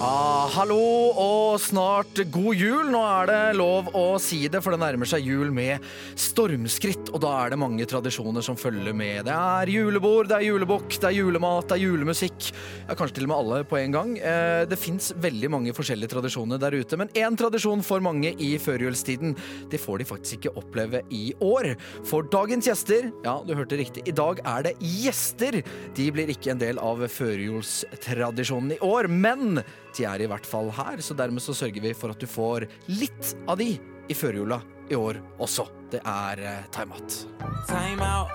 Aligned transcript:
Ah, 0.00 0.48
hallo 0.54 0.80
og 1.20 1.58
snart 1.60 2.22
god 2.32 2.56
jul. 2.56 2.86
Nå 2.88 3.02
er 3.04 3.26
det 3.28 3.40
lov 3.58 3.90
å 3.92 4.04
si 4.16 4.38
det, 4.48 4.62
for 4.64 4.72
det 4.72 4.80
nærmer 4.80 5.04
seg 5.04 5.26
jul 5.28 5.50
med 5.52 5.84
stormskritt. 6.16 7.10
Og 7.12 7.20
da 7.20 7.34
er 7.42 7.52
det 7.52 7.58
mange 7.60 7.84
tradisjoner 7.84 8.40
som 8.40 8.56
følger 8.56 8.96
med. 8.96 9.26
Det 9.28 9.34
er 9.36 9.72
julebord, 9.74 10.30
det 10.30 10.38
er 10.38 10.46
julebukk, 10.46 10.96
det 11.02 11.10
er 11.10 11.16
julemat, 11.18 11.66
det 11.68 11.76
er 11.76 11.82
julemusikk. 11.84 12.48
Ja, 12.86 12.96
kanskje 12.96 13.18
til 13.18 13.26
og 13.26 13.32
med 13.34 13.42
alle 13.42 13.58
på 13.68 13.76
en 13.76 13.96
gang. 13.98 14.14
Eh, 14.16 14.62
det 14.70 14.78
fins 14.80 15.10
veldig 15.20 15.52
mange 15.52 15.76
forskjellige 15.76 16.14
tradisjoner 16.14 16.62
der 16.64 16.78
ute, 16.80 16.96
men 16.96 17.12
én 17.12 17.36
tradisjon 17.36 17.84
for 17.84 18.00
mange 18.00 18.32
i 18.40 18.54
førjulstiden, 18.56 19.36
det 19.68 19.82
får 19.84 20.00
de 20.00 20.08
faktisk 20.14 20.40
ikke 20.40 20.54
oppleve 20.62 21.04
i 21.12 21.26
år. 21.44 21.74
For 22.08 22.24
dagens 22.24 22.70
gjester, 22.72 23.10
ja, 23.28 23.36
du 23.44 23.52
hørte 23.52 23.76
riktig, 23.76 24.08
i 24.08 24.16
dag 24.16 24.40
er 24.48 24.70
det 24.70 24.74
gjester. 24.80 25.60
De 26.00 26.08
blir 26.16 26.32
ikke 26.32 26.56
en 26.56 26.64
del 26.64 26.80
av 26.80 27.04
førjulstradisjonen 27.20 28.78
i 28.78 28.82
år, 28.88 29.12
men 29.12 29.60
de 29.96 30.06
er 30.08 30.24
i 30.24 30.28
hvert 30.30 30.46
fall 30.46 30.70
her, 30.76 31.00
så 31.02 31.14
dermed 31.18 31.42
så 31.42 31.54
sørger 31.56 31.82
vi 31.82 31.94
for 31.96 32.14
at 32.14 32.20
du 32.20 32.28
får 32.30 32.68
litt 32.90 33.34
av 33.48 33.58
de 33.60 33.72
i 34.10 34.16
førjula 34.16 34.60
i 34.90 34.98
år 34.98 35.20
også. 35.38 35.68
Det 35.90 36.00
er 36.06 36.42
eh, 36.46 36.64
time-out. 36.74 37.20
Time 37.68 38.02
out, 38.02 38.30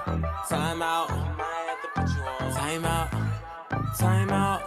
time 0.50 0.84
out. 0.84 1.12
Time 2.56 2.86
out, 2.86 3.09
time 4.00 4.31
out, 4.31 4.62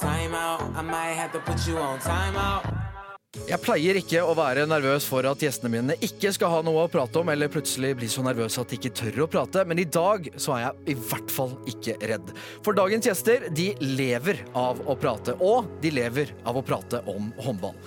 time 0.00 0.34
out. 0.34 0.60
I 0.76 0.82
might 0.82 1.16
have 1.16 1.32
to 1.32 1.40
put 1.40 1.66
you 1.68 1.76
on 1.78 1.98
time 1.98 2.36
out. 2.36 2.89
Jeg 3.30 3.62
pleier 3.62 3.94
ikke 3.94 4.24
å 4.26 4.32
være 4.34 4.64
nervøs 4.66 5.04
for 5.06 5.22
at 5.30 5.38
gjestene 5.44 5.70
mine 5.70 5.94
ikke 6.02 6.32
skal 6.34 6.50
ha 6.50 6.64
noe 6.66 6.82
å 6.82 6.90
prate 6.90 7.20
om, 7.20 7.28
eller 7.30 7.50
plutselig 7.52 7.92
bli 8.00 8.08
så 8.10 8.24
nervøse 8.26 8.58
at 8.58 8.72
de 8.72 8.78
ikke 8.80 8.90
tør 8.98 9.20
å 9.22 9.28
prate, 9.30 9.62
men 9.70 9.78
i 9.78 9.86
dag 9.86 10.26
så 10.34 10.56
er 10.56 10.64
jeg 10.64 10.96
i 10.96 10.96
hvert 10.98 11.30
fall 11.30 11.54
ikke 11.70 11.94
redd. 12.10 12.32
For 12.66 12.74
dagens 12.74 13.06
gjester, 13.06 13.46
de 13.54 13.68
lever 13.84 14.42
av 14.58 14.82
å 14.82 14.98
prate, 14.98 15.36
og 15.38 15.70
de 15.78 15.94
lever 15.94 16.34
av 16.42 16.58
å 16.58 16.64
prate 16.66 17.04
om 17.10 17.30
håndball. 17.38 17.78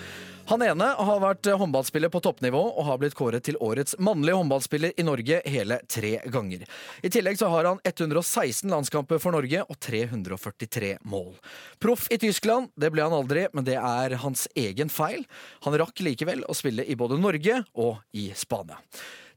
Han 0.46 0.60
ene 0.60 0.90
har 1.00 1.22
vært 1.24 1.48
håndballspiller 1.56 2.12
på 2.12 2.20
toppnivå 2.26 2.60
og 2.60 2.84
har 2.84 2.98
blitt 3.00 3.16
kåret 3.16 3.46
til 3.48 3.56
årets 3.64 3.96
mannlige 3.96 4.36
håndballspiller 4.36 4.92
i 5.00 5.06
Norge 5.08 5.38
hele 5.48 5.78
tre 5.88 6.18
ganger. 6.34 6.66
I 7.00 7.12
tillegg 7.16 7.40
så 7.40 7.48
har 7.54 7.70
han 7.70 7.80
116 7.88 8.68
landskamper 8.68 9.22
for 9.24 9.32
Norge 9.36 9.64
og 9.64 9.80
343 9.80 10.98
mål. 11.08 11.32
Proff 11.80 12.10
i 12.12 12.20
Tyskland, 12.20 12.74
det 12.76 12.92
ble 12.92 13.08
han 13.08 13.16
aldri, 13.16 13.48
men 13.56 13.64
det 13.64 13.80
er 13.80 14.18
hans 14.26 14.50
egen 14.60 14.92
feil. 14.92 15.24
Han 15.64 15.80
rakk 15.80 16.04
likevel 16.04 16.44
å 16.44 16.58
spille 16.60 16.84
i 16.84 17.00
både 17.00 17.22
Norge 17.24 17.62
og 17.80 18.04
i 18.12 18.34
Spania. 18.36 18.84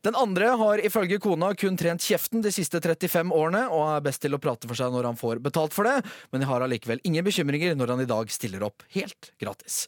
Den 0.07 0.15
andre 0.15 0.53
har 0.55 0.79
ifølge 0.87 1.17
kona 1.19 1.49
kun 1.59 1.75
trent 1.75 2.05
kjeften 2.07 2.43
de 2.45 2.53
siste 2.55 2.79
35 2.79 3.33
årene 3.35 3.65
og 3.75 3.89
er 3.89 4.05
best 4.05 4.21
til 4.23 4.37
å 4.37 4.39
prate 4.39 4.69
for 4.71 4.79
seg 4.79 4.93
når 4.95 5.09
han 5.09 5.19
får 5.19 5.41
betalt 5.43 5.75
for 5.75 5.89
det, 5.89 5.97
men 6.31 6.47
har 6.47 6.63
allikevel 6.63 7.03
ingen 7.09 7.27
bekymringer 7.27 7.75
når 7.75 7.91
han 7.91 8.05
i 8.05 8.07
dag 8.13 8.31
stiller 8.31 8.63
opp 8.69 8.87
helt 8.95 9.33
gratis. 9.43 9.81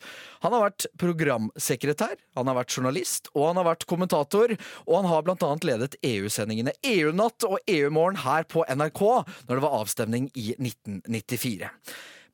Han 0.43 0.57
har 0.57 0.65
vært 0.65 0.89
programsekretær, 0.99 2.19
han 2.35 2.51
har 2.51 2.59
vært 2.59 2.75
journalist 2.75 3.31
og 3.37 3.47
han 3.53 3.63
har 3.63 3.71
vært 3.71 3.87
kommentator, 3.95 4.59
og 4.89 4.99
han 4.99 5.11
har 5.13 5.25
blant 5.29 5.47
annet 5.47 5.71
ledet 5.71 6.01
EU-sendingene 6.03 6.75
EU-natt 6.97 7.47
og 7.47 7.63
EU-morgen 7.71 8.19
her 8.27 8.51
på 8.51 8.67
NRK 8.67 9.03
når 9.07 9.55
det 9.55 9.65
var 9.69 9.81
avstemning 9.85 10.31
i 10.35 10.51
1994. 10.59 11.71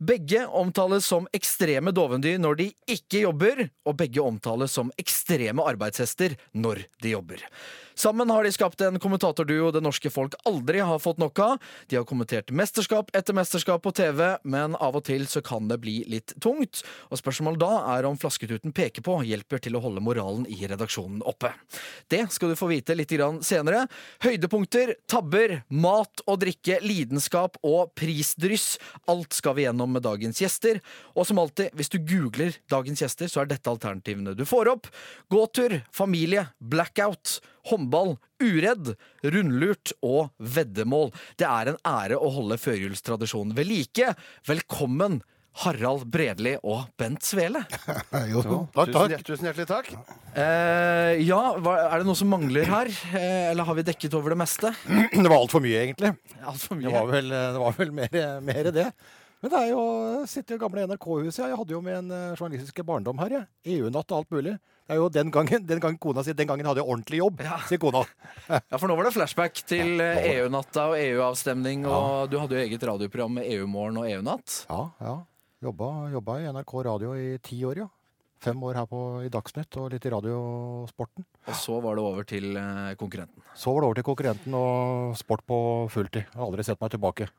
Begge 0.05 0.47
omtales 0.47 1.07
som 1.07 1.29
ekstreme 1.33 1.93
dovendyr 1.95 2.41
når 2.43 2.59
de 2.59 2.67
ikke 2.91 3.23
jobber, 3.23 3.69
og 3.87 3.97
begge 4.01 4.23
omtales 4.25 4.75
som 4.75 4.91
ekstreme 5.01 5.65
arbeidshester 5.65 6.35
når 6.53 6.83
de 7.03 7.15
jobber. 7.15 7.45
Sammen 7.95 8.31
har 8.31 8.45
de 8.45 8.53
skapt 8.53 8.81
en 8.83 8.99
kommentatorduo 8.99 9.71
det 9.75 9.83
norske 9.85 10.11
folk 10.11 10.35
aldri 10.49 10.81
har 10.83 10.99
fått 10.99 11.21
nok 11.23 11.39
av. 11.39 11.67
De 11.87 11.97
har 11.97 12.07
kommentert 12.09 12.51
mesterskap 12.51 13.13
etter 13.15 13.37
mesterskap 13.37 13.85
på 13.85 13.93
TV, 13.95 14.23
men 14.43 14.75
av 14.83 14.99
og 14.99 15.05
til 15.07 15.29
så 15.31 15.43
kan 15.45 15.69
det 15.71 15.79
bli 15.85 16.01
litt 16.11 16.35
tungt. 16.43 16.83
Og 17.11 17.21
spørsmålet 17.21 17.63
da 17.63 17.71
er 17.95 18.09
om 18.09 18.19
flasketuten 18.19 18.75
peker 18.75 19.05
på 19.07 19.21
hjelper 19.29 19.63
til 19.63 19.79
å 19.79 19.85
holde 19.85 20.03
moralen 20.05 20.49
i 20.51 20.59
redaksjonen 20.67 21.23
oppe. 21.23 21.53
Det 22.11 22.25
skal 22.35 22.53
du 22.53 22.59
få 22.59 22.73
vite 22.73 22.99
litt 22.99 23.15
senere. 23.47 23.85
Høydepunkter, 24.25 24.97
tabber, 25.11 25.61
mat 25.71 26.25
og 26.27 26.43
drikke, 26.43 26.81
lidenskap 26.83 27.61
og 27.63 27.95
prisdryss. 27.95 28.75
Alt 29.11 29.39
skal 29.39 29.55
vi 29.55 29.69
gjennom 29.69 29.95
med 29.95 30.03
dagens 30.03 30.43
gjester. 30.43 30.83
Og 31.15 31.29
som 31.29 31.39
alltid, 31.39 31.71
hvis 31.79 31.93
du 31.95 32.01
googler 32.03 32.59
dagens 32.73 33.05
gjester, 33.05 33.31
så 33.31 33.45
er 33.45 33.53
dette 33.55 33.71
alternativene 33.71 34.35
du 34.35 34.43
får 34.49 34.73
opp. 34.75 34.91
Gåtur, 35.31 35.79
familie, 35.95 36.49
blackout 36.59 37.39
håndball, 37.71 38.17
uredd, 38.43 38.95
rundlurt 39.35 39.95
og 40.05 40.33
veddemål. 40.39 41.13
Det 41.41 41.47
er 41.49 41.73
en 41.73 41.79
ære 41.89 42.19
å 42.21 42.33
holde 42.35 42.59
førjulstradisjonen 42.61 43.55
ved 43.57 43.71
like. 43.71 44.11
Velkommen, 44.49 45.23
Harald 45.63 46.09
Bredli 46.11 46.57
og 46.67 46.89
Bent 46.99 47.23
Svele. 47.23 47.63
Jo, 48.33 48.43
takk, 48.75 48.91
Tusen, 48.91 49.13
takk. 49.15 49.25
tusen 49.27 49.49
hjertelig 49.49 49.69
takk. 49.71 49.91
Eh, 50.35 51.21
ja, 51.23 51.41
hva, 51.63 51.77
er 51.89 52.03
det 52.03 52.09
noe 52.09 52.19
som 52.19 52.33
mangler 52.33 52.67
her? 52.67 52.91
Eh, 53.15 53.51
eller 53.53 53.69
har 53.69 53.79
vi 53.79 53.87
dekket 53.87 54.17
over 54.19 54.35
det 54.35 54.41
meste? 54.43 54.73
Det 55.15 55.29
var 55.29 55.39
altfor 55.39 55.63
mye, 55.63 55.85
egentlig. 55.87 56.11
Altfor 56.43 56.81
Det 56.83 56.91
var 56.95 57.07
vel, 57.13 57.31
det 57.31 57.63
var 57.63 57.79
vel 57.79 57.95
mer, 57.95 58.19
mer 58.43 58.73
det. 58.75 58.89
Men 59.45 59.53
det 59.53 59.59
er 59.61 59.71
jo 59.75 59.81
sitter 60.31 60.57
jo 60.57 60.63
gamle 60.63 60.87
NRK-huset. 60.89 61.43
Jeg 61.51 61.59
hadde 61.61 61.75
jo 61.77 61.83
med 61.85 61.99
en 62.01 62.13
eh, 62.17 62.31
journalistiske 62.39 62.85
barndom 62.89 63.19
her. 63.21 63.43
EU-natt 63.69 64.11
og 64.11 64.23
alt 64.23 64.35
mulig. 64.35 64.55
Det 64.85 64.93
er 64.93 64.99
jo 65.01 65.09
den 65.09 65.31
gangen, 65.33 65.63
den 65.65 65.81
gangen 65.81 65.97
kona 65.99 66.21
sier 66.27 66.37
den 66.37 66.49
gangen 66.51 66.67
hadde 66.69 66.83
jeg 66.83 66.89
ordentlig 66.93 67.19
jobb, 67.23 67.41
Ja. 67.41 67.57
sier 67.69 67.81
kona. 67.81 68.03
Ja, 68.71 68.77
for 68.77 68.87
nå 68.91 68.97
var 68.99 69.07
det 69.09 69.15
flashback 69.15 69.63
til 69.65 70.01
eh, 70.05 70.27
EU-natta 70.35 70.91
og 70.93 70.97
EU-avstemning, 71.01 71.87
og 71.89 72.29
du 72.29 72.37
hadde 72.43 72.59
jo 72.59 72.65
eget 72.67 72.85
radioprogram 72.85 73.39
med 73.41 73.49
EU-morgen 73.55 74.03
og 74.03 74.09
EU-natt. 74.11 74.59
Ja, 74.69 74.83
ja. 75.01 75.15
Jobba, 75.65 75.89
jobba 76.13 76.37
i 76.43 76.49
NRK 76.53 76.75
Radio 76.85 77.15
i 77.17 77.39
ti 77.41 77.63
år, 77.65 77.81
ja. 77.87 77.89
Fem 78.45 78.61
år 78.69 78.77
her 78.77 78.85
på, 78.91 78.99
i 79.25 79.31
Dagsnytt 79.33 79.79
og 79.81 79.87
litt 79.95 80.05
i 80.05 80.11
Radiosporten. 80.13 81.25
Og 81.49 81.55
så 81.57 81.79
var 81.81 81.97
det 81.97 82.03
over 82.05 82.27
til 82.29 82.51
eh, 82.61 82.93
konkurrenten. 83.01 83.41
Så 83.57 83.73
var 83.73 83.81
det 83.81 83.89
over 83.89 83.97
til 84.03 84.05
konkurrenten 84.11 84.57
og 84.59 85.15
sport 85.17 85.47
på 85.49 85.57
fulltid. 85.95 86.27
Jeg 86.27 86.37
har 86.37 86.45
aldri 86.51 86.67
sett 86.69 86.83
meg 86.85 86.93
tilbake. 86.93 87.31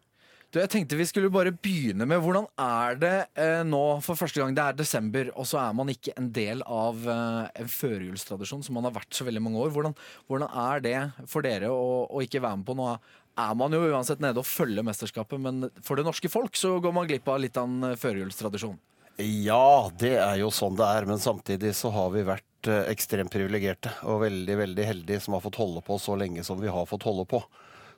Du, 0.56 0.62
jeg 0.62 0.72
tenkte 0.72 0.96
vi 0.96 1.04
skulle 1.04 1.28
bare 1.28 1.52
begynne 1.52 2.06
med 2.08 2.22
hvordan 2.24 2.46
er 2.64 2.96
det 2.96 3.16
eh, 3.44 3.60
nå 3.68 3.98
for 4.06 4.16
første 4.16 4.40
gang 4.40 4.54
det 4.56 4.64
er 4.64 4.78
desember, 4.80 5.28
og 5.36 5.44
så 5.50 5.60
er 5.60 5.74
man 5.76 5.92
ikke 5.92 6.14
en 6.16 6.30
del 6.32 6.62
av 6.64 7.02
eh, 7.12 7.50
en 7.60 7.72
førjulstradisjon 7.74 8.64
som 8.64 8.80
man 8.80 8.88
har 8.88 8.94
vært 8.96 9.12
så 9.18 9.28
veldig 9.28 9.44
mange 9.44 9.60
år. 9.60 9.74
Hvordan, 9.76 9.98
hvordan 10.32 10.56
er 10.64 10.86
det 10.86 10.96
for 11.28 11.44
dere 11.44 11.74
å, 11.76 12.06
å 12.08 12.24
ikke 12.24 12.40
være 12.40 12.62
med 12.62 12.70
på? 12.70 12.78
Nå 12.80 12.88
er 12.88 13.60
man 13.60 13.76
jo 13.76 13.84
uansett 13.90 14.24
nede 14.24 14.40
og 14.40 14.48
følger 14.48 14.88
mesterskapet, 14.88 15.44
men 15.44 15.68
for 15.84 16.00
det 16.00 16.08
norske 16.08 16.32
folk 16.32 16.56
så 16.56 16.78
går 16.80 16.96
man 16.96 17.12
glipp 17.12 17.28
av 17.28 17.44
litt 17.44 17.60
av 17.60 17.68
en 17.68 18.00
førjulstradisjon. 18.00 18.80
Ja, 19.20 19.92
det 20.00 20.16
er 20.22 20.40
jo 20.40 20.56
sånn 20.56 20.80
det 20.80 20.88
er, 20.88 21.12
men 21.12 21.20
samtidig 21.20 21.76
så 21.76 21.92
har 22.00 22.16
vi 22.16 22.24
vært 22.32 22.72
eh, 22.72 22.86
ekstremt 22.96 23.36
privilegerte 23.36 23.92
og 24.08 24.24
veldig, 24.24 24.62
veldig 24.64 24.88
heldige 24.88 25.28
som 25.28 25.36
har 25.36 25.44
fått 25.44 25.60
holde 25.60 25.84
på 25.84 26.00
så 26.00 26.16
lenge 26.16 26.48
som 26.48 26.64
vi 26.64 26.72
har 26.72 26.88
fått 26.88 27.12
holde 27.12 27.28
på. 27.28 27.44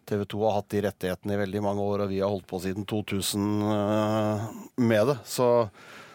TV 0.08 0.26
2 0.26 0.42
har 0.46 0.58
hatt 0.58 0.72
de 0.72 0.82
rettighetene 0.88 1.36
i 1.36 1.44
veldig 1.44 1.62
mange 1.66 1.84
år, 1.84 2.06
og 2.06 2.12
vi 2.12 2.22
har 2.24 2.32
holdt 2.32 2.48
på 2.50 2.62
siden 2.64 2.88
2000 2.88 3.48
eh, 3.76 4.46
med 4.80 5.10
det. 5.12 5.18
Så, 5.28 5.48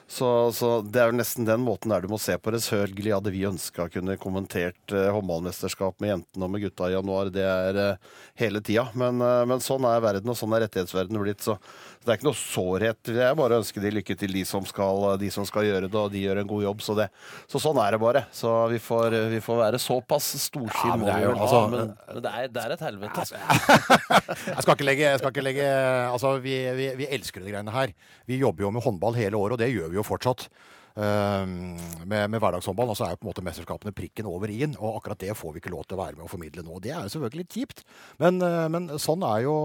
så, 0.09 0.29
så 0.57 0.71
det 0.87 1.03
er 1.03 1.13
jo 1.13 1.19
nesten 1.19 1.49
den 1.49 1.65
måten 1.65 1.93
der 1.93 2.05
du 2.05 2.09
må 2.13 2.21
se 2.23 2.39
på 2.41 2.55
det. 2.55 2.63
Selvfølgelig 2.65 3.15
hadde 3.17 3.35
vi 3.35 3.45
ønska 3.51 3.89
kunne 3.93 4.17
kommentert 4.23 4.97
eh, 4.97 5.11
håndballmesterskap 5.12 6.00
med 6.00 6.15
jentene 6.15 6.49
og 6.49 6.55
med 6.55 6.65
gutta 6.65 6.89
i 6.89 6.97
januar. 6.97 7.33
Det 7.35 7.44
er 7.44 7.81
eh, 7.85 8.12
hele 8.41 8.65
tida. 8.65 8.89
Men, 8.97 9.21
men 9.21 9.65
sånn 9.65 9.85
er 9.89 10.05
verden, 10.05 10.33
og 10.33 10.41
sånn 10.41 10.56
er 10.56 10.65
rettighetsverdenen 10.67 11.27
blitt. 11.27 11.45
Så 11.45 11.59
det 12.02 12.10
er 12.12 12.19
ikke 12.19 12.26
noe 12.28 12.38
sårhet. 12.38 13.10
Jeg 13.14 13.37
bare 13.38 13.58
ønsker 13.62 13.84
de 13.84 13.93
lykke 13.94 14.16
til, 14.19 14.32
de 14.34 14.43
som 14.49 14.64
skal, 14.66 15.04
de 15.22 15.28
som 15.31 15.46
skal 15.49 15.66
gjøre 15.69 15.87
det, 15.87 15.99
og 16.00 16.10
de 16.12 16.22
gjør 16.25 16.40
en 16.43 16.50
god 16.50 16.64
jobb. 16.66 16.82
Så, 16.82 16.96
det, 16.99 17.06
så 17.50 17.60
sånn 17.62 17.78
er 17.82 17.94
det 17.96 18.00
bare. 18.02 18.25
Så 18.34 18.50
vi 18.72 18.81
får, 18.82 19.16
vi 19.32 19.40
får 19.44 19.60
være 19.62 19.81
såpass 19.82 20.32
storsint. 20.49 20.90
Ja, 20.90 20.96
men 20.99 21.06
det 21.08 21.14
er 21.14 21.25
jo- 21.28 21.37
altså, 21.38 21.62
men, 21.72 21.94
men 22.08 22.26
det, 22.26 22.34
er, 22.43 22.50
det 22.58 22.64
er 22.66 22.76
et 22.76 22.84
helvete. 22.88 23.26
Jeg 24.52 24.66
skal 24.66 24.75
ikke 24.76 24.87
legge, 24.87 25.08
jeg 25.08 25.19
skal 25.22 25.32
ikke 25.32 25.44
legge 25.46 25.64
Altså, 26.12 26.34
vi, 26.44 26.54
vi, 26.76 26.90
vi 26.99 27.06
elsker 27.14 27.43
de 27.44 27.52
greiene 27.54 27.72
her. 27.75 27.93
Vi 28.28 28.38
jobber 28.43 28.66
jo 28.66 28.75
med 28.75 28.84
håndball 28.84 29.16
hele 29.19 29.38
året, 29.38 29.56
og 29.56 29.62
det 29.62 29.70
gjør 29.72 29.90
vi 29.93 29.99
jo 30.00 30.04
fortsatt. 30.06 30.46
Ehm, 30.93 31.72
med, 32.04 32.28
med 32.31 32.38
hverdagshåndball. 32.43 32.90
Og 32.93 32.99
så 32.99 33.06
er 33.06 33.14
jo 33.14 33.20
på 33.22 33.26
en 33.26 33.31
måte 33.32 33.44
mesterskapene 33.46 33.94
prikken 33.96 34.28
over 34.28 34.50
i-en, 34.52 34.75
og 34.78 34.99
akkurat 34.99 35.22
det 35.25 35.37
får 35.38 35.54
vi 35.56 35.62
ikke 35.62 35.72
lov 35.75 35.87
til 35.88 35.96
å 35.99 36.02
være 36.04 36.19
med 36.19 36.26
å 36.26 36.31
formidle 36.32 36.64
nå. 36.66 36.81
Det 36.84 36.93
er 36.93 37.06
jo 37.06 37.12
selvfølgelig 37.14 37.44
litt 37.44 37.56
kjipt, 37.56 37.84
men, 38.22 38.40
eh, 38.44 38.66
men 38.72 38.90
sånn, 39.02 39.25
er 39.25 39.46
jo, 39.46 39.56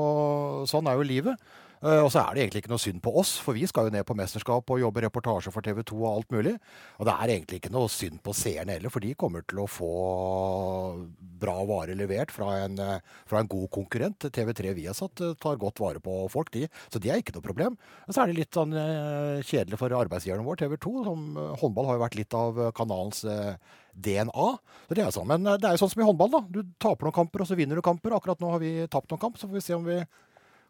sånn 0.71 0.87
er 0.91 0.99
jo 1.01 1.07
livet. 1.07 1.47
Eh, 1.83 2.01
Og 2.01 2.09
så 2.12 2.24
er 2.24 2.33
det 2.33 2.44
egentlig 2.44 2.63
ikke 2.63 2.71
noe 2.74 2.81
synd 2.81 3.01
på 3.06 3.13
oss, 3.21 3.35
for 3.44 3.53
vi 3.57 3.68
skal 3.69 3.88
jo 3.88 3.94
ned 3.94 4.06
på 4.07 4.15
mesterskap 4.18 4.69
og 4.74 4.79
jobbe 4.81 5.03
reportasje 5.06 5.51
for 5.53 5.62
TV 5.65 5.83
2 5.85 5.97
og 6.01 6.09
alt 6.09 6.31
mulig. 6.33 6.56
Og 6.97 7.06
det 7.06 7.13
er 7.13 7.33
egentlig 7.35 7.59
ikke 7.62 7.74
noe 7.75 7.91
synd 7.94 8.21
på 8.25 8.33
seerne 8.33 8.77
heller, 8.77 8.89
for 8.94 9.03
de 9.03 9.13
kommer 9.13 9.45
til 9.45 9.62
å 9.62 9.68
få 9.69 9.91
bra 11.38 11.57
vare 11.69 11.95
levert 11.97 12.31
fra 12.33 12.63
en, 12.63 12.79
eh, 12.79 13.00
fra 13.29 13.39
en 13.39 13.47
god 13.47 13.69
konkurrent. 13.69 14.29
TV3 14.33 14.74
Viasat 14.74 15.21
satt 15.21 15.39
tar 15.39 15.57
godt 15.62 15.79
vare 15.79 16.00
på 16.01 16.29
folk, 16.31 16.50
de. 16.51 16.68
Så 16.89 17.00
det 17.00 17.12
er 17.12 17.21
ikke 17.21 17.35
noe 17.35 17.45
problem. 17.45 17.77
Og 18.07 18.13
så 18.13 18.23
er 18.23 18.27
det 18.31 18.39
litt 18.41 18.51
sånn 18.57 18.73
eh, 18.73 19.41
kjedelig 19.44 19.77
for 19.77 19.89
arbeidsgiveren 19.89 20.45
vår, 20.45 20.57
TV 20.57 20.77
2. 20.77 21.03
Som, 21.06 21.38
eh, 21.38 21.56
håndball 21.62 21.85
har 21.85 21.97
jo 22.00 22.06
vært 22.06 22.18
litt 22.18 22.33
av 22.33 22.57
eh, 22.59 22.71
kanalens 22.71 23.23
eh, 23.25 23.56
DNA. 23.94 24.47
Så 24.88 24.95
det 24.95 25.03
er 25.06 25.12
sånn. 25.12 25.27
Men 25.27 25.45
eh, 25.45 25.57
det 25.57 25.69
er 25.69 25.77
jo 25.77 25.85
sånn 25.85 25.94
som 25.94 26.01
i 26.01 26.07
håndball, 26.09 26.31
da. 26.31 26.41
Du 26.50 26.63
taper 26.80 27.06
noen 27.06 27.13
kamper, 27.21 27.41
og 27.41 27.47
så 27.47 27.56
vinner 27.59 27.75
du 27.75 27.85
kamper. 27.85 28.15
Akkurat 28.18 28.39
nå 28.41 28.50
har 28.51 28.59
vi 28.59 28.88
tapt 28.88 29.09
noen 29.12 29.21
kamp, 29.21 29.38
så 29.38 29.47
får 29.47 29.59
vi 29.59 29.65
se 29.68 29.77
om 29.77 29.85
vi 29.85 30.01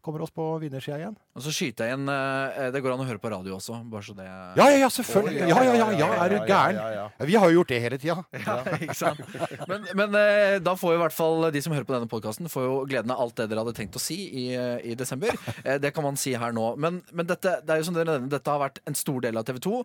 kommer 0.05 0.21
oss 0.23 0.31
på 0.31 0.43
vinnersida 0.61 0.97
igjen. 1.01 1.15
Og 1.37 1.43
så 1.43 1.51
skyter 1.53 1.89
jeg 1.89 1.97
inn 1.97 2.07
eh, 2.09 2.67
Det 2.73 2.79
går 2.81 2.93
an 2.95 3.01
å 3.03 3.07
høre 3.07 3.19
på 3.21 3.29
radio 3.29 3.57
også, 3.57 3.75
bare 3.91 4.05
så 4.07 4.15
det 4.17 4.25
Ja, 4.27 4.67
ja, 4.71 4.77
ja, 4.83 4.89
selvfølgelig. 4.93 5.41
Ja, 5.51 5.59
ja, 5.67 5.73
ja, 5.77 5.87
ja, 5.99 6.07
er 6.23 6.29
du 6.33 6.37
gæren? 6.47 6.77
Ja, 6.79 6.85
ja, 6.93 7.03
ja. 7.19 7.25
Vi 7.29 7.35
har 7.37 7.51
jo 7.51 7.59
gjort 7.59 7.71
det 7.73 7.79
hele 7.83 7.99
tida. 8.01 8.15
Ja, 8.45 8.55
ikke 8.77 8.95
sant? 8.97 9.21
Men, 9.69 9.85
men 9.99 10.17
eh, 10.19 10.57
da 10.63 10.73
får 10.79 10.93
jo 10.95 10.99
i 10.99 11.03
hvert 11.03 11.15
fall 11.17 11.47
de 11.53 11.61
som 11.65 11.75
hører 11.75 11.87
på 11.89 11.95
denne 11.97 12.09
podkasten, 12.11 12.49
får 12.51 12.65
jo 12.67 12.77
gleden 12.89 13.13
av 13.13 13.21
alt 13.25 13.35
det 13.41 13.49
dere 13.51 13.63
hadde 13.65 13.75
tenkt 13.77 13.97
å 13.99 14.01
si 14.01 14.17
i, 14.29 14.45
eh, 14.57 14.79
i 14.91 14.95
desember. 14.99 15.35
Eh, 15.63 15.77
Det 15.83 15.91
kan 15.95 16.05
man 16.07 16.17
si 16.19 16.33
her 16.39 16.55
nå. 16.55 16.69
Men, 16.81 17.01
men 17.11 17.27
dette, 17.29 17.57
det 17.65 17.75
er 17.75 17.81
jo 17.83 17.87
som 17.89 17.97
dere 17.97 18.09
nevner, 18.15 18.31
dette 18.37 18.53
har 18.53 18.63
vært 18.63 18.81
en 18.87 18.97
stor 18.97 19.21
del 19.27 19.37
av 19.39 19.45
TV 19.47 19.59
2. 19.67 19.81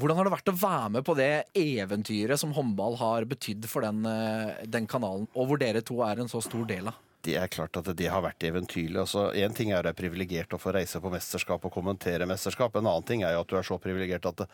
Hvordan 0.00 0.18
har 0.20 0.28
det 0.30 0.34
vært 0.38 0.52
å 0.52 0.58
være 0.64 0.90
med 0.98 1.06
på 1.06 1.16
det 1.18 1.30
eventyret 1.60 2.40
som 2.42 2.54
håndball 2.56 2.98
har 3.00 3.26
betydd 3.28 3.68
for 3.70 3.86
den, 3.86 4.02
eh, 4.10 4.64
den 4.66 4.88
kanalen, 4.90 5.28
og 5.36 5.50
hvor 5.52 5.60
dere 5.62 5.82
to 5.86 6.00
er 6.06 6.22
en 6.22 6.30
så 6.32 6.42
stor 6.44 6.64
del 6.68 6.90
av? 6.90 6.98
Det 7.26 7.34
er 7.34 7.50
klart 7.50 7.74
at 7.80 7.88
det 7.98 8.06
har 8.06 8.22
vært 8.22 8.44
eventyrlig. 8.46 9.00
Altså, 9.02 9.24
en 9.34 9.54
ting 9.56 9.72
er 9.72 9.80
å 9.80 9.86
være 9.88 9.98
privilegert 9.98 10.52
å 10.54 10.60
få 10.62 10.70
reise 10.76 11.00
på 11.02 11.10
mesterskap 11.10 11.64
og 11.66 11.72
kommentere 11.74 12.28
mesterskap. 12.28 12.76
En 12.78 12.86
annen 12.86 13.06
ting 13.06 13.24
er 13.26 13.34
jo 13.34 13.40
at 13.42 13.50
du 13.50 13.56
er 13.58 13.66
så 13.66 13.78
privilegert 13.82 14.28
at 14.30 14.44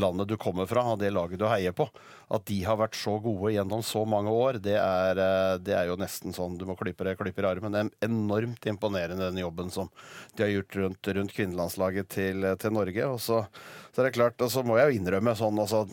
landet 0.00 0.30
du 0.30 0.38
kommer 0.40 0.68
fra, 0.70 0.86
og 0.94 1.02
det 1.02 1.10
laget 1.12 1.42
du 1.42 1.44
heier 1.50 1.74
på, 1.76 1.90
at 2.32 2.46
de 2.48 2.56
har 2.64 2.78
vært 2.80 2.96
så 2.96 3.18
gode 3.20 3.52
gjennom 3.52 3.84
så 3.84 4.06
mange 4.08 4.32
år, 4.32 4.60
det 4.64 4.78
er, 4.78 5.20
eh, 5.20 5.56
det 5.60 5.76
er 5.76 5.90
jo 5.90 5.98
nesten 6.00 6.32
sånn 6.32 6.56
du 6.56 6.64
må 6.68 6.78
klype 6.80 7.04
deg 7.04 7.20
klyper 7.20 7.44
i 7.44 7.50
armen. 7.50 7.76
Det 7.76 7.82
er 7.84 8.08
enormt 8.08 8.70
imponerende 8.72 9.28
den 9.28 9.42
jobben 9.42 9.68
som 9.74 9.90
de 10.36 10.46
har 10.46 10.54
gjort 10.54 10.78
rundt, 10.80 11.12
rundt 11.18 11.36
kvinnelandslaget 11.36 12.08
til, 12.16 12.48
til 12.56 12.72
Norge. 12.72 13.10
Og 13.12 13.20
så, 13.20 13.42
så 13.92 14.00
er 14.00 14.08
det 14.08 14.16
klart, 14.16 14.40
og 14.40 14.52
så 14.54 14.64
må 14.64 14.80
jeg 14.80 14.88
jo 14.88 15.02
innrømme 15.02 15.36
sånn 15.36 15.60
altså 15.60 15.84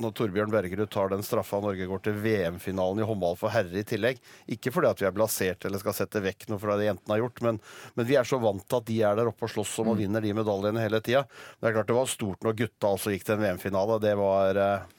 når 0.00 0.14
Torbjørn 0.16 0.52
Bergerud 0.52 0.90
tar 0.92 1.10
den 1.12 1.24
straffa 1.26 1.58
og 1.58 1.68
Norge 1.68 1.88
går 1.88 2.02
til 2.04 2.18
VM-finalen 2.24 3.02
i 3.02 3.08
håndball 3.08 3.36
for 3.40 3.52
herrer 3.54 3.82
i 3.82 3.86
tillegg. 3.86 4.20
Ikke 4.50 4.72
fordi 4.74 4.90
at 4.90 5.02
vi 5.02 5.08
er 5.08 5.16
blasert 5.16 5.66
eller 5.68 5.82
skal 5.82 5.96
sette 5.96 6.22
vekk 6.24 6.48
noe 6.50 6.62
fra 6.62 6.78
det 6.80 6.88
jentene 6.88 7.16
har 7.16 7.24
gjort, 7.24 7.42
men, 7.46 7.60
men 7.96 8.08
vi 8.08 8.16
er 8.20 8.28
så 8.28 8.40
vant 8.42 8.64
til 8.66 8.80
at 8.80 8.88
de 8.88 9.00
er 9.06 9.18
der 9.18 9.30
oppe 9.30 9.46
og 9.46 9.52
slåss 9.52 9.76
om 9.84 9.92
og 9.94 10.00
vinner 10.00 10.24
de 10.24 10.32
medaljene 10.36 10.84
hele 10.84 11.02
tida. 11.04 11.26
Det 11.60 11.70
er 11.70 11.76
klart 11.76 11.92
det 11.92 11.98
var 12.00 12.10
stort 12.10 12.46
når 12.46 12.58
gutta 12.64 12.94
altså 12.94 13.14
gikk 13.14 13.28
til 13.28 13.36
en 13.36 13.44
VM-finale. 13.44 14.00
Det 14.02 14.16
var 14.20 14.64
eh, 14.64 14.96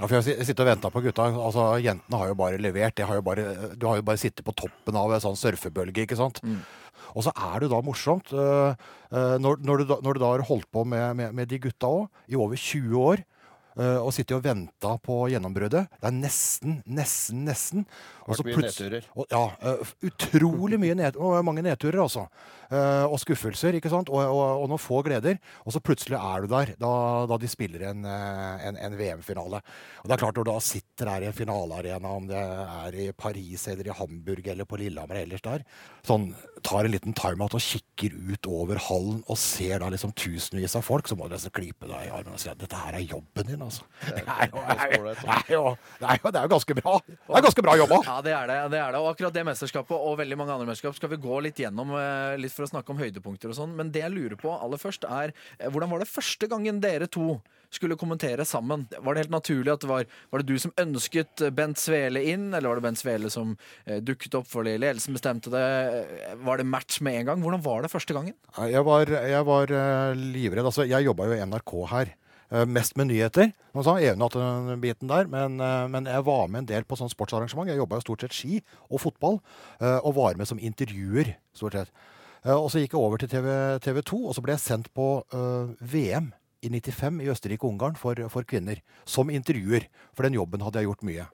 Ja, 0.00 0.06
for 0.08 0.16
jeg 0.16 0.46
sitter 0.48 0.64
og 0.64 0.70
venter 0.70 0.92
på 0.92 1.02
gutta. 1.04 1.26
Altså, 1.28 1.64
Jentene 1.84 2.18
har 2.18 2.30
jo 2.30 2.36
bare 2.38 2.60
levert. 2.60 3.02
Har 3.04 3.18
jo 3.18 3.24
bare, 3.26 3.42
du 3.76 3.84
har 3.86 3.98
jo 4.00 4.06
bare 4.06 4.20
sittet 4.20 4.44
på 4.46 4.54
toppen 4.56 4.96
av 4.96 5.12
en 5.12 5.20
sånn 5.20 5.36
surfebølge, 5.36 6.06
ikke 6.06 6.16
sant. 6.16 6.40
Og 7.12 7.26
så 7.26 7.32
er 7.36 7.60
det 7.60 7.68
da 7.72 7.82
morsomt, 7.84 8.32
øh, 8.32 8.72
øh, 9.12 9.36
når, 9.42 9.60
når, 9.60 9.82
du 9.82 9.90
da, 9.90 9.98
når 10.04 10.16
du 10.16 10.22
da 10.22 10.30
har 10.32 10.46
holdt 10.48 10.68
på 10.72 10.84
med, 10.88 11.16
med, 11.18 11.36
med 11.36 11.50
de 11.50 11.60
gutta 11.60 11.90
òg, 11.90 12.08
i 12.32 12.38
over 12.40 12.56
20 12.56 12.96
år, 13.02 13.24
og 13.76 14.10
sitter 14.12 14.36
og 14.36 14.44
venter 14.44 14.98
på 15.00 15.18
gjennombruddet. 15.32 15.86
Det 15.96 16.08
er 16.10 16.16
nesten, 16.16 16.80
nesten, 16.84 17.44
nesten. 17.48 17.86
Og 18.26 18.38
så 18.38 18.44
nedturer. 18.46 19.06
Og, 19.16 19.26
ja, 19.32 19.44
øh, 19.72 19.94
utrolig 20.08 20.78
mye 20.80 20.96
ned, 20.98 21.18
mange 21.44 21.64
nedturer, 21.64 22.02
altså. 22.04 22.26
Eh, 22.72 23.04
og 23.04 23.18
skuffelser, 23.20 23.76
ikke 23.76 23.90
sant. 23.92 24.08
Og, 24.12 24.20
og, 24.22 24.62
og 24.62 24.68
noen 24.70 24.80
få 24.80 25.02
gleder. 25.04 25.36
Og 25.66 25.74
så 25.74 25.82
plutselig 25.84 26.16
er 26.16 26.44
du 26.44 26.52
der 26.52 26.74
da, 26.80 26.92
da 27.28 27.38
de 27.40 27.50
spiller 27.50 27.88
en, 27.90 28.06
eh, 28.08 28.66
en, 28.68 28.78
en 28.86 28.96
VM-finale. 28.96 29.60
Og 30.02 30.08
det 30.08 30.16
er 30.16 30.22
klart, 30.22 30.38
når 30.38 30.46
du 30.46 30.52
da 30.52 30.62
sitter 30.64 31.10
der 31.10 31.26
i 31.26 31.30
en 31.30 31.36
finalearena, 31.36 32.14
om 32.16 32.30
det 32.30 32.38
er 32.38 32.98
i 33.02 33.10
Paris 33.12 33.66
eller 33.72 33.90
i 33.90 33.96
Hamburg 33.98 34.48
eller 34.54 34.68
på 34.68 34.80
Lillehammer 34.80 35.18
eller 35.18 35.32
ellers 35.32 35.44
der, 35.44 35.66
sånn 36.06 36.30
tar 36.62 36.86
en 36.86 36.94
liten 36.94 37.14
timeout 37.16 37.54
og 37.58 37.62
kikker 37.62 38.14
ut 38.32 38.48
over 38.50 38.80
hallen 38.88 39.20
og 39.30 39.38
ser 39.40 39.82
da 39.82 39.90
liksom 39.92 40.14
tusenvis 40.18 40.76
av 40.78 40.84
folk, 40.86 41.08
så 41.10 41.18
må 41.18 41.28
du 41.28 41.34
nesten 41.36 41.52
klype 41.54 41.88
deg 41.90 42.08
i 42.08 42.12
armen 42.14 42.36
og 42.36 42.40
si 42.42 42.50
at 42.52 42.60
dette 42.60 42.78
her 42.78 42.96
er 42.98 43.04
jobben 43.04 43.48
din, 43.50 43.62
altså. 43.66 43.86
Det 44.06 44.22
er 44.22 44.52
det 44.62 44.78
er 44.78 44.94
jo, 44.94 45.04
det 45.10 45.36
er 45.36 45.52
jo, 45.52 45.64
det 46.00 46.08
er 46.08 46.20
jo, 46.22 46.32
det 46.32 46.40
er 46.40 46.46
jo 46.46 46.52
ganske 46.54 46.78
bra. 46.78 46.96
Det 47.06 47.38
er 47.38 47.46
ganske 47.48 47.66
bra 47.66 47.76
jobba. 47.82 48.00
Ja, 48.12 48.20
det 48.20 48.32
er 48.36 48.50
det. 48.50 48.56
det 48.74 48.80
er 48.82 48.92
det. 48.92 49.00
Og 49.00 49.08
akkurat 49.12 49.32
det 49.32 49.44
mesterskapet 49.48 49.96
og 49.96 50.18
veldig 50.20 50.36
mange 50.36 50.52
andre 50.52 50.68
mesterskap 50.68 50.98
skal 50.98 51.12
vi 51.14 51.20
gå 51.22 51.38
litt 51.46 51.60
gjennom 51.62 51.94
eh, 51.96 52.34
litt 52.40 52.52
for 52.52 52.66
å 52.66 52.72
snakke 52.74 52.92
om 52.92 53.00
høydepunkter 53.00 53.52
og 53.52 53.56
sånn. 53.56 53.72
Men 53.78 53.92
det 53.94 54.02
jeg 54.04 54.12
lurer 54.12 54.36
på 54.40 54.52
aller 54.52 54.80
først, 54.80 55.06
er 55.08 55.32
eh, 55.32 55.70
hvordan 55.72 55.92
var 55.94 56.02
det 56.02 56.10
første 56.10 56.48
gangen 56.50 56.82
dere 56.82 57.08
to 57.08 57.38
skulle 57.72 57.96
kommentere 57.96 58.44
sammen? 58.44 58.84
Var 58.92 59.16
det 59.16 59.24
helt 59.24 59.32
naturlig 59.32 59.72
at 59.72 59.84
det 59.84 59.88
var 59.88 60.04
Var 60.04 60.42
det 60.42 60.52
du 60.52 60.60
som 60.60 60.74
ønsket 60.82 61.46
Bent 61.56 61.80
Svele 61.80 62.20
inn, 62.34 62.50
eller 62.52 62.68
var 62.68 62.80
det 62.82 62.86
Bent 62.90 63.00
Svele 63.00 63.32
som 63.32 63.54
eh, 63.86 64.02
dukket 64.04 64.36
opp 64.42 64.50
fordi 64.50 64.76
ledelsen 64.82 65.16
bestemte 65.16 65.52
det? 65.54 65.66
Var 66.44 66.60
det 66.60 66.68
match 66.68 67.00
med 67.00 67.22
en 67.22 67.30
gang? 67.30 67.44
Hvordan 67.46 67.64
var 67.64 67.86
det 67.86 67.94
første 67.94 68.16
gangen? 68.16 68.36
Jeg 68.68 68.84
var, 68.84 69.08
jeg 69.08 69.48
var 69.48 69.72
livredd. 70.18 70.66
Altså, 70.68 70.84
jeg 70.84 71.08
jobba 71.08 71.30
jo 71.30 71.38
i 71.38 71.46
NRK 71.48 71.78
her. 71.94 72.18
Eh, 72.52 72.66
Mest 72.68 72.96
med 73.00 73.08
nyheter. 73.10 73.52
Nå 73.72 73.84
sa 73.84 73.96
at 73.96 74.36
den 74.36 74.82
biten 74.82 75.08
der, 75.10 75.26
men, 75.26 75.58
eh, 75.60 75.88
men 75.88 76.06
jeg 76.06 76.24
var 76.28 76.48
med 76.48 76.62
en 76.62 76.70
del 76.70 76.84
på 76.84 76.98
sånn 77.00 77.10
sportsarrangement. 77.12 77.70
Jeg 77.70 77.80
jobba 77.80 77.98
jo 77.98 78.06
stort 78.06 78.26
sett 78.26 78.36
ski 78.36 78.60
og 78.90 79.00
fotball, 79.00 79.40
eh, 79.80 79.98
og 80.04 80.16
var 80.20 80.36
med 80.36 80.48
som 80.48 80.60
intervjuer, 80.60 81.36
stort 81.56 81.72
sett. 81.78 81.90
Og 82.42 82.72
så 82.74 82.80
gikk 82.82 82.96
jeg 82.96 82.98
over 82.98 83.18
til 83.22 83.28
TV 83.30 84.00
2, 84.02 84.16
og 84.26 84.34
så 84.34 84.42
ble 84.42 84.56
jeg 84.56 84.64
sendt 84.64 84.88
på 84.90 85.22
uh, 85.30 85.70
VM 85.78 86.32
i 86.58 86.70
95 86.74 87.20
i 87.22 87.28
Østerrike 87.30 87.62
og 87.62 87.76
Ungarn 87.76 87.94
for, 87.94 88.18
for 88.34 88.42
kvinner. 88.42 88.80
Som 89.06 89.30
intervjuer. 89.30 89.86
For 90.10 90.26
den 90.26 90.34
jobben 90.34 90.64
hadde 90.66 90.82
jeg 90.82 90.88
gjort 90.90 91.06
mye. 91.06 91.28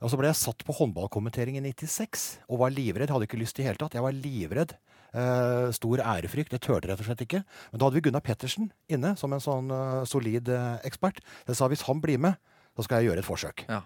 Og 0.00 0.10
så 0.10 0.18
ble 0.18 0.30
jeg 0.30 0.40
satt 0.40 0.64
på 0.64 0.74
håndballkommentering 0.78 1.58
i 1.60 1.62
96 1.62 2.40
og 2.48 2.62
var 2.62 2.72
livredd. 2.72 3.12
Hadde 3.12 3.28
ikke 3.28 3.40
lyst 3.40 3.58
i 3.60 3.66
hele 3.66 3.78
tatt. 3.80 3.94
Jeg 3.94 4.02
var 4.02 4.16
livredd. 4.16 4.74
Eh, 5.10 5.70
stor 5.74 5.98
ærefrykt. 5.98 6.52
Jeg 6.54 6.62
turte 6.62 6.86
rett 6.86 7.00
og 7.02 7.08
slett 7.08 7.24
ikke. 7.24 7.42
Men 7.72 7.80
da 7.80 7.86
hadde 7.86 7.98
vi 7.98 8.04
Gunnar 8.06 8.22
Pettersen 8.22 8.70
inne 8.92 9.16
som 9.18 9.32
en 9.34 9.42
sånn 9.42 9.72
uh, 9.74 10.04
solid 10.06 10.46
uh, 10.54 10.78
ekspert. 10.86 11.18
Jeg 11.48 11.58
sa 11.58 11.66
hvis 11.70 11.82
han 11.88 12.02
blir 12.02 12.20
med, 12.22 12.38
så 12.78 12.86
skal 12.86 13.00
jeg 13.00 13.10
gjøre 13.10 13.24
et 13.24 13.26
forsøk. 13.26 13.66
Ja. 13.70 13.82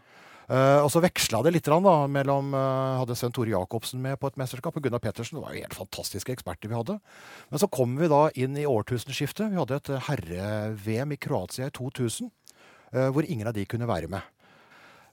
Og 0.85 0.91
så 0.93 1.01
veksla 1.01 1.39
det 1.41 1.55
litt 1.55 1.69
da, 1.73 1.93
mellom 2.05 2.51
uh, 2.53 2.99
Hadde 3.01 3.15
Sven 3.17 3.33
Tore 3.33 3.49
Jacobsen 3.49 4.03
med 4.05 4.19
på 4.21 4.29
et 4.29 4.37
mesterskap, 4.37 4.77
og 4.77 4.85
Gunnar 4.85 5.01
Pettersen. 5.01 5.39
Det 5.39 5.45
var 5.47 5.55
jo 5.57 5.63
helt 5.65 5.77
fantastiske 5.79 6.35
eksperter 6.37 6.69
vi 6.69 6.77
hadde. 6.77 6.99
Men 7.49 7.63
så 7.63 7.71
kom 7.73 7.97
vi 7.97 8.11
da 8.13 8.27
inn 8.37 8.59
i 8.61 8.67
årtusenskiftet. 8.69 9.49
Vi 9.49 9.57
hadde 9.57 9.81
et 9.81 9.93
herre-VM 10.11 11.17
i 11.17 11.21
Kroatia 11.25 11.71
i 11.71 11.73
2000, 11.73 12.29
eh, 12.93 13.09
hvor 13.09 13.25
ingen 13.25 13.49
av 13.49 13.57
de 13.57 13.65
kunne 13.65 13.89
være 13.89 14.13
med. 14.13 14.33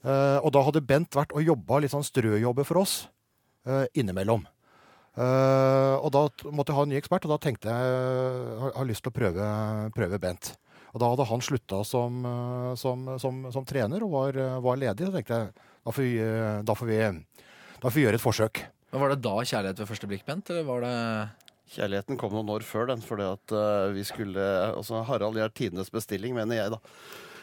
Og 0.02 0.50
da 0.50 0.60
hadde 0.66 0.82
Bent 0.82 1.14
vært 1.14 1.32
og 1.32 1.46
jobba 1.46 1.78
litt 1.80 1.92
sånn 1.94 2.02
strøjobber 2.02 2.66
for 2.66 2.82
oss 2.82 2.96
innimellom. 3.94 4.42
Eh, 5.12 5.94
og 6.00 6.08
da 6.14 6.24
måtte 6.48 6.72
jeg 6.72 6.78
ha 6.78 6.84
en 6.86 6.92
ny 6.94 6.98
ekspert, 7.00 7.26
og 7.28 7.34
da 7.34 7.40
tenkte 7.42 7.72
jeg 7.72 7.96
har, 8.62 8.76
har 8.78 8.88
lyst 8.88 9.04
til 9.04 9.12
å 9.12 9.16
prøve, 9.16 9.48
prøve 9.96 10.20
Bent. 10.22 10.54
Og 10.92 11.00
da 11.00 11.08
hadde 11.08 11.26
han 11.28 11.44
slutta 11.44 11.82
som, 11.88 12.22
eh, 12.28 12.72
som, 12.80 13.04
som, 13.20 13.44
som 13.52 13.68
trener 13.68 14.04
og 14.04 14.16
var, 14.16 14.40
var 14.64 14.80
ledig. 14.80 15.08
Så 15.08 15.14
tenkte 15.16 15.38
jeg 15.40 15.52
da 15.82 15.90
får 15.94 16.06
vi, 16.06 16.16
eh, 16.22 16.58
da 16.62 16.76
får 16.78 16.90
vi, 16.90 16.98
da 17.82 17.88
får 17.88 17.98
vi 17.98 18.06
gjøre 18.06 18.20
et 18.20 18.24
forsøk. 18.24 18.64
Men 18.92 19.00
Var 19.02 19.14
det 19.14 19.22
da 19.24 19.36
kjærlighet 19.40 19.80
ved 19.82 19.88
første 19.88 20.08
blikk, 20.10 20.26
Bent? 20.28 20.52
Eller 20.52 20.68
var 20.68 20.84
det 20.84 20.96
Kjærligheten 21.72 22.18
kom 22.20 22.34
noen 22.34 22.50
år 22.52 22.64
før 22.68 22.90
den, 22.90 23.00
fordi 23.00 23.24
at 23.24 23.52
uh, 23.56 23.88
vi 23.94 24.02
skulle 24.04 24.42
altså 24.74 25.00
Harald 25.08 25.38
gjør 25.40 25.54
tidenes 25.56 25.88
bestilling, 25.94 26.34
mener 26.36 26.58
jeg, 26.58 26.74
da. 26.74 26.80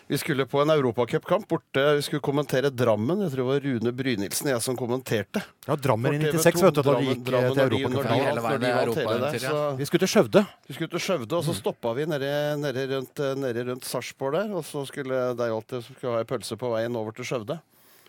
Vi 0.10 0.18
skulle 0.18 0.46
på 0.50 0.58
en 0.62 0.70
europacupkamp 0.74 1.48
borte. 1.48 1.96
Vi 1.96 2.02
skulle 2.02 2.20
kommentere 2.26 2.70
Drammen. 2.74 3.20
Jeg 3.22 3.30
tror 3.30 3.44
det 3.44 3.50
var 3.50 3.60
Rune 3.62 3.92
Brynildsen 3.94 4.48
jeg 4.50 4.62
som 4.66 4.74
kommenterte. 4.78 5.42
Ja, 5.68 5.76
Drammen 5.78 6.16
i 6.18 6.20
For 6.24 6.32
TV 6.34 6.40
96, 6.50 6.64
vet 6.66 6.74
du, 6.74 6.82
da 6.82 6.94
de 6.96 7.04
gikk 7.06 7.20
eh, 7.20 7.24
Drammen 7.30 7.54
til 7.54 7.62
europacupfinalen. 7.62 9.78
Vi 9.78 9.86
skulle 9.86 10.02
til 10.02 10.10
Skjøvde. 10.16 10.42
Vi 10.66 10.74
skulle 10.80 10.90
til 10.96 11.04
Skjøvde, 11.06 11.34
og 11.38 11.44
så 11.46 11.54
stoppa 11.54 11.94
vi 11.94 12.10
nede, 12.10 12.58
nede 12.58 12.90
rundt, 12.96 13.22
nede 13.38 13.62
rundt 13.68 13.86
Sarpsborg 13.86 14.34
der. 14.40 14.50
Og 14.58 14.66
så 14.66 14.82
skulle 14.90 15.14
de 15.38 15.46
alltid 15.60 15.86
skulle 15.92 16.14
ha 16.16 16.20
ei 16.26 16.30
pølse 16.34 16.58
på 16.58 16.74
veien 16.74 16.90
over 16.98 17.14
til 17.14 17.22
Skjøvde. 17.30 17.62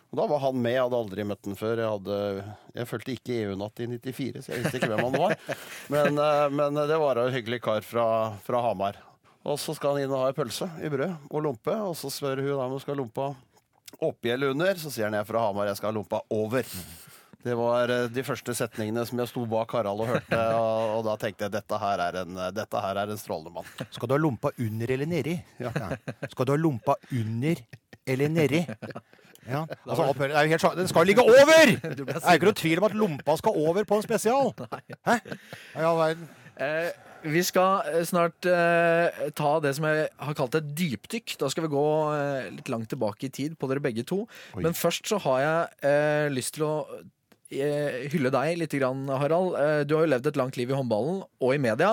Og 0.09 0.15
da 0.23 0.25
var 0.33 0.41
han 0.47 0.57
med. 0.57 0.73
Jeg 0.79 0.85
hadde 0.87 1.03
aldri 1.05 1.21
møtt 1.35 1.45
han 1.51 1.61
før. 1.61 1.77
Jeg, 1.85 1.91
hadde, 1.99 2.17
jeg 2.81 2.89
fulgte 2.95 3.13
ikke 3.19 3.37
EU-natt 3.45 3.77
i 3.85 3.91
94, 3.93 4.41
så 4.41 4.49
jeg 4.57 4.65
visste 4.65 4.81
ikke 4.81 4.93
hvem 4.95 5.05
han 5.11 5.21
var. 5.21 5.37
Men, 5.93 6.17
eh, 6.17 6.49
men 6.49 6.81
det 6.81 6.97
var 7.05 7.21
en 7.21 7.37
hyggelig 7.37 7.61
kar 7.69 7.85
fra, 7.85 8.09
fra 8.49 8.65
Hamar. 8.71 8.97
Og 9.49 9.57
så 9.61 9.73
skal 9.77 9.97
han 9.97 10.05
inn 10.05 10.13
og 10.13 10.25
ha 10.25 10.31
ei 10.31 10.37
pølse 10.37 10.69
i 10.85 10.91
brød 10.93 11.31
og 11.31 11.45
lompe, 11.47 11.73
og 11.73 11.95
så 11.97 12.11
spør 12.13 12.43
hun 12.45 12.59
om 12.61 12.75
hun 12.75 12.83
skal 12.83 12.95
ha 12.95 13.01
lompa 13.01 13.31
oppi 14.05 14.33
eller 14.35 14.53
under. 14.53 14.75
Så 14.79 14.93
sier 14.93 15.09
han 15.09 15.17
jeg 15.17 15.25
er 15.25 15.31
fra 15.31 15.47
Hamar, 15.47 15.71
jeg 15.71 15.81
skal 15.81 15.91
ha 15.91 15.97
lompa 15.97 16.21
over. 16.35 16.69
Det 17.41 17.55
var 17.57 17.89
eh, 17.89 18.09
de 18.13 18.25
første 18.27 18.53
setningene 18.53 19.07
som 19.09 19.21
jeg 19.23 19.31
sto 19.31 19.47
bak 19.49 19.73
Harald 19.73 20.03
og 20.05 20.11
hørte, 20.11 20.41
og, 20.59 20.99
og 20.99 21.07
da 21.07 21.15
tenkte 21.23 21.47
jeg 21.47 21.55
dette 21.55 21.79
her 21.81 22.03
er 22.05 22.19
en, 22.21 22.43
dette 22.53 22.83
her 22.85 23.01
er 23.01 23.15
en 23.15 23.21
strålende 23.21 23.55
mann. 23.55 23.71
Skal 23.89 24.11
du 24.11 24.13
ha 24.13 24.21
lompa 24.21 24.53
under 24.61 24.93
eller 24.93 25.09
nedi? 25.09 25.39
Ja. 25.63 25.73
Skal 26.29 26.51
du 26.51 26.53
ha 26.53 26.61
lompa 26.61 26.99
under 27.17 27.65
eller 28.05 28.29
nedi? 28.29 28.61
Ja. 29.49 29.65
Altså, 29.89 30.11
er 30.29 30.51
helt, 30.53 30.67
den 30.77 30.89
skal 30.93 31.09
ligge 31.09 31.25
over! 31.25 31.73
Det 31.97 32.19
er 32.21 32.37
ikke 32.37 32.51
noe 32.51 32.61
tvil 32.61 32.83
om 32.83 32.91
at 32.91 32.99
lompa 33.09 33.39
skal 33.41 33.57
over 33.57 33.89
på 33.89 33.97
en 33.97 34.05
spesial. 34.05 34.53
Hæ? 35.09 35.17
Ja, 35.81 35.95
verden. 35.97 36.29
Vi 37.23 37.43
skal 37.45 37.85
eh, 37.91 38.03
snart 38.09 38.49
eh, 38.49 39.29
ta 39.37 39.53
det 39.63 39.75
som 39.77 39.87
jeg 39.89 40.09
har 40.25 40.37
kalt 40.39 40.57
et 40.59 40.75
dypdykk. 40.77 41.37
Da 41.41 41.51
skal 41.53 41.67
vi 41.67 41.73
gå 41.75 41.87
eh, 42.17 42.51
litt 42.57 42.73
langt 42.73 42.91
tilbake 42.93 43.29
i 43.29 43.33
tid 43.35 43.57
på 43.61 43.69
dere 43.71 43.83
begge 43.85 44.07
to. 44.09 44.25
Men 44.57 44.77
først 44.77 45.11
så 45.11 45.21
har 45.27 45.41
jeg 45.45 45.89
eh, 45.91 46.29
lyst 46.33 46.55
til 46.57 46.65
å 46.65 46.75
eh, 47.53 48.07
hylle 48.13 48.33
deg 48.33 48.63
litt, 48.63 48.77
grann, 48.81 49.05
Harald. 49.21 49.53
Eh, 49.59 49.81
du 49.85 49.97
har 49.97 50.07
jo 50.07 50.13
levd 50.15 50.31
et 50.31 50.39
langt 50.41 50.57
liv 50.57 50.73
i 50.73 50.79
håndballen 50.79 51.21
og 51.27 51.53
i 51.53 51.61
media. 51.61 51.93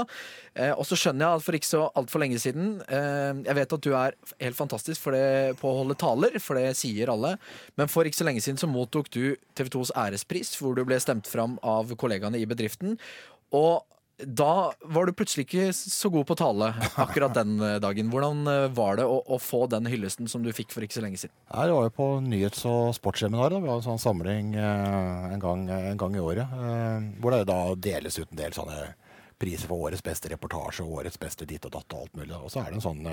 Og 0.74 0.88
så 0.90 0.98
skjønner 0.98 1.22
jeg 1.22 1.38
at 1.38 1.46
for 1.46 1.58
ikke 1.60 1.70
så 1.70 1.82
altfor 2.00 2.24
lenge 2.24 2.40
siden 2.42 2.80
Jeg 2.90 3.54
vet 3.54 3.74
at 3.76 3.84
du 3.86 3.92
er 3.94 4.16
helt 4.42 4.58
fantastisk 4.58 5.04
for 5.04 5.14
det, 5.14 5.52
på 5.60 5.70
å 5.70 5.84
holde 5.84 5.98
taler, 6.02 6.40
for 6.42 6.58
det 6.58 6.72
sier 6.80 7.12
alle. 7.14 7.36
Men 7.78 7.92
for 7.94 8.10
ikke 8.10 8.18
så 8.24 8.26
lenge 8.26 8.42
siden 8.42 8.58
så 8.58 8.72
mottok 8.72 9.12
du 9.14 9.36
TV 9.54 9.70
2s 9.76 9.94
ærespris, 9.94 10.56
hvor 10.58 10.74
du 10.74 10.82
ble 10.88 10.98
stemt 11.04 11.30
fram 11.30 11.60
av 11.62 11.94
kollegaene 12.02 12.42
i 12.42 12.50
bedriften. 12.50 12.98
Og 13.54 13.86
da 14.18 14.74
var 14.82 15.06
du 15.06 15.14
plutselig 15.14 15.46
ikke 15.46 15.68
så 15.78 16.10
god 16.10 16.26
på 16.26 16.36
tale 16.40 16.72
akkurat 16.98 17.36
den 17.38 17.60
eh, 17.62 17.76
dagen. 17.84 18.10
Hvordan 18.10 18.50
eh, 18.50 18.64
var 18.74 18.98
det 18.98 19.06
å, 19.06 19.20
å 19.22 19.38
få 19.38 19.68
den 19.70 19.86
hyllesten 19.86 20.30
som 20.32 20.42
du 20.42 20.50
fikk 20.58 20.74
for 20.74 20.86
ikke 20.86 20.98
så 20.98 21.04
lenge 21.06 21.22
siden? 21.22 21.36
Jeg 21.52 21.76
var 21.76 21.86
jo 21.86 21.94
på 21.94 22.08
nyhets- 22.26 22.66
og 22.66 22.96
sportsseminar. 22.98 23.54
Vi 23.62 23.70
har 23.70 23.78
en 23.78 23.86
sånn 23.86 24.02
samling 24.02 24.56
eh, 24.58 25.28
en, 25.36 25.42
gang, 25.44 25.68
en 25.70 26.02
gang 26.02 26.18
i 26.18 26.24
året. 26.24 26.56
Hvor 27.22 27.36
det 27.36 27.44
da 27.50 27.60
deles 27.78 28.18
ut 28.18 28.32
en 28.32 28.42
del 28.42 28.58
sånne 28.58 28.80
priser 29.38 29.70
for 29.70 29.86
årets 29.86 30.02
beste 30.02 30.32
reportasje 30.34 30.82
og 30.82 31.04
årets 31.04 31.22
beste 31.22 31.46
ditt 31.46 31.70
og 31.70 31.76
datt 31.78 31.94
og 31.94 32.08
alt 32.08 32.18
mulig. 32.18 32.34
Og 32.40 32.50
så 32.50 32.64
er 32.64 32.72
det 32.72 32.80
en 32.80 32.88
sånn 32.88 33.06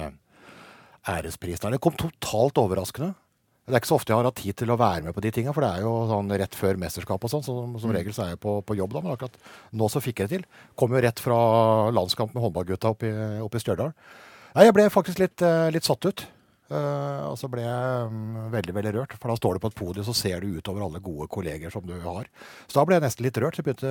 ærespris 1.05 1.61
der. 1.61 1.77
Det 1.77 1.85
kom 1.85 2.01
totalt 2.01 2.65
overraskende. 2.65 3.13
Det 3.65 3.73
er 3.73 3.81
ikke 3.81 3.89
så 3.89 3.97
ofte 3.97 4.13
jeg 4.13 4.19
har 4.21 4.27
hatt 4.29 4.37
tid 4.43 4.57
til 4.61 4.73
å 4.75 4.77
være 4.77 5.07
med 5.07 5.15
på 5.17 5.23
de 5.25 5.31
tinga, 5.33 5.53
for 5.57 5.65
det 5.65 5.71
er 5.73 5.85
jo 5.87 5.93
sånn 6.11 6.29
rett 6.37 6.57
før 6.59 6.77
mesterskap 6.83 7.23
og 7.25 7.31
sånn. 7.33 7.45
Så 7.47 7.55
som 7.81 7.95
regel 7.97 8.13
så 8.13 8.27
er 8.27 8.35
jeg 8.35 8.41
på, 8.43 8.59
på 8.61 8.77
jobb 8.77 8.93
da, 8.93 9.01
men 9.01 9.15
akkurat 9.15 9.39
nå 9.73 9.89
så 9.89 10.03
fikk 10.05 10.21
jeg 10.21 10.29
det 10.31 10.41
til. 10.43 10.47
Kom 10.77 10.93
jo 10.93 11.01
rett 11.01 11.23
fra 11.25 11.39
landskamp 11.97 12.37
med 12.37 12.45
håndballgutta 12.45 12.93
oppe 12.93 13.09
i, 13.09 13.15
opp 13.41 13.57
i 13.57 13.63
Stjørdal. 13.63 13.95
Nei, 14.55 14.67
jeg 14.69 14.77
ble 14.77 14.85
faktisk 14.93 15.23
litt, 15.23 15.41
eh, 15.43 15.71
litt 15.73 15.89
satt 15.89 16.05
ut. 16.05 16.27
Uh, 16.73 17.29
og 17.29 17.35
så 17.37 17.49
ble 17.53 17.61
jeg 17.61 18.07
um, 18.09 18.49
veldig 18.51 18.73
veldig 18.73 18.93
rørt, 18.97 19.15
for 19.21 19.29
da 19.29 19.35
står 19.37 19.57
du 19.57 19.61
på 19.61 19.69
et 19.69 19.77
podium 19.77 20.07
så 20.07 20.15
ser 20.17 20.41
du 20.41 20.57
utover 20.57 20.87
alle 20.87 21.01
gode 21.05 21.27
kolleger 21.31 21.71
som 21.71 21.85
du 21.85 21.93
har. 22.01 22.31
Så 22.65 22.79
da 22.79 22.87
ble 22.89 22.97
jeg 22.97 23.05
nesten 23.05 23.27
litt 23.27 23.41
rørt, 23.43 23.57
så 23.57 23.61
jeg 23.61 23.69
begynte, 23.69 23.91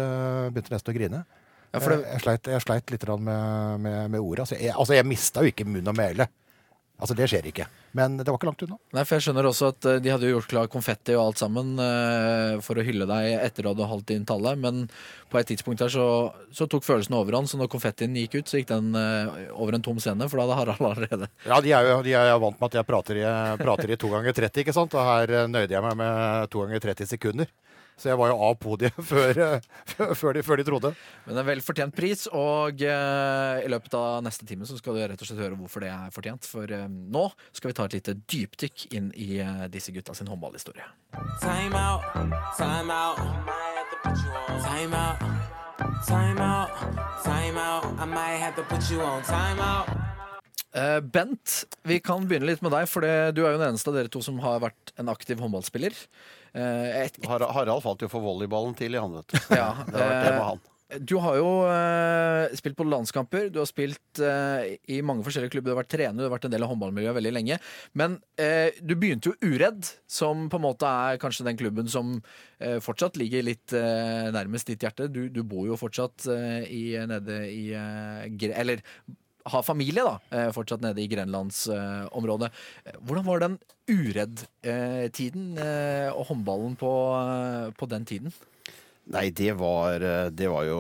begynte 0.55 0.73
nesten 0.73 0.89
å 0.93 0.95
grine. 0.97 1.21
Ja, 1.69 1.79
det- 1.79 1.91
jeg, 1.93 2.01
jeg, 2.07 2.23
sleit, 2.25 2.49
jeg 2.49 2.65
sleit 2.65 2.93
litt 2.93 3.05
med, 3.13 3.79
med, 3.85 3.99
med 4.15 4.19
ordet. 4.19 4.47
Altså, 4.47 4.57
jeg, 4.57 4.73
altså, 4.73 4.97
jeg 4.97 5.09
mista 5.09 5.45
jo 5.45 5.53
ikke 5.53 5.67
munn 5.69 5.89
og 5.93 5.97
mæle. 5.97 6.27
Altså, 6.97 7.17
det 7.17 7.29
skjer 7.29 7.49
ikke. 7.53 7.69
Men 7.93 8.17
det 8.17 8.25
var 8.25 8.39
ikke 8.39 8.47
langt 8.49 8.63
unna. 8.65 8.77
Nei, 8.95 9.03
for 9.05 9.17
jeg 9.17 9.27
skjønner 9.27 9.45
også 9.45 9.67
at 9.69 9.87
eh, 9.89 9.99
De 10.01 10.09
hadde 10.09 10.25
jo 10.25 10.37
gjort 10.39 10.49
klar 10.49 10.69
konfetti 10.71 11.13
og 11.13 11.27
alt 11.27 11.41
sammen 11.43 11.75
eh, 11.81 12.55
for 12.65 12.79
å 12.79 12.85
hylle 12.85 13.05
deg 13.09 13.27
etter 13.37 13.67
at 13.69 13.77
du 13.77 13.83
hadde 13.83 13.89
holdt 13.91 14.07
din 14.09 14.25
tallet, 14.25 14.57
men 14.59 14.87
på 15.29 15.39
et 15.39 15.49
tidspunkt 15.49 15.81
her 15.85 15.93
så, 15.93 16.07
så 16.53 16.65
tok 16.69 16.85
følelsen 16.85 17.15
overhånd. 17.17 17.51
Så 17.51 17.59
når 17.61 17.69
konfettien 17.73 18.17
gikk 18.17 18.39
ut, 18.39 18.49
så 18.49 18.59
gikk 18.59 18.71
den 18.73 18.97
eh, 18.97 19.51
over 19.53 19.77
en 19.77 19.85
tom 19.85 20.01
scene, 20.01 20.25
for 20.29 20.41
da 20.41 20.47
hadde 20.49 20.59
Harald 20.63 20.89
allerede 20.89 21.29
Ja, 21.45 21.61
de 21.61 21.75
er 21.77 21.91
jo 21.91 21.99
de 22.05 22.17
er 22.17 22.31
jo 22.33 22.41
vant 22.47 22.57
med 22.59 22.71
at 22.71 22.79
jeg 22.79 22.89
prater 22.89 23.21
i, 23.21 23.27
prater 23.61 23.93
i 23.93 23.99
to 24.01 24.09
ganger 24.13 24.41
30, 24.41 24.65
ikke 24.65 24.75
sant? 24.75 24.97
Og 24.97 25.11
her 25.13 25.47
nøyde 25.51 25.77
jeg 25.77 25.85
meg 25.85 25.99
med 26.01 26.49
to 26.53 26.65
ganger 26.65 26.87
30 26.89 27.13
sekunder. 27.13 27.53
Så 27.97 28.09
jeg 28.09 28.19
var 28.19 28.31
jo 28.31 28.37
av 28.47 28.55
podiet 28.61 28.97
før, 29.11 29.39
eh, 29.45 29.67
før, 30.19 30.37
de, 30.37 30.43
før 30.45 30.59
de 30.59 30.67
trodde. 30.67 30.93
Men 31.27 31.41
en 31.41 31.47
vel 31.47 31.63
fortjent 31.65 31.95
pris, 31.95 32.25
og 32.31 32.81
eh, 32.83 33.63
i 33.63 33.71
løpet 33.71 33.97
av 33.99 34.23
neste 34.25 34.47
time 34.49 34.67
så 34.69 34.77
skal 34.79 34.97
du 34.97 35.03
rett 35.03 35.19
og 35.21 35.29
slett 35.29 35.43
høre 35.43 35.59
hvorfor 35.59 35.85
det 35.85 35.91
er 35.93 36.13
fortjent. 36.15 36.49
For 36.49 36.69
eh, 36.69 36.87
nå 36.89 37.27
skal 37.51 37.71
vi 37.71 37.77
ta 37.77 37.87
et 37.89 37.97
lite 37.99 38.17
dypdykk 38.19 38.87
inn 38.97 39.11
i 39.15 39.41
disse 39.73 39.93
gutta 39.95 40.15
sin 40.17 40.29
håndballhistorie. 40.31 40.85
Time 41.41 41.77
out, 41.77 42.03
time 42.57 42.93
out. 42.93 43.19
Time 44.63 44.93
out, 44.93 45.19
time 46.07 46.39
out, 46.41 46.69
time 47.23 47.57
out. 47.57 47.85
I 47.99 48.05
might 48.05 48.39
have 48.39 48.55
to 48.55 48.63
put 48.63 48.89
you 48.91 49.01
on 49.01 49.21
time 49.23 49.59
out. 49.59 50.12
Eh, 50.73 50.99
Bent, 51.05 51.59
vi 51.85 51.99
kan 52.01 52.25
begynne 52.25 52.49
litt 52.49 52.63
med 52.65 52.73
deg, 52.73 52.87
for 52.89 53.05
det, 53.05 53.13
du 53.37 53.43
er 53.45 53.53
jo 53.53 53.61
den 53.61 53.69
eneste 53.71 53.91
av 53.93 53.97
dere 53.99 54.09
to 54.13 54.23
som 54.25 54.39
har 54.41 54.59
vært 54.63 54.93
en 54.97 55.11
aktiv 55.13 55.37
håndballspiller. 55.43 55.93
Et, 56.53 57.15
et, 57.17 57.23
Har- 57.29 57.45
Harald 57.53 57.81
falt 57.85 58.01
jo 58.05 58.09
for 58.11 58.21
volleyballen 58.25 58.75
tidlig, 58.77 59.01
han, 59.01 59.19
vet 59.21 59.33
du. 59.33 59.41
ja, 59.57 59.71
Det 59.89 59.97
har 60.01 60.09
vært 60.13 60.23
det 60.27 60.31
med 60.33 60.39
eh, 60.41 60.47
han. 60.53 60.69
Du 61.09 61.15
har 61.23 61.37
jo 61.39 61.47
eh, 61.65 62.51
spilt 62.59 62.75
på 62.77 62.85
landskamper, 62.85 63.47
du 63.49 63.55
har 63.57 63.65
spilt 63.65 64.19
eh, 64.21 64.75
i 64.93 64.99
mange 65.01 65.23
forskjellige 65.25 65.55
klubber, 65.55 65.71
du 65.71 65.73
har 65.73 65.79
vært 65.79 65.89
trener, 65.95 66.19
du 66.21 66.27
har 66.27 66.33
vært 66.35 66.45
en 66.45 66.53
del 66.53 66.65
av 66.65 66.69
håndballmiljøet 66.69 67.17
veldig 67.17 67.31
lenge. 67.33 67.57
Men 67.97 68.19
eh, 68.37 68.77
du 68.77 68.93
begynte 69.01 69.31
jo 69.31 69.49
Uredd, 69.55 69.89
som 70.05 70.45
på 70.53 70.59
en 70.61 70.65
måte 70.67 70.85
er 71.09 71.17
kanskje 71.23 71.47
den 71.47 71.57
klubben 71.57 71.89
som 71.89 72.11
eh, 72.61 72.77
fortsatt 72.85 73.17
ligger 73.17 73.41
litt 73.49 73.73
eh, 73.73 74.29
nærmest 74.35 74.69
ditt 74.69 74.85
hjerte. 74.85 75.09
Du, 75.09 75.23
du 75.33 75.41
bor 75.41 75.65
jo 75.71 75.79
fortsatt 75.81 76.27
eh, 76.29 76.69
i, 76.69 76.83
nede 77.09 77.39
i 77.49 77.63
eh, 77.73 78.53
Eller 78.53 78.85
har 79.45 79.63
familie, 79.63 80.03
da, 80.03 80.19
eh, 80.31 80.51
fortsatt 80.55 80.83
nede 80.83 81.01
i 81.03 81.09
grenlandsområdet. 81.11 82.49
Eh, 82.85 82.97
hvordan 83.03 83.25
var 83.27 83.43
den 83.43 83.59
Uredd-tiden 83.91 85.57
eh, 85.59 86.09
og 86.13 86.29
håndballen 86.29 86.77
på, 86.79 86.91
eh, 87.19 87.71
på 87.75 87.89
den 87.91 88.05
tiden? 88.05 88.35
Nei, 89.11 89.29
det 89.35 89.51
var, 89.59 89.99
eh, 89.99 90.29
det 90.31 90.47
var 90.47 90.63
jo 90.63 90.79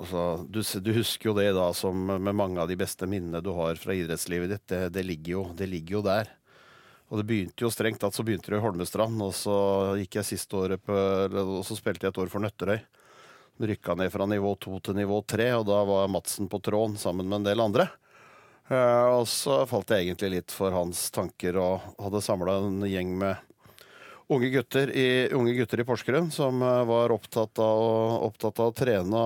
altså, 0.00 0.22
du, 0.48 0.62
du 0.62 0.92
husker 0.96 1.30
jo 1.30 1.36
det 1.36 1.50
da 1.52 1.68
som 1.76 2.06
med 2.08 2.32
mange 2.32 2.62
av 2.62 2.70
de 2.70 2.78
beste 2.80 3.04
minnene 3.04 3.42
du 3.44 3.52
har 3.52 3.76
fra 3.76 3.96
idrettslivet 3.96 4.54
ditt. 4.54 4.66
Det, 4.72 4.82
det, 4.96 5.04
ligger, 5.04 5.32
jo, 5.34 5.42
det 5.58 5.68
ligger 5.68 5.98
jo 5.98 6.04
der. 6.06 6.32
Og 7.08 7.20
det 7.20 7.26
begynte 7.28 7.64
jo 7.64 7.72
strengt 7.72 8.00
tatt 8.00 8.16
så 8.16 8.24
begynte 8.24 8.52
det 8.52 8.60
i 8.60 8.64
Holmestrand, 8.64 9.20
og 9.24 9.34
så 9.36 9.58
gikk 10.00 10.18
jeg 10.18 10.28
siste 10.28 10.56
året 10.56 10.82
på 10.84 10.92
Og 10.92 11.62
så 11.64 11.76
spilte 11.76 12.04
jeg 12.04 12.12
et 12.12 12.20
år 12.20 12.32
for 12.32 12.44
Nøtterøy. 12.44 12.80
Rykka 13.58 13.96
ned 13.98 14.12
fra 14.14 14.26
nivå 14.30 14.52
to 14.62 14.78
til 14.84 14.94
nivå 14.94 15.18
tre, 15.26 15.50
og 15.58 15.64
da 15.66 15.80
var 15.86 16.10
Madsen 16.12 16.46
på 16.50 16.60
tråden 16.62 16.94
sammen 17.00 17.26
med 17.26 17.40
en 17.40 17.48
del 17.48 17.62
andre. 17.64 17.88
Eh, 18.68 19.06
og 19.16 19.24
så 19.30 19.62
falt 19.66 19.90
jeg 19.90 20.06
egentlig 20.06 20.30
litt 20.36 20.54
for 20.54 20.74
hans 20.74 21.08
tanker 21.14 21.56
og 21.58 21.86
hadde 21.98 22.22
samla 22.24 22.58
en 22.62 22.82
gjeng 22.86 23.14
med 23.18 23.46
unge 24.28 24.50
gutter 24.52 24.92
i, 24.92 25.08
unge 25.32 25.54
gutter 25.56 25.80
i 25.80 25.86
Porsgrunn 25.88 26.28
som 26.34 26.60
eh, 26.62 26.82
var 26.88 27.14
opptatt 27.14 27.58
av, 27.64 28.18
opptatt 28.28 28.60
av 28.60 28.70
å 28.70 28.76
trene. 28.76 29.24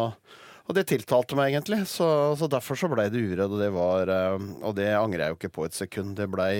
Og 0.62 0.76
det 0.78 0.86
tiltalte 0.92 1.36
meg 1.36 1.50
egentlig, 1.50 1.82
så, 1.90 2.06
så 2.38 2.46
derfor 2.46 2.78
så 2.78 2.88
blei 2.92 3.08
det 3.10 3.20
uredd. 3.20 3.50
Og 3.50 3.58
det, 3.60 3.72
var, 3.74 4.08
eh, 4.14 4.48
og 4.62 4.76
det 4.78 4.92
angrer 4.94 5.26
jeg 5.26 5.34
jo 5.34 5.40
ikke 5.40 5.54
på 5.58 5.66
et 5.66 5.76
sekund. 5.76 6.14
Det 6.16 6.30
blei 6.30 6.54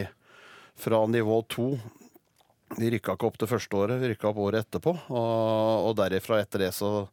fra 0.83 1.05
nivå 1.07 1.39
to. 1.53 1.77
Vi 2.77 2.89
rykka 2.91 3.15
ikke 3.15 3.29
opp 3.29 3.39
det 3.39 3.51
første 3.51 3.79
året, 3.79 4.01
vi 4.01 4.11
rykka 4.11 4.31
opp 4.33 4.41
året 4.43 4.67
etterpå. 4.67 4.97
Og, 5.13 5.89
og 5.89 5.97
derifra 6.01 6.41
etter 6.43 6.67
det 6.67 6.73
så, 6.75 7.07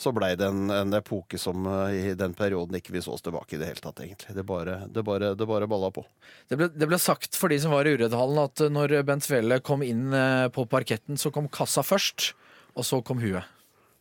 så 0.00 0.12
blei 0.14 0.32
det 0.38 0.48
en, 0.48 0.70
en 0.70 0.94
epoke 0.98 1.38
som 1.38 1.66
eh, 1.68 2.10
i 2.12 2.14
den 2.18 2.34
perioden 2.38 2.78
ikke 2.78 2.94
vi 2.94 3.02
så 3.04 3.14
oss 3.14 3.24
tilbake 3.24 3.56
i 3.56 3.60
det 3.60 3.70
hele 3.70 3.84
tatt, 3.84 4.02
egentlig. 4.04 4.34
Det 4.36 4.44
bare, 4.48 4.80
det 4.88 5.04
bare, 5.06 5.32
det 5.38 5.48
bare 5.48 5.68
balla 5.70 5.92
på. 5.94 6.04
Det 6.50 6.58
ble, 6.60 6.70
det 6.74 6.88
ble 6.90 6.98
sagt 7.02 7.38
for 7.38 7.52
de 7.52 7.60
som 7.62 7.74
var 7.74 7.88
i 7.88 7.96
Uredhallen 7.96 8.42
at 8.44 8.64
eh, 8.64 8.72
når 8.72 8.98
Bent 9.08 9.26
Svele 9.26 9.60
kom 9.64 9.84
inn 9.86 10.08
eh, 10.16 10.46
på 10.54 10.66
parketten, 10.70 11.20
så 11.20 11.34
kom 11.34 11.50
kassa 11.52 11.84
først, 11.86 12.32
og 12.74 12.88
så 12.88 13.02
kom 13.06 13.22
huet. 13.22 13.44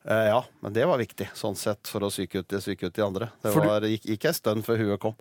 Eh, 0.04 0.28
ja, 0.32 0.40
men 0.60 0.74
det 0.74 0.86
var 0.90 0.98
viktig, 0.98 1.28
sånn 1.38 1.54
sett, 1.60 1.86
for 1.86 2.02
å 2.02 2.10
psyke 2.10 2.42
ut, 2.42 2.56
psyke 2.58 2.90
ut 2.90 2.96
de 2.96 3.04
andre. 3.06 3.28
Det 3.44 3.52
var, 3.54 3.86
gikk, 3.86 4.08
gikk 4.16 4.26
ei 4.32 4.34
stund 4.34 4.66
før 4.66 4.82
huet 4.82 5.02
kom. 5.04 5.14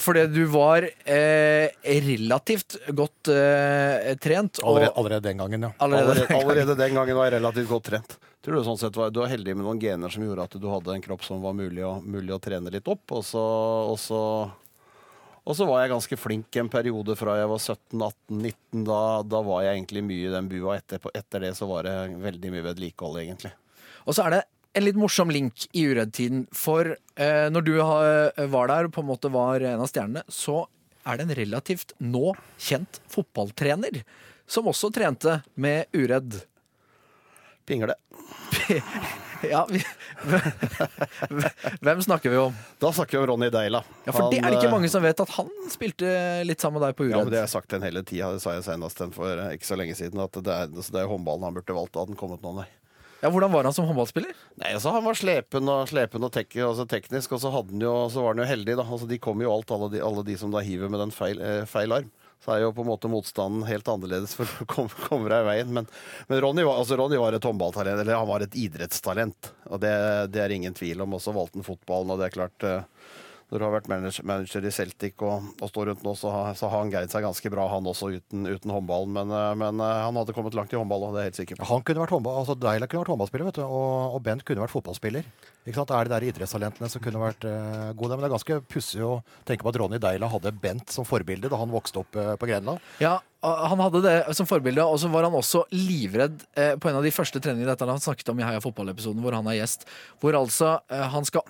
Fordi 0.00 0.22
du 0.32 0.40
var 0.50 0.86
eh, 0.88 1.68
relativt 1.84 2.78
godt 2.96 3.28
eh, 3.34 4.14
trent. 4.22 4.62
Og 4.64 4.72
Allerede, 4.72 4.94
allerede 4.96 5.28
den 5.28 5.44
gangen, 5.44 5.68
ja. 5.68 5.72
allerede, 5.76 6.14
Allerede, 6.16 6.38
allerede 6.40 6.78
den 6.80 6.96
gangen 6.96 7.18
var 7.20 7.28
jeg 7.28 7.36
relativt 7.36 7.68
godt 7.74 7.88
trent. 7.90 8.16
Tror 8.40 8.56
Du 8.56 8.64
sånn 8.64 8.78
sett 8.80 8.96
var, 8.96 9.10
du 9.12 9.20
var 9.20 9.28
heldig 9.28 9.52
med 9.56 9.66
noen 9.66 9.80
gener 9.82 10.12
som 10.12 10.24
gjorde 10.24 10.46
at 10.48 10.54
du 10.56 10.64
hadde 10.72 10.94
en 10.94 11.02
kropp 11.04 11.24
som 11.26 11.42
var 11.44 11.52
mulig 11.56 11.82
å, 11.84 11.98
mulig 12.00 12.32
å 12.32 12.40
trene 12.40 12.72
litt 12.72 12.88
opp. 12.88 13.04
Og 13.12 13.24
så, 13.26 13.42
og, 13.90 13.98
så, 14.00 14.20
og 15.44 15.58
så 15.58 15.66
var 15.68 15.82
jeg 15.82 15.92
ganske 15.92 16.18
flink 16.20 16.60
en 16.62 16.70
periode 16.72 17.16
fra 17.20 17.36
jeg 17.36 17.50
var 17.50 17.60
17-18-19. 17.60 18.86
Da, 18.88 19.02
da 19.28 19.42
var 19.44 19.66
jeg 19.66 19.76
egentlig 19.76 20.04
mye 20.08 20.30
i 20.30 20.32
den 20.32 20.48
bua. 20.48 20.78
Etter, 20.78 21.04
etter 21.20 21.44
det 21.44 21.52
så 21.58 21.68
var 21.68 21.84
det 21.84 21.94
veldig 22.24 22.54
mye 22.56 22.66
vedlikehold, 22.70 23.20
egentlig. 23.26 23.52
Og 24.06 24.16
så 24.16 24.24
er 24.24 24.38
det 24.38 24.42
en 24.78 24.86
litt 24.86 25.00
morsom 25.02 25.32
link 25.34 25.68
i 25.76 25.84
Uredd-tiden. 25.90 26.46
For 26.56 26.94
eh, 26.94 27.46
når 27.52 27.66
du 27.66 27.74
har, 27.82 28.32
var 28.56 28.72
der 28.72 28.88
og 28.88 28.96
på 28.96 29.04
en 29.04 29.10
måte 29.10 29.32
var 29.34 29.60
en 29.60 29.84
av 29.84 29.92
stjernene, 29.92 30.24
så 30.32 30.62
er 31.04 31.18
det 31.18 31.26
en 31.26 31.38
relativt 31.42 31.92
nå 32.00 32.32
kjent 32.60 33.00
fotballtrener 33.10 34.00
som 34.50 34.68
også 34.70 34.90
trente 34.94 35.40
med 35.60 35.92
Uredd. 35.96 36.40
Pingle. 37.66 37.98
Ja, 39.40 39.66
vi, 39.70 39.80
Hvem 41.80 42.02
snakker 42.02 42.30
vi 42.30 42.36
om? 42.36 42.56
Da 42.78 42.90
snakker 42.92 43.16
vi 43.16 43.22
om 43.22 43.26
Ronny 43.30 43.48
Deila. 43.50 43.80
Ja, 44.04 44.12
For 44.12 44.28
det 44.28 44.42
er 44.42 44.50
det 44.50 44.58
ikke 44.58 44.68
eh, 44.68 44.74
mange 44.74 44.90
som 44.92 45.00
vet 45.00 45.22
at 45.22 45.32
han 45.32 45.48
spilte 45.72 46.10
litt 46.44 46.60
sammen 46.60 46.76
med 46.76 46.90
deg 46.90 46.98
på 46.98 47.06
Ja, 47.08 47.22
men 47.22 47.32
Det 47.32 47.38
har 47.40 47.46
jeg 47.46 47.54
sagt 47.54 47.72
den 47.72 47.86
hele 47.86 48.02
tida. 48.04 48.28
Det 48.34 48.42
sa 48.44 48.52
jeg 48.58 48.66
senest 48.66 49.00
den 49.00 49.14
for 49.16 49.40
ikke 49.54 49.70
så 49.70 49.78
lenge 49.80 49.96
siden. 49.96 50.20
At 50.20 50.36
det 50.36 50.52
er, 50.52 50.68
altså, 50.68 50.92
det 50.92 51.00
er 51.00 51.08
håndballen 51.08 51.48
han 51.48 51.56
burde 51.56 51.78
valgt. 51.78 51.96
Hadde 51.96 52.12
han 52.12 52.20
kommet 52.20 52.44
nå, 52.44 52.52
nei. 52.60 52.68
Ja, 53.20 53.28
hvordan 53.32 53.52
var 53.52 53.66
han 53.68 53.74
som 53.76 53.84
håndballspiller? 53.88 54.32
Nei, 54.62 54.70
altså 54.72 54.94
Han 54.94 55.04
var 55.04 55.18
slepen 55.18 55.68
og, 55.68 55.82
slepen 55.90 56.24
og 56.24 56.32
tek, 56.32 56.54
altså 56.64 56.86
teknisk, 56.88 57.34
og 57.36 57.42
så, 57.42 57.50
han 57.52 57.84
jo, 57.84 57.92
så 58.12 58.24
var 58.24 58.32
han 58.32 58.44
jo 58.44 58.48
heldig. 58.48 58.78
da 58.80 58.86
altså 58.86 59.08
De 59.08 59.20
kom 59.20 59.42
jo 59.44 59.52
alt, 59.52 59.72
alle 59.76 59.90
de, 59.92 60.00
alle 60.04 60.24
de 60.24 60.36
som 60.40 60.52
da 60.52 60.62
hiver 60.64 60.92
med 60.92 61.02
den 61.04 61.12
feil, 61.12 61.42
eh, 61.44 61.66
feil 61.68 61.92
arm. 61.96 62.08
Så 62.40 62.54
er 62.54 62.62
jo 62.62 62.72
på 62.72 62.84
en 62.84 62.88
måte 62.88 63.08
motstanden 63.12 63.66
helt 63.68 63.88
annerledes 63.92 64.32
for 64.38 64.48
å 64.62 64.66
komme, 64.68 65.02
komme 65.08 65.28
deg 65.28 65.44
i 65.44 65.48
veien. 65.50 65.72
Men, 65.76 65.88
men 66.30 66.40
Ronny, 66.40 66.64
var, 66.64 66.80
altså 66.80 66.96
Ronny 66.96 67.18
var 67.20 67.36
et 67.36 67.44
håndballtalent, 67.44 68.00
eller 68.00 68.16
han 68.16 68.30
var 68.30 68.44
et 68.44 68.56
idrettstalent. 68.56 69.52
Og 69.68 69.82
det, 69.82 69.92
det 70.32 70.44
er 70.44 70.54
ingen 70.56 70.76
tvil 70.76 71.04
om. 71.04 71.18
Og 71.18 71.20
så 71.20 71.34
valgte 71.36 71.60
han 71.60 71.68
fotballen, 71.68 72.14
og 72.14 72.22
det 72.22 72.30
er 72.30 72.36
klart 72.38 72.66
eh, 72.68 73.10
når 73.50 73.58
du 73.58 73.66
har 73.66 73.74
vært 73.74 73.88
manager, 73.90 74.66
i 74.66 74.72
Celtic 74.74 75.22
og, 75.26 75.50
og 75.58 75.70
står 75.72 75.90
rundt 75.90 76.04
nå, 76.06 76.14
så 76.18 76.30
har, 76.30 76.52
så 76.58 76.70
har 76.70 76.84
han 76.84 76.92
greid 76.92 77.10
seg 77.10 77.24
ganske 77.26 77.50
bra, 77.52 77.66
han 77.72 77.88
også, 77.90 78.12
uten, 78.20 78.46
uten 78.46 78.74
håndballen. 78.74 79.12
Men, 79.16 79.34
eh, 79.34 79.52
men 79.58 79.82
eh, 79.82 80.02
han 80.06 80.18
hadde 80.20 80.34
kommet 80.36 80.54
langt 80.54 80.74
i 80.74 80.78
håndball, 80.78 81.08
og 81.08 81.16
det 81.16 81.22
er 81.22 81.26
jeg 81.26 81.32
helt 81.32 81.40
sikker 81.42 81.60
på. 81.60 81.70
Han 81.72 81.82
kunne 81.86 82.04
vært 82.04 82.14
håndball, 82.14 82.38
altså 82.42 82.58
Deila 82.58 82.86
kunne 82.86 83.04
vært 83.04 83.14
håndballspiller, 83.14 83.50
vet 83.50 83.58
du, 83.58 83.64
og, 83.66 84.16
og 84.16 84.22
Bent 84.26 84.46
kunne 84.46 84.62
vært 84.62 84.74
fotballspiller. 84.74 85.26
Ikke 85.66 85.76
sant? 85.76 85.90
Det 85.90 85.96
er 85.98 86.08
de 86.08 86.14
der 86.14 86.28
idrettstalentene 86.30 86.88
som 86.88 87.02
kunne 87.04 87.20
vært 87.20 87.44
uh, 87.44 87.90
gode. 87.98 88.16
Men 88.16 88.24
det 88.24 88.30
er 88.30 88.36
ganske 88.36 88.60
pussig 88.70 89.02
å 89.04 89.18
tenke 89.48 89.66
på 89.66 89.72
at 89.72 89.80
Ronny 89.82 89.98
Deila 90.00 90.30
hadde 90.32 90.54
Bent 90.62 90.94
som 90.94 91.04
forbilde 91.08 91.50
da 91.52 91.58
han 91.60 91.74
vokste 91.74 92.00
opp 92.00 92.16
uh, 92.16 92.32
på 92.40 92.48
Grenland. 92.48 92.80
Ja, 93.02 93.18
Han 93.42 93.80
hadde 93.80 94.02
det 94.04 94.16
som 94.36 94.48
forbilde, 94.48 94.84
og 94.84 94.98
så 95.00 95.08
var 95.12 95.24
han 95.24 95.36
også 95.36 95.62
livredd 95.72 96.42
eh, 96.60 96.74
på 96.76 96.90
en 96.90 96.98
av 96.98 97.06
de 97.06 97.12
første 97.14 97.40
treningene 97.40 97.70
dette 97.70 97.88
han 97.88 98.02
snakket 98.02 98.28
om 98.28 98.40
i 98.40 98.44
Heia 98.44 98.60
fotball-episoden, 98.60 99.22
hvor 99.24 99.32
han 99.32 99.48
er 99.48 99.56
gjest. 99.62 99.86
Hvor 100.20 100.36
altså 100.36 100.74
eh, 100.92 101.06
han 101.14 101.24
skal 101.24 101.46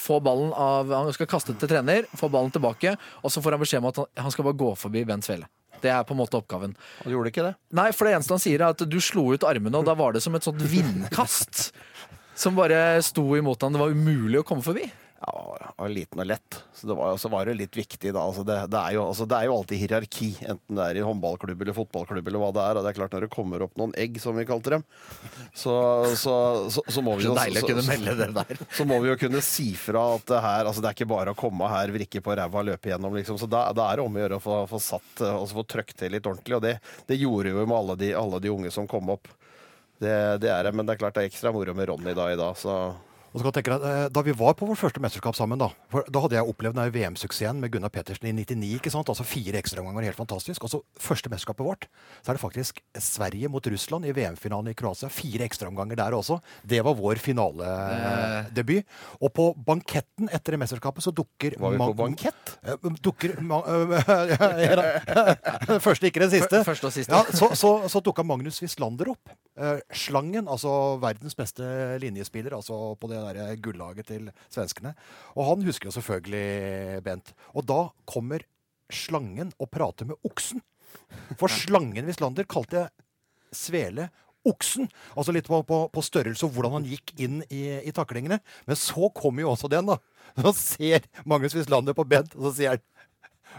få 0.00 0.20
ballen 0.24 0.52
av 0.52 0.92
Han 0.92 1.12
skal 1.16 1.28
kaste 1.30 1.54
til 1.58 1.70
trener, 1.70 2.08
få 2.18 2.30
ballen 2.32 2.52
tilbake, 2.54 2.96
og 3.22 3.32
så 3.32 3.42
får 3.44 3.56
han 3.56 3.64
beskjed 3.64 3.82
om 3.82 3.90
at 3.90 4.00
han, 4.02 4.10
han 4.26 4.34
skal 4.34 4.48
bare 4.48 4.60
gå 4.64 4.72
forbi 4.80 5.04
Bent 5.08 5.26
Svele. 5.26 5.48
Det 5.84 5.90
er 5.92 6.04
på 6.08 6.14
en 6.14 6.22
måte 6.22 6.38
oppgaven. 6.38 6.72
Han 7.02 7.12
gjorde 7.12 7.30
ikke 7.32 7.44
det. 7.44 7.54
Nei, 7.76 7.90
for 7.92 8.08
det 8.08 8.16
eneste 8.16 8.32
han 8.32 8.42
sier, 8.42 8.62
er 8.62 8.72
at 8.72 8.84
du 8.88 8.98
slo 9.04 9.26
ut 9.34 9.44
armene, 9.44 9.76
og 9.76 9.84
da 9.84 9.96
var 9.98 10.14
det 10.16 10.22
som 10.24 10.36
et 10.36 10.46
sånt 10.46 10.62
vindkast. 10.64 11.66
Som 12.34 12.56
bare 12.56 13.02
sto 13.04 13.26
imot 13.36 13.62
han. 13.62 13.74
Det 13.76 13.82
var 13.82 13.92
umulig 13.94 14.40
å 14.40 14.46
komme 14.46 14.64
forbi. 14.64 14.88
Ja, 15.24 15.72
var 15.76 15.88
liten 15.88 16.20
og 16.20 16.26
lett. 16.26 16.56
Så 16.74 16.86
det 16.86 16.94
var, 16.98 17.16
så 17.16 17.28
var 17.32 17.46
det 17.48 17.54
litt 17.56 17.76
viktig, 17.76 18.10
da. 18.12 18.20
Altså 18.20 18.42
det, 18.44 18.56
det, 18.72 18.80
er 18.80 18.96
jo, 18.96 19.04
altså 19.08 19.24
det 19.28 19.38
er 19.38 19.48
jo 19.48 19.54
alltid 19.56 19.80
hierarki, 19.80 20.28
enten 20.44 20.78
det 20.78 20.84
er 20.84 20.98
i 21.00 21.04
håndballklubb 21.06 21.62
eller 21.64 21.76
fotballklubb 21.76 22.28
eller 22.28 22.42
hva 22.42 22.50
det 22.52 22.64
er. 22.64 22.78
Og 22.78 22.84
det 22.84 22.90
er 22.90 22.98
klart, 22.98 23.14
når 23.16 23.24
det 23.24 23.30
kommer 23.32 23.64
opp 23.64 23.78
noen 23.80 23.94
egg, 24.00 24.18
som 24.20 24.36
vi 24.36 24.44
kalte 24.48 24.74
dem, 24.74 24.84
så, 25.56 25.76
så, 26.20 26.34
så, 26.74 26.84
så 26.84 27.04
må 27.04 27.14
vi 27.16 27.24
Så 27.24 27.32
jo 27.32 27.38
deilig 27.38 27.62
å 27.64 27.70
kunne 27.70 27.86
melde 27.88 28.16
det 28.20 28.28
der. 28.36 28.60
så 28.76 28.86
må 28.88 28.98
vi 29.04 29.12
jo 29.12 29.16
kunne 29.22 29.40
si 29.46 29.70
fra 29.80 30.04
at 30.18 30.26
det 30.28 30.42
her 30.44 30.68
altså 30.68 30.84
det 30.84 30.90
er 30.90 30.98
ikke 30.98 31.10
bare 31.14 31.32
å 31.32 31.40
komme 31.40 31.70
her, 31.72 31.94
vrikke 31.94 32.22
på 32.24 32.36
ræva 32.36 32.66
løpe 32.68 32.92
gjennom. 32.92 33.16
Liksom. 33.16 33.40
Så 33.40 33.48
da, 33.48 33.64
da 33.76 33.88
er 33.88 34.00
det 34.02 34.04
om 34.04 34.20
å 34.20 34.24
gjøre 34.24 34.42
å 34.42 34.44
få, 34.44 34.60
få 34.74 34.82
satt 34.82 35.24
og 35.24 35.40
altså 35.46 35.60
få 35.62 35.66
trøkt 35.76 35.96
til 36.02 36.12
litt 36.12 36.28
ordentlig. 36.28 36.58
Og 36.58 36.66
det, 36.66 36.76
det 37.08 37.20
gjorde 37.22 37.54
jo 37.54 37.64
med 37.64 37.78
alle 37.78 37.98
de, 38.04 38.12
alle 38.18 38.42
de 38.44 38.52
unge 38.52 38.74
som 38.74 38.90
kom 38.90 39.14
opp. 39.16 39.32
Det, 40.02 40.14
det 40.42 40.52
er 40.52 40.66
det, 40.66 40.76
men 40.76 40.84
det 40.84 40.96
er 40.96 41.00
klart 41.00 41.16
det 41.16 41.24
er 41.24 41.32
ekstra 41.32 41.54
moro 41.54 41.72
med 41.76 41.88
Ronny 41.88 42.12
da 42.18 42.28
i 42.32 42.38
dag. 42.38 42.58
Så 42.60 42.76
Og 43.34 43.40
så 43.40 43.42
kan 43.42 43.50
jeg 43.50 43.56
tenke 43.64 43.74
deg, 43.74 43.82
eh, 43.90 44.08
Da 44.14 44.22
vi 44.22 44.30
var 44.38 44.54
på 44.54 44.62
vårt 44.68 44.78
første 44.78 45.00
mesterskap 45.02 45.34
sammen, 45.34 45.58
da 45.58 45.66
for 45.90 46.04
da 46.10 46.20
hadde 46.22 46.36
jeg 46.38 46.46
opplevd 46.46 46.76
den 46.78 46.92
VM-suksessen 46.94 47.58
med 47.58 47.72
Gunnar 47.74 47.90
Pettersen 47.90 48.28
i 48.30 48.32
99. 48.32 48.76
ikke 48.78 48.90
sant? 48.94 49.08
Altså 49.10 49.24
Fire 49.26 49.58
ekstraomganger, 49.58 50.04
helt 50.06 50.16
fantastisk. 50.18 50.62
Og 50.64 50.70
så 50.70 50.78
første 51.02 51.28
mesterskapet 51.32 51.66
vårt, 51.66 51.88
så 52.22 52.30
er 52.30 52.34
det 52.38 52.42
faktisk 52.44 52.78
Sverige 53.02 53.48
mot 53.50 53.66
Russland 53.66 54.06
i 54.06 54.12
VM-finalen 54.14 54.70
i 54.70 54.74
Kroatia. 54.78 55.08
Fire 55.10 55.42
ekstraomganger 55.48 55.96
der 55.98 56.14
også. 56.14 56.38
Det 56.66 56.78
var 56.86 56.94
vår 56.94 57.18
finaledebut. 57.22 58.84
Og 59.20 59.32
på 59.34 59.48
banketten 59.66 60.30
etter 60.30 60.54
det 60.54 60.60
mesterskapet 60.62 61.02
så 61.02 61.10
dukker 61.14 61.58
var 61.58 61.70
vi 61.74 61.78
på 61.82 61.94
bankett. 61.98 62.54
Eh, 62.62 62.78
Dukker 63.04 63.34
første, 65.84 66.08
ikke 66.08 66.22
den 66.24 66.30
siste. 66.32 66.60
Før- 66.62 66.68
første 66.72 66.88
og 66.90 66.94
siste. 66.94 67.14
Ja, 67.14 67.22
så, 67.34 67.50
så, 67.58 67.70
så 67.90 68.00
dukka 68.04 68.24
Magnus 68.26 68.60
Wislander 68.62 69.10
opp. 69.14 69.32
Eh, 69.58 69.78
slangen, 69.94 70.48
altså 70.50 70.70
verdens 71.02 71.36
beste 71.38 71.62
linjespiller, 72.02 72.54
altså 72.56 72.94
på 72.98 73.10
det 73.10 73.20
der 73.24 73.56
gullaget 73.62 74.10
til 74.10 74.28
svenskene. 74.52 74.94
Og 75.34 75.48
han 75.50 75.64
husker 75.66 75.88
jo 75.88 75.96
selvfølgelig 75.96 77.02
Bent. 77.06 77.32
Og 77.54 77.66
da 77.68 77.80
kommer 78.08 78.44
slangen 78.92 79.52
og 79.58 79.70
prater 79.72 80.08
med 80.08 80.20
oksen. 80.28 80.62
For 81.40 81.50
slangen 81.50 82.06
Wislander 82.06 82.46
kalte 82.48 82.88
Svele 83.54 84.10
oksen. 84.44 84.88
Altså 85.16 85.32
litt 85.34 85.48
på, 85.48 85.62
på, 85.66 85.84
på 85.92 86.04
størrelse 86.04 86.46
og 86.46 86.56
hvordan 86.56 86.78
han 86.78 86.88
gikk 86.88 87.14
inn 87.22 87.40
i, 87.48 87.62
i 87.80 87.94
taklingene. 87.94 88.40
Men 88.68 88.78
så 88.78 89.08
kommer 89.16 89.44
jo 89.44 89.54
også 89.54 89.70
den, 89.72 89.88
da. 89.88 89.98
Så 90.44 90.52
ser 90.58 91.06
Magnus 91.28 91.56
Wislander 91.56 91.96
på 91.96 92.06
Bent, 92.08 92.34
og 92.36 92.48
så 92.48 92.56
sier 92.58 92.76
han 92.76 92.84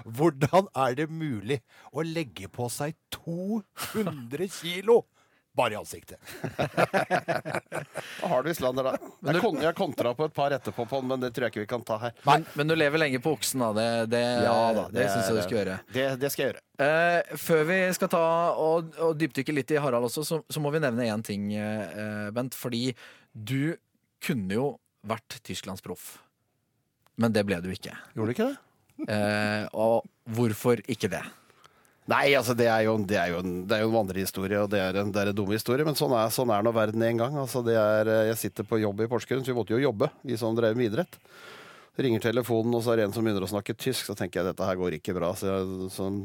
hvordan 0.03 0.65
er 0.75 0.95
det 0.97 1.05
mulig 1.07 1.61
å 1.95 2.03
legge 2.03 2.49
på 2.51 2.67
seg 2.73 2.97
200 3.15 4.49
kilo 4.51 5.05
bare 5.55 5.73
i 5.73 5.77
ansiktet? 5.79 6.19
Da 8.21 8.27
har 8.27 8.43
du 8.43 8.49
Islander, 8.51 8.83
da. 8.83 9.11
Jeg, 9.31 9.41
kon 9.43 9.59
jeg 9.61 9.75
kontra 9.77 10.13
på 10.17 10.27
et 10.27 10.35
par 10.35 10.53
etterpå 10.55 10.85
på 10.89 10.99
den, 11.01 11.09
men 11.11 11.23
det 11.23 11.31
tror 11.35 11.47
jeg 11.47 11.53
ikke 11.53 11.63
vi 11.63 11.69
kan 11.69 11.85
ta 11.85 11.97
her. 12.01 12.15
Men, 12.27 12.45
men 12.57 12.71
du 12.71 12.75
lever 12.77 13.01
lenge 13.01 13.21
på 13.23 13.33
oksen, 13.35 13.63
da. 13.63 13.71
Det, 13.75 13.87
det, 14.13 14.23
det, 14.95 15.07
syns 15.11 15.29
jeg 15.29 15.37
du 15.37 15.43
skal 15.45 15.57
gjøre. 15.59 15.77
Det, 15.95 16.05
det 16.21 16.31
skal 16.33 16.45
jeg 16.45 16.53
gjøre. 16.53 16.63
Eh, 16.85 17.37
før 17.39 17.63
vi 17.69 17.79
skal 17.95 18.11
ta 18.11 18.25
og, 18.61 18.91
og 18.99 19.15
dypdykke 19.19 19.55
litt 19.55 19.71
i 19.75 19.79
Harald 19.81 20.09
også, 20.09 20.25
så, 20.27 20.41
så 20.51 20.63
må 20.63 20.73
vi 20.75 20.83
nevne 20.83 21.07
én 21.07 21.25
ting, 21.25 21.47
eh, 21.55 22.27
Bent. 22.35 22.57
Fordi 22.57 22.89
du 23.31 23.75
kunne 24.25 24.59
jo 24.59 24.67
vært 25.05 25.39
Tysklands 25.45 25.83
proff. 25.85 26.15
Men 27.21 27.35
det 27.35 27.45
ble 27.47 27.61
du 27.63 27.69
ikke. 27.71 27.95
Gjorde 28.15 28.31
du 28.31 28.35
ikke 28.35 28.51
det? 28.51 28.61
Eh, 29.11 29.65
og 29.75 30.05
hvorfor 30.35 30.81
ikke 30.91 31.11
det? 31.11 31.23
Nei, 32.05 32.35
altså 32.37 32.53
det 32.53 32.67
er 32.69 32.83
jo, 32.85 32.99
det 33.01 33.17
er 33.17 33.31
jo, 33.33 33.39
en, 33.41 33.53
det 33.65 33.79
er 33.79 33.81
jo 33.81 33.89
en 33.89 33.95
vandrehistorie, 33.95 34.59
og 34.61 34.69
det 34.69 34.77
er 34.77 34.99
en, 35.01 35.09
en 35.09 35.31
dum 35.33 35.49
historie. 35.49 35.85
Men 35.87 35.97
sånn 35.97 36.13
er, 36.13 36.29
sånn 36.33 36.51
er 36.53 36.61
nå 36.65 36.73
verden 36.75 37.01
en 37.01 37.21
gang. 37.23 37.37
Altså 37.41 37.63
det 37.65 37.73
er, 37.81 38.11
jeg 38.29 38.37
sitter 38.43 38.67
på 38.69 38.77
jobb 38.83 39.01
i 39.01 39.07
Porsgrunn, 39.09 39.41
så 39.41 39.49
vi 39.49 39.57
måtte 39.57 39.73
jo 39.73 39.81
jobbe, 39.81 40.11
vi 40.21 40.37
som 40.37 40.53
drev 40.57 40.77
med 40.77 40.91
idrett. 40.91 41.17
Ringer 41.97 42.21
telefonen, 42.21 42.75
og 42.77 42.83
så 42.85 42.93
er 42.93 42.99
det 42.99 43.07
en 43.07 43.15
som 43.15 43.25
begynner 43.25 43.47
å 43.47 43.49
snakke 43.49 43.73
tysk. 43.73 44.05
Så 44.05 44.13
tenker 44.19 44.41
jeg 44.41 44.51
dette 44.51 44.67
her 44.67 44.77
går 44.77 44.99
ikke 44.99 45.15
bra. 45.17 45.31
Så 45.39 45.47
jeg, 45.49 45.89
sånn, 45.95 46.19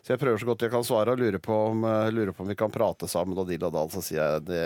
så 0.00 0.14
jeg 0.14 0.22
prøver 0.22 0.40
så 0.40 0.48
godt 0.48 0.64
jeg 0.64 0.72
kan 0.72 0.86
svare, 0.86 1.12
og 1.12 1.20
lurer 1.20 1.42
på 1.44 1.58
om, 1.68 1.84
eh, 1.90 2.08
lurer 2.14 2.32
på 2.32 2.46
om 2.46 2.52
vi 2.52 2.56
kan 2.62 2.72
prate 2.72 3.08
sammen. 3.10 3.36
Og 3.36 3.50
dill 3.50 3.66
og 3.68 3.74
dall. 3.74 3.90
Så 3.92 4.00
sier 4.06 4.22
jeg 4.22 4.46
det, 4.48 4.62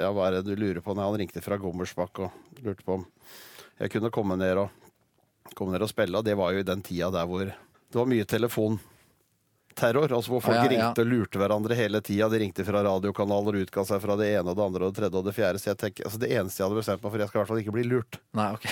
ja, 0.00 0.08
hva 0.16 0.30
er 0.30 0.38
det 0.38 0.46
du 0.48 0.54
lurer 0.56 0.80
på? 0.80 0.94
Nei, 0.96 1.04
han 1.10 1.18
ringte 1.20 1.44
fra 1.44 1.58
Gommersbakk 1.60 2.22
og 2.24 2.62
lurte 2.64 2.86
på 2.86 2.96
om 3.02 3.04
jeg 3.82 3.92
kunne 3.92 4.12
komme 4.14 4.38
ned 4.40 4.62
og, 4.64 4.72
komme 5.52 5.74
ned 5.74 5.84
og 5.84 5.92
spille. 5.92 6.16
Og 6.16 6.24
det 6.24 6.38
var 6.40 6.56
jo 6.56 6.64
i 6.64 6.70
den 6.70 6.80
tida 6.86 7.12
der 7.12 7.28
hvor 7.28 7.44
det 7.50 7.98
var 7.98 8.08
mye 8.08 8.24
telefonterror. 9.74 10.16
Altså 10.16 10.32
hvor 10.32 10.42
folk 10.44 10.56
Ja, 10.56 10.64
ja, 10.64 10.70
ringte 10.70 11.02
og 11.04 11.08
lurte 11.10 11.38
hverandre 11.40 11.76
hele 11.78 12.00
tida. 12.04 12.28
De 12.28 12.38
ringte 12.42 12.64
fra 12.66 12.82
radiokanaler 12.84 13.56
og 13.58 13.66
utga 13.66 13.84
seg 13.88 14.00
fra 14.02 14.16
det 14.20 14.28
ene 14.36 14.50
og 14.50 14.56
det 14.58 14.64
andre 14.64 14.86
og 14.86 14.92
det 14.94 15.00
tredje 15.00 15.18
og 15.20 15.26
det 15.26 15.34
fjerde. 15.36 15.58
Så 15.62 15.70
jeg 15.70 15.78
tenker, 15.80 16.04
altså 16.08 16.20
det 16.20 16.30
eneste 16.34 16.60
jeg 16.60 16.66
hadde 16.68 16.80
bestemt 16.80 17.02
meg 17.02 17.10
for, 17.12 17.18
jeg 17.20 17.28
skal 17.30 17.38
i 17.38 17.40
hvert 17.42 17.50
fall 17.52 17.62
ikke 17.62 17.74
bli 17.76 17.84
lurt. 17.90 18.20
Nei, 18.38 18.48
ok. 18.56 18.66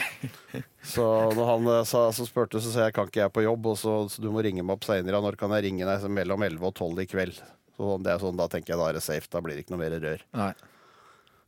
Så 0.95 1.05
når 1.37 1.51
han 1.53 1.69
eh, 1.75 1.85
sa, 1.85 2.07
så 2.15 2.25
spurte, 2.25 2.61
så 2.65 2.71
sa 2.73 2.87
jeg 2.87 2.95
kan 2.97 3.09
ikke 3.11 3.21
jeg 3.21 3.33
på 3.35 3.43
jobb, 3.45 3.67
og 3.69 3.77
så, 3.77 3.95
så 4.09 4.23
du 4.23 4.31
må 4.33 4.41
ringe 4.47 4.63
meg 4.65 4.79
opp 4.79 4.87
seinere. 4.87 5.21
Når 5.21 5.37
kan 5.37 5.53
jeg 5.57 5.67
ringe 5.67 5.85
deg? 5.85 6.07
Mellom 6.09 6.45
11 6.47 6.65
og 6.71 6.75
12 6.79 7.03
i 7.03 7.07
kveld. 7.11 7.41
Så 7.77 7.99
det 8.03 8.15
er 8.15 8.23
sånn, 8.23 8.39
Da 8.39 8.47
tenker 8.49 8.73
jeg 8.73 8.81
da 8.81 8.87
er 8.89 8.97
det 8.97 9.05
safe. 9.05 9.29
Da 9.29 9.43
blir 9.45 9.59
det 9.59 9.67
ikke 9.67 9.75
noe 9.75 9.83
mer 9.83 9.99
rør. 10.01 10.23
Nei. 10.39 10.53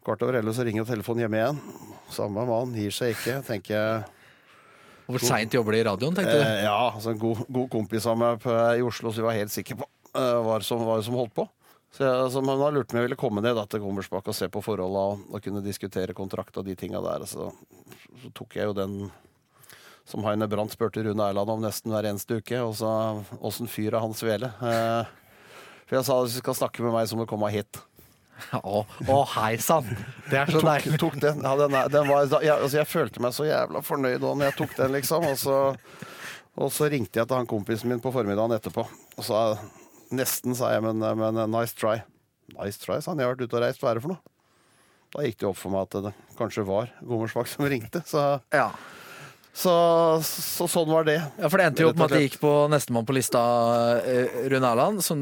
Kvart 0.05 0.23
over 0.27 0.39
11 0.41 0.57
så 0.59 0.65
ringer 0.67 0.87
telefonen 0.89 1.25
hjemme 1.25 1.41
igjen. 1.41 1.63
Samme 2.13 2.45
mann, 2.49 2.77
gir 2.77 2.93
seg 2.95 3.15
ikke. 3.17 3.41
tenker 3.49 3.75
jeg 3.77 4.05
Hvor 5.14 5.25
seint 5.25 5.55
jobber 5.55 5.77
de 5.77 5.81
i 5.83 5.87
radioen, 5.87 6.16
tenkte 6.16 6.37
du? 6.37 6.42
Eh, 6.44 6.64
ja, 6.66 6.77
altså 6.90 7.14
en 7.14 7.23
god, 7.23 7.40
god 7.49 7.70
kompis 7.73 8.07
av 8.11 8.18
meg 8.20 8.44
i 8.46 8.85
Oslo, 8.85 9.12
som 9.12 9.23
vi 9.23 9.29
var 9.29 9.38
helt 9.38 9.55
sikre 9.55 9.81
på 9.81 9.88
var 10.11 10.42
hva 10.42 10.59
som, 10.66 10.83
som 11.07 11.16
holdt 11.18 11.35
på. 11.37 11.46
Så 11.94 12.05
jeg, 12.05 12.14
altså, 12.25 12.42
man 12.46 12.61
har 12.62 12.75
lurt 12.75 12.92
meg 12.94 13.03
jeg 13.03 13.09
ville 13.09 13.18
komme 13.18 13.42
ned 13.42 13.57
da, 13.59 13.64
til 13.66 13.83
Gommersbakk 13.83 14.31
og 14.31 14.37
se 14.37 14.46
på 14.53 14.62
forholda 14.62 15.07
og, 15.12 15.25
og 15.35 15.42
kunne 15.42 15.62
diskutere 15.64 16.14
kontrakt 16.14 16.59
og 16.61 16.66
de 16.66 16.77
tinga 16.79 17.03
der. 17.03 17.27
Så, 17.27 17.51
så 18.23 18.31
tok 18.37 18.59
jeg 18.59 18.70
jo 18.70 18.77
den 18.79 19.01
som 20.11 20.25
Heine 20.27 20.49
Brandt 20.51 20.75
spurte 20.75 21.03
Rune 21.07 21.27
Erland 21.31 21.51
om 21.53 21.62
nesten 21.62 21.92
hver 21.92 22.07
eneste 22.11 22.38
uke. 22.40 22.62
Og 22.62 22.77
så 22.79 22.90
åssen 23.38 23.70
fyr 23.70 23.94
er 23.94 24.05
han 24.05 24.14
svele? 24.16 24.53
Eh, 24.62 25.11
for 25.87 25.99
jeg 25.99 26.07
sa 26.07 26.20
hvis 26.23 26.38
du 26.38 26.42
skal 26.44 26.59
snakke 26.62 26.87
med 26.87 26.94
meg, 26.94 27.11
så 27.11 27.18
må 27.18 27.27
du 27.27 27.33
komme 27.33 27.51
hit. 27.51 27.83
Å, 28.61 28.83
å 29.11 29.18
hei 29.35 29.57
sann! 29.62 29.88
Det 30.31 30.38
er 30.40 30.50
så 30.53 30.62
deilig. 30.64 30.98
tok 31.03 31.18
den. 31.22 31.42
Ja, 31.44 31.55
den, 31.61 31.74
er, 31.76 31.90
den 31.92 32.09
var, 32.09 32.24
jeg, 32.29 32.53
altså, 32.55 32.79
jeg 32.81 32.88
følte 32.90 33.22
meg 33.24 33.35
så 33.37 33.46
jævla 33.48 33.83
fornøyd 33.87 34.20
da 34.24 34.33
jeg 34.48 34.57
tok 34.61 34.76
den, 34.79 34.94
liksom. 34.96 35.26
Og 35.31 35.38
så, 35.40 35.59
og 36.61 36.72
så 36.74 36.88
ringte 36.92 37.20
jeg 37.20 37.29
til 37.31 37.38
han 37.40 37.48
kompisen 37.50 37.90
min 37.92 38.03
på 38.03 38.12
formiddagen 38.14 38.57
etterpå. 38.57 38.87
Og 39.16 39.26
så 39.26 39.40
nesten, 40.14 40.57
sa 40.59 40.72
jeg, 40.74 40.85
men, 40.87 41.03
men 41.20 41.42
nice 41.53 41.76
try. 41.79 41.98
Nice 42.57 42.81
try, 42.83 42.98
sa 43.00 43.12
han. 43.12 43.22
Jeg 43.22 43.29
har 43.31 43.37
vært 43.37 43.46
ute 43.46 43.59
og 43.59 43.64
reist. 43.64 43.83
Hva 43.83 43.92
er 43.92 44.00
det 44.00 44.05
for 44.07 44.14
noe? 44.16 44.37
Da 45.11 45.26
gikk 45.26 45.40
det 45.42 45.48
opp 45.50 45.59
for 45.59 45.74
meg 45.74 45.88
at 45.88 45.96
det 46.07 46.12
kanskje 46.38 46.62
var 46.68 46.90
Gommersbakk 47.03 47.48
som 47.50 47.66
ringte. 47.70 48.03
Så, 48.07 48.24
Ja. 48.55 48.70
Så, 49.53 49.73
så 50.25 50.67
sånn 50.71 50.89
var 50.89 51.05
det. 51.09 51.17
Ja, 51.41 51.49
for 51.51 51.59
det 51.61 51.67
endte 51.69 51.83
jo 51.85 51.91
opp 51.91 51.99
med 51.99 52.07
at 52.07 52.15
det 52.17 52.23
gikk 52.29 52.39
på 52.41 52.53
nestemann 52.73 53.05
på 53.09 53.17
lista, 53.17 53.41
eh, 54.07 54.39
Rune 54.53 54.69
Erland, 54.71 55.03
som 55.05 55.21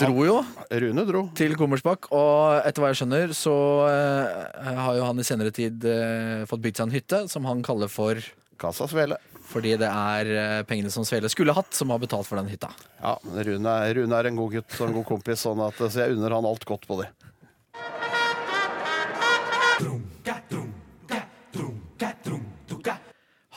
dro 0.00 0.24
jo 0.26 0.38
Rune 0.72 1.04
dro. 1.06 1.26
til 1.38 1.54
Gommersbakk. 1.60 2.08
Og 2.16 2.62
etter 2.66 2.82
hva 2.82 2.90
jeg 2.90 3.02
skjønner, 3.02 3.34
så 3.36 3.54
eh, 3.90 4.74
har 4.80 4.96
jo 4.98 5.04
han 5.06 5.20
i 5.22 5.26
senere 5.28 5.52
tid 5.54 5.84
eh, 5.86 6.42
fått 6.50 6.64
bygd 6.64 6.80
seg 6.80 6.88
en 6.88 6.96
hytte 6.96 7.22
som 7.30 7.46
han 7.46 7.62
kaller 7.66 7.92
for 7.92 8.18
Casa 8.58 8.88
Svele. 8.88 9.18
fordi 9.46 9.76
det 9.78 9.86
er 9.86 10.26
eh, 10.34 10.62
pengene 10.66 10.90
som 10.90 11.04
Svele 11.06 11.28
skulle 11.30 11.54
hatt, 11.54 11.70
som 11.76 11.92
har 11.94 12.00
betalt 12.02 12.26
for 12.26 12.40
den 12.40 12.48
hytta. 12.50 12.72
Ja, 12.98 13.12
men 13.28 13.44
Rune, 13.46 13.76
er- 13.86 13.94
Rune 14.00 14.18
er 14.18 14.26
en 14.32 14.40
god 14.40 14.56
gutt 14.56 14.80
og 14.80 14.88
en 14.88 14.96
god 14.98 15.06
kompis, 15.12 15.44
sånn 15.46 15.60
at, 15.68 15.78
så 15.78 16.02
jeg 16.02 16.16
unner 16.16 16.34
han 16.34 16.48
alt 16.48 16.64
godt 16.66 16.88
på 16.90 16.98
det. 17.04 17.12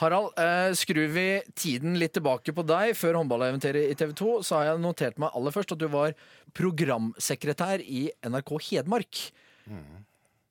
Harald, 0.00 0.32
eh, 0.40 0.72
skrur 0.78 1.06
vi 1.12 1.26
tiden 1.52 1.98
litt 2.00 2.14
tilbake 2.16 2.54
på 2.56 2.64
deg 2.64 2.94
før 2.96 3.20
håndballeventyret 3.20 3.92
i 3.92 3.96
TV 3.98 4.14
2, 4.16 4.32
så 4.46 4.58
har 4.58 4.70
jeg 4.70 4.82
notert 4.82 5.20
meg 5.20 5.36
aller 5.36 5.54
først 5.54 5.76
at 5.76 5.82
du 5.82 5.86
var 5.92 6.16
programsekretær 6.56 7.84
i 7.84 8.08
NRK 8.24 8.54
Hedmark. 8.70 9.26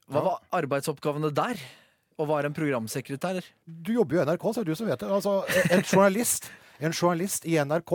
Hva 0.09 0.25
var 0.25 0.41
arbeidsoppgavene 0.61 1.33
der? 1.33 1.61
og 2.19 2.27
hva 2.27 2.41
er 2.41 2.49
en 2.49 2.55
programsekretær? 2.55 3.45
Du 3.63 3.93
jobber 3.95 4.17
jo 4.17 4.23
i 4.23 4.27
NRK, 4.27 4.45
så 4.51 4.61
er 4.61 4.67
det 4.67 4.75
du 4.75 4.79
som 4.79 4.89
vet 4.89 4.99
det. 4.99 5.11
Altså, 5.15 5.37
en 5.71 5.85
journalist, 5.85 6.49
en 6.83 6.95
journalist 6.95 7.47
i 7.47 7.55
NRK 7.63 7.93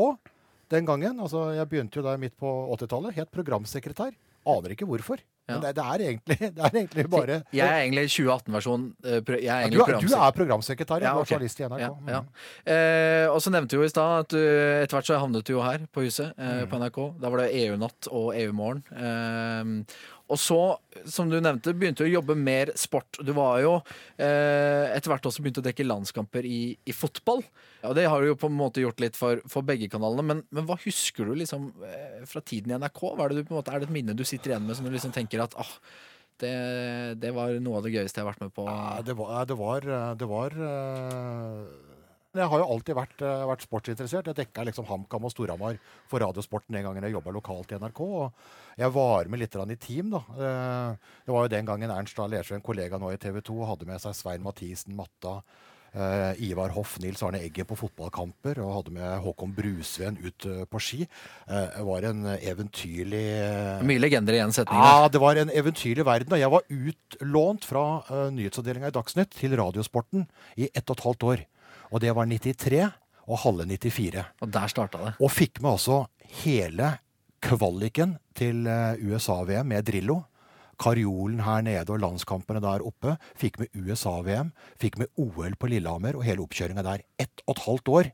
den 0.73 0.89
gangen, 0.89 1.21
altså 1.21 1.51
jeg 1.59 1.69
begynte 1.69 2.01
jo 2.01 2.07
der 2.07 2.21
midt 2.21 2.37
på 2.41 2.51
80-tallet, 2.73 3.19
het 3.19 3.33
programsekretær. 3.35 4.17
Aner 4.49 4.73
ikke 4.73 4.89
hvorfor. 4.89 5.21
Ja. 5.45 5.59
Men 5.59 5.61
det, 5.61 5.71
det, 5.77 5.85
er 5.85 6.03
egentlig, 6.09 6.37
det 6.57 6.63
er 6.65 6.77
egentlig 6.81 7.05
bare 7.13 7.35
Jeg 7.53 7.67
er 7.69 7.81
egentlig 7.83 8.05
2018-versjon. 8.09 8.85
eh, 9.05 9.19
er 9.45 9.69
du, 9.69 9.77
du 10.09 10.15
er 10.17 10.31
programsekretær, 10.39 11.03
ja. 11.05 11.11
Ja, 11.13 11.21
er 11.21 11.29
journalist 11.29 11.61
i 11.61 11.67
NRK. 11.69 11.83
Ja, 11.83 11.91
ja. 12.15 12.21
Mm. 12.25 12.71
Eh, 12.73 13.27
og 13.35 13.43
så 13.45 13.53
nevnte 13.53 13.77
du 13.77 13.83
jo 13.83 13.85
i 13.85 13.93
stad 13.93 14.25
at 14.25 14.33
du, 14.33 14.39
etter 14.41 14.97
hvert 14.97 15.11
så 15.11 15.19
havnet 15.21 15.45
du 15.45 15.53
jo 15.53 15.61
her 15.67 15.85
på 15.93 16.07
huset 16.07 16.33
eh, 16.39 16.63
Mm. 16.65 16.69
på 16.73 16.81
NRK. 16.81 16.99
Da 17.21 17.29
var 17.35 17.43
det 17.45 17.51
EU-natt 17.61 18.09
og 18.11 18.31
EU-morgen. 18.41 18.81
Eh, 18.97 19.99
og 20.25 20.41
så, 20.41 20.59
som 21.05 21.29
du 21.29 21.37
nevnte, 21.37 21.75
begynte 21.77 22.05
du 22.05 22.09
å 22.09 22.15
jobbe 22.15 22.37
mer 22.39 22.71
sport. 22.81 23.19
Du 23.21 23.35
var 23.37 23.59
jo 23.61 23.75
eh, 24.17 24.89
etter 24.95 25.13
hvert 25.13 25.27
også 25.29 25.45
begynt 25.45 25.61
å 25.61 25.65
dekke 25.67 25.85
landskamper 25.85 26.49
i, 26.49 26.61
i 26.89 26.95
fotball. 26.97 27.43
Og 27.85 27.93
det 27.99 28.07
har 28.09 28.23
du 28.23 28.31
jo 28.31 28.39
på 28.41 28.49
en 28.49 28.57
måte 28.57 28.81
gjort 28.81 29.03
litt 29.05 29.19
for, 29.21 29.43
for 29.53 29.67
begge 29.69 29.91
kanalene. 29.93 30.25
Men, 30.31 30.41
men 30.49 30.69
hva 30.69 30.79
husker 30.81 31.29
du 31.29 31.37
liksom 31.43 31.69
eh, 31.85 32.25
fra 32.31 32.41
tiden 32.41 32.73
i 32.73 32.81
NRK? 32.81 33.03
Hva 33.05 33.27
er, 33.27 33.35
det 33.35 33.45
du, 33.45 33.51
på 33.51 33.57
en 33.57 33.61
måte, 33.61 33.75
er 33.75 33.85
det 33.85 33.91
et 33.91 33.97
minne 33.99 34.17
du 34.17 34.25
sitter 34.25 34.55
igjen 34.55 34.65
med 34.65 34.79
som 34.79 34.89
du 34.89 34.95
liksom 34.95 35.13
tenker 35.13 35.45
at 35.45 35.59
ah, 35.61 35.75
det, 36.41 36.55
det 37.21 37.35
var 37.37 37.53
noe 37.61 37.83
av 37.83 37.85
det 37.85 37.93
gøyeste 37.93 38.23
jeg 38.23 38.25
har 38.25 38.33
vært 38.33 38.47
med 38.47 38.57
på? 38.57 38.65
Ja, 38.65 39.05
det 39.05 39.19
var, 39.21 39.37
det 39.51 39.59
var, 39.61 39.91
det 40.25 40.31
var 40.31 40.57
eh, 40.71 41.94
Jeg 42.35 42.51
har 42.51 42.59
jo 42.59 42.67
alltid 42.67 42.97
vært, 42.99 43.21
eh, 43.23 43.45
vært 43.47 43.63
sportsinteressert. 43.63 44.27
Jeg 44.27 44.39
dekka 44.41 44.65
liksom 44.67 44.87
HamKam 44.89 45.25
og 45.25 45.31
Storhamar 45.31 45.79
for 46.11 46.19
Radiosporten 46.19 46.75
den 46.75 46.83
gangen 46.83 47.05
jeg 47.07 47.15
jobba 47.15 47.31
lokalt 47.31 47.71
i 47.71 47.79
NRK. 47.79 48.01
Og 48.01 48.33
jeg 48.77 48.91
var 48.91 49.29
med 49.31 49.39
litt 49.39 49.55
i 49.55 49.77
team, 49.77 50.11
da. 50.11 50.19
Eh, 50.35 50.97
Det 51.27 51.33
var 51.33 51.45
jo 51.45 51.49
den 51.49 51.67
gangen 51.67 51.91
Ernst 51.91 52.17
Dahl 52.17 52.31
Lersø, 52.31 52.55
en 52.55 52.61
kollega 52.61 52.99
nå 52.99 53.13
i 53.13 53.17
TV 53.17 53.41
2, 53.41 53.65
hadde 53.65 53.87
med 53.87 54.01
seg 54.01 54.15
Svein 54.15 54.43
Mathisen, 54.43 54.97
Matta. 54.97 55.43
Uh, 55.95 56.35
Ivar 56.43 56.71
Hoff, 56.71 56.99
Nils 56.99 57.23
Arne 57.23 57.39
Eggen 57.39 57.67
på 57.67 57.77
fotballkamper, 57.79 58.59
og 58.59 58.83
hadde 58.83 58.91
med 58.91 59.23
Håkon 59.23 59.55
Brusveen 59.55 60.19
ut 60.19 60.45
uh, 60.45 60.65
på 60.65 60.81
ski. 60.83 61.07
Det 61.47 61.85
var 61.87 62.03
en 62.03 62.25
eventyrlig 62.35 63.81
Mye 63.87 64.01
legender 64.01 64.35
i 64.35 64.43
én 64.43 64.51
setning. 64.51 64.75
ja, 64.75 65.07
det 65.07 65.21
var 65.21 65.37
en 65.37 65.51
eventyrlig 65.51 66.05
verden. 66.05 66.33
Og 66.33 66.41
jeg 66.41 66.51
var 66.51 66.67
utlånt 66.69 67.65
fra 67.65 68.03
uh, 68.11 68.29
nyhetsavdelinga 68.35 68.91
i 68.91 68.97
Dagsnytt 68.99 69.31
til 69.39 69.55
Radiosporten 69.55 70.27
i 70.59 70.67
ett 70.75 70.91
og 70.91 70.99
et 70.99 71.05
halvt 71.05 71.23
år. 71.31 71.47
Og 71.95 72.03
det 72.03 72.11
var 72.17 72.27
93 72.27 72.83
og 73.25 73.41
halve 73.45 73.67
94. 73.71 74.25
Og 74.43 74.53
der 74.53 74.71
starta 74.73 75.01
det. 75.01 75.15
Og 75.23 75.31
fikk 75.33 75.63
med 75.63 75.77
altså 75.77 76.05
hele 76.43 76.97
kvaliken 77.45 78.17
til 78.37 78.67
eh, 78.67 78.99
USA-VM 79.05 79.71
med 79.71 79.87
Drillo. 79.87 80.25
Karjolen 80.81 81.45
her 81.47 81.63
nede 81.63 81.93
og 81.95 82.03
landskampene 82.03 82.61
der 82.65 82.83
oppe. 82.85 83.15
Fikk 83.39 83.61
med 83.63 83.71
USA-VM. 83.79 84.51
Fikk 84.81 84.99
med 84.99 85.13
OL 85.21 85.55
på 85.61 85.71
Lillehammer 85.71 86.19
og 86.19 86.27
hele 86.27 86.43
oppkjøringa 86.43 86.83
der. 86.83 87.07
Ett 87.21 87.45
og 87.47 87.55
et 87.55 87.65
halvt 87.69 87.93
år. 87.95 88.13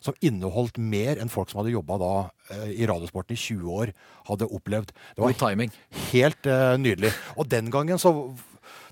Som 0.00 0.16
inneholdt 0.24 0.80
mer 0.80 1.20
enn 1.20 1.30
folk 1.30 1.52
som 1.52 1.60
hadde 1.60 1.74
jobba 1.76 2.00
da 2.00 2.12
eh, 2.56 2.70
i 2.82 2.88
Radiosporten 2.88 3.36
i 3.36 3.40
20 3.40 3.80
år, 3.82 3.94
hadde 4.26 4.48
opplevd. 4.48 4.94
Det 4.96 5.22
var 5.22 5.34
God 5.34 5.42
timing. 5.44 5.74
helt 6.10 6.48
eh, 6.48 6.76
nydelig. 6.80 7.12
Og 7.36 7.50
den 7.52 7.70
gangen 7.70 8.00
så 8.00 8.14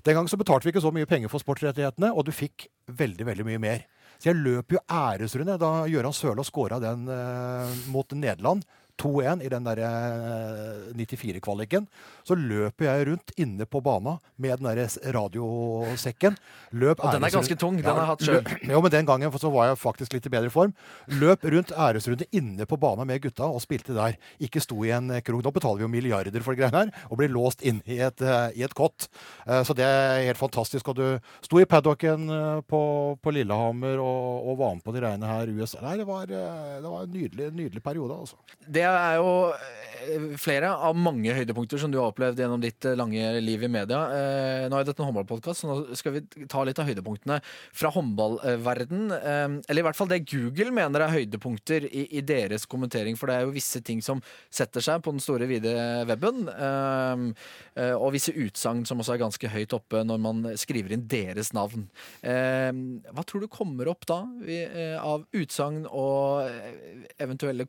den 0.03 0.15
gangen 0.15 0.31
så 0.31 0.37
betalte 0.39 0.63
vi 0.65 0.71
ikke 0.73 0.83
så 0.83 0.91
mye 0.95 1.07
penger 1.09 1.31
for 1.31 1.43
sportsrettighetene, 1.43 2.11
og 2.15 2.25
du 2.27 2.31
fikk 2.35 2.67
veldig 2.87 3.25
veldig 3.27 3.45
mye 3.47 3.61
mer. 3.61 3.81
Så 4.19 4.33
jeg 4.33 4.41
løp 4.43 4.75
jo 4.75 4.81
æresrunde 4.91 5.55
da 5.61 5.71
Gøran 5.87 6.15
Sørloth 6.15 6.51
skåra 6.51 6.79
den 6.83 7.07
eh, 7.07 7.75
mot 7.87 8.11
Nederland. 8.11 8.65
2-1 8.99 9.43
i 9.45 9.49
den 9.51 9.63
der 9.67 9.79
eh, 9.85 10.89
94-kvaliken. 10.99 11.87
Så 12.27 12.35
løper 12.37 12.85
jeg 12.89 13.07
rundt 13.09 13.33
inne 13.39 13.65
på 13.69 13.81
bana 13.85 14.17
med 14.37 14.59
den 14.59 14.69
der 14.69 15.13
radiosekken. 15.15 16.37
Løp 16.77 16.99
Og 17.03 17.13
den 17.15 17.25
er 17.25 17.33
ganske 17.33 17.57
tung, 17.59 17.77
den 17.79 17.87
har 17.89 18.01
jeg 18.03 18.09
hatt 18.11 18.25
sjøl. 18.27 18.43
Jo, 18.73 18.81
men 18.83 18.93
den 18.93 19.07
gangen 19.07 19.33
så 19.39 19.51
var 19.53 19.69
jeg 19.71 19.79
faktisk 19.81 20.13
litt 20.15 20.27
i 20.27 20.33
bedre 20.33 20.51
form. 20.53 20.73
Løp 21.21 21.43
rundt 21.47 21.71
æresrunde 21.73 22.27
inne 22.35 22.67
på 22.69 22.77
bana 22.81 23.05
med 23.07 23.21
gutta 23.23 23.47
og 23.49 23.61
spilte 23.63 23.95
der. 23.97 24.17
Ikke 24.43 24.61
sto 24.63 24.77
i 24.85 24.91
en 24.95 25.09
krok. 25.25 25.43
Nå 25.45 25.53
betaler 25.55 25.79
vi 25.81 25.87
jo 25.87 25.91
milliarder 25.93 26.43
for 26.45 26.57
greiene 26.59 26.83
her, 26.83 26.91
og 27.09 27.19
blir 27.21 27.31
låst 27.31 27.63
inn 27.65 27.79
i 27.87 27.99
et, 28.03 28.21
eh, 28.21 28.59
i 28.59 28.65
et 28.67 28.75
kott. 28.77 29.07
Eh, 29.47 29.63
Så 29.63 29.75
det 29.77 29.85
er 29.85 30.25
helt 30.27 30.39
fantastisk. 30.39 30.87
Og 30.91 30.95
du 30.99 31.05
sto 31.45 31.59
i 31.61 31.67
paddocken 31.69 32.27
eh, 32.29 32.61
på, 32.67 32.81
på 33.21 33.33
Lillehammer 33.35 33.99
og, 34.03 34.49
og 34.51 34.57
var 34.59 34.75
med 34.75 34.83
på 34.85 34.93
de 34.95 35.03
greiene 35.03 35.29
her 35.29 35.47
i 35.51 35.55
USA. 35.55 35.81
Nei, 35.85 35.95
det 36.01 36.07
var, 36.09 36.23
eh, 36.29 36.79
det 36.83 36.89
var 36.89 37.05
en 37.05 37.13
nydelig, 37.15 37.49
nydelig 37.55 37.83
periode, 37.85 38.17
altså. 38.25 38.39
Det 38.67 38.83
er 38.89 39.17
jo 39.19 39.31
eh, 39.53 40.25
flere 40.39 40.69
av 40.71 40.97
mange 40.97 41.33
høydepunkter 41.35 41.81
som 41.81 41.91
du 41.91 41.97
har 41.99 42.11
opplevd 42.11 42.39
gjennom 42.41 42.61
ditt 42.63 42.85
eh, 42.87 42.95
lange 42.97 43.31
liv 43.43 43.65
i 43.65 43.69
media. 43.71 43.99
Eh, 44.15 44.67
Nå 44.69 44.77
er 44.79 44.87
dette 44.87 45.01
en 45.03 45.09
håndballpodkast, 45.09 45.63
så 45.63 45.69
nå 45.69 45.97
skal 45.97 46.15
vi 46.15 46.45
ta 46.49 46.63
litt 46.67 46.79
av 46.81 46.89
høydepunktene 46.89 47.39
fra 47.45 47.91
håndballverden. 47.95 49.09
Eller 49.11 49.81
i 49.81 49.85
hvert 49.87 49.97
fall 49.97 50.09
det 50.11 50.21
Google 50.29 50.71
mener 50.75 51.03
er 51.05 51.15
høydepunkter 51.15 51.87
i, 51.89 52.05
i 52.19 52.23
deres 52.25 52.67
kommentering, 52.69 53.17
for 53.19 53.29
det 53.29 53.39
er 53.39 53.47
jo 53.47 53.55
visse 53.55 53.81
ting 53.85 54.03
som 54.05 54.21
setter 54.53 54.83
seg 54.85 55.03
på 55.05 55.13
den 55.15 55.23
store, 55.23 55.47
vide 55.49 55.73
weben. 56.09 56.45
Og 57.97 58.07
visse 58.13 58.33
utsagn 58.35 58.85
som 58.87 59.01
også 59.01 59.15
er 59.15 59.23
ganske 59.23 59.51
høyt 59.51 59.75
oppe 59.77 60.03
når 60.05 60.21
man 60.21 60.43
skriver 60.59 60.93
inn 60.95 61.07
deres 61.09 61.51
navn. 61.57 61.87
Hva 62.21 63.25
tror 63.25 63.43
du 63.43 63.49
kommer 63.51 63.89
opp 63.91 64.05
da 64.09 64.21
av 65.01 65.25
utsagn 65.35 65.85
og 65.89 66.45
eventuelle 67.17 67.39
eventuelle 67.39 67.65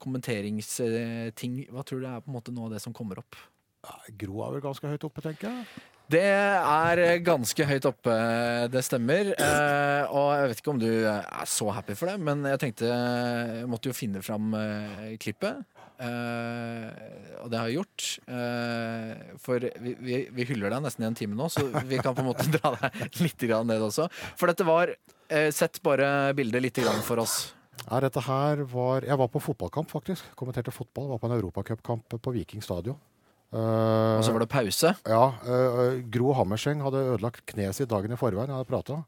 kommenteringsting? 1.11 1.71
Hva 1.71 1.85
tror 1.85 2.01
du 2.01 2.07
er 2.09 2.21
på 2.21 2.31
en 2.31 2.37
måte 2.37 2.53
noe 2.55 2.69
av 2.69 2.77
det 2.77 2.83
som 2.83 2.93
kommer 2.93 3.19
opp? 3.19 3.39
Gro 4.21 4.43
er 4.45 4.53
vel 4.57 4.63
ganske 4.65 4.87
høyt 4.87 5.05
oppe, 5.09 5.23
tenker 5.25 5.49
jeg. 5.49 5.67
Det 6.11 6.21
er 6.27 7.21
ganske 7.23 7.65
høyt 7.65 7.87
oppe, 7.87 8.15
det 8.69 8.83
stemmer. 8.83 9.31
Eh, 9.31 10.11
og 10.11 10.33
jeg 10.35 10.49
vet 10.51 10.61
ikke 10.61 10.73
om 10.73 10.81
du 10.83 10.91
er 11.07 11.47
så 11.47 11.71
happy 11.71 11.95
for 11.95 12.11
det, 12.11 12.19
men 12.21 12.43
jeg 12.51 12.61
tenkte 12.61 12.91
jeg 12.91 13.69
måtte 13.71 13.89
jo 13.89 13.95
finne 13.97 14.23
fram 14.27 14.51
eh, 14.59 15.15
klippet. 15.23 15.63
Eh, 16.01 16.89
og 17.45 17.53
det 17.53 17.61
har 17.61 17.71
jeg 17.71 17.79
gjort. 17.79 18.09
Eh, 18.27 19.39
for 19.41 19.69
vi, 19.85 19.95
vi, 20.03 20.19
vi 20.35 20.49
hyller 20.51 20.75
deg 20.75 20.85
nesten 20.85 21.07
i 21.07 21.09
en 21.13 21.17
time 21.23 21.39
nå, 21.39 21.47
så 21.53 21.69
vi 21.87 22.03
kan 22.03 22.17
på 22.17 22.25
en 22.25 22.33
måte 22.33 22.51
dra 22.59 22.75
deg 22.83 23.23
litt 23.23 23.47
ned 23.71 23.87
også. 23.87 24.11
For 24.35 24.51
dette 24.51 24.67
var 24.67 24.93
eh, 24.93 25.49
Sett 25.55 25.79
bare 25.87 26.35
bildet 26.37 26.67
litt 26.67 26.83
grann 26.83 27.07
for 27.07 27.23
oss. 27.23 27.53
Ja, 27.87 28.01
dette 28.05 28.21
her 28.27 28.65
var 28.71 29.03
Jeg 29.07 29.19
var 29.19 29.29
på 29.33 29.41
fotballkamp, 29.43 29.91
faktisk. 29.91 30.25
Kommenterte 30.39 30.73
fotball. 30.75 31.09
Var 31.15 31.19
på 31.23 31.31
en 31.31 31.37
europacupkamp 31.39 32.19
på 32.21 32.35
Viking 32.35 32.63
stadion. 32.63 32.99
Uh, 33.51 34.21
Og 34.21 34.23
så 34.23 34.31
var 34.33 34.45
det 34.45 34.49
pause. 34.53 34.93
Ja, 35.11 35.33
Uh, 35.43 35.99
Gro 36.13 36.33
Hammerseng 36.39 36.83
hadde 36.85 37.01
ødelagt 37.17 37.43
kneet 37.51 37.75
sitt 37.75 37.91
dagen 37.91 38.13
i 38.13 38.19
forveien. 38.21 38.47
Jeg 38.47 38.61
hadde 38.61 38.71
prata. 38.71 39.03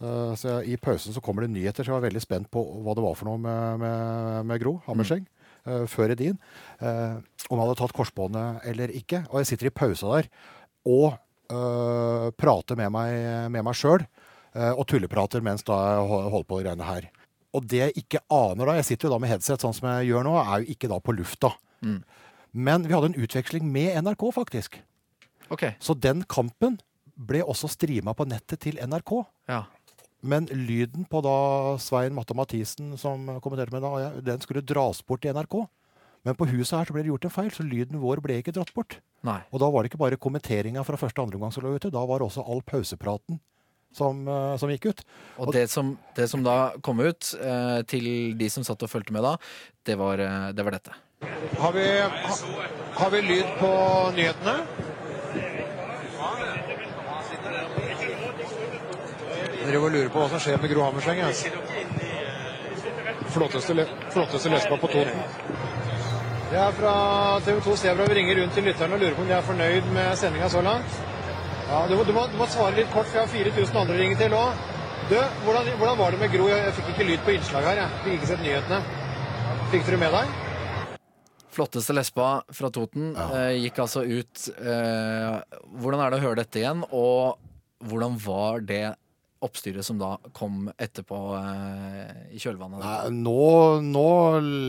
så 0.00 0.48
jeg, 0.62 0.68
I 0.68 0.76
pausen 0.76 1.12
så 1.12 1.20
kommer 1.20 1.42
det 1.42 1.50
nyheter, 1.50 1.82
så 1.82 1.90
jeg 1.90 2.00
var 2.00 2.04
veldig 2.08 2.20
spent 2.22 2.50
på 2.54 2.62
hva 2.84 2.94
det 2.94 3.02
var 3.02 3.16
for 3.18 3.26
noe 3.26 3.38
med, 3.42 3.80
med, 3.82 4.44
med 4.46 4.60
Gro 4.62 4.76
Hammerseng. 4.86 5.26
øh, 5.66 5.86
før 5.90 6.10
Edin. 6.14 6.38
Uh, 6.80 7.18
om 7.50 7.58
han 7.58 7.66
hadde 7.66 7.78
tatt 7.80 7.92
korsbåndet 7.92 8.60
eller 8.64 8.88
ikke. 8.94 9.24
Og 9.30 9.40
jeg 9.42 9.46
sitter 9.52 9.66
i 9.66 9.74
pausa 9.74 10.06
der 10.16 10.28
og 10.86 11.18
øh, 11.52 12.30
prater 12.38 12.76
med 12.78 12.90
meg, 12.94 13.50
med 13.50 13.62
meg 13.62 13.74
sjøl. 13.74 14.06
og 14.54 14.86
tulleprater 14.88 15.42
mens 15.44 15.62
da 15.62 15.74
jeg 15.74 16.08
holder 16.08 16.46
på 16.48 16.58
de 16.58 16.64
greiene 16.64 16.86
her. 16.86 17.10
Og 17.58 17.66
det 17.66 17.80
jeg 17.80 18.04
ikke 18.04 18.22
aner 18.30 18.68
da, 18.68 18.76
jeg 18.78 18.88
sitter 18.92 19.08
jo 19.08 19.14
da 19.16 19.22
med 19.22 19.32
headset 19.32 19.64
sånn 19.64 19.74
som 19.76 19.88
jeg 19.90 20.12
gjør 20.12 20.26
nå, 20.28 20.34
er 20.40 20.62
jo 20.62 20.74
ikke 20.74 20.90
da 20.92 21.00
på 21.02 21.14
lufta. 21.16 21.52
Mm. 21.82 22.02
Men 22.68 22.86
vi 22.86 22.94
hadde 22.94 23.10
en 23.12 23.24
utveksling 23.24 23.66
med 23.72 23.96
NRK, 24.04 24.28
faktisk. 24.34 24.78
Okay. 25.52 25.74
Så 25.82 25.96
den 25.98 26.22
kampen 26.28 26.78
ble 27.18 27.42
også 27.42 27.70
streama 27.72 28.14
på 28.14 28.28
nettet 28.28 28.62
til 28.62 28.78
NRK. 28.78 29.12
Ja. 29.50 29.64
Men 30.22 30.48
lyden 30.50 31.06
på 31.08 31.22
da 31.22 31.34
Svein 31.82 32.14
Matta 32.16 32.34
Mathisen, 32.34 32.94
som 32.98 33.26
kommenterte 33.42 33.74
med 33.74 33.84
da, 33.84 34.12
den 34.24 34.42
skulle 34.42 34.64
dras 34.66 35.02
bort 35.06 35.26
i 35.26 35.34
NRK. 35.34 35.60
Men 36.26 36.34
på 36.38 36.48
huset 36.50 36.74
her 36.74 36.88
så 36.88 36.94
ble 36.94 37.04
det 37.06 37.12
gjort 37.12 37.28
en 37.28 37.34
feil, 37.34 37.50
så 37.54 37.66
lyden 37.66 38.00
vår 38.02 38.22
ble 38.24 38.40
ikke 38.42 38.54
dratt 38.54 38.72
bort. 38.74 38.98
Nei. 39.26 39.38
Og 39.54 39.62
da 39.62 39.68
var 39.70 39.82
det 39.82 39.92
ikke 39.92 40.02
bare 40.02 40.18
kommenteringa 40.20 40.82
fra 40.86 40.98
første 40.98 41.20
og 41.20 41.28
andre 41.28 41.38
omgang 41.38 41.54
som 41.54 41.64
lå 41.64 41.76
ute, 41.78 41.92
da 41.94 42.02
var 42.06 42.24
også 42.24 42.44
all 42.46 42.62
pausepraten 42.66 43.38
som, 43.94 44.28
eh, 44.28 44.56
som 44.56 44.70
gikk 44.70 44.86
ut. 44.86 45.04
Og 45.38 45.52
det 45.54 45.68
som, 45.70 45.96
det 46.16 46.28
som 46.28 46.44
da 46.44 46.72
kom 46.84 47.00
ut 47.00 47.34
eh, 47.40 47.80
til 47.88 48.08
de 48.38 48.50
som 48.50 48.64
satt 48.66 48.82
og 48.82 48.90
fulgte 48.90 49.14
med 49.14 49.24
da, 49.26 49.36
det 49.86 49.98
var, 49.98 50.18
eh, 50.22 50.48
det 50.54 50.66
var 50.66 50.76
dette. 50.78 50.96
Har 51.58 51.72
vi, 51.74 51.86
ha, 52.00 52.36
har 53.00 53.10
vi 53.10 53.22
lyd 53.26 53.48
på 53.58 53.70
nyhetene? 54.14 54.56
Jeg 59.58 59.74
driver 59.74 59.88
og 59.88 59.92
lurer 59.92 60.12
på 60.12 60.20
hva 60.22 60.28
som 60.32 60.40
skjer 60.40 60.60
med 60.62 60.70
Gro 60.72 60.86
Hammerseng. 60.86 61.18
jeg. 61.18 61.34
Flotteste, 63.28 63.84
flotteste 64.14 64.52
lesba 64.52 64.78
på 64.80 64.88
Toten. 64.88 65.18
Det 66.48 66.56
er 66.56 66.72
fra 66.72 66.92
TV 67.44 67.60
2 67.60 67.76
Sebra. 67.76 68.06
Vi 68.08 68.14
ringer 68.16 68.40
rundt 68.40 68.54
til 68.56 68.64
lytterne 68.64 68.96
og 68.96 69.02
lurer 69.02 69.18
på 69.18 69.26
om 69.26 69.28
de 69.28 69.36
er 69.36 69.44
fornøyd 69.44 69.90
med 69.92 70.16
sendinga 70.16 70.48
så 70.48 70.62
langt. 70.64 71.07
Ja, 71.68 71.82
du, 71.84 71.98
må, 71.98 72.04
du, 72.08 72.14
må, 72.16 72.22
du 72.32 72.38
må 72.40 72.46
svare 72.48 72.78
litt 72.78 72.88
kort, 72.94 73.10
for 73.10 73.18
jeg 73.18 73.26
har 73.26 73.52
4000 73.52 73.74
andre 73.76 73.96
å 73.96 74.00
ringe 74.00 74.16
til 74.16 74.32
òg. 74.32 74.60
Du, 75.10 75.16
hvordan, 75.44 75.66
hvordan 75.76 75.98
var 75.98 76.14
det 76.14 76.20
med 76.22 76.30
Gro? 76.32 76.46
Jeg, 76.48 76.62
jeg 76.64 76.76
fikk 76.78 76.88
ikke 76.94 77.06
lyd 77.10 77.26
på 77.26 77.34
innslaget 77.34 77.68
her. 77.68 77.80
Jeg 77.82 78.04
fikk 78.04 78.14
ikke 78.16 78.28
sett 78.30 78.40
nyhetene. 78.46 78.78
Fikk 79.74 79.84
dere 79.84 79.98
med 80.00 80.16
deg? 80.16 80.32
Flotteste 81.58 81.92
lesba 81.92 82.30
fra 82.56 82.70
Toten 82.72 83.10
eh, 83.12 83.58
gikk 83.66 83.82
altså 83.84 84.06
ut. 84.06 84.46
Eh, 84.56 85.58
hvordan 85.82 86.06
er 86.06 86.08
det 86.08 86.22
å 86.22 86.24
høre 86.24 86.40
dette 86.40 86.62
igjen, 86.62 86.86
og 86.88 87.36
hvordan 87.84 88.16
var 88.24 88.64
det 88.64 88.82
oppstyret 89.44 89.84
som 89.84 90.00
da 90.00 90.14
kom 90.32 90.70
etterpå 90.72 91.20
eh, 91.36 92.26
i 92.32 92.40
kjølvannet? 92.40 92.80
Nei, 92.80 93.12
nå, 93.20 93.48
nå 93.84 94.08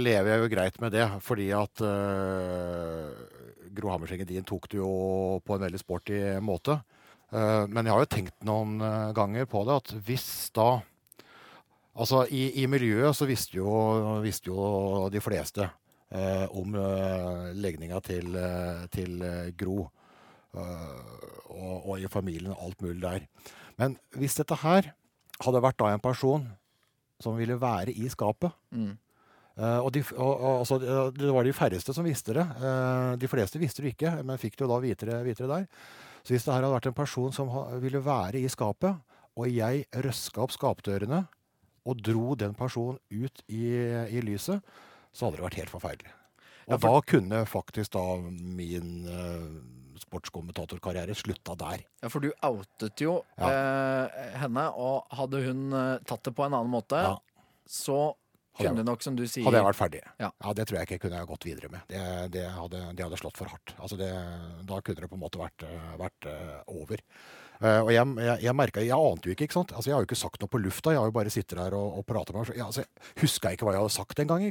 lever 0.04 0.34
jeg 0.34 0.44
jo 0.44 0.52
greit 0.52 0.84
med 0.84 0.98
det, 1.00 1.08
fordi 1.24 1.48
at 1.56 1.86
uh, 1.86 3.29
Gro 3.76 3.92
Hammerseng 3.94 4.22
Edin 4.24 4.46
tok 4.48 4.68
det 4.72 4.80
jo 4.80 4.90
på 5.46 5.56
en 5.56 5.64
veldig 5.66 5.80
sporty 5.82 6.20
måte. 6.44 6.80
Eh, 7.32 7.66
men 7.70 7.86
jeg 7.86 7.94
har 7.94 8.04
jo 8.06 8.10
tenkt 8.16 8.46
noen 8.48 8.80
eh, 8.82 9.12
ganger 9.18 9.46
på 9.50 9.66
det 9.68 9.76
at 9.84 9.96
hvis 10.08 10.30
da 10.56 10.70
Altså, 12.00 12.22
i, 12.32 12.62
i 12.62 12.68
miljøet 12.70 13.18
så 13.18 13.26
visste 13.28 13.58
jo, 13.58 13.68
visste 14.24 14.48
jo 14.48 15.10
de 15.12 15.20
fleste 15.20 15.66
eh, 16.16 16.46
om 16.56 16.78
eh, 16.80 17.50
legninga 17.60 18.00
til, 18.06 18.30
eh, 18.40 18.86
til 18.94 19.18
eh, 19.26 19.50
Gro. 19.60 19.90
og, 20.54 21.76
og 21.90 22.00
i 22.00 22.08
familien 22.08 22.54
og 22.56 22.62
alt 22.70 22.82
mulig 22.86 23.02
der. 23.04 23.26
Men 23.78 23.98
hvis 24.16 24.38
dette 24.40 24.56
her 24.64 24.94
hadde 25.44 25.62
vært 25.62 25.78
da 25.82 25.92
en 25.92 26.02
person 26.02 26.48
som 27.22 27.36
ville 27.38 27.60
være 27.60 27.92
i 27.92 28.08
skapet 28.10 28.56
Mm. 28.72 28.96
Eh, 29.60 29.80
og, 29.84 29.92
de, 29.96 30.02
og, 30.16 30.32
og 30.40 30.54
altså, 30.64 30.78
Det 31.16 31.32
var 31.36 31.44
de 31.48 31.54
færreste 31.54 31.94
som 31.96 32.08
visste 32.08 32.34
det. 32.38 32.46
Uh, 32.62 33.16
de 33.20 33.28
fleste 33.28 33.60
visste 33.62 33.84
det 33.84 33.94
ikke, 33.96 34.14
men 34.24 34.40
fikk 34.42 34.56
det 34.58 34.66
jo 34.66 34.72
da 34.72 34.80
vite 34.84 35.06
det, 35.10 35.36
der. 35.40 35.66
Så 36.24 36.34
hvis 36.34 36.46
det 36.48 36.54
her 36.54 36.62
hadde 36.64 36.74
vært 36.76 36.90
en 36.92 36.98
person 36.98 37.32
som 37.36 37.50
ha, 37.54 37.66
ville 37.80 38.02
være 38.04 38.40
i 38.42 38.48
skapet, 38.52 38.96
og 39.40 39.48
jeg 39.52 39.86
røska 40.04 40.42
opp 40.44 40.52
skapdørene 40.56 41.26
og 41.88 42.02
dro 42.04 42.36
den 42.36 42.54
personen 42.60 42.98
ut 43.10 43.44
i, 43.48 43.70
i 44.12 44.22
lyset, 44.26 44.60
så 45.16 45.26
hadde 45.28 45.40
det 45.40 45.46
vært 45.48 45.60
helt 45.62 45.72
forferdelig. 45.74 46.12
Og 46.70 46.74
Ja, 46.76 46.78
for- 46.78 46.96
da 47.00 47.02
kunne 47.08 47.46
faktisk 47.50 47.96
da 47.96 48.04
min 48.22 49.08
uh, 49.08 49.48
sportskommentatorkarriere 50.00 51.16
slutta 51.18 51.56
der. 51.60 51.82
Ja, 52.04 52.10
for 52.12 52.24
du 52.24 52.30
outet 52.46 53.02
jo 53.04 53.18
eh, 53.38 54.20
henne, 54.40 54.64
og 54.80 55.08
hadde 55.18 55.42
hun 55.48 55.66
tatt 56.08 56.24
det 56.28 56.34
på 56.38 56.46
en 56.46 56.54
annen 56.56 56.72
måte, 56.72 57.02
Ja. 57.04 57.18
så 57.68 58.14
kunne 58.60 58.86
nok, 58.88 59.04
som 59.06 59.18
du 59.18 59.26
sier 59.26 59.48
Hadde 59.48 59.62
jeg 59.62 59.68
vært 59.70 59.80
ferdig. 59.80 60.02
Ja. 60.22 60.30
Det 60.56 60.68
tror 60.70 60.80
jeg 60.80 60.90
ikke 60.90 61.02
kunne 61.06 61.20
jeg 61.22 61.30
gått 61.32 61.48
videre 61.48 61.74
med. 61.74 61.84
Det, 61.90 62.06
det, 62.36 62.46
hadde, 62.54 62.86
det 62.96 63.06
hadde 63.06 63.20
slått 63.22 63.40
for 63.40 63.52
hardt. 63.52 63.76
Altså 63.80 64.00
det, 64.00 64.10
da 64.70 64.80
kunne 64.84 65.04
det 65.04 65.12
på 65.12 65.20
en 65.20 65.24
måte 65.24 65.42
vært, 65.42 65.68
vært 66.00 66.30
eh, 66.30 66.58
over. 66.76 67.04
Uh, 67.60 67.82
og 67.84 67.90
jeg, 67.92 68.08
jeg, 68.24 68.40
jeg 68.46 68.56
merket, 68.56 68.86
jeg 68.88 68.96
ante 68.96 69.28
jo 69.28 69.34
ikke, 69.36 69.50
ikke 69.50 69.58
sant? 69.58 69.74
Altså 69.76 69.90
jeg 69.90 69.98
har 69.98 70.04
jo 70.06 70.08
ikke 70.08 70.18
sagt 70.22 70.40
noe 70.40 70.52
på 70.52 70.62
lufta. 70.64 70.94
Jeg 70.96 71.02
har 71.02 71.10
jo 71.10 71.16
bare 71.18 71.34
sittet 71.34 71.58
der 71.60 71.76
og, 71.76 71.98
og 72.00 72.06
pratet 72.08 72.38
med. 72.38 72.52
Ja, 72.56 72.70
altså, 72.70 72.86
jeg 72.86 73.24
huska 73.26 73.52
ikke 73.52 73.68
hva 73.68 73.76
jeg 73.76 73.84
hadde 73.84 73.96
sagt 73.98 74.22
engang. 74.24 74.46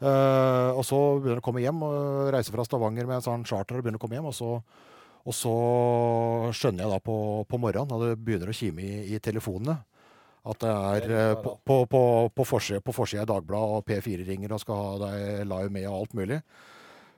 Eh, 0.00 0.70
og 0.76 0.84
så 0.84 0.98
begynner 1.16 1.38
jeg 1.38 1.42
å 1.42 1.46
komme 1.48 1.64
hjem 1.64 1.80
og 1.84 2.28
reise 2.34 2.52
fra 2.52 2.64
Stavanger 2.64 3.08
med 3.08 3.18
en 3.18 3.24
sånn 3.24 3.46
charter 3.48 3.78
og 3.78 3.84
begynner 3.84 4.00
å 4.00 4.04
komme 4.04 4.18
hjem. 4.18 4.28
Og 4.28 4.36
så, 4.36 4.50
og 5.24 5.36
så 5.36 5.54
skjønner 6.56 6.84
jeg 6.84 6.92
da 6.92 7.00
på, 7.08 7.16
på 7.48 7.60
morgenen, 7.62 7.88
da 7.88 8.10
det 8.10 8.20
begynner 8.20 8.52
å 8.52 8.56
kime 8.56 8.84
i, 8.84 8.92
i 9.16 9.20
telefonene, 9.24 9.78
at 10.40 10.60
det 10.62 10.70
er 10.72 11.10
eh, 11.12 11.38
på, 11.42 11.54
på, 11.64 11.78
på, 11.90 12.02
på 12.32 12.44
forsida 12.48 13.24
i 13.26 13.28
Dagbladet 13.28 13.80
og 13.80 13.88
P4 13.88 14.24
ringer 14.24 14.54
og 14.56 14.62
skal 14.62 14.78
ha 14.80 14.92
deg 15.02 15.48
live 15.50 15.72
med 15.74 15.88
og 15.90 15.96
alt 15.98 16.14
mulig. 16.16 16.38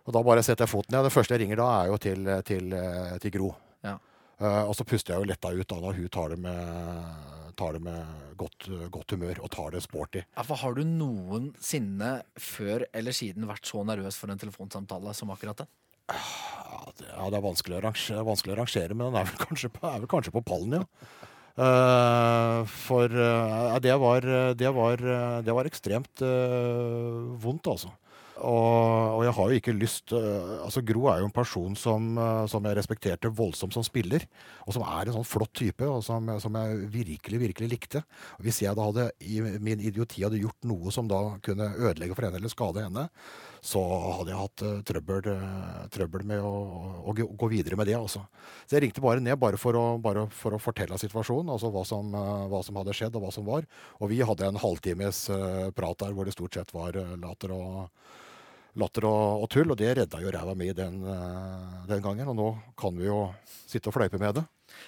Og 0.03 0.17
da 0.17 0.23
bare 0.27 0.43
setter 0.43 0.67
jeg 0.67 0.73
foten 0.73 0.97
ned. 0.97 1.07
Det 1.07 1.15
første 1.15 1.37
jeg 1.37 1.45
ringer 1.45 1.61
da, 1.61 1.69
er 1.83 1.93
jo 1.93 2.01
til, 2.03 2.33
til, 2.49 2.73
eh, 2.75 3.15
til 3.23 3.35
Gro. 3.37 3.53
Ja. 3.87 3.99
Uh, 4.43 4.65
og 4.67 4.73
så 4.75 4.83
puster 4.89 5.15
jeg 5.15 5.23
jo 5.23 5.29
letta 5.31 5.53
ut 5.55 5.69
da 5.71 5.77
når 5.79 5.99
hun 6.01 6.09
tar 6.11 6.33
det 6.33 6.39
med, 6.43 7.19
tar 7.61 7.77
det 7.77 7.83
med 7.85 8.33
godt, 8.41 8.67
godt 8.91 9.15
humør 9.15 9.39
og 9.45 9.53
tar 9.55 9.77
det 9.77 9.85
sporty. 9.85 10.25
Ja, 10.25 10.43
for 10.49 10.59
har 10.59 10.75
du 10.75 10.83
noensinne 10.83 12.11
før 12.41 12.89
eller 12.91 13.15
siden 13.15 13.47
vært 13.47 13.71
så 13.71 13.85
nervøs 13.87 14.19
for 14.19 14.35
en 14.35 14.43
telefonsamtale 14.43 15.15
som 15.15 15.31
akkurat 15.31 15.63
den? 15.63 15.71
Ja, 16.11 16.81
det, 16.99 17.37
er 17.39 17.45
vanskelig 17.45 17.79
å, 17.79 17.85
rangere, 17.85 18.25
vanskelig 18.27 18.57
å 18.57 18.59
rangere, 18.65 18.97
men 18.97 19.13
den 19.13 19.21
er 19.21 19.31
vel 19.31 19.39
kanskje 19.45 19.71
på, 19.77 19.85
er 19.87 20.03
vel 20.03 20.11
kanskje 20.11 20.35
på 20.35 20.43
pallen, 20.49 20.81
ja. 20.81 21.22
Eh, 21.53 22.61
for 22.73 23.13
uh, 23.13 23.79
det, 23.85 23.97
var, 24.01 24.29
det, 24.57 24.71
var, 24.73 25.03
det 25.45 25.57
var 25.59 25.69
ekstremt 25.69 26.25
uh, 26.25 27.35
vondt, 27.43 27.69
altså. 27.75 27.93
Og, 28.43 29.19
og 29.19 29.23
jeg 29.23 29.35
har 29.37 29.51
jo 29.51 29.59
ikke 29.61 29.75
lyst 29.77 30.13
eh, 30.17 30.55
Altså 30.65 30.83
Gro 30.87 31.05
er 31.13 31.21
jo 31.21 31.29
en 31.29 31.35
person 31.35 31.77
som, 31.79 32.09
eh, 32.19 32.45
som 32.51 32.65
jeg 32.67 32.79
respekterte 32.79 33.31
voldsomt 33.31 33.77
som 33.77 33.85
spiller. 33.87 34.25
Og 34.67 34.75
som 34.77 34.85
er 34.87 35.07
en 35.07 35.17
sånn 35.19 35.29
flott 35.29 35.53
type, 35.59 35.87
og 35.87 36.03
som, 36.07 36.31
som 36.43 36.59
jeg 36.59 36.91
virkelig, 36.95 37.43
virkelig 37.47 37.71
likte. 37.71 38.03
Hvis 38.43 38.63
jeg 38.65 38.75
da 38.79 38.89
hadde 38.89 39.09
i 39.23 39.39
min 39.43 39.83
idioti 39.83 40.25
hadde 40.25 40.43
gjort 40.43 40.69
noe 40.69 40.95
som 40.95 41.11
da 41.11 41.23
kunne 41.45 41.71
ødelegge 41.77 42.19
for 42.19 42.27
henne 42.27 42.43
eller 42.43 42.53
skade 42.53 42.87
henne, 42.87 43.07
så 43.63 43.81
hadde 44.19 44.33
jeg 44.33 44.41
hatt 44.41 44.63
uh, 44.67 44.79
trøbbel, 44.87 45.29
uh, 45.31 45.83
trøbbel 45.95 46.25
med 46.27 46.43
å, 46.43 46.51
å 47.07 47.15
gå- 47.15 47.51
videre 47.53 47.79
med 47.79 47.87
det. 47.87 47.95
Altså. 47.95 48.25
Så 48.67 48.75
jeg 48.75 48.89
ringte 48.89 49.05
bare 49.05 49.23
ned 49.23 49.39
bare 49.39 49.61
for 49.61 49.79
å, 49.79 49.85
bare 50.03 50.25
for 50.35 50.57
å 50.57 50.61
fortelle 50.63 50.99
situasjonen, 50.99 51.53
altså 51.55 51.71
hva 51.71 51.85
som, 51.87 52.11
uh, 52.11 52.49
hva 52.51 52.63
som 52.67 52.81
hadde 52.81 52.97
skjedd 52.99 53.15
og 53.19 53.29
hva 53.29 53.31
som 53.35 53.47
var. 53.47 53.69
Og 54.03 54.11
vi 54.11 54.19
hadde 54.27 54.51
en 54.51 54.59
halvtimes 54.59 55.25
prat 55.79 56.03
der 56.03 56.17
hvor 56.17 56.27
det 56.27 56.35
stort 56.35 56.59
sett 56.59 56.75
var 56.75 56.99
latter 57.23 57.55
og 57.55 57.71
latter 58.81 59.05
og, 59.09 59.45
og 59.45 59.51
tull, 59.53 59.71
og 59.73 59.79
det 59.81 59.93
redda 59.99 60.21
jo 60.23 60.33
ræva 60.33 60.55
mi 60.57 60.71
den, 60.77 61.03
eh, 61.05 61.79
den 61.91 62.03
gangen. 62.05 62.31
Og 62.33 62.37
nå 62.39 62.49
kan 62.79 62.97
vi 62.99 63.09
jo 63.09 63.27
sitte 63.47 63.91
og 63.91 63.97
fleipe 63.99 64.21
med 64.21 64.39
det. 64.41 64.45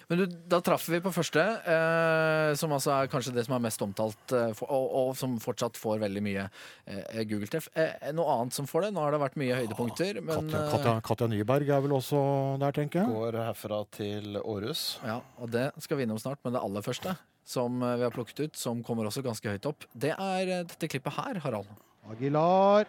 Men 0.09 0.23
du, 0.23 0.25
da 0.49 0.63
traff 0.65 0.87
vi 0.89 1.01
på 1.05 1.13
første, 1.13 1.43
eh, 1.69 2.55
som 2.57 2.73
altså 2.73 2.95
er 2.95 3.11
kanskje 3.13 3.35
det 3.37 3.45
som 3.45 3.57
er 3.59 3.65
mest 3.67 3.83
omtalt, 3.85 4.33
eh, 4.33 4.55
for, 4.57 4.73
og, 4.73 4.87
og 5.01 5.11
som 5.21 5.37
fortsatt 5.43 5.77
får 5.81 6.01
veldig 6.07 6.23
mye 6.25 6.47
eh, 6.47 7.21
Google-treff. 7.29 7.69
Eh, 7.77 8.09
noe 8.17 8.39
annet 8.39 8.57
som 8.57 8.69
får 8.71 8.87
det? 8.87 8.95
Nå 8.97 9.05
har 9.05 9.13
det 9.13 9.21
vært 9.27 9.37
mye 9.41 9.61
høydepunkter, 9.61 10.23
men 10.25 10.49
Katja, 10.49 10.63
eh, 10.63 10.73
Katja, 10.73 10.97
Katja 11.11 11.31
Nyberg 11.35 11.75
er 11.77 11.85
vel 11.85 11.97
også 11.99 12.25
der, 12.65 12.77
tenker 12.81 13.03
jeg. 13.03 13.13
Går 13.13 13.41
herfra 13.43 13.83
til 13.93 14.41
Århus. 14.41 14.87
Ja, 15.05 15.21
og 15.37 15.53
det 15.53 15.69
skal 15.85 16.01
vi 16.01 16.09
innom 16.09 16.21
snart, 16.23 16.41
men 16.47 16.57
det 16.57 16.65
aller 16.65 16.85
første 16.85 17.17
som 17.45 17.83
eh, 17.83 17.97
vi 18.01 18.07
har 18.07 18.15
plukket 18.15 18.41
ut, 18.41 18.57
som 18.57 18.81
kommer 18.85 19.09
også 19.09 19.23
ganske 19.25 19.53
høyt 19.53 19.69
opp, 19.69 19.85
det 19.93 20.15
er 20.17 20.49
eh, 20.49 20.65
dette 20.65 20.89
klippet 20.91 21.17
her, 21.19 21.41
Harald. 21.45 21.69
Aguilar. 22.11 22.89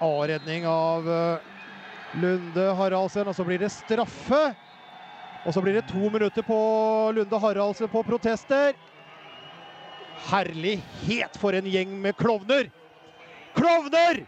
A-redning 0.00 0.66
av 0.68 1.08
eh, 1.10 1.38
Lunde 2.20 2.66
Haraldsen, 2.78 3.28
og 3.28 3.36
så 3.36 3.44
blir 3.44 3.60
det 3.62 3.72
straffe. 3.72 4.42
Og 5.46 5.54
så 5.54 5.62
blir 5.62 5.78
det 5.78 5.86
to 5.88 6.10
minutter 6.10 6.44
på 6.46 6.58
Lunde 7.16 7.40
Haraldsen 7.40 7.90
på 7.92 8.02
protester. 8.06 8.74
Herlighet 10.26 11.36
for 11.40 11.56
en 11.56 11.68
gjeng 11.70 11.92
med 12.02 12.16
klovner! 12.18 12.70
Klovner! 13.56 14.24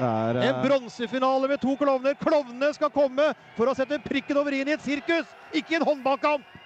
En 0.00 0.62
bronsefinale 0.64 1.48
med 1.50 1.60
to 1.60 1.74
klovner. 1.76 2.16
Klovnene 2.16 2.70
skal 2.74 2.92
komme 2.94 3.32
for 3.58 3.68
å 3.68 3.74
sette 3.76 4.00
prikken 4.00 4.38
over 4.40 4.56
i-en 4.56 4.70
i 4.72 4.76
et 4.78 4.86
sirkus, 4.86 5.28
ikke 5.52 5.76
i 5.76 5.80
en 5.80 5.86
håndballkamp! 5.90 6.59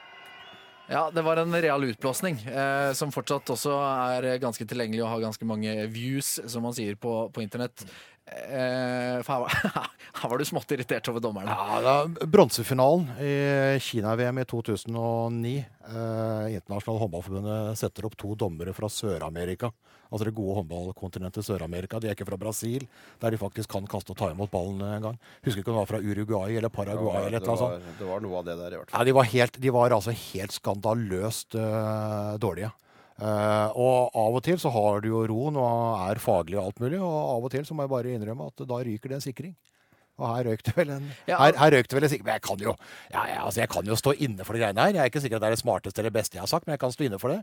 Ja, 0.88 1.10
det 1.10 1.22
var 1.24 1.36
en 1.40 1.62
real 1.62 1.84
utblåsning, 1.84 2.42
eh, 2.44 2.92
som 2.92 3.12
fortsatt 3.12 3.48
også 3.54 3.72
er 3.72 4.26
ganske 4.42 4.66
tilgjengelig 4.68 5.00
og 5.00 5.14
har 5.14 5.22
ganske 5.24 5.46
mange 5.48 5.72
views, 5.88 6.36
som 6.44 6.66
man 6.66 6.76
sier 6.76 6.98
på, 7.00 7.14
på 7.32 7.44
internett. 7.44 7.86
Eh, 8.24 9.22
for 9.22 9.32
her 9.32 9.40
var, 9.40 9.88
her 10.20 10.30
var 10.30 10.40
du 10.40 10.44
smått 10.48 10.70
irritert 10.72 11.08
over 11.12 11.20
dommerne. 11.20 11.52
Ja, 11.52 11.96
Bronsefinalen 12.24 13.10
i 13.20 13.78
Kina-VM 13.84 14.40
i 14.40 14.46
2009. 14.48 15.56
Eh, 15.60 16.54
Internasjonale 16.56 17.02
håndballforbundet 17.04 17.80
setter 17.80 18.08
opp 18.08 18.16
to 18.20 18.32
dommere 18.38 18.72
fra 18.76 18.88
Sør-Amerika. 18.88 19.72
Altså 20.08 20.28
det 20.28 20.34
gode 20.36 20.60
håndballkontinentet 20.60 21.44
Sør-Amerika. 21.46 21.98
De 22.00 22.08
er 22.08 22.16
ikke 22.16 22.28
fra 22.28 22.38
Brasil, 22.40 22.86
der 23.20 23.34
de 23.34 23.40
faktisk 23.40 23.72
kan 23.72 23.88
kaste 23.90 24.14
og 24.14 24.20
ta 24.20 24.30
imot 24.30 24.52
ballen 24.52 24.80
en 24.86 25.08
gang. 25.08 25.18
Husker 25.44 25.60
ikke 25.60 25.72
om 25.72 25.80
det 25.80 25.82
var 25.82 25.90
fra 25.90 26.00
Uruguay 26.04 26.56
eller 26.60 26.72
Paraguay 26.72 27.26
eller 27.26 27.40
et 27.40 27.42
eller 27.42 27.50
annet 27.50 27.64
sånt. 27.64 27.88
var, 27.88 27.98
det 27.98 28.08
var 28.12 28.24
noe 28.24 28.40
av 28.40 28.46
det 28.48 28.56
der, 28.60 28.76
i 28.76 28.80
hvert 28.80 28.92
fall. 28.92 29.00
Ja, 29.00 29.08
de 29.08 29.16
var, 29.18 29.28
helt, 29.34 29.60
de 29.66 29.74
var 29.74 29.96
altså 29.96 30.14
helt 30.14 30.54
skandaløst 30.54 31.58
uh, 31.58 32.36
dårlige. 32.40 32.70
Eh, 33.22 33.68
og 33.78 34.10
av 34.18 34.34
og 34.40 34.42
til 34.42 34.58
så 34.58 34.72
har 34.74 35.04
du 35.04 35.08
jo 35.12 35.20
roen 35.30 35.58
og 35.60 36.00
er 36.10 36.18
faglig 36.22 36.58
og 36.58 36.64
alt 36.70 36.80
mulig, 36.82 36.98
og 36.98 37.14
av 37.36 37.46
og 37.46 37.52
til 37.54 37.62
så 37.68 37.76
må 37.76 37.86
jeg 37.86 37.92
bare 37.94 38.14
innrømme 38.16 38.48
at 38.50 38.64
da 38.66 38.80
ryker 38.88 39.12
det 39.12 39.20
en 39.20 39.24
sikring. 39.28 39.54
Og 40.14 40.28
her 40.30 40.44
røyk 40.46 40.60
det 40.66 40.74
vel 40.76 40.90
en, 40.94 41.06
Ja. 41.26 41.38
her, 41.42 41.56
her 41.58 41.72
røyk 41.74 41.88
det 41.90 41.96
vel 41.98 42.04
en 42.06 42.10
sikring. 42.12 42.26
Men 42.26 42.36
jeg 42.38 42.44
kan, 42.46 42.60
jo, 42.62 42.74
ja, 43.12 43.22
ja, 43.32 43.38
altså 43.46 43.60
jeg 43.64 43.70
kan 43.74 43.86
jo 43.86 43.96
stå 43.98 44.12
inne 44.22 44.44
for 44.46 44.54
de 44.54 44.62
greiene 44.62 44.82
her. 44.84 44.92
Jeg 44.94 45.02
er 45.02 45.10
ikke 45.10 45.22
sikker 45.24 45.38
at 45.40 45.42
det 45.46 45.48
er 45.52 45.56
det 45.56 45.62
smarteste 45.64 46.02
eller 46.02 46.14
beste 46.14 46.38
jeg 46.38 46.42
har 46.44 46.50
sagt, 46.50 46.66
men 46.68 46.74
jeg 46.76 46.82
kan 46.84 46.94
stå 46.94 47.06
inne 47.08 47.18
for 47.22 47.34
det. 47.34 47.40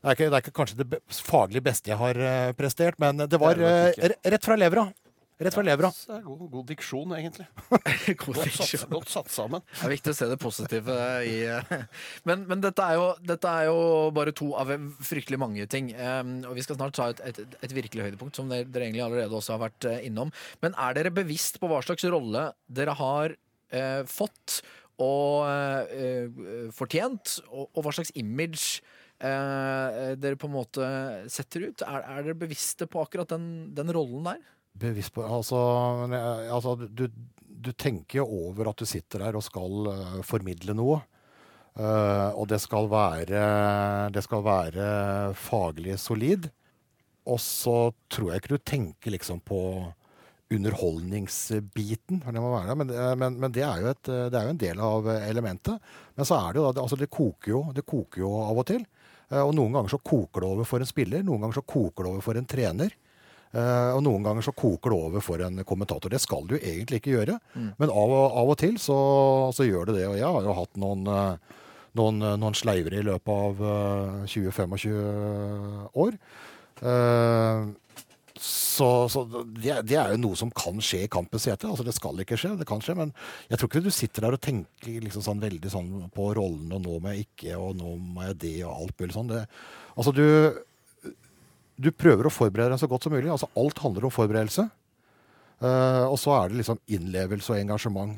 Det 0.00 0.08
er 0.08 0.16
ikke, 0.16 0.30
det 0.32 0.38
er 0.38 0.42
ikke 0.46 0.56
kanskje 0.56 0.78
det 0.80 0.98
faglig 1.12 1.62
beste 1.62 1.90
jeg 1.92 1.98
har 2.00 2.18
eh, 2.24 2.52
prestert, 2.58 2.98
men 3.02 3.20
det 3.30 3.38
var 3.38 3.54
Det 3.60 3.98
eh, 4.00 4.14
rett 4.32 4.46
fra 4.46 4.56
levra. 4.58 4.86
Rett 5.40 5.56
fra 5.56 5.64
levra. 5.64 5.88
God, 6.24 6.42
god 6.52 6.66
diksjon, 6.68 7.14
egentlig. 7.16 7.46
God 8.20 8.36
Godt 8.36 8.56
satt, 8.58 8.82
godt 8.92 9.32
sammen. 9.32 9.62
Det 9.72 9.86
er 9.86 9.94
viktig 9.94 10.12
å 10.12 10.16
se 10.18 10.28
det 10.28 10.36
positive 10.40 10.96
i 11.24 11.36
eh, 11.48 11.70
Men, 12.28 12.44
men 12.50 12.60
dette, 12.60 12.84
er 12.84 12.98
jo, 13.00 13.06
dette 13.24 13.54
er 13.62 13.70
jo 13.70 13.78
bare 14.16 14.34
to 14.36 14.50
av 14.60 14.74
fryktelig 15.06 15.40
mange 15.40 15.64
ting. 15.72 15.88
Og 16.44 16.52
vi 16.58 16.64
skal 16.66 16.76
snart 16.76 16.98
ta 16.98 17.08
et, 17.14 17.24
et, 17.30 17.40
et 17.64 17.72
virkelig 17.72 18.10
høydepunkt, 18.10 18.36
som 18.36 18.52
dere, 18.52 18.68
dere 18.68 18.90
egentlig 18.90 19.06
allerede 19.06 19.40
også 19.40 19.56
har 19.56 19.64
vært 19.64 19.88
eh, 19.88 20.04
innom. 20.10 20.34
Men 20.60 20.76
er 20.76 20.98
dere 20.98 21.14
bevisst 21.22 21.56
på 21.62 21.70
hva 21.72 21.80
slags 21.86 22.04
rolle 22.12 22.50
dere 22.68 22.98
har 23.00 23.36
eh, 23.72 24.02
fått 24.10 24.60
og 25.00 25.48
eh, 25.48 25.96
eh, 25.96 26.70
fortjent, 26.76 27.38
og, 27.48 27.70
og 27.72 27.84
hva 27.86 27.96
slags 27.96 28.12
image 28.20 28.82
eh, 29.24 30.14
dere 30.20 30.36
på 30.36 30.50
en 30.50 30.56
måte 30.58 30.94
setter 31.32 31.70
ut? 31.70 31.84
Er, 31.86 32.04
er 32.04 32.26
dere 32.26 32.40
bevisste 32.44 32.88
på 32.90 33.02
akkurat 33.04 33.32
den, 33.32 33.70
den 33.76 33.92
rollen 33.96 34.34
der? 34.34 34.42
Bevisst 34.78 35.14
på 35.14 35.24
Altså, 35.26 35.58
altså 36.50 36.76
du, 36.86 37.06
du 37.44 37.72
tenker 37.72 38.20
jo 38.22 38.26
over 38.46 38.70
at 38.70 38.80
du 38.80 38.88
sitter 38.88 39.26
der 39.26 39.38
og 39.38 39.44
skal 39.44 39.90
eh, 39.92 40.20
formidle 40.26 40.76
noe. 40.76 41.00
Uh, 41.80 42.34
og 42.34 42.48
det 42.50 42.58
skal 42.60 42.88
være, 42.90 43.40
det 44.12 44.22
skal 44.26 44.42
være 44.44 44.86
faglig 45.38 45.94
solid. 46.02 46.48
Og 47.30 47.38
så 47.40 47.92
tror 48.10 48.32
jeg 48.32 48.42
ikke 48.42 48.56
du 48.56 48.64
tenker 48.66 49.14
liksom 49.14 49.38
på 49.46 49.60
underholdningsbiten. 50.50 52.24
Det, 52.26 52.40
må 52.42 52.50
være, 52.56 52.74
men, 52.80 52.90
men, 53.20 53.36
men 53.38 53.54
det, 53.54 53.62
er 53.62 53.84
jo 53.84 53.92
et, 53.92 54.02
det 54.02 54.34
er 54.34 54.48
jo 54.48 54.54
en 54.56 54.62
del 54.64 54.82
av 54.82 55.10
elementet. 55.14 55.92
Men 56.18 56.26
så 56.26 56.40
er 56.40 56.52
det 56.52 56.60
jo 56.60 56.66
da, 56.66 56.82
altså 56.82 56.98
det 56.98 57.10
koker 57.12 57.54
jo, 57.54 57.62
det 57.76 57.86
koker 57.86 58.24
jo 58.24 58.32
av 58.42 58.58
og 58.60 58.66
til. 58.72 58.82
Eh, 59.30 59.40
Og 59.44 59.54
noen 59.56 59.76
ganger 59.76 59.94
så 59.94 60.02
koker 60.02 60.42
det 60.42 60.50
over 60.50 60.68
for 60.68 60.82
en 60.82 60.90
spiller, 60.90 61.22
noen 61.26 61.44
ganger 61.44 61.60
så 61.60 61.66
koker 61.66 62.02
det 62.02 62.12
over 62.12 62.26
for 62.26 62.40
en 62.40 62.50
trener. 62.50 62.96
Eh, 63.50 63.90
og 63.96 64.04
noen 64.06 64.22
ganger 64.22 64.46
så 64.46 64.54
koker 64.54 64.92
det 64.92 64.98
over 65.08 65.24
for 65.24 65.42
en 65.42 65.64
kommentator. 65.66 66.12
Det 66.12 66.22
skal 66.22 66.46
du 66.46 66.54
egentlig 66.60 67.00
ikke 67.00 67.16
gjøre, 67.16 67.38
men 67.80 67.90
av 67.90 68.14
og, 68.14 68.26
av 68.42 68.52
og 68.52 68.58
til 68.60 68.78
så, 68.78 68.98
så 69.56 69.66
gjør 69.66 69.90
det 69.90 69.98
det. 69.98 70.06
Og 70.06 70.18
jeg 70.20 70.30
har 70.36 70.46
jo 70.46 70.54
hatt 70.60 70.78
noen, 70.78 71.02
eh, 71.10 71.58
noen, 71.98 72.22
eh, 72.22 72.38
noen 72.38 72.58
sleivere 72.58 73.02
i 73.02 73.06
løpet 73.10 73.34
av 73.34 73.64
eh, 73.74 74.30
20-25 74.30 75.98
år. 76.06 76.18
Så, 78.40 78.86
så 79.12 79.26
det, 79.44 79.74
det 79.84 79.98
er 80.00 80.14
jo 80.14 80.20
noe 80.22 80.38
som 80.38 80.48
kan 80.56 80.78
skje 80.80 81.02
i 81.04 81.10
kampens 81.12 81.44
hete. 81.50 81.68
Altså, 81.68 81.84
det 81.84 81.92
skal 81.92 82.22
ikke 82.22 82.38
skje, 82.40 82.54
det 82.56 82.64
kan 82.68 82.80
skje. 82.80 82.94
Men 82.96 83.10
jeg 83.50 83.60
tror 83.60 83.68
ikke 83.68 83.82
du 83.84 83.90
sitter 83.92 84.24
der 84.24 84.38
og 84.38 84.40
tenker 84.46 85.02
liksom 85.04 85.26
sånn 85.26 85.42
veldig 85.42 85.72
sånn 85.74 85.90
på 86.14 86.30
rollen, 86.38 86.70
og 86.72 86.86
nå 86.86 86.96
må 87.02 87.12
jeg 87.12 87.26
ikke, 87.26 87.58
og 87.58 87.74
nå 87.76 87.98
må 88.00 88.30
jeg 88.30 88.38
det, 88.46 88.56
og 88.64 88.86
alt 88.86 89.02
mulig 89.02 89.16
sånn. 89.18 89.34
Det, 89.34 89.42
altså, 89.92 90.14
du, 90.16 90.24
du 91.80 91.90
prøver 91.96 92.28
å 92.28 92.32
forberede 92.32 92.74
deg 92.74 92.82
så 92.82 92.88
godt 92.90 93.06
som 93.06 93.14
mulig. 93.14 93.30
Altså, 93.32 93.48
alt 93.58 93.80
handler 93.82 94.06
om 94.06 94.12
forberedelse. 94.14 94.66
Uh, 95.60 96.06
og 96.08 96.16
så 96.20 96.32
er 96.38 96.50
det 96.50 96.60
liksom 96.62 96.80
innlevelse 96.88 97.52
og 97.52 97.60
engasjement. 97.60 98.14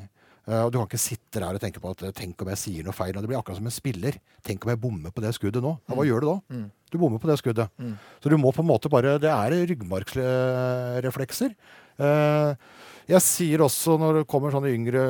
Uh, 0.47 0.65
og 0.65 0.71
Du 0.71 0.77
kan 0.77 0.87
ikke 0.87 0.99
sitte 0.99 1.39
der 1.39 1.55
og 1.55 1.63
tenke 1.63 1.79
på 1.83 1.91
at 1.91 2.03
eh, 2.03 2.15
tenk 2.15 2.39
om 2.43 2.51
jeg 2.51 2.59
sier 2.59 2.87
noe 2.87 2.95
feil. 2.95 3.13
Og 3.15 3.23
det 3.23 3.31
blir 3.31 3.39
akkurat 3.39 3.59
som 3.59 3.67
en 3.69 3.75
spiller. 3.75 4.17
Tenk 4.43 4.65
om 4.65 4.73
jeg 4.73 4.81
bommer 4.83 5.13
på 5.15 5.23
det 5.23 5.33
skuddet 5.37 5.63
nå. 5.63 5.75
Ja, 5.87 5.97
hva 5.99 6.07
gjør 6.07 6.23
du 6.23 6.29
da? 6.29 6.63
Du 6.91 6.99
bommer 7.01 7.23
på 7.23 7.29
det 7.31 7.39
skuddet. 7.39 7.71
Så 8.23 8.31
du 8.31 8.35
må 8.39 8.51
på 8.53 8.63
en 8.63 8.69
måte 8.69 8.91
bare 8.91 9.15
Det 9.21 9.31
er 9.31 9.55
ryggmargsreflekser. 9.71 11.55
Uh, 11.99 12.55
jeg 13.09 13.19
sier 13.23 13.61
også 13.63 13.97
når 13.99 14.21
det 14.21 14.27
kommer 14.31 14.53
sånne 14.53 14.71
yngre 14.71 15.01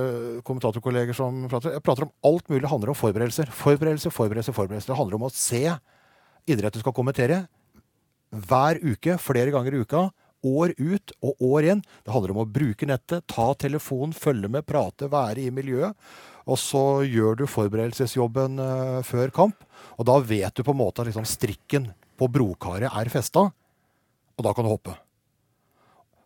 kommentatorkolleger 0.46 1.14
som 1.16 1.44
prater 1.48 1.76
Jeg 1.76 1.84
prater 1.86 2.08
om 2.08 2.14
alt 2.26 2.48
mulig 2.50 2.70
handler 2.70 2.94
om 2.94 2.98
forberedelser. 2.98 3.52
Forberedelse, 3.54 4.14
forberedelse, 4.14 4.56
forberedelse. 4.56 4.90
Det 4.90 4.98
handler 4.98 5.20
om 5.20 5.28
å 5.30 5.34
se 5.34 5.68
idrett 6.50 6.76
du 6.76 6.82
skal 6.82 6.96
kommentere 6.98 7.44
hver 8.34 8.82
uke, 8.82 9.18
flere 9.22 9.54
ganger 9.54 9.76
i 9.78 9.82
uka. 9.86 10.10
År 10.44 10.74
ut 10.76 11.14
og 11.24 11.40
år 11.54 11.70
inn. 11.72 11.82
Det 12.04 12.12
handler 12.12 12.34
om 12.34 12.42
å 12.44 12.50
bruke 12.50 12.88
nettet, 12.90 13.24
ta 13.32 13.54
telefonen, 13.56 14.16
følge 14.16 14.50
med, 14.52 14.66
prate, 14.68 15.08
være 15.12 15.46
i 15.46 15.54
miljøet. 15.56 15.96
Og 16.44 16.60
så 16.60 16.84
gjør 17.08 17.38
du 17.40 17.46
forberedelsesjobben 17.48 18.60
eh, 18.60 19.00
før 19.08 19.32
kamp. 19.32 19.64
Og 19.96 20.08
da 20.10 20.18
vet 20.20 20.58
du 20.58 20.66
på 20.66 20.74
en 20.74 20.82
måte 20.82 21.04
at 21.04 21.08
liksom, 21.08 21.28
strikken 21.28 21.94
på 22.20 22.28
brokaret 22.32 22.92
er 22.92 23.12
festa, 23.14 23.48
og 24.34 24.46
da 24.46 24.52
kan 24.54 24.68
du 24.68 24.74
hoppe. 24.74 24.98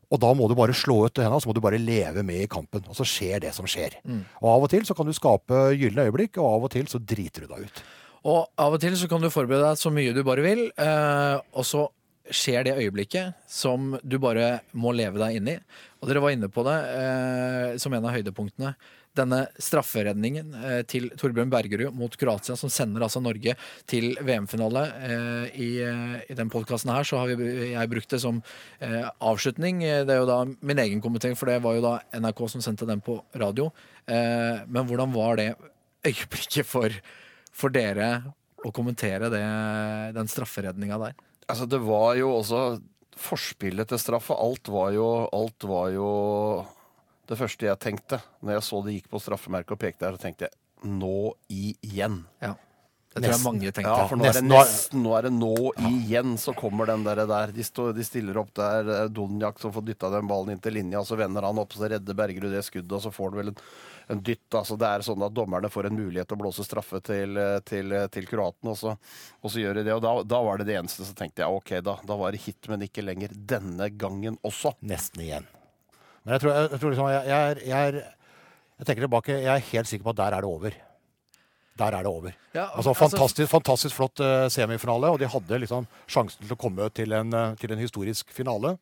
Og 0.08 0.20
da 0.24 0.32
må 0.36 0.48
du 0.48 0.56
bare 0.56 0.76
slå 0.78 1.02
ut 1.04 1.20
hendene, 1.20 1.40
så 1.44 1.50
må 1.50 1.54
du 1.56 1.62
bare 1.64 1.80
leve 1.82 2.24
med 2.24 2.46
i 2.46 2.50
kampen. 2.50 2.86
Og 2.88 2.96
så 2.96 3.06
skjer 3.08 3.44
det 3.44 3.54
som 3.56 3.68
skjer. 3.68 4.00
Og 4.40 4.50
av 4.54 4.66
og 4.66 4.72
til 4.72 4.86
så 4.88 4.96
kan 4.96 5.08
du 5.08 5.16
skape 5.16 5.66
gylne 5.76 6.08
øyeblikk, 6.08 6.40
og 6.40 6.48
av 6.48 6.68
og 6.70 6.72
til 6.74 6.88
så 6.88 7.02
driter 7.04 7.44
du 7.44 7.52
deg 7.52 7.68
ut. 7.68 7.82
Og 8.28 8.50
av 8.60 8.76
og 8.76 8.82
til 8.84 8.98
så 9.00 9.08
kan 9.08 9.24
du 9.24 9.30
forberede 9.32 9.70
deg 9.70 9.80
så 9.80 9.92
mye 9.94 10.16
du 10.16 10.24
bare 10.28 10.44
vil, 10.44 10.68
eh, 10.76 11.38
og 11.56 11.64
så 11.68 11.88
skjer 12.28 12.66
det 12.68 12.76
øyeblikket 12.76 13.38
som 13.48 13.94
du 14.04 14.18
bare 14.20 14.58
må 14.76 14.92
leve 14.92 15.16
deg 15.22 15.38
inn 15.40 15.48
i. 15.54 15.58
Og 16.02 16.10
dere 16.10 16.20
var 16.20 16.34
inne 16.36 16.50
på 16.52 16.66
det 16.68 16.78
eh, 16.92 17.76
som 17.80 17.94
en 17.96 18.04
av 18.04 18.12
høydepunktene. 18.18 18.74
Denne 19.18 19.40
strafferedningen 19.64 20.50
eh, 20.60 20.82
til 20.92 21.08
Torbjørn 21.18 21.50
Bergerud 21.50 21.96
mot 21.96 22.14
Kroatia, 22.20 22.58
som 22.60 22.70
sender 22.70 23.06
altså 23.06 23.22
Norge 23.24 23.56
til 23.90 24.10
VM-finale. 24.20 24.84
Eh, 25.08 25.56
i, 25.64 25.70
eh, 25.88 26.18
I 26.28 26.38
den 26.38 26.52
podkasten 26.54 26.92
her 26.94 27.08
så 27.08 27.22
har 27.24 27.32
vi, 27.32 27.48
jeg 27.72 27.92
brukt 27.94 28.12
det 28.12 28.20
som 28.22 28.42
eh, 28.84 29.08
avslutning. 29.24 29.80
Eh, 29.88 30.04
Det 30.04 30.18
er 30.18 30.20
jo 30.20 30.28
da 30.30 30.42
min 30.46 30.84
egen 30.84 31.02
kommentar, 31.02 31.32
for 31.40 31.48
det 31.50 31.62
var 31.64 31.80
jo 31.80 31.86
da 31.88 31.96
NRK 32.20 32.44
som 32.58 32.66
sendte 32.68 32.86
den 32.92 33.00
på 33.02 33.22
radio. 33.40 33.72
Men 34.08 34.86
hvordan 34.88 35.12
var 35.16 35.36
det 35.40 35.50
øyeblikket 36.08 36.68
for, 36.68 36.94
for 37.58 37.74
dere 37.74 38.10
å 38.66 38.72
kommentere 38.76 39.32
det, 39.34 39.44
den 40.18 40.30
strafferedninga 40.30 41.00
der? 41.02 41.18
Altså, 41.48 41.68
det 41.70 41.80
var 41.84 42.16
jo 42.20 42.32
også 42.40 42.62
forspillet 43.18 43.90
til 43.90 44.02
straffa. 44.02 44.38
Alt 44.38 44.70
var 44.72 44.92
jo, 44.96 45.08
alt 45.34 45.68
var 45.68 45.92
jo 45.96 46.10
det 47.28 47.38
første 47.40 47.68
jeg 47.68 47.82
tenkte. 47.84 48.22
Når 48.44 48.58
jeg 48.58 48.68
så 48.68 48.82
det 48.86 48.96
gikk 48.98 49.12
på 49.12 49.22
straffemerket 49.24 49.76
og 49.76 49.82
pekte 49.82 50.06
der, 50.06 50.18
så 50.18 50.26
tenkte 50.28 50.50
jeg 50.50 50.92
nå 50.98 51.34
igjen. 51.50 52.22
Ja. 52.44 52.54
Det 53.18 53.28
tror 53.30 53.36
jeg 53.36 53.44
mange 53.46 53.72
tenkte. 53.74 53.92
Ja, 53.92 54.08
for 54.08 54.20
nå 54.22 54.26
er 54.30 54.38
det 54.38 54.44
Nesten. 54.48 55.02
Nå 55.04 55.16
er- 55.18 55.26
det 55.28 55.34
nå 55.34 55.52
igjen 55.90 56.38
så 56.38 56.54
kommer 56.56 56.86
den 56.90 57.04
der. 57.04 57.26
der. 57.28 57.52
De, 57.56 57.64
stå, 57.68 57.90
de 57.98 58.04
stiller 58.08 58.38
opp 58.38 58.54
der, 58.54 58.90
eh, 58.94 59.08
Donjak 59.10 59.60
som 59.60 59.74
får 59.74 59.86
dytta 59.90 60.10
den 60.14 60.28
ballen 60.30 60.52
inn 60.56 60.60
til 60.64 60.74
linja, 60.78 61.00
og 61.02 61.08
så 61.10 61.18
vender 61.20 61.42
han 61.44 61.58
opp, 61.60 61.74
så 61.74 61.90
redder 61.90 62.14
Bergerud 62.18 62.52
det 62.54 62.64
skuddet, 62.68 62.92
og 62.92 63.02
så 63.02 63.12
får 63.14 63.30
han 63.32 63.40
vel 63.42 63.52
en, 63.54 63.58
en 64.16 64.22
dytt. 64.24 64.48
Altså, 64.56 64.78
det 64.80 64.88
er 64.88 65.06
sånn 65.08 65.26
at 65.26 65.34
dommerne 65.36 65.70
får 65.70 65.90
en 65.90 65.98
mulighet 66.00 66.28
til 66.30 66.38
å 66.38 66.42
blåse 66.46 66.64
straffe 66.68 67.02
til, 67.04 67.36
eh, 67.38 67.60
til, 67.68 67.92
eh, 67.92 68.08
til 68.08 68.26
kroaten, 68.30 68.70
og 68.72 68.78
så, 68.80 68.96
og 69.44 69.52
så 69.52 69.60
gjør 69.64 69.82
de 69.82 69.84
det. 69.90 69.94
Og 69.98 70.02
da, 70.06 70.16
da 70.24 70.42
var 70.48 70.58
det 70.62 70.68
det 70.72 70.78
eneste, 70.80 71.04
så 71.08 71.14
tenkte 71.18 71.44
jeg 71.44 71.50
ok, 71.62 71.82
da, 71.84 71.98
da 72.08 72.16
var 72.16 72.32
det 72.32 72.42
hit, 72.46 72.68
men 72.70 72.82
ikke 72.88 73.04
lenger 73.04 73.34
denne 73.36 73.90
gangen 73.98 74.38
også. 74.48 74.74
Nesten 74.82 75.22
igjen. 75.28 75.48
Men 76.24 76.36
jeg 76.38 76.42
tror, 76.44 76.54
jeg, 76.56 76.70
jeg, 76.72 76.80
tror 76.82 76.92
liksom, 76.96 77.10
jeg, 77.12 77.28
jeg, 77.28 77.52
er, 77.52 77.62
jeg, 77.68 77.94
er, 77.94 78.14
jeg 78.80 78.86
tenker 78.90 79.06
tilbake, 79.08 79.38
jeg 79.42 79.54
er 79.54 79.70
helt 79.72 79.88
sikker 79.88 80.04
på 80.10 80.14
at 80.16 80.22
der 80.24 80.36
er 80.38 80.44
det 80.44 80.50
over. 80.52 80.74
Der 81.78 81.94
er 81.94 82.04
det 82.04 82.10
over. 82.12 82.34
Ja, 82.56 82.66
Altså, 82.74 82.90
altså- 82.90 82.96
fantastisk, 83.04 83.50
fantastisk 83.52 83.96
flott 83.96 84.20
uh, 84.24 84.48
semifinale, 84.50 85.12
og 85.14 85.20
de 85.22 85.28
hadde 85.30 85.60
liksom 85.62 85.86
sjansen 86.10 86.42
til 86.48 86.56
å 86.56 86.60
komme 86.60 86.90
til 86.94 87.14
en, 87.14 87.34
uh, 87.34 87.56
til 87.56 87.72
en 87.76 87.80
historisk 87.84 88.32
finale. 88.34 88.78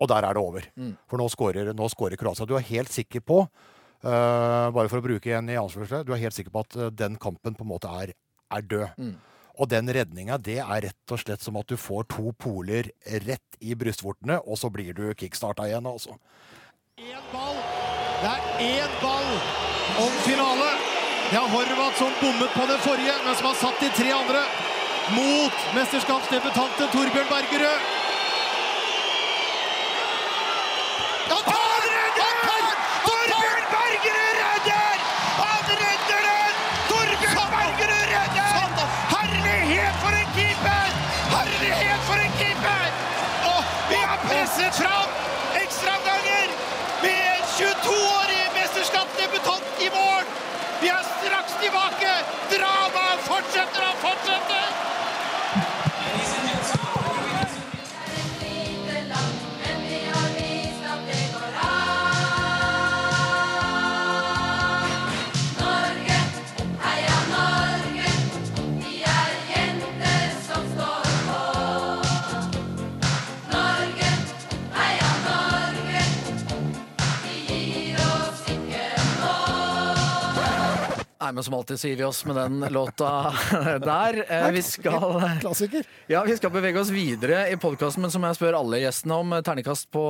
Og 0.00 0.08
der 0.10 0.26
er 0.28 0.34
det 0.36 0.42
over. 0.42 0.66
For 1.08 1.16
nå 1.16 1.28
scorer, 1.32 1.70
nå 1.72 1.86
scorer 1.88 2.18
Kroatia. 2.20 2.44
Du 2.46 2.56
er 2.58 2.66
helt 2.68 2.90
sikker 2.92 3.22
på, 3.24 3.38
uh, 3.46 4.66
bare 4.74 4.90
for 4.92 4.98
å 5.00 5.06
bruke 5.06 5.30
en 5.38 5.48
i 5.48 5.56
anførselstegn, 5.56 6.04
du 6.04 6.12
er 6.12 6.20
helt 6.20 6.34
sikker 6.36 6.52
på 6.52 6.64
at 6.66 6.76
den 6.98 7.16
kampen 7.16 7.54
på 7.56 7.64
en 7.64 7.70
måte 7.70 7.88
er, 8.02 8.12
er 8.52 8.60
død. 8.60 9.14
Og 9.56 9.68
den 9.72 9.88
redninga, 9.88 10.36
det 10.36 10.58
er 10.60 10.82
rett 10.90 11.12
og 11.14 11.18
slett 11.22 11.40
som 11.40 11.56
at 11.56 11.66
du 11.66 11.78
får 11.80 12.04
to 12.12 12.34
poler 12.36 12.90
rett 13.24 13.56
i 13.64 13.72
brystvortene, 13.72 14.36
og 14.44 14.58
så 14.60 14.68
blir 14.68 14.92
du 14.92 15.14
kickstarta 15.16 15.64
igjen, 15.70 15.86
altså. 15.88 16.18
Én 17.00 17.24
ball. 17.32 17.56
Det 18.20 18.34
er 18.34 18.84
én 18.84 19.00
ball 19.00 19.32
om 20.04 20.20
finale. 20.28 20.85
Det 21.30 21.38
er 21.40 21.48
Horvath 21.50 21.98
som 21.98 22.12
bommet 22.20 22.52
på 22.54 22.64
det 22.70 22.78
forrige, 22.84 23.14
men 23.24 23.34
som 23.34 23.48
har 23.50 23.56
satt 23.58 23.80
de 23.82 23.88
tre 23.98 24.12
andre 24.14 24.42
mot 25.16 25.64
mesterskapsdebutanten 25.74 26.92
Torbjørn 26.92 27.28
Bergerød. 27.30 27.80
Ja, 31.30 31.38
puts 54.06 54.28
it 54.28 54.48
down. 54.48 54.55
Nei, 81.26 81.32
men 81.34 81.42
Som 81.42 81.54
alltid 81.58 81.80
så 81.80 81.88
gir 81.90 81.96
vi 81.98 82.04
oss 82.06 82.20
med 82.28 82.36
den 82.38 82.60
låta 82.70 83.08
der. 83.82 84.18
Eh, 84.30 84.50
Vi 84.54 84.62
skal, 84.62 85.24
ja, 86.06 86.20
vi 86.22 86.36
skal 86.38 86.52
bevege 86.54 86.78
oss 86.78 86.92
videre 86.94 87.48
i 87.50 87.56
podkasten, 87.58 88.04
men 88.04 88.12
som 88.14 88.22
jeg 88.28 88.38
spør 88.38 88.54
alle 88.60 88.78
gjestene 88.84 89.16
om, 89.18 89.34
ternekast 89.42 89.48
terningkast 89.48 89.90
på, 89.96 90.04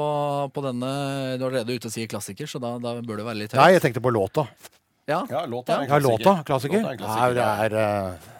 på 0.52 0.64
denne 0.66 0.90
Du 1.40 1.46
er 1.46 1.48
allerede 1.48 1.72
ute 1.78 1.88
og 1.88 1.94
sier 1.94 2.10
klassiker, 2.10 2.50
så 2.50 2.60
da, 2.60 2.74
da 2.82 2.92
bør 3.00 3.22
det 3.22 3.26
være 3.30 3.40
litt 3.40 3.54
høyt. 3.56 3.62
Nei, 3.62 3.70
jeg 3.78 3.84
tenkte 3.86 4.02
på 4.04 4.12
låta. 4.12 4.44
Ja. 5.08 5.22
Ja, 5.32 5.46
låta 5.48 5.78
er 5.78 5.86
en 5.86 5.94
Ja, 5.94 6.02
låta. 6.04 6.36
klassiker. 6.44 6.44
Klassiker. 6.44 6.84
Låta 6.84 6.92
er 6.92 6.98
en 6.98 7.00
klassiker. 7.00 7.22
Nei, 7.24 7.32
det 7.40 7.48
er 7.64 7.78
uh... 7.80 8.32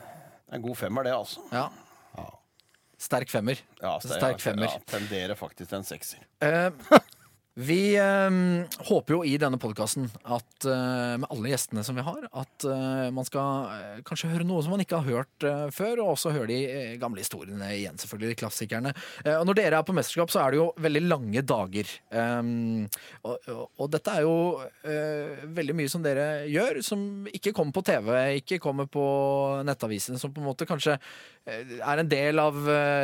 Er 0.53 0.61
En 0.61 0.62
god 0.68 0.77
femmer, 0.85 1.09
det, 1.09 1.16
altså. 1.16 1.41
ja. 1.57 1.68
Sterk 3.07 3.29
femmer. 3.33 3.59
Ja, 3.81 3.97
sterk, 4.01 4.12
er- 4.12 4.20
Sterk 4.20 4.41
femmer. 4.41 4.72
Ja, 4.72 4.85
tenderer 4.93 5.37
faktisk 5.37 5.68
til 5.72 5.79
en 5.81 5.85
sekser. 5.89 6.22
Eh, 6.45 6.70
Vi 7.57 7.96
eh, 7.96 8.30
håper 8.84 9.14
jo 9.14 9.22
i 9.24 9.38
denne 9.40 9.57
podkasten 9.57 10.11
at 10.28 10.66
eh, 10.68 11.14
med 11.16 11.24
alle 11.32 11.52
gjestene 11.54 11.80
som 11.86 11.96
vi 11.96 12.02
har, 12.04 12.26
at 12.36 12.66
eh, 12.68 13.07
man 13.16 13.24
skal 13.24 14.02
kanskje 14.04 14.28
høre 14.28 14.44
noe 14.44 14.61
som 14.61 14.74
man 14.74 14.82
ikke 14.84 14.98
har 15.00 15.09
hørt 15.09 15.46
før, 15.72 16.02
og 16.02 16.11
også 16.12 16.34
høre 16.34 16.50
de 16.50 16.98
gamle 17.00 17.22
historiene 17.24 17.70
igjen, 17.72 17.96
selvfølgelig, 17.96 18.34
de 18.34 18.38
klassikerne. 18.42 18.92
Og 19.38 19.46
når 19.48 19.57
dere 19.57 19.80
er 19.80 19.86
på 19.88 19.94
mesterskap, 19.96 20.32
så 20.32 20.42
er 20.42 20.52
det 20.52 20.61
jo 20.61 20.66
veldig 20.84 21.02
lange 21.07 21.42
dager. 21.46 21.92
Um, 22.11 22.84
og, 23.24 23.48
og, 23.64 23.86
dette 23.92 24.12
er 24.12 24.26
jo 24.26 24.36
veldig 25.57 25.76
mye 25.78 25.92
som 25.92 26.04
dere 26.04 26.26
gjør, 26.50 26.82
som 26.84 27.00
ikke 27.30 27.54
kommer 27.57 27.76
på 27.76 27.84
TV, 27.88 28.12
ikke 28.42 28.61
kommer 28.62 28.90
på 28.90 29.07
nettavisene, 29.66 30.20
som 30.20 30.34
på 30.34 30.42
en 30.42 30.48
måte 30.50 30.68
kanskje 30.68 30.98
er 31.46 32.02
en 32.02 32.09
del 32.11 32.40
av 32.42 32.57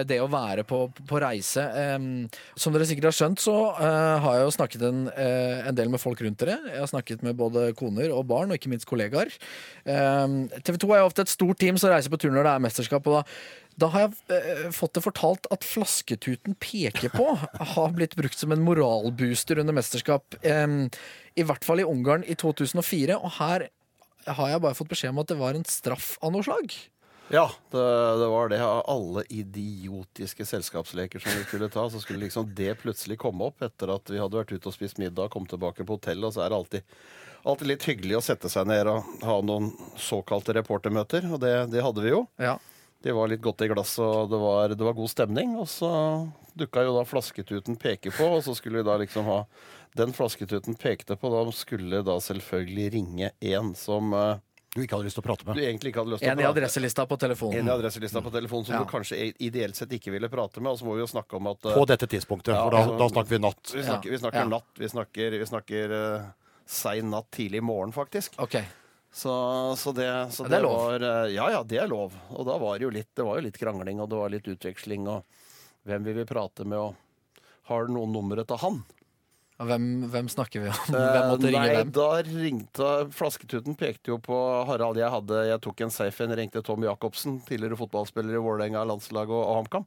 det 0.09 0.18
å 0.18 0.30
være 0.30 0.64
på, 0.68 0.84
på 1.09 1.20
reise. 1.22 1.64
Um, 1.96 2.28
som 2.59 2.74
dere 2.74 2.88
sikkert 2.88 3.12
har 3.12 3.16
skjønt, 3.16 3.42
så 3.42 3.57
eh, 3.78 4.24
har 4.43 4.51
jo 4.51 4.57
snakket 4.57 4.84
en, 4.86 5.07
eh, 5.09 5.62
en 5.68 5.76
del 5.78 5.90
med 5.93 6.03
folk 6.03 6.20
rundt 6.20 6.40
dere. 6.43 6.59
Jeg 6.68 6.82
har 6.82 6.90
snakket 6.90 7.22
med 7.22 7.38
både 7.38 7.70
koner 7.78 8.12
og 8.12 8.26
barn, 8.30 8.51
og 8.51 8.59
ikke 8.59 8.72
minst 8.72 8.88
kollegaer. 8.90 9.32
Um, 9.86 10.49
TV 10.66 10.78
2 10.82 10.93
er 10.93 11.03
jo 11.03 11.09
ofte 11.09 11.24
et 11.24 11.32
stort 11.32 11.59
team 11.62 11.78
som 11.80 11.90
reiser 11.93 12.12
på 12.12 12.20
tur 12.20 12.34
når 12.34 12.49
det 12.49 12.53
er 12.53 12.64
mesterskap. 12.66 13.07
og 13.07 13.22
da 13.22 13.24
da 13.80 13.88
har 13.88 14.03
jeg 14.03 14.36
eh, 14.36 14.66
fått 14.68 14.99
det 14.99 15.01
fortalt 15.01 15.47
at 15.55 15.64
flasketuten 15.64 16.59
peker 16.61 17.09
på 17.14 17.24
har 17.74 17.95
blitt 17.97 18.16
brukt 18.18 18.36
som 18.36 18.53
en 18.53 18.61
moralbooster 18.61 19.62
under 19.62 19.72
mesterskap. 19.72 20.36
I 20.45 21.47
hvert 21.49 21.64
fall 21.64 21.80
i 21.80 21.86
Ungarn 21.88 22.26
i 22.28 22.36
2004. 22.36 23.16
Og 23.16 23.38
her 23.38 23.70
har 24.28 24.51
jeg 24.53 24.62
bare 24.62 24.76
fått 24.76 24.93
beskjed 24.93 25.14
om 25.14 25.22
at 25.22 25.32
det 25.32 25.38
var 25.40 25.57
en 25.57 25.64
straff 25.64 26.18
av 26.20 26.34
noe 26.34 26.45
slag. 26.45 26.76
Ja, 27.31 27.47
det, 27.70 27.85
det 28.20 28.27
var 28.27 28.49
det. 28.49 28.61
Av 28.64 28.83
alle 28.91 29.25
idiotiske 29.29 30.47
selskapsleker 30.47 31.23
som 31.23 31.33
vi 31.39 31.45
skulle 31.45 31.68
ta, 31.73 31.87
så 31.91 32.01
skulle 32.01 32.25
liksom 32.27 32.51
det 32.55 32.75
plutselig 32.83 33.18
komme 33.23 33.49
opp 33.49 33.62
etter 33.64 33.95
at 33.95 34.11
vi 34.11 34.20
hadde 34.20 34.41
vært 34.41 34.53
ute 34.53 34.68
og 34.68 34.75
spist 34.75 35.01
middag, 35.01 35.31
kom 35.33 35.47
tilbake 35.49 35.87
på 35.87 35.97
hotellet, 35.97 36.27
og 36.29 36.35
så 36.35 36.45
er 36.45 36.53
det 36.53 36.59
alltid, 36.59 36.99
alltid 37.43 37.73
litt 37.73 37.89
hyggelig 37.89 38.18
å 38.18 38.27
sette 38.27 38.53
seg 38.53 38.68
ned 38.68 38.91
og 38.93 39.25
ha 39.25 39.39
noen 39.41 39.70
såkalte 39.97 40.59
reportermøter, 40.59 41.31
og 41.33 41.41
det, 41.45 41.55
det 41.73 41.87
hadde 41.87 42.05
vi 42.05 42.12
jo. 42.12 42.27
Ja. 42.43 42.59
De 43.03 43.12
var 43.16 43.31
litt 43.33 43.43
godt 43.43 43.64
i 43.64 43.70
glass, 43.73 43.97
og 43.99 44.31
det 44.31 44.39
var, 44.39 44.77
det 44.77 44.87
var 44.87 44.95
god 44.95 45.11
stemning. 45.11 45.57
Og 45.59 45.66
så 45.70 45.91
dukka 46.59 46.85
jo 46.87 46.95
da 46.95 47.03
flasketuten 47.09 47.79
peke 47.81 48.12
på, 48.14 48.29
og 48.37 48.45
så 48.47 48.55
skulle 48.55 48.83
vi 48.83 48.87
da 48.87 48.99
liksom 49.01 49.27
ha 49.27 49.45
Den 49.93 50.14
flasketuten 50.16 50.77
pekte 50.81 51.18
på, 51.20 51.29
da 51.29 51.43
skulle 51.53 51.99
da 52.07 52.14
selvfølgelig 52.23 52.93
ringe 52.95 53.31
en 53.45 53.75
som 53.77 54.14
eh, 54.16 54.39
Du 54.75 54.81
ikke 54.81 54.97
hadde 54.97 55.05
lyst 55.05 55.18
til 55.18 55.23
å 55.23 55.27
prate 55.27 55.45
du 55.45 55.51
med. 55.53 55.59
egentlig 55.68 55.91
ikke 55.93 56.01
hadde 56.01 56.12
lyst 56.14 56.23
til 56.25 56.31
En 56.31 56.39
å 56.39 56.41
i 56.41 56.45
prate 56.47 56.57
adresselista 56.57 57.05
på 57.07 57.16
telefonen. 57.20 57.59
en 57.61 57.68
i 57.68 57.73
adresselista 57.75 58.23
på 58.25 58.31
telefonen 58.33 58.64
som 58.66 58.75
Ja. 58.75 58.79
du 58.85 58.89
kanskje 58.89 59.35
ideelt 59.39 59.77
sett 59.77 59.91
ikke 59.93 60.11
ville 60.12 60.29
prate 60.33 60.61
med. 60.62 60.73
Og 60.73 60.79
så 60.79 60.85
må 60.87 60.95
vi 60.97 61.01
jo 61.05 61.07
snakke 61.12 61.37
om 61.37 61.47
at 61.49 61.66
eh, 61.66 61.75
På 61.77 61.87
dette 61.87 62.07
tidspunktet, 62.09 62.55
Ja, 62.55 62.62
for 62.64 62.70
da, 62.70 62.77
altså- 62.79 62.99
da 62.99 63.09
snakker 63.09 63.29
vi 63.29 63.39
natt. 63.39 63.73
vi 63.75 63.83
snakker, 63.83 64.11
vi 64.11 64.18
snakker 64.18 64.41
Ja. 64.41 64.49
natt. 64.49 64.64
Vi 64.79 64.89
snakker, 64.89 65.31
vi 65.39 65.45
snakker 65.45 65.93
eh, 66.18 66.25
sein 66.66 67.11
natt, 67.11 67.31
tidlig 67.31 67.62
morgen, 67.62 67.93
faktisk. 67.93 68.31
Ok. 68.39 68.64
Så, 69.12 69.77
så 69.77 69.93
det, 69.95 70.09
så 70.33 70.45
Ja, 70.45 70.49
det 70.49 70.57
er 70.57 70.61
det 70.61 70.62
lov. 70.62 70.79
var 70.89 71.27
eh, 71.27 71.35
Ja, 71.35 71.49
ja, 71.51 71.62
det 71.62 71.79
er 71.79 71.87
lov. 71.89 72.12
Og 72.31 72.47
da 72.47 72.57
var 72.57 72.79
det 72.79 72.85
jo 72.85 72.91
litt, 72.91 73.14
det 73.14 73.25
var 73.27 73.37
jo 73.37 73.43
litt 73.43 73.59
krangling, 73.59 74.01
og 74.01 74.09
det 74.09 74.16
var 74.16 74.31
litt 74.31 74.45
utveksling, 74.49 75.07
og 75.07 75.25
hvem 75.87 76.03
vil 76.03 76.14
vi 76.14 76.25
prate 76.25 76.64
med, 76.64 76.79
og 76.79 76.97
har 77.68 77.85
du 77.87 77.93
noen 77.93 78.11
nummeret 78.11 78.47
til 78.49 78.57
han? 78.57 78.85
Hvem, 79.68 79.86
hvem 80.10 80.28
snakker 80.32 80.64
vi 80.64 80.70
om? 80.72 80.78
Hvem 80.90 81.28
måtte 81.30 81.50
ringe 81.50 81.62
Nei, 81.62 81.74
hvem? 81.76 81.90
da 81.94 82.08
ringte 82.26 82.90
Flasketuten 83.14 83.76
pekte 83.78 84.12
jo 84.12 84.18
på 84.22 84.38
Harald. 84.68 85.00
Jeg, 85.00 85.10
hadde, 85.12 85.42
jeg 85.48 85.62
tok 85.64 85.82
en 85.86 85.94
safe 85.94 86.24
en, 86.26 86.34
ringte 86.38 86.62
Tom 86.66 86.84
Jacobsen, 86.86 87.40
tidligere 87.46 87.78
fotballspiller 87.80 88.38
i 88.38 88.42
Vålerenga 88.42 88.84
landslag 88.88 89.30
og, 89.30 89.42
og 89.42 89.60
HamKam. 89.60 89.86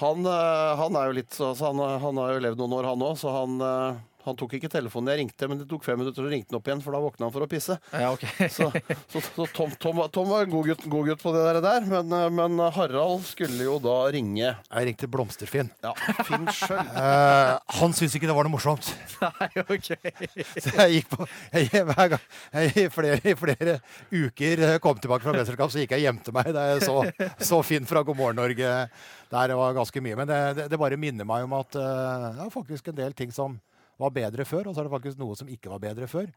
Han, 0.00 0.24
eh, 0.24 0.72
han 0.78 0.96
er 0.96 1.10
jo 1.10 1.16
litt 1.18 1.36
han, 1.36 1.82
han 2.06 2.20
har 2.22 2.32
jo 2.32 2.44
levd 2.46 2.62
noen 2.62 2.78
år, 2.78 2.90
han 2.94 3.04
òg, 3.04 3.18
så 3.20 3.34
han, 3.34 3.58
eh, 3.60 3.98
han 4.24 4.36
tok 4.38 4.52
ikke 4.58 4.70
telefonen 4.72 5.10
jeg 5.12 5.20
ringte, 5.22 5.48
men 5.50 5.58
det 5.60 5.66
tok 5.70 5.84
fem 5.86 5.98
minutter, 6.00 6.24
og 6.26 6.30
ringte 6.32 6.52
han 6.52 6.58
opp 6.60 6.68
igjen, 6.70 6.82
for 6.84 6.94
da 6.94 7.00
våkna 7.02 7.26
han 7.26 7.32
for 7.34 7.44
å 7.44 7.48
pisse. 7.50 7.76
Ja, 7.92 8.10
okay. 8.14 8.48
Så, 8.52 8.68
så, 9.12 9.22
så 9.24 9.46
Tom, 9.56 9.72
Tom, 9.82 9.96
var- 9.98 10.10
Tom 10.14 10.28
var 10.30 10.44
en 10.46 10.52
god 10.52 10.68
gutt, 10.72 10.84
god 10.92 11.08
gutt 11.10 11.22
på 11.24 11.32
det 11.34 11.42
der, 11.48 11.60
der 11.64 11.88
men, 11.90 12.12
eh, 12.16 12.28
men 12.38 12.58
Harald 12.76 13.24
skulle 13.28 13.66
jo 13.66 13.78
da 13.82 13.96
ringe 14.14 14.44
Jeg 14.52 14.86
ringte 14.88 15.08
Blomsterfinn. 15.10 15.70
ja, 15.82 15.92
Finn 16.28 16.46
sjøl. 16.54 16.78
Eh, 16.82 17.52
han 17.80 17.96
syntes 17.96 18.14
ikke 18.18 18.30
det 18.30 18.36
var 18.36 18.46
noe 18.48 18.54
morsomt. 18.54 18.92
Nei, 19.22 19.48
ok. 19.62 19.90
Så 20.58 20.74
jeg 20.78 21.00
gikk 21.00 21.10
på 21.16 21.26
jeg, 21.54 21.68
Hver 21.92 22.12
gang 22.14 22.28
jeg, 22.52 22.72
i, 22.84 22.86
flere, 22.92 23.18
I 23.26 23.34
flere 23.38 23.76
uker 24.12 24.62
eh, 24.68 24.76
kom 24.82 24.98
tilbake 25.02 25.26
fra 25.26 25.34
mesterskap, 25.36 25.72
så 25.72 25.82
gikk 25.82 25.96
jeg 25.96 26.04
og 26.04 26.08
gjemte 26.10 26.34
meg 26.36 26.52
da 26.54 26.68
jeg 26.72 26.86
så, 26.86 26.96
så 27.42 27.60
Finn 27.66 27.86
fra 27.88 28.02
God 28.06 28.18
morgen 28.18 28.38
Norge. 28.42 28.70
Der 29.32 29.54
var 29.56 29.72
ganske 29.76 30.02
mye. 30.04 30.16
Men 30.18 30.28
det, 30.28 30.40
det, 30.58 30.64
det 30.72 30.78
bare 30.80 30.98
minner 31.00 31.24
meg 31.28 31.46
om 31.46 31.54
at 31.56 31.76
uh, 31.78 32.30
det 32.36 32.46
er 32.46 32.50
faktisk 32.52 32.90
en 32.92 32.98
del 32.98 33.14
ting 33.16 33.30
som 33.32 33.54
var 34.00 34.14
bedre 34.14 34.44
før, 34.48 34.68
og 34.68 34.74
så 34.74 34.82
er 34.82 34.88
det 34.88 34.94
faktisk 34.94 35.20
noe 35.20 35.36
som 35.38 35.48
ikke 35.52 35.70
var 35.72 35.82
bedre 35.82 36.08
før. 36.10 36.30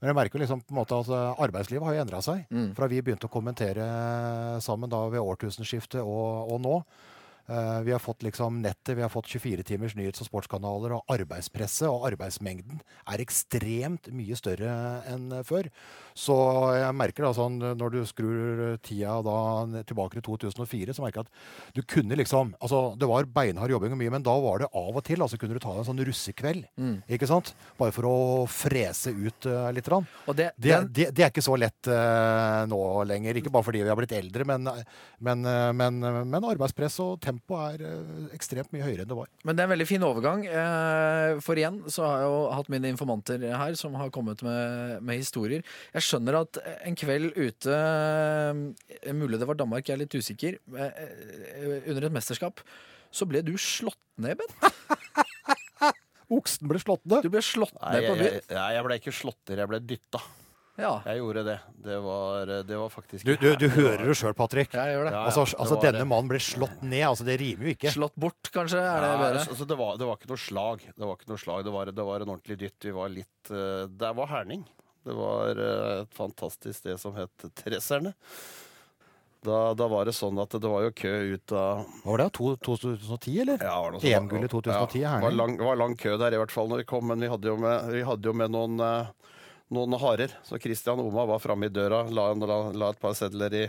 Men 0.00 0.10
jeg 0.10 0.16
merker 0.18 0.42
liksom 0.42 0.60
på 0.64 0.74
en 0.74 0.80
måte 0.80 0.96
at 1.00 1.10
eh, 1.14 1.42
arbeidslivet 1.46 1.86
har 1.86 1.94
jo 1.96 2.04
endra 2.04 2.20
seg. 2.24 2.46
Fra 2.76 2.88
vi 2.90 3.02
begynte 3.04 3.28
å 3.28 3.32
kommentere 3.32 3.84
sammen 4.64 4.90
da 4.92 5.04
ved 5.12 5.22
årtusenskiftet 5.22 6.02
og, 6.02 6.50
og 6.52 6.60
nå. 6.64 6.78
Eh, 7.48 7.80
vi 7.84 7.92
har 7.92 7.98
fått 7.98 8.22
liksom 8.22 8.62
nettet, 8.62 8.96
vi 8.96 9.02
har 9.02 9.08
fått 9.12 9.26
24 9.28 9.62
timers 9.62 9.94
nyhets- 9.94 10.22
og 10.22 10.30
sportskanaler, 10.30 10.94
og 10.96 11.04
arbeidspresset 11.12 11.90
og 11.90 12.06
arbeidsmengden 12.08 12.80
er 13.04 13.20
ekstremt 13.20 14.08
mye 14.16 14.36
større 14.38 15.02
enn 15.10 15.28
før. 15.44 15.68
Så 16.16 16.34
jeg 16.78 16.96
merker 16.96 17.26
da 17.26 17.32
sånn, 17.36 17.58
når 17.76 17.92
du 17.92 18.00
skrur 18.08 18.62
tida 18.86 19.18
da 19.26 19.82
tilbake 19.84 20.16
til 20.16 20.24
2004, 20.38 20.96
så 20.96 21.04
merker 21.04 21.20
jeg 21.20 21.28
at 21.28 21.76
du 21.76 21.82
kunne 21.82 22.16
liksom 22.16 22.54
Altså, 22.64 22.94
det 22.96 23.06
var 23.08 23.26
beinhard 23.28 23.70
jobbing 23.70 23.92
og 23.92 23.98
mye, 23.98 24.12
men 24.14 24.22
da 24.24 24.32
var 24.40 24.62
det 24.62 24.68
av 24.72 24.96
og 24.96 25.02
til 25.04 25.20
altså 25.20 25.36
kunne 25.40 25.56
du 25.56 25.60
ta 25.60 25.72
en 25.74 25.84
sånn 25.84 26.00
russekveld. 26.06 26.64
Ikke 27.12 27.26
sant? 27.28 27.50
Bare 27.76 27.92
for 27.92 28.06
å 28.08 28.16
frese 28.48 29.12
ut 29.12 29.48
uh, 29.50 29.68
litt. 29.74 29.88
Rann. 29.90 30.06
Og 30.30 30.36
det, 30.38 30.52
Det, 30.56 30.72
det, 30.94 31.08
det 31.12 31.24
er 31.26 31.32
ikke 31.32 31.44
så 31.44 31.58
lett 31.60 31.90
uh, 31.90 32.64
nå 32.70 32.78
lenger. 33.10 33.36
Ikke 33.36 33.52
bare 33.52 33.66
fordi 33.66 33.82
vi 33.82 33.90
har 33.90 33.98
blitt 33.98 34.14
eldre, 34.16 34.46
men, 34.48 34.70
men, 35.20 35.44
men, 35.76 36.00
men 36.30 36.48
arbeidspress 36.54 37.00
og 37.04 37.18
tempo 37.20 37.33
er 37.38 37.82
eh, 37.88 38.28
ekstremt 38.36 38.70
mye 38.74 38.84
høyere 38.86 39.04
enn 39.04 39.10
det 39.10 39.16
var. 39.18 39.28
Men 39.44 39.56
det 39.56 39.62
er 39.64 39.68
en 39.68 39.72
veldig 39.74 39.86
fin 39.88 40.04
overgang. 40.06 40.44
eh, 40.46 41.40
For 41.44 41.58
igjen 41.60 41.80
så 41.92 42.04
har 42.06 42.22
jeg 42.22 42.28
jo 42.30 42.38
hatt 42.58 42.70
mine 42.72 42.90
informanter 42.92 43.44
her 43.58 43.76
som 43.80 43.94
har 44.00 44.10
kommet 44.14 44.42
med, 44.46 44.98
med 45.04 45.20
historier. 45.22 45.64
Jeg 45.94 46.06
skjønner 46.08 46.40
at 46.42 46.60
en 46.88 46.96
kveld 46.98 47.32
ute 47.36 47.74
eh, 47.74 49.12
Mulig 49.14 49.38
det 49.40 49.48
var 49.48 49.58
Danmark, 49.60 49.86
jeg 49.88 49.96
er 49.98 50.02
litt 50.04 50.14
usikker. 50.18 50.58
Under 50.74 52.08
et 52.08 52.14
mesterskap 52.20 52.60
så 53.14 53.26
ble 53.30 53.44
du 53.46 53.52
slått 53.60 54.00
ned, 54.18 54.40
Ben. 54.40 54.72
Oksen 56.34 56.66
ble 56.70 56.80
slått 56.82 57.04
ned. 57.06 57.22
Du 57.22 57.30
ble 57.30 57.42
slått 57.44 57.74
Nei, 57.78 57.92
ned 57.98 58.06
på 58.08 58.14
jeg, 58.16 58.22
byen. 58.22 58.32
jeg, 58.32 58.46
jeg, 58.56 58.74
jeg 58.78 58.86
ble 58.88 58.96
ikke 58.98 59.12
slått 59.14 59.40
ned, 59.50 59.60
jeg 59.62 59.70
ble 59.70 59.80
dytta. 59.92 60.20
Ja, 60.74 60.96
Jeg 61.06 61.20
gjorde 61.20 61.42
det. 61.46 61.56
Det 61.84 61.96
var, 62.02 62.46
det 62.66 62.76
var 62.80 62.88
faktisk 62.90 63.24
Du, 63.28 63.36
du, 63.38 63.52
du 63.60 63.68
hører 63.76 64.00
det 64.08 64.16
sjøl, 64.18 64.34
Patrick. 64.34 64.72
jeg 64.74 64.94
gjør 64.96 65.04
det. 65.06 65.12
Ja, 65.14 65.20
ja, 65.20 65.26
Altså, 65.30 65.44
det 65.46 65.60
altså 65.62 65.76
var 65.76 65.84
denne 65.86 66.00
det. 66.02 66.08
mannen 66.10 66.30
ble 66.32 66.40
slått 66.42 66.80
ned. 66.82 67.04
Altså, 67.06 67.26
det 67.28 67.36
rimer 67.38 67.68
jo 67.68 67.74
ikke. 67.76 67.92
Slått 67.94 68.16
bort, 68.18 68.50
kanskje? 68.54 68.80
Er 68.82 69.04
det 69.04 69.10
Ja, 69.12 69.20
bedre? 69.22 69.44
altså, 69.44 69.68
det, 69.70 69.76
var, 69.78 69.96
det 70.00 70.08
var 70.08 70.18
ikke 70.18 70.32
noe 70.32 70.42
slag. 70.48 70.82
Det 70.90 71.04
var 71.06 71.14
ikke 71.20 71.30
noe 71.30 71.42
slag. 71.44 71.62
Det 71.68 71.74
var, 71.76 71.92
det 71.94 72.08
var 72.10 72.24
en 72.26 72.32
ordentlig 72.34 72.58
dytt. 72.64 72.88
Vi 72.88 72.96
var 72.96 73.14
litt 73.14 73.52
uh, 73.54 73.86
Det 73.86 74.10
var 74.18 74.32
herning. 74.34 74.66
Det 75.04 75.14
var 75.14 75.62
uh, 75.62 76.02
et 76.02 76.14
fantastisk 76.18 76.78
sted 76.82 76.98
som 76.98 77.14
het 77.14 77.46
Tresserne. 77.62 78.14
Da, 79.44 79.74
da 79.76 79.86
var 79.92 80.06
det 80.08 80.14
sånn 80.16 80.38
at 80.40 80.54
det 80.56 80.68
var 80.72 80.86
jo 80.86 80.92
kø 80.96 81.10
ut 81.36 81.52
av 81.52 81.82
var 82.06 82.22
det? 82.22 82.30
To, 82.38 82.54
2010, 82.64 83.34
eller? 83.42 83.60
ja, 83.60 83.74
var 83.76 83.92
det 83.92 83.98
noe 83.98 84.00
sånt. 84.00 84.14
EM-gull 84.16 84.46
i 84.46 84.48
2010 84.48 85.02
Ja, 85.02 85.10
Herning. 85.18 85.58
det 85.58 85.66
var 85.68 85.76
lang, 85.76 85.92
det 85.92 86.00
kø 86.00 86.14
der 86.22 86.32
i 86.32 86.38
hvert 86.40 86.54
fall 86.54 86.70
når 86.72 86.80
vi 86.80 86.86
kom, 86.88 87.04
men 87.12 87.20
vi 87.20 87.28
hadde 87.28 87.50
jo 87.52 87.56
med, 87.60 87.90
vi 87.92 88.00
hadde 88.08 88.30
jo 88.30 88.32
med 88.40 88.54
noen, 88.54 88.80
eh, 88.80 89.23
noen 89.74 89.98
harer. 90.00 90.32
Så 90.46 90.58
Christian 90.62 91.02
Oma 91.02 91.26
var 91.28 91.42
framme 91.42 91.68
i 91.68 91.74
døra, 91.74 92.04
la, 92.08 92.30
la, 92.38 92.58
la 92.72 92.90
et 92.94 93.00
par 93.02 93.14
sedler 93.18 93.56
i, 93.58 93.64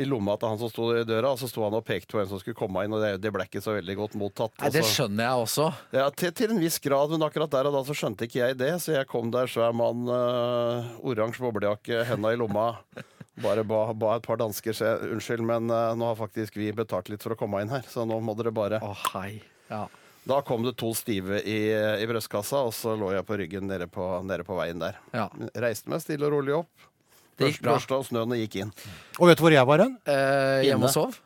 i 0.00 0.06
lomma 0.08 0.36
til 0.40 0.52
han 0.52 0.60
som 0.60 0.70
sto 0.72 0.86
i 0.96 1.04
døra, 1.08 1.32
og 1.34 1.40
så 1.40 1.48
sto 1.50 1.64
han 1.66 1.76
og 1.76 1.84
pekte 1.84 2.14
på 2.14 2.20
hvem 2.20 2.28
som 2.30 2.40
skulle 2.40 2.58
komme 2.58 2.84
inn, 2.86 2.94
og 2.96 3.02
det, 3.04 3.14
det 3.24 3.32
ble 3.34 3.44
ikke 3.48 3.62
så 3.64 3.74
veldig 3.78 3.96
godt 3.98 4.18
mottatt. 4.20 4.54
Nei, 4.62 4.72
det 4.76 4.84
skjønner 4.88 5.26
jeg 5.26 5.46
også. 5.46 5.70
ja, 5.96 6.08
til, 6.14 6.34
til 6.36 6.54
en 6.54 6.62
viss 6.62 6.78
grad, 6.84 7.12
men 7.12 7.26
akkurat 7.26 7.52
der 7.52 7.68
og 7.70 7.78
da 7.78 7.82
så 7.88 7.96
skjønte 7.96 8.28
ikke 8.28 8.42
jeg 8.44 8.60
det. 8.60 8.74
Så 8.84 8.94
jeg 8.94 9.08
kom 9.10 9.32
der 9.34 9.50
svær 9.50 9.74
mann, 9.76 10.04
øh, 10.08 10.92
oransje 11.10 11.42
boblejakke, 11.44 12.04
henda 12.12 12.32
i 12.34 12.38
lomma. 12.40 12.68
Bare 13.40 13.62
ba, 13.64 13.86
ba 13.96 14.16
et 14.18 14.26
par 14.26 14.36
dansker 14.36 14.74
se 14.76 14.88
unnskyld, 15.06 15.40
men 15.48 15.70
eh, 15.72 15.94
nå 15.96 16.10
har 16.10 16.18
faktisk 16.18 16.58
vi 16.60 16.66
betalt 16.76 17.08
litt 17.08 17.22
for 17.24 17.32
å 17.32 17.38
komme 17.40 17.62
inn 17.64 17.70
her, 17.72 17.86
så 17.88 18.04
nå 18.04 18.18
må 18.20 18.34
dere 18.36 18.52
bare 18.52 18.80
Å, 18.84 18.90
hei. 19.14 19.38
Ja. 19.70 19.86
Da 20.30 20.40
kom 20.46 20.62
det 20.62 20.76
to 20.78 20.92
stive 20.94 21.40
i, 21.42 21.58
i 21.74 22.06
brystkassa, 22.06 22.60
og 22.68 22.74
så 22.76 22.94
lå 22.98 23.10
jeg 23.16 23.26
på 23.26 23.38
ryggen 23.40 23.66
nede 23.70 23.88
på, 23.90 24.04
nede 24.26 24.46
på 24.46 24.58
veien 24.60 24.78
der. 24.82 25.00
ja. 25.16 25.26
Reiste 25.58 25.90
meg 25.90 26.02
stille 26.04 26.28
og 26.28 26.36
rolig 26.38 26.54
opp. 26.60 26.86
Det 27.40 27.48
gikk 27.54 27.64
bra. 27.64 27.74
Børsta 27.78 27.96
og 27.98 28.06
snøen 28.06 28.34
og 28.36 28.38
gikk 28.42 28.60
inn. 28.62 28.70
Og 29.18 29.30
vet 29.30 29.40
du 29.40 29.44
hvor 29.46 29.54
jeg 29.54 29.66
var 29.66 29.82
hen? 29.82 29.94
Eh, 30.12 30.68
hjemme 30.68 30.86
og 30.90 30.92
sov? 30.92 31.18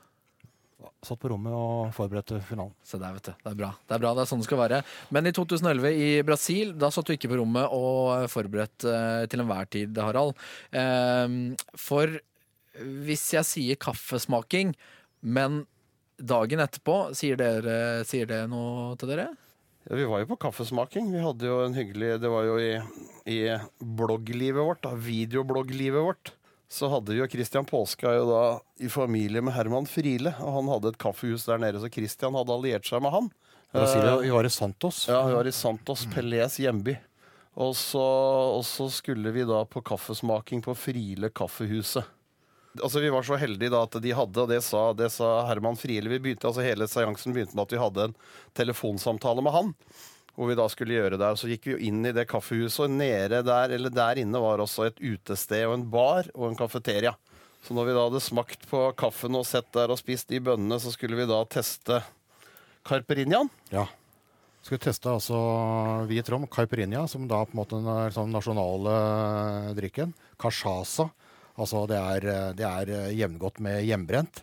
Satt 1.05 1.20
på 1.20 1.28
rommet 1.28 1.52
og 1.52 1.90
forberedte 1.92 2.38
finalen. 2.48 2.72
Se 2.86 2.96
der, 3.00 3.12
vet 3.16 3.26
du. 3.28 3.32
Det 3.42 3.50
er 3.50 3.59
bra. 3.59 3.72
Det 3.82 3.96
er 3.96 4.00
bra, 4.07 4.12
det 4.16 4.22
er 4.22 4.30
sånn 4.30 4.40
det 4.40 4.46
skal 4.46 4.61
være. 4.62 4.78
Men 5.12 5.28
i 5.28 5.34
2011 5.36 5.90
i 6.00 6.07
Brasil, 6.24 6.70
da 6.80 6.88
satt 6.94 7.11
du 7.11 7.16
ikke 7.16 7.28
på 7.34 7.40
rommet 7.42 7.74
og 7.76 8.24
forberedt 8.32 8.86
eh, 8.88 9.24
til 9.28 9.42
enhver 9.44 9.68
tid, 9.74 10.00
Harald. 10.00 10.32
Eh, 10.72 11.36
for 11.76 12.14
hvis 13.05 13.26
jeg 13.36 13.50
sier 13.50 13.80
kaffesmaking, 13.84 14.72
men 15.20 15.64
dagen 16.18 16.62
etterpå, 16.64 16.98
sier, 17.16 17.38
dere, 17.40 18.04
sier 18.08 18.28
det 18.30 18.44
noe 18.50 18.94
til 19.00 19.10
dere? 19.14 19.30
Ja, 19.84 19.98
vi 19.98 20.06
var 20.08 20.22
jo 20.22 20.30
på 20.32 20.38
kaffesmaking. 20.46 21.10
Vi 21.12 21.20
hadde 21.20 21.48
jo 21.48 21.58
en 21.66 21.76
hyggelig 21.76 22.14
Det 22.22 22.30
var 22.32 22.46
jo 22.48 22.56
i, 22.60 22.72
i 23.28 23.40
blogglivet 23.78 24.64
vårt, 24.64 24.82
da, 24.86 24.94
videoblogglivet 24.96 26.06
vårt. 26.06 26.32
Så 26.72 26.88
hadde 26.90 27.12
vi 27.12 27.20
jo 27.20 27.28
Christian 27.30 27.66
Påske 27.68 28.08
er 28.08 28.16
jo 28.18 28.28
da 28.30 28.44
i 28.82 28.88
familie 28.90 29.42
med 29.44 29.54
Herman 29.54 29.86
Friele. 29.86 30.32
Og 30.40 30.56
han 30.58 30.70
hadde 30.72 30.94
et 30.94 31.00
kaffehus 31.02 31.44
der 31.46 31.60
nede, 31.60 31.82
så 31.82 31.92
Christian 31.92 32.34
hadde 32.38 32.56
alliert 32.56 32.88
seg 32.88 33.04
med 33.04 33.12
han. 33.14 33.28
Brasilia, 33.74 34.16
vi 34.22 34.30
var 34.30 34.46
i 34.46 34.54
Santos. 34.54 35.04
Ja, 35.10 35.20
vi 35.26 35.34
var 35.34 35.50
i 35.50 35.52
Santos, 35.52 36.06
Pelés 36.14 36.60
hjemby. 36.62 36.94
Og 37.60 37.74
så, 37.78 38.02
og 38.56 38.64
så 38.66 38.88
skulle 38.90 39.30
vi 39.34 39.44
da 39.46 39.60
på 39.66 39.82
kaffesmaking 39.86 40.62
på 40.64 40.74
Friele 40.78 41.30
kaffehuset. 41.34 42.06
Altså 42.83 43.03
Vi 43.03 43.12
var 43.14 43.22
så 43.27 43.39
heldige 43.39 43.70
da 43.70 43.85
at 43.87 43.99
de 44.03 44.14
hadde, 44.16 44.41
og 44.43 44.51
det 44.51 44.61
sa, 44.66 44.89
det 44.97 45.11
sa 45.14 45.45
Herman 45.47 45.79
Friele 45.79 46.11
Vi 46.11 46.18
begynte, 46.22 46.49
altså 46.49 46.64
Hele 46.64 46.89
seansen 46.91 47.37
begynte 47.37 47.55
med 47.55 47.68
at 47.68 47.75
vi 47.77 47.83
hadde 47.83 48.09
en 48.09 48.16
telefonsamtale 48.59 49.45
med 49.45 49.55
han. 49.55 49.70
Hvor 50.35 50.51
vi 50.51 50.57
da 50.59 50.66
skulle 50.66 50.97
gjøre 50.97 51.20
det. 51.20 51.29
Så 51.39 51.47
gikk 51.47 51.68
vi 51.68 51.77
jo 51.77 51.83
inn 51.91 52.01
i 52.09 52.14
det 52.16 52.27
kaffehuset, 52.27 52.89
og 52.89 52.97
nede 52.97 53.45
der, 53.47 53.77
eller 53.77 53.93
der 53.95 54.18
inne 54.18 54.41
var 54.43 54.59
også 54.64 54.89
et 54.89 54.99
utested 54.99 55.62
og 55.68 55.77
en 55.77 55.87
bar 55.93 56.27
og 56.35 56.49
en 56.49 56.59
kafeteria. 56.59 57.14
Så 57.64 57.77
når 57.77 57.87
vi 57.87 57.95
da 57.97 58.09
hadde 58.09 58.20
smakt 58.20 58.66
på 58.68 58.81
kaffen 58.99 59.39
og 59.39 59.47
sett 59.49 59.70
der 59.72 59.95
og 59.95 60.01
spist 60.01 60.29
de 60.29 60.43
bønnene, 60.43 60.81
så 60.83 60.91
skulle 60.93 61.16
vi 61.16 61.29
da 61.31 61.39
teste 61.49 62.03
Carperinjaen. 62.85 63.49
Ja. 63.72 63.87
Skulle 64.64 64.81
teste 64.81 65.12
altså 65.12 65.39
hvit 66.09 66.29
rom, 66.33 66.47
caipirinha, 66.49 67.07
som 67.09 67.27
da 67.29 67.43
på 67.45 67.55
en 67.55 67.61
måte 67.61 67.81
er 67.81 68.14
sånn 68.16 68.33
nasjonale 68.33 68.95
drikken. 69.77 70.12
Cachaça. 70.41 71.11
Altså 71.55 71.84
det 71.90 72.00
er, 72.00 72.26
det 72.59 72.66
er 72.66 73.14
jevngodt 73.14 73.61
med 73.62 73.84
hjemmebrent. 73.86 74.42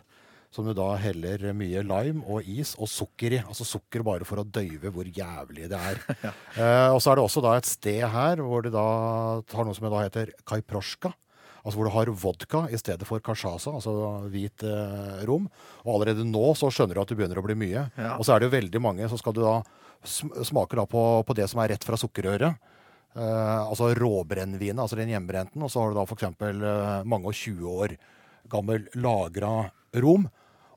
Som 0.52 0.66
du 0.68 0.74
da 0.76 0.90
heller 1.00 1.46
mye 1.56 1.80
lime 1.80 2.20
og 2.28 2.44
is 2.44 2.74
og 2.76 2.90
sukker 2.92 3.38
i. 3.38 3.40
Altså 3.40 3.64
sukker 3.64 4.04
bare 4.04 4.26
for 4.28 4.42
å 4.42 4.44
døyve 4.44 4.92
hvor 4.92 5.08
jævlig 5.08 5.70
det 5.72 5.78
er. 5.78 6.00
eh, 6.60 6.88
og 6.92 7.00
så 7.00 7.12
er 7.12 7.18
det 7.18 7.24
også 7.24 7.42
da 7.44 7.54
et 7.56 7.68
sted 7.68 8.04
her 8.12 8.42
hvor 8.44 8.64
du 8.64 8.68
da 8.74 8.84
har 9.40 9.64
noe 9.68 9.76
som 9.76 9.88
da 9.88 10.04
heter 10.04 10.34
kaiprosjka. 10.48 11.14
Altså 11.62 11.78
hvor 11.78 11.88
du 11.88 11.94
har 11.94 12.10
vodka 12.18 12.64
i 12.74 12.78
stedet 12.80 13.06
for 13.06 13.22
cachaça, 13.22 13.70
altså 13.70 13.94
hvit 14.32 14.64
eh, 14.66 15.22
rom. 15.28 15.46
Og 15.86 15.94
allerede 15.94 16.26
nå 16.28 16.44
så 16.58 16.68
skjønner 16.74 16.98
du 16.98 17.04
at 17.04 17.12
det 17.12 17.16
begynner 17.20 17.40
å 17.40 17.46
bli 17.46 17.56
mye. 17.56 17.86
Ja. 17.96 18.16
Og 18.18 18.26
så 18.26 18.34
er 18.34 18.42
det 18.42 18.50
jo 18.50 18.56
veldig 18.58 18.82
mange 18.82 19.08
så 19.08 19.20
skal 19.20 19.36
du 19.36 19.40
da 19.44 19.60
sm 20.02 20.34
smake 20.44 20.76
da 20.76 20.84
på, 20.90 21.00
på 21.24 21.36
det 21.38 21.46
som 21.48 21.62
er 21.62 21.72
rett 21.72 21.86
fra 21.86 21.96
sukkerrøret. 21.96 22.58
Eh, 23.12 23.60
altså 23.68 23.90
råbrennevinet, 23.98 24.80
altså 24.80 24.96
den 24.96 25.12
hjemmebrenten. 25.12 25.62
Og 25.62 25.72
så 25.72 25.82
har 25.82 25.92
du 25.92 25.98
da 25.98 26.06
f.eks. 26.06 26.30
Uh, 26.40 27.02
mange 27.08 27.28
og 27.28 27.36
20 27.36 27.76
år 27.84 27.96
gammel 28.52 28.88
lagra 28.96 29.68
rom. 30.02 30.26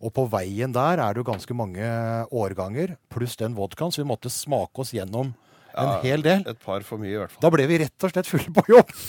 Og 0.04 0.12
på 0.14 0.26
veien 0.30 0.74
der 0.76 1.00
er 1.00 1.16
det 1.16 1.24
jo 1.24 1.32
ganske 1.32 1.56
mange 1.58 1.88
årganger, 2.36 2.98
pluss 3.10 3.38
den 3.40 3.56
vodkaen, 3.58 3.94
så 3.96 4.04
vi 4.04 4.10
måtte 4.10 4.32
smake 4.34 4.84
oss 4.84 4.92
gjennom 4.94 5.32
en 5.76 5.90
Ja, 5.90 5.96
hel 6.04 6.22
del. 6.24 6.44
Et 6.48 6.60
par 6.64 6.84
for 6.88 7.00
mye, 7.00 7.14
i 7.14 7.18
hvert 7.20 7.34
fall. 7.34 7.42
Da 7.44 7.52
ble 7.52 7.66
vi 7.68 7.80
rett 7.82 8.06
og 8.06 8.12
slett 8.12 8.30
fulle 8.30 8.52
på 8.56 8.66
jobb. 8.76 8.92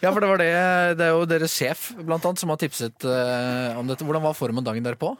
Ja, 0.00 0.08
for 0.08 0.22
det 0.22 0.28
var 0.30 0.40
det 0.40 0.52
Det 0.96 1.04
er 1.04 1.10
jo 1.12 1.26
deres 1.28 1.52
sjef 1.52 1.90
blant 1.98 2.24
annet 2.24 2.40
som 2.40 2.48
har 2.52 2.56
tipset 2.60 3.04
uh, 3.04 3.76
om 3.76 3.88
dette. 3.88 4.06
Hvordan 4.06 4.24
var 4.24 4.36
formen 4.38 4.64
dagen 4.64 4.86
derpå? 4.86 5.12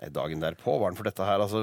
Nei, 0.00 0.08
Dagen 0.14 0.40
derpå 0.40 0.78
var 0.80 0.90
den 0.90 0.96
for 0.96 1.04
dette 1.04 1.24
her. 1.28 1.42
Altså, 1.44 1.60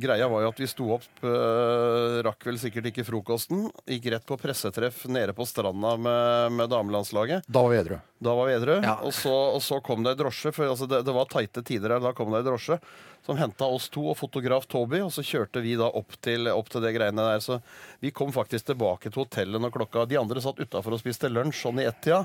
greia 0.00 0.28
var 0.32 0.44
jo 0.46 0.48
at 0.52 0.60
vi 0.62 0.68
sto 0.70 0.86
opp, 0.96 1.06
øh, 1.28 2.22
rakk 2.24 2.46
vel 2.48 2.56
sikkert 2.60 2.88
ikke 2.90 3.04
frokosten. 3.04 3.66
Gikk 3.90 4.08
rett 4.14 4.26
på 4.28 4.38
pressetreff 4.40 5.04
nede 5.12 5.34
på 5.36 5.44
stranda 5.48 5.96
med, 6.00 6.52
med 6.56 6.70
damelandslaget. 6.72 7.44
Da 7.48 7.62
var 7.66 7.74
vi 7.74 7.82
edru. 7.82 7.98
Da 8.24 8.32
var 8.32 8.48
vi 8.48 8.54
edru. 8.56 8.78
Ja. 8.80 8.96
Og, 9.04 9.12
så, 9.12 9.32
og 9.56 9.60
så 9.64 9.82
kom 9.84 10.06
det 10.06 10.14
ei 10.16 10.20
drosje. 10.22 10.54
For 10.56 10.70
altså, 10.72 10.88
det, 10.88 11.02
det 11.04 11.12
var 11.16 11.28
tighte 11.28 11.60
tider 11.68 11.92
her. 11.98 12.00
Da 12.06 12.14
kom 12.16 12.32
det 12.32 12.40
ei 12.40 12.48
drosje 12.48 12.80
som 13.26 13.34
henta 13.40 13.66
oss 13.66 13.88
to 13.90 14.04
og 14.12 14.14
fotograf 14.16 14.68
Toby. 14.70 15.00
Og 15.04 15.10
så 15.12 15.20
kjørte 15.26 15.60
vi 15.60 15.74
da 15.76 15.88
opp 15.98 16.14
til, 16.24 16.46
opp 16.52 16.68
til 16.72 16.80
det 16.84 16.92
greiene 16.96 17.24
der. 17.26 17.42
Så 17.44 17.58
vi 18.00 18.12
kom 18.14 18.30
faktisk 18.32 18.70
tilbake 18.70 19.10
til 19.10 19.24
hotellet 19.24 19.60
når 19.60 19.74
klokka 19.74 20.04
De 20.08 20.16
andre 20.20 20.40
satt 20.40 20.60
utafor 20.62 20.94
og 20.96 21.02
spiste 21.02 21.28
lunsj 21.28 21.60
sånn 21.66 21.82
i 21.82 21.88
ett-tida. 21.90 22.22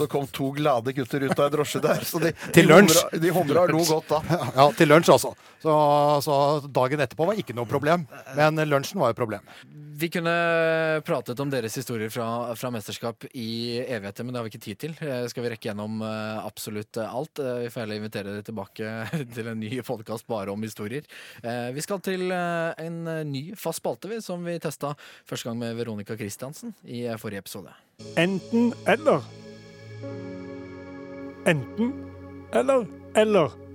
Det 0.00 0.08
kom 0.10 0.26
to 0.34 0.50
glade 0.56 0.94
gutter 0.96 1.28
ut 1.28 1.36
av 1.36 1.46
ei 1.46 1.54
drosje 1.54 1.82
der. 1.84 2.02
Så 2.08 2.18
de, 2.24 2.32
Til 2.56 2.66
de 2.66 2.72
lunsj? 2.72 2.96
humra- 2.98 3.22
De 3.28 3.34
humra 3.36 3.66
lo 3.70 3.84
godt 3.92 4.10
da. 4.16 4.22
Ja, 4.58 4.66
til 4.74 4.87
lunsj 4.88 5.12
altså. 5.14 5.34
Så, 5.62 5.74
så 6.24 6.34
dagen 6.70 7.00
etterpå 7.04 7.26
var 7.28 7.38
ikke 7.40 7.54
noe 7.56 7.68
problem. 7.68 8.06
Men 8.38 8.58
lunsjen 8.68 9.00
var 9.02 9.14
et 9.14 9.18
problem. 9.18 9.44
Vi 9.98 10.06
kunne 10.14 10.30
pratet 11.02 11.40
om 11.42 11.50
deres 11.50 11.74
historier 11.74 12.10
fra, 12.14 12.54
fra 12.54 12.68
mesterskap 12.70 13.24
i 13.34 13.80
evigheter, 13.82 14.22
men 14.22 14.30
det 14.30 14.38
har 14.38 14.46
vi 14.46 14.52
ikke 14.52 14.62
tid 14.62 14.78
til. 14.84 14.92
Eh, 15.02 15.24
Skal 15.26 15.42
vi 15.42 15.50
rekke 15.50 15.72
gjennom 15.72 15.96
eh, 16.06 16.38
absolutt 16.46 17.00
alt? 17.02 17.40
Eh, 17.42 17.64
Vi 17.64 17.72
får 17.74 17.82
heller 17.82 17.98
invitere 17.98 18.30
dere 18.30 18.46
tilbake 18.46 18.92
til 19.34 19.50
en 19.50 19.58
ny 19.58 19.72
podkast 19.82 20.28
bare 20.30 20.54
om 20.54 20.62
historier. 20.62 21.02
Eh, 21.42 21.72
Vi 21.74 21.82
skal 21.82 21.98
til 22.06 22.30
en 22.30 23.00
ny 23.32 23.42
fast 23.58 23.82
spalte 23.82 24.20
som 24.22 24.46
vi 24.46 24.54
testa 24.62 24.92
første 25.26 25.50
gang 25.50 25.58
med 25.58 25.74
Veronica 25.80 26.14
Christiansen 26.14 26.76
i 26.86 27.02
forrige 27.18 27.42
episode. 27.42 27.74
Enten 28.14 28.70
eller. 28.86 29.26
Enten 31.50 31.90
eller 32.54 32.86
eller. 33.18 33.67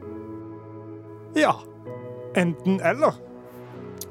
Ja. 1.33 1.55
Enten 2.33 2.79
eller. 2.79 3.13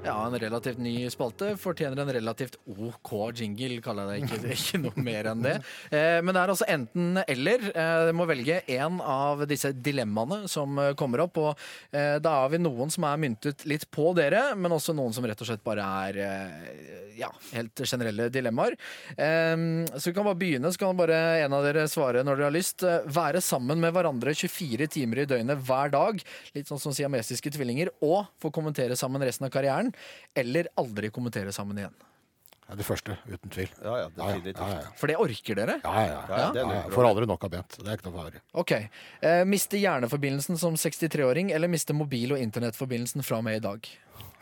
Ja, 0.05 0.27
en 0.27 0.39
relativt 0.39 0.79
ny 0.83 1.11
spalte. 1.11 1.53
Fortjener 1.57 2.01
en 2.03 2.13
relativt 2.13 2.57
OK 2.67 3.13
jingle, 3.39 3.77
kaller 3.85 4.09
jeg 4.11 4.25
det. 4.27 4.57
Ikke, 4.57 4.57
ikke 4.57 4.81
noe 4.83 5.05
mer 5.07 5.29
enn 5.31 5.45
det. 5.45 5.53
Eh, 5.95 6.19
men 6.27 6.35
det 6.35 6.41
er 6.41 6.51
altså 6.51 6.67
enten 6.67 7.21
eller. 7.23 7.69
Eh, 7.71 7.91
Dere 8.03 8.17
må 8.19 8.27
velge 8.27 8.57
én 8.67 8.99
av 8.99 9.45
disse 9.47 9.71
dilemmaene 9.79 10.51
som 10.51 10.75
eh, 10.83 10.91
kommer 10.99 11.23
opp. 11.23 11.39
Og 11.39 11.69
da 11.93 12.33
har 12.35 12.51
vi 12.51 12.59
noen 12.59 12.91
som 12.91 13.07
er 13.07 13.21
myntet 13.21 13.63
litt 13.69 13.85
på 13.95 14.11
dere, 14.17 14.57
men 14.59 14.75
også 14.75 14.95
noen 14.97 15.15
som 15.15 15.25
rett 15.29 15.39
og 15.39 15.49
slett 15.49 15.63
bare 15.65 15.87
er 16.09 16.19
ja, 17.19 17.29
helt 17.53 17.83
generelle 17.87 18.27
dilemmaer. 18.33 18.75
Så 19.13 20.09
vi 20.09 20.15
kan 20.17 20.27
bare 20.27 20.39
begynne, 20.41 20.71
så 20.73 20.81
kan 20.81 20.99
bare 20.99 21.19
en 21.45 21.57
av 21.57 21.67
dere 21.67 21.85
svare 21.91 22.25
når 22.25 22.41
dere 22.41 22.49
har 22.49 22.57
lyst. 22.57 22.85
Være 23.13 23.43
sammen 23.45 23.83
med 23.83 23.95
hverandre 23.95 24.35
24 24.35 24.89
timer 24.97 25.23
i 25.23 25.29
døgnet 25.29 25.63
hver 25.69 25.93
dag, 25.93 26.23
litt 26.57 26.71
sånn 26.71 26.81
som 26.83 26.97
siamesiske 26.97 27.53
tvillinger, 27.55 27.93
og 28.03 28.25
få 28.43 28.53
kommentere 28.55 28.97
sammen 28.99 29.25
resten 29.27 29.49
av 29.49 29.53
karrieren, 29.55 29.92
eller 30.35 30.69
aldri 30.81 31.11
kommentere 31.15 31.53
sammen 31.53 31.79
igjen. 31.83 31.95
Ja, 32.69 32.77
det 32.79 32.85
første, 32.87 33.17
uten 33.29 33.51
tvil. 33.53 33.69
Ja, 33.83 33.97
ja, 33.99 34.05
Ja, 34.07 34.09
ja, 34.17 34.27
definitivt. 34.39 34.61
ja, 34.63 34.81
ja. 34.81 34.93
For 34.97 35.11
det 35.11 35.17
orker 35.21 35.59
dere? 35.59 35.75
Ja, 35.83 35.93
ja, 35.93 36.07
ja. 36.07 36.21
Ja, 36.31 36.51
det 36.55 36.61
er 36.63 36.71
ja, 36.71 36.77
ja. 36.87 36.93
Får 36.95 37.09
aldri 37.11 37.27
nok 37.29 37.45
av 37.45 37.51
Bent. 37.53 37.77
Det 37.83 37.89
er 37.91 37.99
ikke 37.99 38.09
noe 38.09 38.17
fare. 38.23 38.41
Ok. 38.63 38.73
Eh, 39.21 39.43
miste 39.45 39.77
hjerneforbindelsen 39.83 40.57
som 40.63 40.79
63-åring, 40.81 41.51
eller 41.53 41.69
miste 41.69 41.93
mobil- 41.93 42.33
og 42.33 42.41
internettforbindelsen 42.41 43.27
fra 43.27 43.43
og 43.43 43.45
med 43.51 43.59
i 43.59 43.65
dag? 43.67 43.91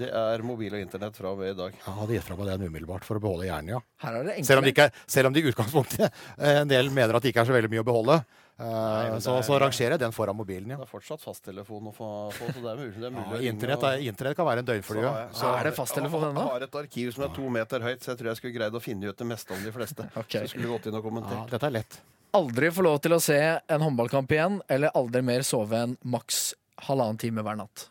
Det 0.00 0.06
er 0.16 0.40
mobil 0.46 0.72
og 0.78 0.80
internett 0.80 1.16
fra 1.18 1.32
og 1.34 1.40
med 1.42 1.50
i 1.52 1.56
dag. 1.58 1.74
Jeg 1.76 1.92
hadde 1.96 2.14
gitt 2.14 2.24
fra 2.28 2.36
meg 2.38 2.46
den 2.52 2.68
umiddelbart 2.70 3.04
for 3.04 3.18
å 3.18 3.20
beholde 3.24 3.48
hjernen, 3.50 3.72
ja. 3.74 3.80
Her 4.04 4.20
er 4.20 4.28
det 4.30 4.36
Selv 4.46 4.62
om, 4.62 4.64
det 4.64 4.70
enkle. 4.70 4.86
ikke 4.86 4.86
er, 4.86 5.10
selv 5.16 5.28
om 5.28 5.34
det 5.34 5.42
i 5.42 5.50
utgangspunktet 5.50 6.06
eh, 6.06 6.60
en 6.62 6.70
del 6.70 6.88
mener 6.94 7.18
at 7.18 7.24
det 7.26 7.32
ikke 7.34 7.42
er 7.42 7.50
så 7.50 7.56
veldig 7.56 7.72
mye 7.74 7.82
å 7.82 7.88
beholde, 7.90 8.16
eh, 8.60 9.10
men 9.14 9.20
så, 9.24 9.34
er- 9.38 9.46
så 9.48 9.56
rangerer 9.62 9.94
jeg 9.96 10.00
den 10.02 10.12
foran 10.12 10.36
mobilen, 10.36 10.68
Det 10.68 10.78
er 10.84 10.90
fortsatt 10.90 11.22
fasttelefon 11.24 11.88
å 11.90 11.94
få, 11.96 12.08
få 12.36 12.50
så 12.52 12.60
det 12.60 12.70
er 12.74 12.80
mulig. 12.82 12.94
Det 13.00 13.08
er 13.08 13.14
mulig 13.16 13.40
ja 13.40 13.52
internett, 13.52 13.86
er, 13.88 14.04
internett 14.12 14.36
kan 14.36 14.46
være 14.50 14.62
en 14.64 14.68
døgnflue. 14.70 15.12
Så 15.32 15.40
Så, 15.40 15.52
Er 15.58 15.64
det 15.70 15.74
fasttelefon 15.78 16.28
ennå? 16.30 16.44
Jeg 16.46 16.52
har 16.56 16.66
et 16.68 16.78
arkiv 16.84 17.12
som 17.16 17.24
er 17.24 17.34
to 17.40 17.48
meter 17.50 17.80
høyt, 17.88 18.00
så 18.04 18.12
jeg 18.12 18.18
tror 18.20 18.30
jeg 18.32 18.36
skulle 18.42 18.54
greid 18.58 18.74
å 18.74 18.82
finne 18.84 19.08
ut 19.10 19.16
det 19.16 19.26
meste 19.26 19.56
om 19.56 19.62
de 19.64 19.72
fleste. 19.72 20.06
okay. 20.22 20.44
Så 20.46 20.54
skulle 20.54 20.68
gått 20.76 20.86
inn 20.90 20.94
og 20.98 21.02
ja, 21.02 21.08
kommentert. 21.08 21.50
dette 21.50 21.66
er 21.70 21.76
lett. 21.80 22.00
Aldri 22.36 22.68
få 22.70 22.84
lov 22.86 23.00
til 23.02 23.16
å 23.16 23.20
se 23.20 23.38
en 23.66 23.80
håndballkamp 23.82 24.30
igjen, 24.36 24.60
eller 24.70 24.92
aldri 24.94 25.22
mer 25.26 25.42
sove 25.42 25.74
en 25.82 25.96
maks 26.04 26.52
halvannen 26.86 27.18
time 27.18 27.42
hver 27.42 27.56
natt. 27.58 27.88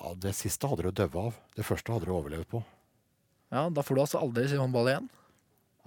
Ja, 0.00 0.12
det 0.16 0.34
siste 0.36 0.68
hadde 0.68 0.84
du 0.84 0.90
dødd 0.92 1.16
av. 1.16 1.38
Det 1.56 1.64
første 1.64 1.92
hadde 1.92 2.08
du 2.08 2.12
overlevd 2.16 2.48
på. 2.50 2.60
Ja, 3.52 3.68
Da 3.70 3.82
får 3.82 3.94
du 3.96 4.00
altså 4.04 4.20
aldri 4.20 4.46
se 4.48 4.56
håndball 4.60 4.88
igjen. 4.92 5.08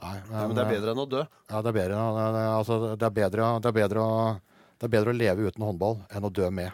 Nei, 0.01 0.17
Ja, 0.31 0.47
men 0.47 0.55
det 0.57 0.63
er 0.65 0.71
bedre 0.73 0.91
enn 0.95 1.01
å 1.03 1.09
dø. 1.09 1.21
Ja, 1.49 1.61
det 1.61 1.69
er 1.69 1.75
bedre, 1.77 1.97
det 2.15 2.39
er- 2.41 2.55
altså, 2.57 2.77
det 2.97 3.05
er 3.07 3.09
bedre, 3.11 3.59
det 3.61 3.69
er 3.69 3.75
bedre, 3.77 3.99
å- 4.03 4.39
det 4.79 4.87
er 4.89 4.93
bedre 4.97 5.13
å 5.13 5.17
leve 5.17 5.47
uten 5.51 5.63
håndball 5.63 6.01
enn 6.11 6.23
å 6.27 6.31
dø 6.33 6.49
med. 6.51 6.71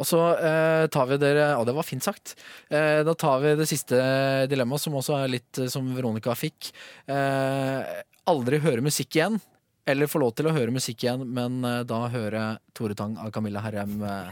Og 0.00 0.06
så 0.06 0.20
eh, 0.40 0.86
tar 0.88 1.06
vi 1.10 1.16
dere 1.20 1.56
Å, 1.60 1.64
det 1.66 1.74
var 1.76 1.82
fint 1.84 2.02
sagt. 2.02 2.34
Eh, 2.70 3.02
da 3.04 3.12
tar 3.14 3.40
vi 3.40 3.54
det 3.54 3.66
siste 3.68 4.46
dilemmaet, 4.48 4.80
som 4.80 4.94
også 4.94 5.18
er 5.24 5.28
litt 5.28 5.58
eh, 5.58 5.66
som 5.68 5.84
Veronica 5.94 6.32
fikk. 6.32 6.70
Eh, 7.06 7.84
aldri 8.26 8.60
høre 8.64 8.80
musikk 8.80 9.16
igjen. 9.18 9.40
Eller 9.86 10.06
få 10.06 10.20
lov 10.22 10.32
til 10.36 10.46
å 10.46 10.54
høre 10.54 10.72
musikk 10.72 11.04
igjen, 11.04 11.26
men 11.26 11.62
eh, 11.64 11.82
da 11.84 12.08
høre 12.08 12.58
Tore 12.72 12.94
Tang 12.96 13.18
av 13.18 13.30
Camilla 13.34 13.60
Herrem 13.60 14.00
eh, 14.02 14.30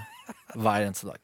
hver 0.57 0.87
eneste 0.87 1.05
dag. 1.11 1.21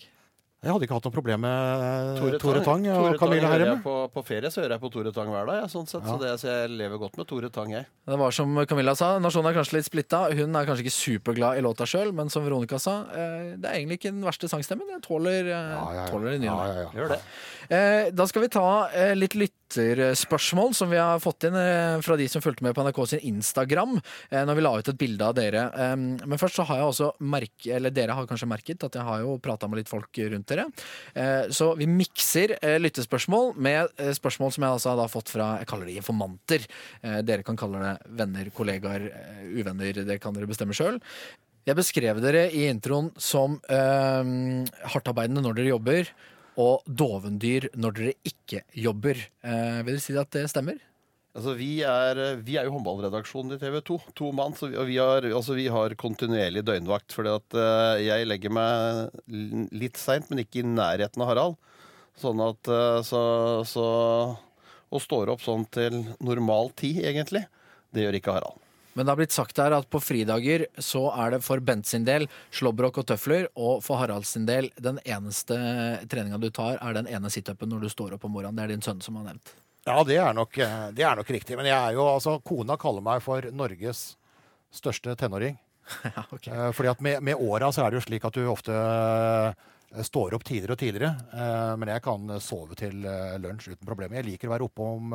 Jeg 0.65 0.73
hadde 0.73 0.87
ikke 0.87 0.97
hatt 0.97 1.07
noe 1.09 1.15
problem 1.15 1.43
med 1.45 2.39
Tore, 2.41 2.61
Tang 2.65 2.87
og 2.89 3.03
Tore 3.05 3.19
Camilla 3.21 3.51
hører 3.51 3.65
Herrem. 3.69 3.83
På, 3.85 3.95
på 4.15 4.23
ferie 4.25 4.51
så 4.53 4.63
hører 4.63 4.75
jeg 4.79 4.83
på 4.85 4.91
Tore 4.95 5.13
Tang 5.13 5.29
hver 5.29 5.49
dag, 5.51 5.59
ja, 5.61 5.67
sånn 5.69 5.89
sett. 5.91 6.07
Så, 6.09 6.17
det, 6.23 6.31
så 6.41 6.49
jeg 6.49 6.71
lever 6.79 7.01
godt 7.03 7.19
med 7.21 7.29
Tore 7.29 7.51
Tang, 7.53 7.73
jeg. 7.75 7.85
Det 8.09 8.19
var 8.21 8.33
som 8.37 8.57
Camilla 8.71 8.95
sa, 8.99 9.11
nasjonen 9.23 9.51
er 9.53 9.59
kanskje 9.59 9.77
litt 9.79 9.89
splitta. 9.91 10.23
Hun 10.33 10.57
er 10.57 10.69
kanskje 10.69 10.87
ikke 10.87 10.95
superglad 10.97 11.61
i 11.61 11.65
låta 11.65 11.87
sjøl, 11.89 12.15
men 12.17 12.33
som 12.33 12.47
Veronica 12.49 12.81
sa, 12.81 12.97
eh, 13.13 13.53
det 13.61 13.69
er 13.69 13.77
egentlig 13.83 14.01
ikke 14.01 14.15
den 14.15 14.25
verste 14.25 14.49
sangstemmen. 14.53 14.89
Jeg 14.97 15.05
tåler, 15.05 15.43
eh, 15.45 15.53
Ja, 15.53 15.85
ja, 15.85 15.99
ja. 16.01 16.07
tåler 16.09 16.33
det 16.33 16.41
nye. 16.47 16.49
Ja, 16.49 16.67
ja, 16.73 16.87
ja. 16.87 16.95
Gjør 16.97 17.13
det. 17.15 17.21
Eh, 17.69 18.11
da 18.13 18.27
skal 18.29 18.45
vi 18.45 18.51
ta 18.53 18.69
eh, 18.93 19.13
litt 19.17 19.35
lytterspørsmål 19.39 20.75
som 20.77 20.91
vi 20.93 20.99
har 21.01 21.23
fått 21.23 21.47
inn 21.49 21.57
eh, 21.59 21.97
fra 22.05 22.17
de 22.21 22.27
som 22.31 22.43
fulgte 22.45 22.67
med 22.67 22.75
på 22.77 22.85
NRK 22.85 23.01
sin 23.15 23.25
Instagram 23.35 23.97
når 24.35 24.57
vi 24.57 24.65
la 24.65 24.73
ut 24.79 24.89
et 24.91 24.99
bilde 24.99 25.27
av 25.27 25.35
dere. 25.37 25.63
Men 25.97 26.41
først 26.41 26.59
så 26.59 26.65
har 26.69 26.81
jeg 26.81 26.89
også 26.91 27.09
merket, 27.23 27.69
eller 27.77 27.93
dere 27.95 28.17
har 28.17 28.27
kanskje 28.29 28.49
merket 28.51 28.85
at 28.87 28.97
jeg 28.99 29.07
har 29.07 29.23
jo 29.23 29.37
prata 29.43 29.69
med 29.71 29.81
litt 29.81 29.91
folk 29.91 30.19
rundt 30.33 30.51
dere. 30.51 30.67
Så 31.55 31.71
vi 31.79 31.89
mikser 31.91 32.57
lyttespørsmål 32.83 33.55
med 33.63 33.95
spørsmål 34.19 34.55
som 34.55 34.67
jeg 34.67 34.79
altså 34.79 34.97
har 34.99 35.13
fått 35.13 35.33
fra 35.35 35.51
jeg 35.61 35.71
kaller 35.71 35.91
det 35.91 35.97
informanter. 36.01 36.67
Dere 37.27 37.47
kan 37.47 37.59
kalle 37.61 37.83
det 37.85 37.95
venner, 38.21 38.51
kollegaer, 38.55 39.09
uvenner. 39.55 40.05
Det 40.05 40.21
kan 40.23 40.37
dere 40.37 40.51
bestemme 40.51 40.77
sjøl. 40.77 41.01
Jeg 41.65 41.79
beskrev 41.79 42.21
dere 42.21 42.45
i 42.53 42.67
introen 42.69 43.09
som 43.17 43.57
øh, 43.73 44.33
hardtarbeidende 44.93 45.41
når 45.45 45.57
dere 45.57 45.73
jobber, 45.73 46.11
og 46.61 46.85
dovendyr 46.87 47.71
når 47.79 47.97
dere 47.99 48.17
ikke 48.31 48.65
jobber. 48.79 49.19
Eh, 49.45 49.81
vil 49.83 49.97
dere 49.97 50.03
si 50.03 50.17
at 50.19 50.35
det 50.35 50.49
stemmer? 50.53 50.79
Altså, 51.35 51.57
vi, 51.59 51.81
er, 51.83 52.19
vi 52.47 52.55
er 52.61 52.69
jo 52.69 52.77
håndballredaksjonen 52.77 53.57
i 53.57 53.59
TV 53.59 53.81
2. 53.83 53.97
To 54.21 54.31
mann. 54.37 54.55
Og 54.55 54.87
vi 54.87 55.01
har, 55.03 55.27
altså, 55.35 55.57
vi 55.59 55.67
har 55.73 55.97
kontinuerlig 55.99 56.63
døgnvakt. 56.67 57.11
fordi 57.17 57.33
at 57.35 57.59
eh, 57.59 58.05
jeg 58.07 58.29
legger 58.31 58.55
meg 58.55 59.73
litt 59.75 59.99
seint, 59.99 60.31
men 60.31 60.45
ikke 60.45 60.63
i 60.63 60.69
nærheten 60.69 61.25
av 61.25 61.33
Harald. 61.33 61.59
Sånn 62.21 62.39
at 62.45 62.71
uh, 62.71 63.01
så, 63.03 63.21
så 63.67 63.85
Og 64.95 65.03
står 65.03 65.33
opp 65.33 65.43
sånn 65.43 65.65
til 65.75 66.05
normal 66.23 66.71
tid, 66.79 67.03
egentlig. 67.03 67.43
Det 67.91 68.07
gjør 68.07 68.21
ikke 68.21 68.37
Harald. 68.37 68.64
Men 68.95 69.07
det 69.07 69.11
har 69.11 69.19
blitt 69.19 69.35
sagt 69.35 69.59
her 69.59 69.75
at 69.75 69.91
på 69.91 70.01
fridager 70.03 70.67
så 70.79 71.09
er 71.19 71.35
det 71.35 71.43
for 71.45 71.63
Bent 71.65 71.89
sin 71.91 72.07
del 72.07 72.29
slåbrok 72.55 73.03
og 73.03 73.09
tøfler, 73.11 73.49
og 73.59 73.83
for 73.85 73.99
Harald 73.99 74.27
sin 74.29 74.47
del 74.47 74.71
den 74.79 75.01
eneste 75.03 75.59
treninga 76.11 76.39
du 76.39 76.49
tar, 76.55 76.79
er 76.79 76.97
den 76.97 77.11
ene 77.11 77.31
situpen 77.33 77.73
når 77.75 77.87
du 77.87 77.93
står 77.93 78.15
opp 78.17 78.27
om 78.29 78.35
morgenen. 78.37 78.59
Det 78.59 78.67
er 78.67 78.75
din 78.77 78.87
sønn 78.87 79.03
som 79.05 79.19
har 79.19 79.27
nevnt. 79.33 79.57
Ja, 79.85 79.99
det 80.07 80.17
er, 80.17 80.33
nok, 80.33 80.57
eh, 80.59 80.87
det 80.97 81.05
er 81.05 81.19
nok 81.19 81.31
riktig. 81.35 81.59
Men 81.61 81.69
jeg 81.69 81.77
er 81.77 81.97
jo, 81.97 82.07
altså, 82.09 82.39
kona 82.47 82.79
kaller 82.81 83.05
meg 83.05 83.21
for 83.25 83.45
Norges 83.53 84.15
største 84.73 85.13
tenåring. 85.21 85.59
ja, 86.09 86.25
ok. 86.33 86.49
Eh, 86.49 86.71
fordi 86.77 86.93
at 86.95 87.03
med, 87.05 87.21
med 87.27 87.41
åra 87.41 87.69
så 87.73 87.85
er 87.85 87.93
det 87.93 88.01
jo 88.01 88.07
slik 88.07 88.25
at 88.25 88.39
du 88.39 88.47
ofte 88.49 88.73
eh, 88.73 90.07
står 90.07 90.39
opp 90.39 90.47
tidligere 90.47 90.79
og 90.79 90.81
tidligere. 90.81 91.11
Men 91.79 91.93
jeg 91.93 92.03
kan 92.03 92.33
sove 92.43 92.75
til 92.79 93.05
lunsj 93.39 93.75
uten 93.75 93.87
problemer. 93.87 94.19
Jeg 94.19 94.27
liker 94.27 94.51
å 94.51 94.55
være 94.57 94.67
oppe 94.67 94.89
om, 94.97 95.13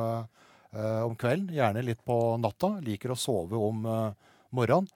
om 0.78 1.16
kvelden, 1.18 1.50
gjerne 1.54 1.82
litt 1.82 2.02
på 2.06 2.16
natta. 2.38 2.76
Liker 2.84 3.14
å 3.14 3.18
sove 3.18 3.58
om 3.58 3.86
eh, 3.86 4.32
morgenen. 4.54 4.90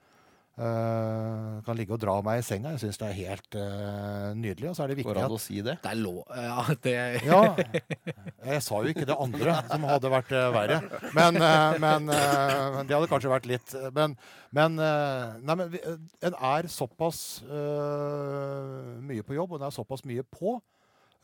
Uh, 0.55 1.59
kan 1.67 1.75
ligge 1.75 1.91
og 1.91 1.99
dra 1.99 2.13
meg 2.23 2.39
i 2.39 2.43
senga. 2.47 2.71
Jeg 2.71 2.85
syns 2.85 2.99
det 3.01 3.07
er 3.09 3.17
helt 3.17 3.55
uh, 3.59 4.29
nydelig. 4.39 4.69
Og 4.69 4.77
så 4.77 4.85
er 4.85 4.93
det 4.93 4.95
Går 4.95 5.09
viktig 5.09 5.15
det 5.17 5.23
at 5.25 5.27
an 5.27 5.35
å 5.35 5.39
si 5.43 5.57
det? 5.59 5.73
Det 5.83 5.89
er 5.89 5.99
lov 5.99 6.21
Ja, 6.31 6.63
det 6.85 6.93
ja. 7.27 7.41
Jeg 8.45 8.61
sa 8.63 8.79
jo 8.79 8.93
ikke 8.93 9.07
det 9.09 9.17
andre, 9.19 9.57
som 9.67 9.87
hadde 9.89 10.11
vært 10.13 10.31
uh, 10.31 10.45
verre. 10.55 10.77
Men, 11.17 11.41
eh, 11.43 11.75
men 11.83 12.07
eh, 12.07 12.79
det 12.87 12.95
hadde 12.95 13.09
kanskje 13.11 13.33
vært 13.33 13.49
litt 13.51 13.75
Men, 13.97 14.15
men, 14.55 14.79
eh, 14.79 15.35
nei, 15.43 15.57
men 15.59 15.73
vi, 15.73 15.81
eh, 15.83 15.99
en 16.29 16.39
er 16.53 16.71
såpass 16.71 17.19
eh, 17.43 18.95
mye 19.11 19.27
på 19.27 19.35
jobb, 19.35 19.57
og 19.57 19.59
en 19.59 19.67
er 19.67 19.75
såpass 19.75 20.05
mye 20.07 20.23
på. 20.23 20.55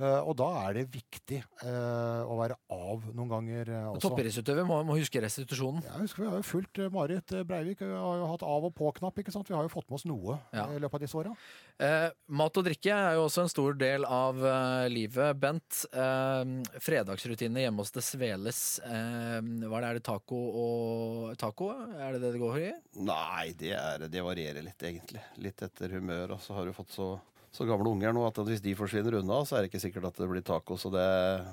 Eh, 0.01 0.19
og 0.27 0.35
da 0.39 0.47
er 0.65 0.73
det 0.79 0.83
viktig 0.93 1.39
eh, 1.41 2.21
å 2.25 2.37
være 2.39 2.57
av 2.73 3.05
noen 3.15 3.29
ganger 3.31 3.69
eh, 3.71 3.87
også. 3.91 4.09
Toppidrettsutøver 4.09 4.67
må, 4.67 4.79
må 4.87 4.97
huske 4.99 5.21
restitusjonen. 5.23 5.83
Ja, 5.87 5.99
husker 6.01 6.23
Vi 6.25 6.29
har 6.31 6.41
jo 6.41 6.47
fulgt 6.47 6.81
Marit 6.93 7.33
Breivik. 7.47 7.81
Vi 7.85 7.91
har 7.91 8.21
jo 8.21 8.29
hatt 8.33 8.45
av- 8.47 8.67
og 8.69 8.73
på-knapp. 8.77 9.17
ikke 9.21 9.33
sant? 9.33 9.47
Vi 9.49 9.55
har 9.57 9.63
jo 9.67 9.71
fått 9.73 9.89
med 9.89 9.99
oss 9.99 10.05
noe 10.09 10.39
Ja. 10.55 10.67
i 10.73 10.79
løpet 10.81 10.99
av 10.99 11.05
disse 11.05 11.17
åra. 11.21 11.35
Eh, 11.79 12.09
mat 12.29 12.57
og 12.57 12.65
drikke 12.67 12.91
er 12.93 13.15
jo 13.17 13.25
også 13.27 13.45
en 13.45 13.51
stor 13.53 13.73
del 13.79 14.05
av 14.05 14.37
eh, 14.45 14.87
livet. 14.93 15.39
Bent, 15.41 15.85
eh, 15.93 16.43
fredagsrutinene 16.81 17.65
hjemme 17.65 17.81
hos 17.85 17.91
Det 17.95 18.03
Sveles. 18.05 18.61
Eh, 18.85 19.39
hva 19.67 19.77
er 19.79 19.81
det, 19.81 19.89
er 19.91 19.99
det 19.99 20.05
taco 20.07 20.41
og 20.61 21.37
taco? 21.41 21.71
Er 21.97 22.13
det 22.17 22.21
det 22.25 22.33
det 22.35 22.41
går 22.41 22.59
i? 22.61 22.71
Nei, 23.07 23.51
det, 23.57 23.73
er, 23.77 24.07
det 24.11 24.23
varierer 24.25 24.63
litt, 24.65 24.81
egentlig. 24.83 25.21
Litt 25.43 25.61
etter 25.65 25.93
humør. 25.97 26.35
Og 26.37 26.41
så 26.43 26.55
har 26.57 26.65
du 26.69 26.73
fått 26.75 26.93
så, 26.95 27.09
så 27.51 27.67
gamle 27.67 27.91
unger 27.91 28.13
nå 28.15 28.23
at 28.29 28.37
hvis 28.47 28.63
de 28.63 28.71
forsvinner 28.79 29.17
unna, 29.19 29.41
så 29.43 29.57
er 29.57 29.65
det 29.65 29.71
ikke 29.71 29.83
sikkert 29.83 30.07
at 30.07 30.21
det 30.21 30.29
blir 30.31 30.43
tacos. 30.47 30.85
Det, 30.93 31.07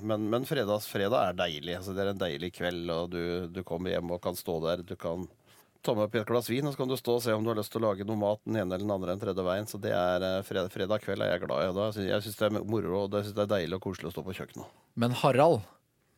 men 0.07 0.29
men 0.31 0.47
fredags, 0.47 0.87
fredag 0.87 1.19
er 1.19 1.39
deilig. 1.41 1.75
Altså, 1.75 1.95
det 1.95 2.05
er 2.05 2.13
en 2.13 2.21
deilig 2.21 2.53
kveld, 2.55 2.85
og 2.93 3.11
du, 3.11 3.21
du 3.51 3.59
kommer 3.67 3.91
hjem 3.91 4.15
og 4.15 4.21
kan 4.23 4.37
stå 4.39 4.61
der. 4.63 4.85
Du 4.87 4.95
kan 4.99 5.27
ta 5.83 5.95
med 5.95 6.07
opp 6.07 6.15
et 6.15 6.27
glass 6.27 6.47
vin, 6.51 6.63
og 6.67 6.73
så 6.73 6.81
kan 6.81 6.91
du 6.91 6.95
stå 6.99 7.17
og 7.17 7.25
se 7.25 7.35
om 7.35 7.43
du 7.43 7.51
har 7.51 7.59
lyst 7.59 7.71
til 7.73 7.83
å 7.83 7.89
lage 7.89 8.07
noe 8.07 8.19
mat 8.19 8.39
den 8.47 8.61
ene 8.61 8.71
eller 8.75 8.85
den 8.85 8.95
andre 8.95 9.11
den 9.11 9.23
tredje 9.25 9.45
veien. 9.47 9.67
Så 9.67 9.81
det 9.83 9.91
er 9.95 10.25
eh, 10.27 10.39
fredag, 10.47 10.71
fredag 10.75 11.03
kveld 11.03 11.25
er 11.25 11.33
jeg 11.33 11.43
glad 11.43 11.65
i. 11.65 11.75
da 11.75 11.89
Jeg 12.07 12.25
syns 12.25 12.39
det 12.39 12.47
er 12.47 12.57
moro, 12.63 12.95
og 13.03 13.11
det, 13.11 13.25
synes 13.25 13.35
det 13.35 13.45
er 13.45 13.53
deilig 13.57 13.79
og 13.79 13.85
koselig 13.89 14.11
å 14.11 14.15
stå 14.15 14.23
på 14.23 14.39
kjøkkenet. 14.39 14.73
Men 14.99 15.19
Harald, 15.19 15.61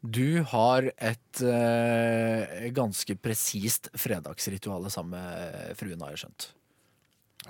du 0.02 0.42
har 0.54 0.90
et 0.94 1.44
øh, 1.46 2.70
ganske 2.78 3.18
presist 3.22 3.90
fredagsrituale 3.98 4.94
sammen 4.94 5.18
med 5.18 5.78
fruen, 5.82 6.02
har 6.06 6.14
jeg 6.14 6.26
skjønt. 6.26 6.52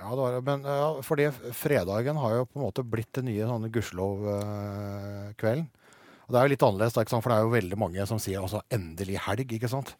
Ja, 0.02 0.10
det 0.10 0.18
var, 0.18 0.36
men 0.42 0.64
ja, 0.66 0.88
fordi 1.06 1.28
fredagen 1.54 2.18
har 2.18 2.32
jo 2.40 2.46
på 2.50 2.58
en 2.58 2.64
måte 2.66 2.82
blitt 2.82 3.12
den 3.14 3.28
nye 3.30 3.46
sånne 3.46 3.70
gudskjelov-kvelden. 3.70 5.68
Og 6.26 6.32
det 6.34 6.38
er 6.40 6.46
jo 6.46 6.52
litt 6.54 6.64
annerledes, 6.66 6.94
da, 6.96 7.04
for 7.20 7.30
det 7.30 7.36
er 7.38 7.44
jo 7.46 7.52
veldig 7.56 7.78
mange 7.78 8.06
som 8.08 8.18
sier 8.22 8.40
altså, 8.42 8.62
'endelig 8.72 9.18
helg'. 9.26 9.52
ikke 9.58 9.70
sant? 9.70 9.94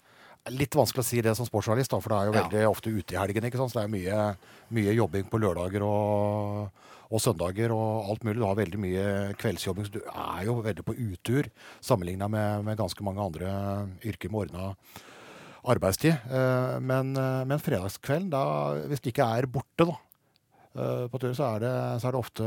Litt 0.50 0.74
vanskelig 0.74 1.02
å 1.04 1.06
si 1.06 1.20
det 1.22 1.36
som 1.38 1.46
sportsjournalist, 1.46 1.90
da, 1.92 2.00
for 2.00 2.08
det 2.10 2.18
er 2.18 2.26
jo 2.26 2.32
Ja. 2.34 2.42
veldig 2.42 2.62
ofte 2.70 2.90
ute 2.90 3.14
i 3.14 3.18
helgen. 3.18 3.44
ikke 3.44 3.58
sant? 3.58 3.70
Så 3.70 3.78
det 3.78 3.84
er 3.84 3.94
mye, 3.94 4.36
mye 4.70 4.94
jobbing 4.94 5.24
på 5.30 5.38
lørdager 5.38 5.82
og, 5.82 6.70
og 7.12 7.20
søndager 7.20 7.70
og 7.70 8.10
alt 8.10 8.24
mulig. 8.24 8.38
Du 8.40 8.46
har 8.46 8.56
veldig 8.56 8.78
mye 8.80 9.34
kveldsjobbing, 9.38 9.84
så 9.86 9.92
du 9.92 10.00
er 10.00 10.44
jo 10.46 10.62
veldig 10.62 10.82
på 10.84 10.96
utur 10.98 11.44
sammenligna 11.80 12.28
med, 12.28 12.64
med 12.64 12.76
ganske 12.78 13.02
mange 13.04 13.20
andre 13.22 13.88
yrker 14.04 14.30
med 14.30 14.40
ordna 14.50 14.74
arbeidstid. 15.64 16.14
Eh, 16.30 16.78
Men, 16.80 17.16
eh, 17.16 17.44
men 17.46 17.58
fredagskvelden, 17.62 18.30
da, 18.30 18.42
hvis 18.90 19.00
det 19.04 19.12
ikke 19.14 19.26
er 19.38 19.46
borte, 19.46 19.86
da, 19.86 19.96
eh, 20.74 21.04
på 21.12 21.20
tur, 21.20 21.34
så 21.34 21.54
er 21.56 21.60
det, 21.60 21.74
så 22.02 22.08
er 22.08 22.12
det 22.16 22.22
ofte, 22.22 22.46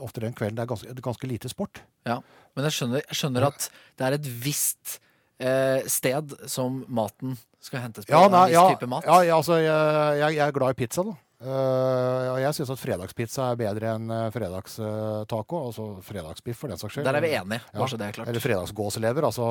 ofte 0.00 0.20
den 0.24 0.32
kvelden 0.36 0.56
det 0.56 0.64
er 0.64 0.70
ganske, 0.72 0.94
ganske 1.02 1.28
lite 1.28 1.48
sport. 1.52 1.82
Ja, 2.06 2.20
Men 2.56 2.64
jeg 2.64 2.72
skjønner, 2.72 3.02
jeg 3.04 3.16
skjønner 3.18 3.46
at 3.50 3.68
det 3.98 4.06
er 4.06 4.12
et 4.16 4.26
visst 4.44 4.98
eh, 5.40 5.82
sted 5.86 6.32
som 6.48 6.84
maten 6.88 7.36
skal 7.60 7.80
hentes 7.82 8.06
på. 8.06 8.12
Ja, 8.14 8.28
nei, 8.28 8.46
en 8.46 8.52
viss 8.52 8.56
ja, 8.56 8.68
type 8.76 8.88
mat. 8.88 9.04
ja, 9.04 9.20
ja, 9.26 9.36
altså, 9.36 9.58
jeg, 9.60 10.20
jeg, 10.22 10.36
jeg 10.38 10.46
er 10.48 10.52
glad 10.56 10.70
i 10.76 10.78
pizza, 10.84 11.02
da. 11.04 11.16
Eh, 11.36 12.26
og 12.32 12.38
jeg 12.40 12.56
syns 12.56 12.70
at 12.72 12.80
fredagspizza 12.80 13.50
er 13.52 13.58
bedre 13.60 13.90
enn 13.92 14.08
uh, 14.08 14.28
fredagstaco. 14.32 15.58
altså 15.68 15.84
fredagsbiff, 16.06 16.56
for 16.62 16.72
den 16.72 16.80
saks 16.80 16.96
skyld. 16.96 17.04
Der 17.04 17.18
er 17.18 17.24
vi 17.24 17.32
enige, 17.36 17.60
Ja, 17.74 17.88
det 17.92 18.06
er 18.06 18.16
klart. 18.16 18.30
Eller 18.32 18.40
fredagsgåselever, 18.40 19.28
altså 19.28 19.44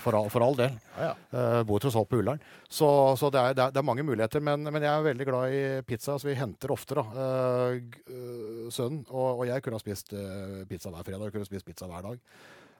for 0.00 0.16
all, 0.16 0.30
for 0.32 0.46
all 0.46 0.56
del. 0.56 0.78
Eh, 0.96 1.60
bor 1.68 1.82
tross 1.82 1.98
alt 2.00 2.08
på 2.08 2.22
Ullern. 2.22 2.40
Så, 2.68 2.88
så 3.20 3.30
det, 3.30 3.42
er, 3.42 3.58
det, 3.58 3.66
er, 3.66 3.76
det 3.76 3.82
er 3.82 3.88
mange 3.90 4.06
muligheter. 4.06 4.40
Men, 4.40 4.64
men 4.64 4.80
jeg 4.80 4.92
er 4.92 5.08
veldig 5.10 5.28
glad 5.28 5.52
i 5.52 5.62
pizza, 5.84 6.16
så 6.16 6.30
vi 6.30 6.38
henter 6.40 6.72
ofte, 6.72 6.96
da. 6.96 7.04
eh, 7.12 7.80
eh, 8.08 8.68
sønnen 8.72 9.04
og, 9.10 9.42
og 9.42 9.46
jeg 9.50 9.62
kunne 9.62 9.76
ha 9.76 9.84
spist 9.84 10.16
eh, 10.16 10.62
pizza 10.70 10.94
hver 10.94 11.04
fredag. 11.04 11.34
Kunne 11.34 11.48
spist 11.48 11.68
pizza 11.68 11.90
hver 11.90 12.08
dag. 12.08 12.22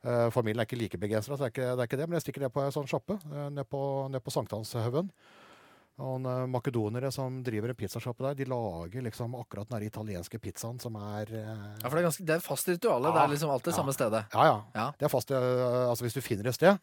Eh, 0.07 0.28
familien 0.30 0.62
er 0.62 0.68
ikke 0.68 0.78
like 0.78 1.00
begeistra, 1.00 1.36
så 1.36 1.44
det 1.44 1.50
er 1.50 1.54
ikke, 1.54 1.72
det 1.72 1.82
er 1.84 1.90
ikke 1.90 2.00
det. 2.00 2.09
Men 2.09 2.16
jeg 2.18 2.26
stikker 2.26 2.46
ned 2.46 2.54
på 2.54 2.62
en 2.62 2.74
sånn 2.74 2.88
sjappe 2.88 3.18
uh, 3.26 3.48
ned 3.52 3.66
på, 3.68 3.80
ned 4.12 4.22
på 4.22 4.32
Sankthanshaugen. 4.32 5.12
Og 5.97 6.26
eh, 6.28 6.42
makedonere 6.53 7.09
som 7.14 7.38
driver 7.44 7.72
en 7.72 7.78
pizzasjappe 7.78 8.24
der, 8.26 8.34
de 8.36 8.47
lager 8.53 9.05
liksom 9.07 9.32
akkurat 9.40 9.70
den 9.70 9.86
italienske 9.86 10.38
pizzaen 10.42 10.76
som 10.82 10.99
er 11.01 11.32
eh, 11.32 11.49
Ja, 11.80 11.88
for 11.88 11.97
det 11.97 12.03
er, 12.03 12.09
ganske, 12.11 12.26
det 12.28 12.34
er 12.36 12.44
fast 12.44 12.68
rituale. 12.68 13.12
Det 13.14 13.22
er 13.22 13.32
liksom 13.32 13.53
alltid 13.55 13.72
ja. 13.72 13.76
samme 13.78 13.94
stedet. 13.97 14.24
ja, 14.34 14.44
ja. 14.44 14.59
Ja. 14.76 14.86
Det 14.99 15.09
er 15.09 15.12
fast, 15.12 15.32
eh, 15.32 15.88
altså 15.88 16.05
Hvis 16.05 16.18
du 16.18 16.20
finner 16.20 16.51
et 16.51 16.59
sted 16.59 16.76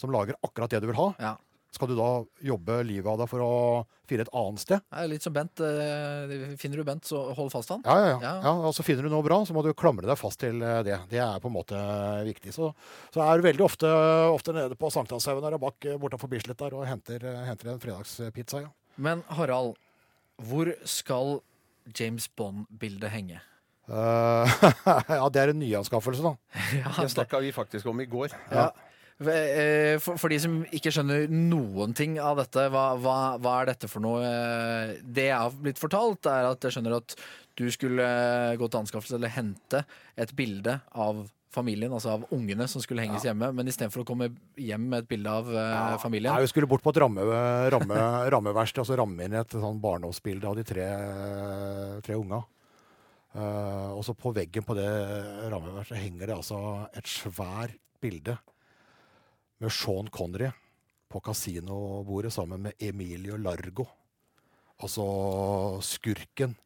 som 0.00 0.12
lager 0.14 0.38
akkurat 0.46 0.70
det 0.70 0.84
du 0.84 0.90
vil 0.92 1.00
ha, 1.00 1.12
Ja. 1.18 1.36
Skal 1.70 1.88
du 1.90 1.94
da 1.98 2.08
jobbe 2.42 2.80
livet 2.84 3.06
av 3.12 3.18
deg 3.22 3.28
for 3.30 3.42
å 3.44 3.50
finne 4.10 4.24
et 4.26 4.32
annet 4.34 4.58
sted? 4.62 4.82
Det 4.90 5.02
er 5.04 5.10
litt 5.12 5.22
som 5.22 5.34
Bent. 5.36 5.60
eh, 5.62 6.54
Finner 6.58 6.80
du 6.80 6.84
Bent, 6.88 7.04
så 7.06 7.20
hold 7.36 7.52
fast 7.52 7.70
han. 7.70 7.82
Ja, 7.86 7.94
ja, 7.98 8.08
ja. 8.10 8.16
Ja. 8.24 8.32
ja. 8.48 8.54
Og 8.70 8.74
så 8.74 8.82
finner 8.86 9.06
du 9.06 9.10
noe 9.12 9.22
bra, 9.22 9.38
så 9.46 9.54
må 9.54 9.62
du 9.62 9.70
klamre 9.78 10.08
deg 10.08 10.18
fast 10.18 10.40
til 10.42 10.58
eh, 10.66 10.80
det. 10.86 10.98
Det 11.12 11.20
er 11.22 11.38
på 11.42 11.46
en 11.50 11.54
måte 11.54 11.78
viktig. 12.26 12.52
Så, 12.56 12.72
så 13.14 13.22
er 13.22 13.38
du 13.38 13.46
veldig 13.46 13.64
ofte, 13.68 13.90
ofte 14.34 14.54
nede 14.56 14.74
på 14.80 14.90
Sankthanshaugen 14.90 15.46
der 15.46 15.58
og 15.60 15.62
bak 15.68 15.86
eh, 15.86 15.98
bortenfor 16.02 16.32
Bislett 16.32 16.58
der 16.58 16.74
og 16.74 16.88
henter, 16.90 17.22
henter 17.46 17.70
en 17.74 17.80
fredagspizza. 17.82 18.64
ja. 18.66 18.72
Men 19.00 19.22
Harald, 19.32 19.76
hvor 20.42 20.68
skal 20.84 21.38
James 21.96 22.26
Bond-bildet 22.36 23.08
henge? 23.14 23.38
Uh, 23.90 24.46
ja, 25.18 25.24
det 25.32 25.40
er 25.40 25.50
en 25.54 25.58
nyanskaffelse, 25.62 26.22
da. 26.22 26.34
Ja, 26.82 26.92
Det 27.00 27.08
snakka 27.14 27.40
vi 27.42 27.50
faktisk 27.54 27.86
om 27.90 27.98
i 28.02 28.06
går. 28.10 28.34
Ja. 28.52 28.68
Eh, 28.68 28.86
For, 29.20 30.16
for 30.16 30.32
de 30.32 30.38
som 30.40 30.54
ikke 30.72 30.92
skjønner 30.94 31.26
noen 31.28 31.92
ting 31.96 32.14
av 32.22 32.38
dette, 32.40 32.62
hva, 32.72 32.94
hva, 32.96 33.16
hva 33.36 33.56
er 33.60 33.68
dette 33.74 33.90
for 33.90 34.00
noe? 34.00 34.22
Eh, 34.24 34.94
Det 35.04 35.26
jeg 35.28 35.36
har 35.36 35.58
blitt 35.60 35.80
fortalt, 35.80 36.28
er 36.30 36.48
at 36.48 36.64
jeg 36.64 36.78
skjønner 36.78 36.96
at 36.96 37.16
du 37.60 37.66
skulle 37.72 38.00
eh, 38.00 38.56
gå 38.56 38.68
til 38.70 38.80
anskaffelse 38.80 39.18
eller 39.18 39.34
hente 39.34 39.82
et 40.16 40.32
bilde 40.38 40.78
av 40.96 41.26
familien, 41.52 41.92
altså 41.92 42.14
av 42.14 42.24
ungene 42.32 42.64
som 42.70 42.80
skulle 42.80 43.02
henges 43.04 43.26
hjemme, 43.26 43.50
men 43.52 43.68
istedenfor 43.68 44.04
å 44.04 44.06
komme 44.08 44.30
hjem 44.56 44.84
med 44.92 45.02
et 45.02 45.08
bilde 45.10 45.32
av 45.34 45.48
ja. 45.50 45.80
familien 45.98 46.30
Nei, 46.30 46.44
vi 46.44 46.52
skulle 46.52 46.68
bort 46.70 46.84
på 46.84 46.92
et 46.94 47.00
ramme, 47.02 47.24
ramme, 47.74 48.04
rammeverksted, 48.36 48.84
altså 48.84 48.96
ramme 49.00 49.26
inn 49.26 49.34
et 49.40 49.56
sånn 49.58 49.82
barndomsbilde 49.82 50.46
av 50.46 50.60
de 50.60 50.64
tre, 50.68 50.86
tre 52.06 52.16
unga. 52.16 52.38
Uh, 53.34 53.90
og 53.94 54.00
så 54.06 54.14
på 54.18 54.32
veggen 54.34 54.64
på 54.66 54.74
det 54.78 54.88
rammeverkstedet 55.52 56.00
henger 56.02 56.30
det 56.30 56.38
altså 56.38 56.62
et 56.98 57.10
svært 57.10 57.76
bilde 58.02 58.38
med 59.60 59.72
Sean 59.74 60.08
Connery 60.12 60.50
på 61.10 61.20
kasinobordet 61.20 62.32
sammen 62.32 62.62
med 62.68 62.72
Emilio 62.78 63.36
Largo. 63.36 63.86
Altså 64.80 65.04
skurken. 65.84 66.56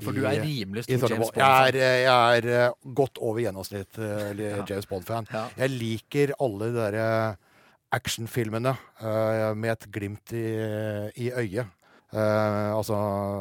For 0.00 0.16
du 0.16 0.24
er 0.24 0.40
rimelig 0.40 0.86
stor 0.86 1.12
James 1.12 1.28
Bond-fan. 1.34 1.76
Jeg 1.76 2.02
jeg 2.06 2.38
er 2.38 2.46
eh, 2.48 2.94
godt 2.96 3.20
over 3.20 3.42
gjennomsnitt 3.44 3.98
eh, 4.00 4.32
Ja. 4.40 4.64
James 4.68 4.88
Bond-fan. 4.88 5.28
Ja. 5.32 5.44
Jeg 5.60 5.74
liker 5.76 6.32
alle 6.40 6.70
de 6.70 6.78
derre 6.78 7.08
actionfilmene 7.92 8.72
uh, 9.02 9.52
med 9.52 9.74
et 9.74 9.86
glimt 9.92 10.32
i, 10.32 10.46
i 11.20 11.28
øyet. 11.28 11.68
Uh, 12.12 12.76
altså 12.76 12.96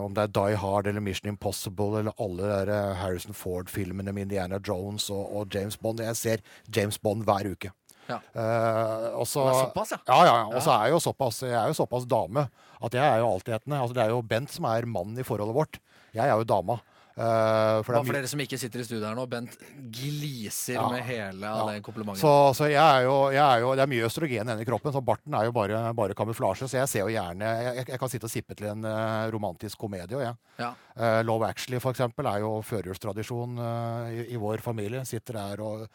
om 0.06 0.14
det 0.16 0.24
er 0.24 0.32
Die 0.36 0.56
Hard 0.56 0.88
eller 0.88 1.04
Mission 1.04 1.28
Impossible 1.28 2.00
eller 2.00 2.16
alle 2.24 2.44
de 2.44 2.52
der 2.52 2.70
eh, 2.72 2.96
Harrison 2.96 3.36
Ford-filmene 3.36 4.14
med 4.16 4.30
Indiana 4.30 4.60
Jones 4.68 5.10
og, 5.10 5.36
og 5.36 5.48
James 5.56 5.78
Bond. 5.78 6.00
Jeg 6.00 6.16
ser 6.16 6.38
James 6.76 7.00
Bond 7.00 7.24
hver 7.28 7.52
uke. 7.52 7.72
Ja. 8.10 8.18
Uh, 8.36 9.20
og 9.22 9.28
så- 9.28 9.46
Det 9.46 9.56
er 9.56 9.66
såpass, 9.70 9.92
ja. 9.92 10.00
ja, 10.08 10.20
ja, 10.26 10.36
ja. 10.42 10.46
Og 10.56 10.62
så 10.62 10.72
er 10.76 10.86
jeg 10.88 10.92
jo 10.98 11.00
såpass, 11.00 11.42
jeg 11.42 11.54
er 11.58 11.68
jo 11.68 11.78
såpass 11.86 12.06
dame 12.08 12.50
at 12.82 12.92
jeg 12.94 13.04
er 13.06 13.20
jo 13.20 13.28
altetende. 13.38 13.78
Altså, 13.82 13.94
det 13.94 14.04
er 14.04 14.10
jo 14.10 14.22
Bent 14.22 14.50
som 14.50 14.66
er 14.66 14.86
mannen 14.86 15.20
i 15.20 15.24
forholdet 15.24 15.56
vårt. 15.56 15.80
Jeg 16.14 16.26
er 16.28 16.36
jo 16.38 16.44
dama. 16.44 16.80
Uh, 17.12 17.84
for 17.84 17.92
det 17.92 18.00
er 18.00 18.06
for 18.08 18.16
dere 18.16 18.28
som 18.32 18.40
ikke 18.40 18.58
sitter 18.58 18.80
i 18.80 18.84
studio 18.88 19.04
her 19.06 19.16
nå, 19.16 19.26
Bent 19.30 19.58
gliser 19.92 20.74
Ja. 20.80 20.90
med 20.90 21.04
hele 21.04 21.42
Ja. 21.44 21.66
det 21.68 21.84
komplimentet. 21.84 22.22
Så, 22.24 22.54
så 22.56 22.70
jeg 22.72 22.80
er 22.82 23.04
jo, 23.04 23.30
jeg 23.30 23.44
er 23.44 23.60
jo, 23.60 23.76
det 23.76 23.84
er 23.84 23.92
mye 23.92 24.06
østrogen 24.08 24.50
i 24.62 24.66
kroppen, 24.66 24.94
så 24.96 25.02
barten 25.04 25.34
er 25.36 25.44
jo 25.46 25.52
bare, 25.52 25.94
bare 25.94 26.16
kamuflasje. 26.16 26.68
Så 26.72 26.80
jeg 26.80 26.88
ser 26.90 27.00
jo 27.06 27.12
gjerne 27.12 27.42
Jeg, 27.76 27.86
jeg 27.88 28.00
kan 28.00 28.10
sitte 28.10 28.26
og 28.26 28.32
sippe 28.32 28.56
til 28.56 28.68
en 28.72 28.86
uh, 28.86 29.30
romantisk 29.30 29.78
komedie, 29.78 30.16
og 30.18 30.24
jeg. 30.24 30.36
Ja. 30.58 30.72
Uh, 30.98 31.22
Love 31.28 31.48
Actually, 31.50 31.80
for 31.80 31.92
eksempel, 31.92 32.26
er 32.26 32.40
jo 32.40 32.62
førjulstradisjon 32.64 33.60
eh, 33.60 34.10
i, 34.16 34.34
i 34.34 34.38
vår 34.40 34.62
familie. 34.64 35.04
Sitter 35.06 35.34
der 35.34 35.62
og 35.62 35.88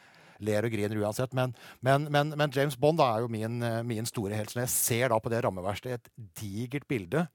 ler 0.44 0.66
og 0.66 0.74
griner 0.74 1.00
uansett. 1.02 1.34
Men, 1.36 1.54
men, 1.84 2.08
men, 2.12 2.34
men 2.38 2.54
James 2.54 2.76
Bond 2.80 3.02
er 3.04 3.24
jo 3.24 3.32
min, 3.32 3.60
eh, 3.64 3.82
min 3.86 4.08
store 4.08 4.38
helt. 4.38 4.52
Så 4.52 4.60
når 4.60 4.66
jeg 4.66 4.74
ser 4.74 5.12
da 5.12 5.20
på 5.22 5.32
det 5.32 5.42
rammeverkstedet 5.46 6.00
et 6.00 6.10
digert 6.40 6.88
bilde 6.90 7.26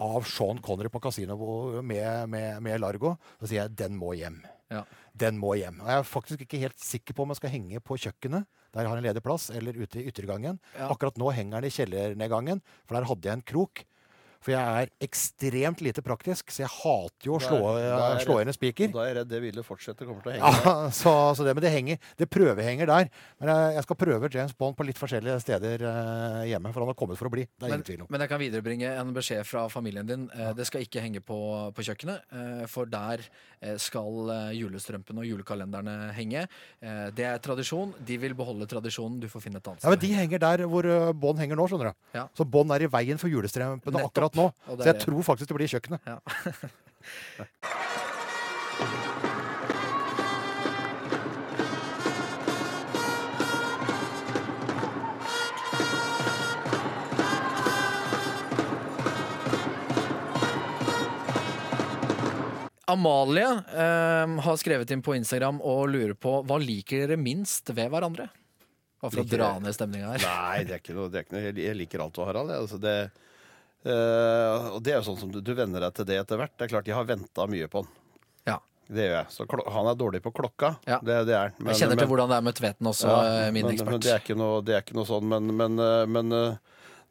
av 0.00 0.28
Sean 0.28 0.60
Connery 0.64 0.90
på 0.92 1.02
kasino 1.04 1.36
med, 1.82 2.28
med, 2.32 2.60
med 2.64 2.80
Largo, 2.80 3.16
så 3.40 3.48
sier 3.48 3.64
jeg 3.64 3.76
den 3.78 3.98
må 4.00 4.14
hjem. 4.16 4.40
Ja. 4.72 4.82
Den 5.16 5.38
må 5.40 5.54
hjem. 5.58 5.80
Og 5.82 5.90
jeg 5.90 6.02
er 6.02 6.08
faktisk 6.08 6.44
ikke 6.44 6.60
helt 6.64 6.80
sikker 6.82 7.16
på 7.16 7.24
om 7.24 7.32
jeg 7.32 7.40
skal 7.40 7.52
henge 7.52 7.82
på 7.84 7.98
kjøkkenet, 8.02 8.48
der 8.74 8.84
jeg 8.84 8.92
har 8.92 9.00
en 9.00 9.06
ledig 9.06 9.22
plass, 9.24 9.48
eller 9.54 9.76
ute 9.78 10.00
i 10.00 10.08
yttergangen. 10.10 10.58
Ja. 10.74 10.90
Akkurat 10.90 11.20
nå 11.20 11.30
henger 11.34 11.62
den 11.62 11.70
i 11.70 11.76
kjellernedgangen, 11.76 12.62
for 12.84 12.98
der 12.98 13.08
hadde 13.08 13.30
jeg 13.30 13.38
en 13.38 13.46
krok. 13.46 13.84
For 14.46 14.54
jeg 14.54 14.62
er 14.86 14.90
ekstremt 15.02 15.80
lite 15.82 16.02
praktisk, 16.06 16.52
så 16.54 16.62
jeg 16.62 16.70
hater 16.70 17.26
jo 17.26 17.34
å 17.34 17.40
slå, 17.42 18.36
inn 18.38 18.50
en 18.52 18.54
spiker. 18.54 18.92
Da 18.94 19.02
er 19.02 19.08
jeg 19.10 19.16
redd 19.18 19.30
det 19.32 19.40
ville 19.42 19.64
fortsette. 19.66 20.06
kommer 20.06 20.22
til 20.22 20.30
å 20.30 20.34
henge. 20.36 20.50
Ja, 20.62 20.74
så, 21.00 21.14
så 21.34 21.42
det, 21.46 21.54
men 21.58 21.64
det 21.64 21.72
henger, 21.74 21.98
det 22.20 22.28
prøvehenger 22.30 22.86
der. 22.92 23.08
Men 23.42 23.50
jeg, 23.50 23.72
jeg 23.74 23.86
skal 23.88 23.98
prøve 23.98 24.30
James 24.30 24.54
Bond 24.54 24.76
på 24.78 24.86
litt 24.86 25.00
forskjellige 25.00 25.40
steder 25.42 25.82
eh, 25.90 26.44
hjemme, 26.52 26.70
for 26.70 26.84
han 26.84 26.92
har 26.92 26.98
kommet 27.00 27.18
for 27.18 27.26
å 27.26 27.32
bli. 27.34 27.42
Det 27.48 27.66
er 27.66 27.72
Men, 27.72 27.74
ingen 27.80 27.88
tvil 27.90 28.04
om. 28.04 28.10
men 28.14 28.22
jeg 28.22 28.32
kan 28.32 28.42
viderebringe 28.44 28.92
en 29.02 29.10
beskjed 29.16 29.42
fra 29.50 29.64
familien 29.72 30.06
din. 30.06 30.28
Eh, 30.30 30.52
Det 30.60 30.68
skal 30.70 30.86
ikke 30.86 31.02
henge 31.02 31.24
på, 31.26 31.40
på 31.74 31.86
kjøkkenet, 31.90 32.30
eh, 32.30 32.62
for 32.70 32.86
der 32.92 33.24
eh, 33.26 33.74
skal 33.82 34.30
eh, 34.36 34.54
julestrømpene 34.60 35.24
og 35.24 35.28
julekalenderne 35.32 35.96
henge. 36.14 36.46
Eh, 36.78 37.02
Det 37.18 37.26
er 37.32 37.42
tradisjon. 37.42 37.96
De 38.06 38.20
vil 38.22 38.38
beholde 38.38 38.70
tradisjonen. 38.70 39.18
Du 39.24 39.26
får 39.32 39.48
finne 39.48 39.58
et 39.58 39.66
annet 39.66 39.82
sted. 39.82 39.90
Ja, 39.90 39.96
men 39.96 40.04
De 40.06 40.14
henger 40.22 40.44
der 40.46 40.64
hvor 40.70 40.86
uh, 40.86 41.10
Bånd 41.16 41.42
henger 41.42 41.58
nå, 41.58 41.66
skjønner 41.66 41.90
du. 41.90 42.00
Ja. 42.14 42.28
Så 42.36 42.46
Bond 42.46 42.70
er 42.74 42.86
i 42.86 42.90
veien 42.92 43.18
for 43.18 43.32
julestrømpene 43.32 43.96
Nettopp. 43.96 44.35
Akkurat 44.36 44.68
nå. 44.68 44.76
Så 44.76 44.84
jeg 44.84 44.94
det. 44.94 45.04
tror 45.06 45.22
faktisk 45.32 45.48
det 45.52 45.58
blir 45.60 45.72
kjøkkenet. 45.76 46.00
Ja. 46.06 46.18
Amalie 62.86 63.48
eh, 63.74 64.40
har 64.40 64.56
skrevet 64.56 64.90
inn 64.94 65.02
på 65.02 65.16
Instagram 65.18 65.58
og 65.58 65.88
lurer 65.90 66.14
på 66.14 66.38
hva 66.46 66.58
liker 66.62 67.02
dere 67.02 67.16
minst 67.18 67.72
ved 67.74 67.90
hverandre? 67.90 68.28
Bare 69.02 69.12
for 69.12 69.22
å 69.24 69.26
dra 69.28 69.48
ned 69.60 69.74
stemninga 69.74 70.12
her. 70.14 70.22
Nei, 70.22 70.60
det 70.68 70.76
er 70.76 70.80
ikke 70.80 70.94
noe, 70.96 71.10
det 71.10 71.18
er 71.18 71.26
ikke 71.26 71.34
noe 71.36 71.50
jeg, 71.50 71.76
liker 71.76 72.04
alt 72.04 72.14
du 72.14 72.20
har, 72.22 72.30
Harald. 72.30 72.54
Altså, 72.54 72.78
det, 72.80 72.94
eh, 73.86 74.66
og 74.74 74.80
det 74.84 74.94
er 74.94 74.98
jo 75.00 75.06
sånn 75.10 75.20
som 75.20 75.32
du, 75.32 75.40
du 75.44 75.52
venner 75.56 75.86
deg 75.86 75.94
til 75.96 76.08
det 76.08 76.18
etter 76.22 76.40
hvert. 76.40 76.54
Det 76.56 76.66
er 76.66 76.72
klart, 76.74 76.90
jeg 76.90 76.96
har 76.98 77.08
venta 77.08 77.46
mye 77.50 77.68
på 77.70 77.82
han. 77.82 77.90
Ja. 78.48 78.56
Det 78.86 79.08
gjør 79.08 79.16
jeg. 79.16 79.28
Så 79.34 79.46
klo 79.50 79.66
han 79.74 79.90
er 79.90 79.98
dårlig 79.98 80.22
på 80.22 80.32
klokka. 80.34 80.76
Ja. 80.86 81.00
Det, 81.02 81.18
det 81.28 81.36
er 81.38 81.52
Men, 81.58 81.72
Jeg 81.72 81.82
kjenner 81.82 82.00
til 82.02 82.10
hvordan 82.10 82.32
det 82.32 82.38
er 82.38 82.46
med 82.46 82.58
Tveten 82.58 82.90
også, 82.92 83.10
Ja, 83.10 83.20
eh, 83.46 83.52
min 83.54 83.66
men, 83.66 83.74
ekspert. 83.74 83.92
Men 83.96 84.04
det 84.04 84.12
er 84.14 84.24
ikke 84.24 84.38
noe, 84.38 84.64
det 84.66 84.76
er 84.76 84.84
ikke 84.84 84.98
noe 84.98 85.08
sånn. 85.08 85.30
Men, 85.32 85.54
men, 85.58 85.78
eh, 85.82 86.02
men 86.10 86.34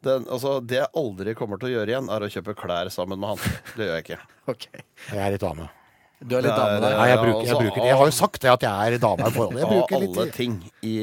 den, 0.06 0.28
altså, 0.28 0.58
det 0.60 0.80
jeg 0.80 0.92
aldri 1.02 1.34
kommer 1.36 1.60
til 1.60 1.70
å 1.70 1.74
gjøre 1.78 1.92
igjen, 1.94 2.12
er 2.12 2.24
å 2.24 2.30
kjøpe 2.32 2.56
klær 2.58 2.92
sammen 2.94 3.20
med 3.20 3.34
han. 3.34 3.58
Det 3.76 3.88
gjør 3.88 3.98
jeg 3.98 4.06
ikke. 4.06 4.20
okay. 4.54 4.86
Jeg 5.10 5.20
er 5.26 5.36
litt 5.36 5.44
dame. 5.44 5.68
Du 6.16 6.32
er 6.38 6.46
litt 6.46 6.56
dame 6.56 6.80
der. 6.80 6.94
Nei, 6.96 7.08
jeg, 7.10 7.18
bruker, 7.20 7.40
jeg, 7.40 7.52
altså, 7.52 7.64
bruker, 7.64 7.86
jeg 7.90 7.96
har 8.00 8.08
jo 8.08 8.14
sagt 8.16 8.38
det 8.40 8.52
at 8.54 8.62
jeg 8.64 8.92
er 8.94 9.02
dame 9.02 9.26
i 9.26 9.34
forholdet. 9.34 9.60
Jeg 9.60 9.70
bruker 9.74 9.82
bruker 9.82 9.98
alle 9.98 10.28
litt 10.30 10.38
ting. 10.38 10.54
I, 10.80 10.96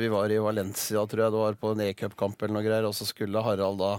vi 0.00 0.08
var 0.14 0.32
i 0.32 0.38
Valencia, 0.40 1.02
tror 1.04 1.24
jeg 1.26 1.34
det 1.34 1.42
var, 1.42 1.58
på 1.60 1.74
en 1.74 1.82
e-cupkamp 1.84 2.44
eller 2.46 2.56
noe 2.56 2.64
greier. 2.64 2.88
Og 2.88 2.96
så 2.96 3.08
skulle 3.08 3.44
Harald 3.44 3.82
da 3.82 3.92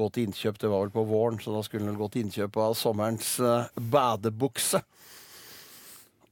gå 0.00 0.08
til 0.14 0.28
innkjøp, 0.28 0.58
det 0.60 0.70
var 0.72 0.86
vel 0.86 0.94
på 0.94 1.04
våren, 1.08 1.38
så 1.42 1.52
da 1.54 1.62
skulle 1.66 1.88
han 1.88 1.98
gå 2.00 2.08
til 2.10 2.26
innkjøp 2.26 2.56
av 2.64 2.76
sommerens 2.78 3.34
eh, 3.44 3.68
badebukse. 3.92 4.82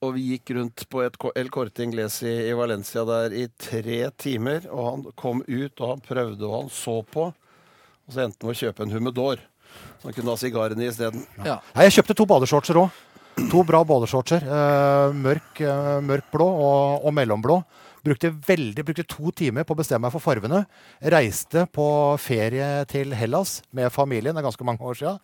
Og 0.04 0.14
vi 0.14 0.28
gikk 0.32 0.52
rundt 0.54 0.84
på 0.92 1.02
et 1.02 1.16
El 1.40 1.48
Corte 1.50 1.82
Inglés 1.82 2.20
i, 2.22 2.30
i 2.46 2.54
Valencia 2.54 3.02
der 3.08 3.34
i 3.34 3.48
tre 3.58 4.04
timer. 4.14 4.68
Og 4.70 4.84
han 4.86 5.04
kom 5.18 5.42
ut, 5.48 5.74
og 5.80 5.88
han 5.90 6.04
prøvde, 6.04 6.46
og 6.46 6.54
han 6.54 6.70
så 6.70 7.00
på. 7.02 7.32
Og 7.32 8.14
så 8.14 8.22
endte 8.22 8.46
han 8.46 8.52
med 8.52 8.54
å 8.54 8.60
kjøpe 8.60 8.86
en 8.86 8.94
humidor. 8.94 9.42
Så 9.98 10.08
han 10.08 10.14
kunne 10.14 10.36
ha 10.36 10.38
sigarene 10.38 10.86
isteden. 10.86 11.26
Ja. 11.42 11.58
Nei, 11.74 11.88
jeg 11.88 11.98
kjøpte 11.98 12.16
to 12.20 12.28
badeshortser 12.30 12.78
òg. 12.78 13.02
To 13.50 13.64
bra 13.66 13.82
badeshortser. 13.86 14.46
Eh, 14.46 15.18
mørk, 15.18 15.60
eh, 15.66 15.98
mørk 16.06 16.30
blå 16.30 16.46
og, 16.46 17.04
og 17.06 17.14
mellomblå. 17.18 17.58
Brukte, 18.09 18.30
veldig, 18.48 18.84
brukte 18.88 19.04
to 19.04 19.30
timer 19.36 19.66
på 19.68 19.74
å 19.76 19.78
bestemme 19.82 20.06
meg 20.06 20.14
for 20.14 20.24
farvene. 20.24 20.62
Reiste 21.12 21.66
på 21.74 21.84
ferie 22.22 22.68
til 22.88 23.12
Hellas 23.18 23.59
med 23.76 23.90
familien. 23.92 24.32
Det 24.36 24.40
er 24.42 24.46
ganske 24.48 24.66
mange 24.66 24.80
år 24.88 24.96
siden. 24.96 25.18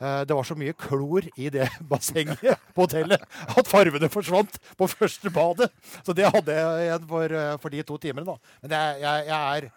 Eh, 0.00 0.20
Det 0.28 0.36
var 0.38 0.46
så 0.46 0.56
mye 0.56 0.76
klor 0.78 1.26
i 1.36 1.48
det 1.50 1.66
bassenget 1.90 2.60
på 2.76 2.86
hotellet 2.86 3.24
at 3.50 3.68
farvene 3.68 4.08
forsvant 4.12 4.60
på 4.78 4.88
første 4.92 5.32
badet. 5.34 5.70
Så 6.06 6.14
det 6.16 6.30
hadde 6.30 6.54
jeg 6.54 6.86
igjen 6.86 7.08
for, 7.10 7.36
eh, 7.42 7.56
for 7.60 7.74
de 7.74 7.82
to 7.88 7.98
timene, 7.98 8.26
da. 8.30 8.38
Men 8.62 8.76
er- 8.78 9.00
jeg, 9.02 9.26
jeg 9.32 9.40
er 9.58 9.70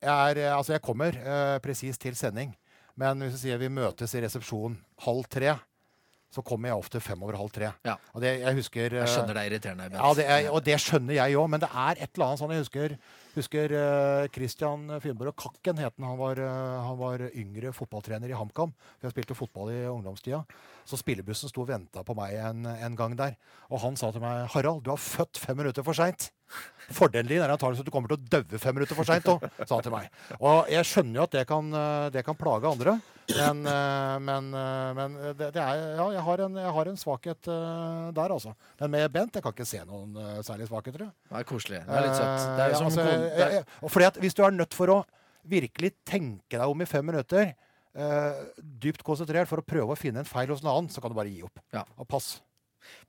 jeg, 0.00 0.30
er, 0.32 0.38
eh, 0.46 0.56
altså 0.56 0.72
jeg 0.72 0.80
kommer 0.80 1.12
uh, 1.20 1.58
presis 1.60 1.98
til 2.00 2.14
sending, 2.16 2.54
men 2.96 3.20
hvis 3.20 3.34
vi 3.34 3.40
sier 3.42 3.58
vi 3.60 3.68
møtes 3.68 4.14
i 4.16 4.22
resepsjon 4.24 4.78
halv 5.04 5.26
tre, 5.28 5.52
så 6.30 6.44
kommer 6.46 6.70
jeg 6.70 6.78
ofte 6.78 7.00
fem 7.02 7.22
over 7.26 7.38
halv 7.40 7.50
tre. 7.54 7.72
Ja. 7.86 7.96
Og 8.14 8.22
det, 8.22 8.36
jeg 8.44 8.58
husker 8.60 8.94
Jeg 8.94 9.02
eh, 9.02 9.10
skjønner 9.10 9.34
det 9.34 9.42
er 9.42 9.50
irriterende. 9.50 9.88
Ja, 9.96 10.10
det 10.14 10.26
er, 10.30 10.50
og 10.54 10.62
det 10.66 10.76
skjønner 10.82 11.16
jeg 11.16 11.38
òg, 11.40 11.48
men 11.50 11.62
det 11.62 11.70
er 11.70 11.98
et 11.98 12.12
eller 12.14 12.26
annet 12.28 12.42
sånn 12.42 12.54
Jeg 12.54 12.64
husker, 12.64 12.94
husker 13.34 13.74
eh, 13.80 14.26
Christian 14.34 14.86
Finnborg 15.02 15.34
Kakken 15.42 15.82
het 15.82 15.96
han. 15.98 16.06
Han 16.06 16.20
var, 16.20 16.42
eh, 16.44 16.76
han 16.86 16.98
var 17.00 17.26
yngre 17.30 17.74
fotballtrener 17.74 18.30
i 18.30 18.38
HamKam. 18.38 18.74
Jeg 19.02 19.14
spilte 19.16 19.38
fotball 19.38 19.74
i 19.74 19.80
ungdomstida. 19.90 20.44
Så 20.86 21.00
spillebussen 21.00 21.50
sto 21.50 21.64
og 21.64 21.70
venta 21.72 22.06
på 22.06 22.14
meg 22.18 22.38
en, 22.38 22.62
en 22.70 22.98
gang 22.98 23.18
der. 23.18 23.34
Og 23.70 23.82
han 23.82 23.98
sa 23.98 24.12
til 24.14 24.22
meg 24.22 24.46
'Harald, 24.54 24.84
du 24.86 24.94
har 24.94 25.02
født 25.02 25.42
fem 25.42 25.58
minutter 25.58 25.82
for 25.86 25.98
seint'. 25.98 26.30
Fordelen 26.90 27.28
din 27.30 27.42
er 27.42 27.52
at 27.52 27.62
du 27.62 27.90
kommer 27.92 28.10
til 28.10 28.18
å 28.18 28.30
daue 28.32 28.58
fem 28.58 28.74
minutter 28.74 28.98
for 28.98 29.06
seint 29.06 29.26
òg, 29.30 29.44
sa 29.62 29.76
han 29.76 29.84
til 29.86 29.94
meg. 29.94 30.08
Og 30.40 30.70
jeg 30.72 30.88
skjønner 30.88 31.20
jo 31.20 31.26
at 31.28 31.36
det 31.36 31.44
kan, 31.46 31.74
eh, 31.74 32.10
det 32.10 32.24
kan 32.26 32.38
plage 32.38 32.66
andre, 32.66 32.96
men, 33.36 33.60
eh, 33.66 34.18
men, 34.26 34.48
eh, 34.54 34.90
men 34.98 35.14
det, 35.38 35.50
det 35.54 35.62
er 35.62 35.80
Ja, 35.96 36.06
jeg 36.16 36.22
har 36.26 36.42
en, 36.46 36.54
jeg 36.56 36.72
har 36.76 36.90
en 36.90 36.96
svakhet 37.00 37.48
eh, 37.48 38.10
der, 38.16 38.34
altså. 38.36 38.54
Men 38.80 38.90
med 38.90 39.12
Bent 39.12 39.34
jeg 39.38 39.42
kan 39.44 39.52
ikke 39.52 39.66
se 39.68 39.80
noen 39.86 40.14
særlig 40.42 40.68
svakhet, 40.68 40.94
svakheter. 40.94 41.06
jeg. 41.06 41.12
Det 41.30 41.40
er 41.40 41.48
koselig. 41.48 41.80
Det 41.86 41.96
er 41.96 42.06
litt 42.06 42.18
søtt. 42.20 42.44
Det 42.56 42.64
er 42.66 42.70
ja, 42.70 42.76
som 42.76 42.86
altså, 42.86 43.00
jeg- 43.00 43.64
jeg- 44.00 44.20
Hvis 44.20 44.34
du 44.34 44.42
er 44.44 44.50
nødt 44.50 44.74
for 44.74 44.86
å 44.88 45.04
virkelig 45.46 45.94
tenke 46.04 46.58
deg 46.58 46.68
om 46.68 46.80
i 46.82 46.84
fem 46.86 47.04
minutter, 47.06 47.54
eh, 47.94 48.44
dypt 48.60 49.02
konsentrert, 49.02 49.48
for 49.48 49.58
å 49.62 49.64
prøve 49.66 49.94
å 49.94 49.98
finne 49.98 50.18
en 50.18 50.24
feil 50.28 50.48
hos 50.48 50.60
en 50.62 50.68
annen, 50.68 50.88
så 50.90 51.00
kan 51.00 51.10
du 51.10 51.16
bare 51.16 51.28
gi 51.32 51.42
opp. 51.42 51.58
Ja. 51.72 51.84
Og 51.98 52.06
pass. 52.08 52.40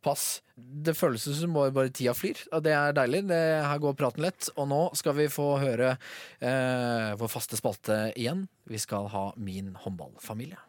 Pass. 0.03 0.41
Det 0.55 0.95
føles 0.97 1.25
som 1.37 1.53
bare, 1.55 1.89
tida 1.89 2.13
flyr, 2.17 2.39
og 2.51 2.63
det 2.65 2.73
er 2.77 2.95
deilig. 2.97 3.25
Det, 3.31 3.41
her 3.65 3.83
går 3.83 3.97
praten 3.99 4.25
lett. 4.25 4.49
Og 4.55 4.69
nå 4.71 4.81
skal 4.97 5.17
vi 5.17 5.29
få 5.31 5.53
høre 5.61 5.95
eh, 6.39 7.11
vår 7.19 7.31
faste 7.31 7.59
spalte 7.59 8.03
igjen. 8.15 8.47
Vi 8.69 8.81
skal 8.81 9.09
ha 9.13 9.29
Min 9.41 9.75
håndballfamilie. 9.83 10.59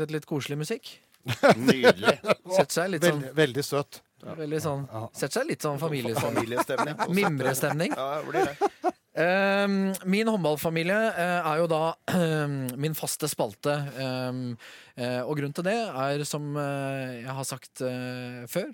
Var 0.00 0.12
litt 0.16 0.26
koselig 0.28 0.58
musikk? 0.60 0.94
Nydelig. 1.60 2.16
Sett 2.56 2.72
seg 2.72 2.90
litt 2.94 3.04
sånn, 3.04 3.20
Veldig, 3.20 3.34
veldig 3.36 3.64
søt. 3.66 4.00
veldig 4.24 4.60
sånn 4.64 4.86
Setter 5.16 5.40
seg 5.40 5.46
litt 5.50 5.62
sånn 5.66 5.78
familiestemning. 5.80 6.40
Familiestemning. 6.40 6.96
Mimrestemning. 7.20 7.92
Ja, 7.96 8.08
det 8.20 8.30
blir 8.30 8.48
det. 8.48 8.94
Ehm, 9.20 9.74
min 10.08 10.28
håndballfamilie 10.30 10.96
eh, 11.18 11.48
er 11.50 11.60
jo 11.60 11.66
da 11.68 11.80
min 12.84 12.94
faste 12.96 13.28
spalte. 13.28 13.74
ehm, 14.00 14.42
eh, 14.54 14.89
og 15.26 15.36
grunnen 15.38 15.54
til 15.56 15.66
det 15.66 15.76
er, 15.76 16.24
som 16.28 16.50
eh, 16.58 17.20
jeg 17.22 17.34
har 17.36 17.46
sagt 17.46 17.82
eh, 17.86 18.42
før 18.50 18.70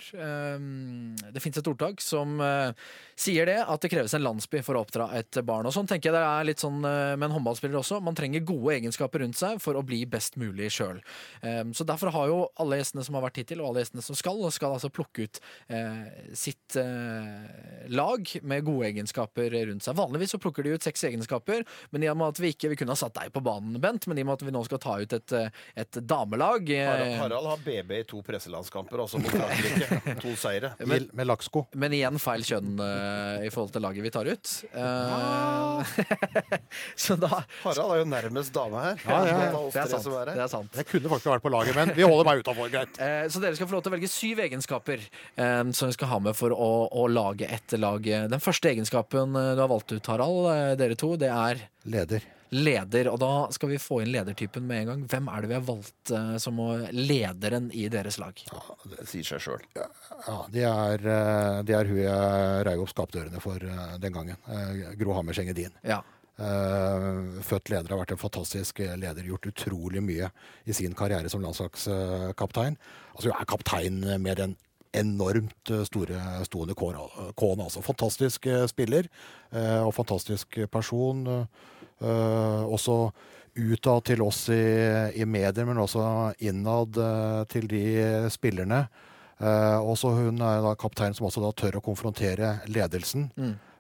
Det 1.33 1.43
fins 1.43 1.59
et 1.61 1.69
ordtak 1.71 2.01
som 2.05 2.41
eh, 2.43 2.73
sier 3.19 3.49
det, 3.49 3.59
at 3.64 3.83
det 3.83 3.91
kreves 3.93 4.14
en 4.17 4.25
landsby 4.25 4.62
for 4.64 4.77
å 4.77 4.85
oppdra 4.85 5.09
et 5.19 5.41
barn. 5.47 5.67
Og 5.69 5.75
sånn 5.75 5.89
tenker 5.89 6.11
jeg 6.11 6.17
det 6.17 6.25
er 6.25 6.49
litt 6.49 6.62
sånn 6.62 6.81
eh, 6.85 7.14
med 7.17 7.29
en 7.29 7.37
håndballspiller 7.39 7.81
også. 7.81 8.01
Man 8.05 8.17
trenger 8.19 8.45
gode 8.47 8.77
egenskaper 8.77 9.25
rundt 9.25 9.39
seg 9.39 9.61
for 9.62 9.79
å 9.79 9.85
bli 9.87 10.03
best 10.11 10.39
mulig 10.41 10.71
sjøl. 10.75 10.99
så 11.77 11.85
derfor 11.87 12.11
har 12.14 12.29
jo 12.31 12.39
alle 12.61 12.79
gjestene 12.81 13.05
som 13.07 13.17
har 13.17 13.25
vært 13.27 13.41
hittil, 13.41 13.62
og 13.62 13.71
alle 13.71 13.85
gjestene 13.85 14.05
som 14.05 14.19
skal, 14.19 14.41
skal 14.55 14.77
altså 14.77 14.91
plukke 14.93 15.27
ut 15.27 15.41
eh, 15.73 16.33
sitt 16.37 16.77
eh, 16.81 17.87
lag 17.93 18.31
med 18.43 18.67
gode 18.67 18.91
egenskaper 18.91 19.55
rundt 19.71 19.87
seg. 19.87 19.97
Vanligvis 19.99 20.35
så 20.35 20.41
plukker 20.43 20.67
de 20.67 20.77
ut 20.77 20.87
seks 20.87 21.07
egenskaper, 21.09 21.64
men 21.93 22.05
i 22.05 22.11
og 22.12 22.19
med 22.21 22.35
at 22.35 22.43
vi 22.43 22.53
ikke 22.55 22.71
Vi 22.73 22.79
kunne 22.81 22.95
ha 22.97 22.99
satt 22.99 23.14
deg 23.17 23.33
på 23.35 23.43
banen, 23.45 23.79
Bent, 23.83 24.07
men 24.09 24.19
i 24.19 24.25
og 24.25 24.31
med 24.31 24.39
at 24.39 24.47
vi 24.47 24.55
nå 24.55 24.62
skal 24.67 24.81
ta 24.83 24.97
ut 25.01 25.17
et, 25.17 25.37
eh, 25.37 25.62
et 25.83 26.01
damelag 26.07 26.71
eh, 26.71 26.87
Harald, 26.87 27.15
Harald 27.21 27.47
har 27.51 27.63
BB 27.65 27.93
i 27.99 28.05
to 28.09 28.21
presselandskamper, 28.25 29.03
altså 29.05 29.21
mot 29.23 29.33
Frankrike. 29.33 30.01
To 30.23 30.33
seire. 30.39 30.73
Men, 30.87 31.09
med 31.17 31.29
lakksko. 31.29 31.67
Men 31.79 31.95
igjen 31.97 32.19
feil 32.23 32.45
kjønn 32.47 32.81
uh, 32.81 33.45
i 33.45 33.51
forhold 33.53 33.75
til 33.75 33.85
laget 33.85 34.07
vi 34.07 34.13
tar 34.15 34.29
ut. 34.31 34.53
Uh, 34.73 35.83
så 37.07 37.19
da 37.21 37.43
Harald 37.65 37.97
er 37.97 38.03
jo 38.03 38.09
nærmest 38.11 38.55
dame 38.55 38.85
her. 38.85 39.03
Ja, 39.05 39.19
ja, 39.27 39.41
ja. 39.49 39.65
Det 39.75 39.83
er 39.83 39.93
sant. 39.93 40.09
er. 40.13 40.33
Det 40.33 40.45
er 40.47 40.53
sant. 40.53 40.79
Jeg 40.81 40.91
kunne 40.93 41.13
faktisk 41.13 41.33
vært 41.35 41.47
på 41.47 41.53
laget, 41.53 41.79
men 41.79 41.93
vi 41.97 42.07
holder 42.07 42.31
meg 42.31 42.45
utafor. 42.45 42.71
Greit. 42.73 43.01
Uh, 43.01 43.27
Så 43.37 43.43
dere 43.43 43.59
skal 43.59 43.71
få 43.71 43.79
lov 43.79 43.85
til 43.87 43.93
å 43.93 43.97
velge 43.97 44.11
syv 44.11 44.41
egenskaper 44.47 45.03
eh, 45.03 45.63
som 45.77 45.91
vi 45.91 45.97
skal 45.97 46.11
ha 46.11 46.21
med 46.29 46.37
for 46.39 46.55
å, 46.55 46.71
å 46.89 47.07
lage 47.11 47.49
et 47.53 47.77
lag. 47.79 48.07
Den 48.33 48.43
første 48.43 48.71
egenskapen 48.73 49.37
du 49.37 49.61
har 49.61 49.71
valgt 49.71 49.93
ut, 49.93 50.13
Harald, 50.13 50.79
dere 50.81 50.99
to, 50.99 51.15
det 51.21 51.33
er 51.33 51.67
Leder. 51.87 52.25
Leder. 52.51 53.11
Og 53.11 53.19
da 53.21 53.31
skal 53.55 53.73
vi 53.73 53.81
få 53.83 54.01
inn 54.03 54.13
ledertypen 54.15 54.67
med 54.67 54.83
en 54.83 54.91
gang. 54.91 55.05
Hvem 55.11 55.31
er 55.33 55.43
det 55.43 55.51
vi 55.51 55.57
har 55.59 55.67
valgt 55.67 56.13
uh, 56.15 56.35
som 56.43 56.61
lederen 56.95 57.71
i 57.75 57.87
deres 57.93 58.21
lag? 58.23 58.43
Ja, 58.51 58.63
Det 58.93 59.07
sier 59.11 59.31
seg 59.31 59.45
sjøl. 59.45 59.65
Ja, 59.77 60.37
det 60.53 60.67
er, 60.67 61.07
eh, 61.13 61.63
det 61.67 61.75
er 61.77 61.89
hun 61.91 61.99
jeg 62.01 62.67
reiv 62.67 62.85
opp 62.85 62.93
skapdørene 62.93 63.41
for 63.43 63.63
eh, 63.63 63.97
den 64.03 64.15
gangen. 64.15 64.39
Gro 64.99 65.17
Hammerseng 65.17 65.51
Edin. 65.53 65.75
Ja. 65.87 66.03
Uh, 66.37 67.41
født 67.41 67.71
leder 67.73 67.95
har 67.95 68.03
vært 68.03 68.13
en 68.13 68.21
fantastisk 68.21 68.83
leder. 68.85 69.25
Gjort 69.25 69.49
utrolig 69.53 70.03
mye 70.05 70.31
i 70.69 70.77
sin 70.77 70.97
karriere 70.97 71.31
som 71.33 71.45
landslagskaptein. 71.45 72.77
Altså, 73.15 73.31
hun 73.31 73.37
er 73.37 73.49
kaptein 73.49 74.01
med 74.21 74.41
den 74.43 74.57
enormt 74.97 75.73
store 75.85 76.21
stående 76.49 76.77
kåne, 76.77 77.65
Altså. 77.65 77.83
Fantastisk 77.85 78.47
spiller 78.71 79.09
uh, 79.53 79.87
og 79.87 79.95
fantastisk 79.97 80.59
person. 80.73 81.27
Eh, 81.27 81.65
også 82.03 83.13
utad 83.57 84.05
til 84.05 84.21
oss 84.23 84.49
i, 84.53 84.63
i 85.17 85.25
medier, 85.25 85.65
men 85.65 85.79
også 85.81 86.03
innad 86.45 86.99
eh, 87.01 87.45
til 87.49 87.65
de 87.71 87.85
spillerne. 88.33 88.83
Eh, 89.41 89.79
også 89.81 90.11
hun 90.17 90.41
er 90.45 90.61
da 90.65 90.75
kaptein 90.77 91.17
som 91.17 91.27
også 91.29 91.41
da 91.45 91.53
tør 91.57 91.79
å 91.81 91.85
konfrontere 91.85 92.59
ledelsen. 92.69 93.31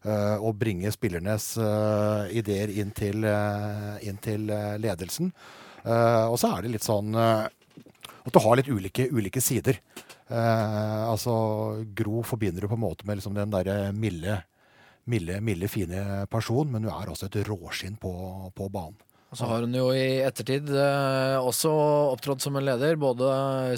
eh, 0.06 0.36
og 0.40 0.56
bringe 0.60 0.88
spillernes 0.94 1.56
eh, 1.60 2.38
ideer 2.40 2.72
inn 2.72 2.90
til, 2.96 3.24
eh, 3.24 3.96
inn 4.08 4.16
til 4.22 4.48
eh, 4.50 4.76
ledelsen. 4.80 5.32
Eh, 5.84 6.24
og 6.30 6.38
så 6.40 6.54
er 6.56 6.62
det 6.64 6.72
litt 6.76 6.86
sånn 6.86 7.12
eh, 7.14 7.46
at 8.26 8.32
du 8.34 8.40
har 8.42 8.56
litt 8.58 8.68
ulike, 8.72 9.08
ulike 9.12 9.40
sider. 9.44 9.76
Eh, 10.28 11.02
altså, 11.06 11.84
Gro 11.94 12.22
forbinder 12.26 12.64
du 12.64 12.68
på 12.72 12.74
en 12.78 12.84
måte 12.88 13.06
med 13.06 13.20
liksom 13.20 13.36
den 13.36 13.52
derre 13.52 13.92
milde, 13.94 14.40
milde, 15.06 15.40
milde, 15.40 15.68
fine 15.70 16.26
person, 16.30 16.70
men 16.70 16.86
hun 16.86 16.92
er 16.92 17.12
også 17.12 17.30
et 17.30 17.42
råskinn 17.48 17.98
på, 18.02 18.12
på 18.56 18.68
banen. 18.72 18.98
Og 19.26 19.38
så 19.40 19.46
har 19.50 19.64
hun 19.64 19.74
jo 19.74 19.88
i 19.90 20.20
ettertid 20.22 20.68
eh, 20.70 21.36
også 21.42 21.70
opptrådt 22.12 22.44
som 22.44 22.54
en 22.56 22.64
leder, 22.66 22.94
både 23.00 23.26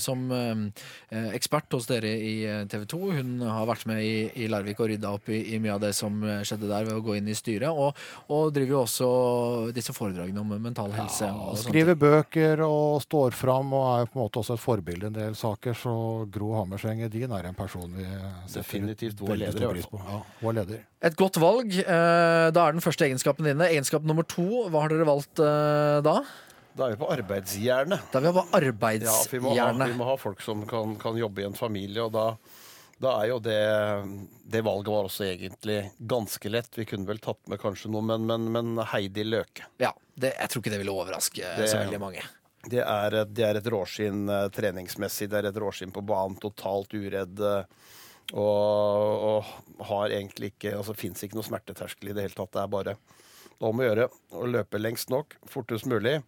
som 0.02 0.26
eh, 0.34 1.30
ekspert 1.32 1.72
hos 1.72 1.88
dere 1.88 2.10
i 2.12 2.34
TV 2.68 2.84
2. 2.92 3.00
Hun 3.16 3.30
har 3.48 3.64
vært 3.70 3.86
med 3.88 4.02
i, 4.04 4.28
i 4.44 4.48
Larvik 4.52 4.82
og 4.84 4.90
rydda 4.92 5.14
opp 5.16 5.30
i, 5.32 5.40
i 5.54 5.60
mye 5.62 5.78
av 5.78 5.80
det 5.86 5.94
som 5.96 6.20
eh, 6.20 6.42
skjedde 6.44 6.68
der 6.68 6.84
ved 6.90 6.98
å 6.98 7.04
gå 7.06 7.16
inn 7.16 7.30
i 7.32 7.36
styret. 7.38 7.72
Og, 7.72 7.96
og 8.28 8.52
driver 8.52 8.76
jo 8.76 8.82
også 8.82 9.08
disse 9.74 9.96
foredragene 9.96 10.44
om 10.44 10.52
mental 10.68 10.92
helse. 10.92 11.30
og 11.32 11.56
sånt. 11.56 11.70
Skriver 11.70 11.96
bøker 11.96 12.64
og 12.66 13.00
står 13.06 13.32
fram 13.38 13.72
og 13.72 13.88
er 13.94 14.04
jo 14.04 14.12
på 14.12 14.20
en 14.20 14.24
måte 14.26 14.42
også 14.44 14.58
et 14.58 14.64
forbilde 14.66 15.08
i 15.08 15.12
en 15.14 15.18
del 15.18 15.38
saker. 15.38 15.80
Så 15.80 15.96
Gro 16.34 16.52
Hammerseng 16.58 17.00
Edin 17.08 17.32
er 17.32 17.48
en 17.48 17.56
person 17.56 17.88
vi 17.96 18.04
Definitivt 18.52 19.24
vår 19.24 19.42
leder, 19.46 19.64
i 19.64 19.72
pris 19.72 19.88
hvert 19.88 19.96
på. 19.96 20.04
Ja, 20.04 20.22
vår 20.44 20.60
leder. 20.60 20.86
Et 21.08 21.14
godt 21.14 21.36
valg. 21.38 21.72
Eh, 21.78 22.46
da 22.50 22.62
er 22.64 22.74
den 22.74 22.82
første 22.82 23.06
egenskapen 23.06 23.46
dine. 23.46 23.68
Egenskap 23.70 24.02
nummer 24.06 24.26
to, 24.26 24.66
hva 24.66 24.82
har 24.82 24.90
dere 24.90 25.06
valgt 25.06 25.37
eh, 25.42 25.98
da? 26.06 26.16
Da 26.78 26.86
er 26.86 26.94
vi 26.94 27.00
på 27.00 27.08
arbeidsjernet. 27.10 28.08
Da 28.12 28.20
er 28.20 28.26
vi 28.28 28.32
på 28.36 28.44
Ja, 29.02 29.16
vi 29.32 29.40
må, 29.42 29.54
ha, 29.56 29.72
vi 29.72 29.98
må 29.98 30.04
ha 30.06 30.16
folk 30.20 30.40
som 30.44 30.64
kan, 30.70 30.96
kan 31.00 31.16
jobbe 31.18 31.42
i 31.42 31.46
en 31.48 31.56
familie, 31.58 32.04
og 32.06 32.12
da, 32.14 32.26
da 33.02 33.16
er 33.22 33.32
jo 33.32 33.38
det 33.42 33.58
Det 34.48 34.62
valget 34.64 34.92
var 34.94 35.08
også 35.08 35.26
egentlig 35.26 35.80
ganske 35.98 36.50
lett. 36.50 36.70
Vi 36.78 36.84
kunne 36.86 37.06
vel 37.08 37.18
tatt 37.18 37.40
med 37.50 37.58
kanskje 37.62 37.90
noe, 37.90 38.02
men, 38.06 38.26
men, 38.30 38.46
men 38.54 38.84
Heidi 38.92 39.24
Løke. 39.26 39.66
Ja, 39.82 39.90
det, 40.14 40.34
jeg 40.38 40.48
tror 40.52 40.62
ikke 40.62 40.70
det 40.76 40.78
ville 40.84 40.94
overraske 40.94 41.42
Det- 41.58 41.68
så 41.70 41.82
veldig 41.82 42.00
mange. 42.00 42.22
Det 42.68 42.80
er, 42.82 43.14
et- 43.22 43.34
det 43.34 43.44
er 43.46 43.56
et 43.60 43.68
råskinn 43.70 44.28
eh, 44.28 44.48
treningsmessig. 44.52 45.28
Det 45.30 45.38
er 45.38 45.46
et 45.50 45.60
råskinn 45.62 45.92
på 45.94 46.02
banen, 46.04 46.36
totalt 46.42 46.90
uredd. 46.98 47.38
eh, 47.40 47.64
Og, 48.34 49.44
og 49.78 49.84
har 49.88 50.10
egentlig 50.12 50.50
ikke 50.52 50.74
Altså 50.76 50.92
fins 50.98 51.22
ikke 51.24 51.38
noe 51.38 51.46
smerteterskel 51.46 52.10
i 52.10 52.16
det 52.16 52.26
hele 52.26 52.36
tatt. 52.36 52.52
Det 52.52 52.60
er 52.62 52.72
bare 52.74 52.96
om 53.58 53.80
å 53.80 53.88
gjøre 53.88 54.08
å 54.38 54.46
løpe 54.46 54.80
lengst 54.80 55.10
nok, 55.12 55.36
fortest 55.50 55.88
mulig. 55.90 56.20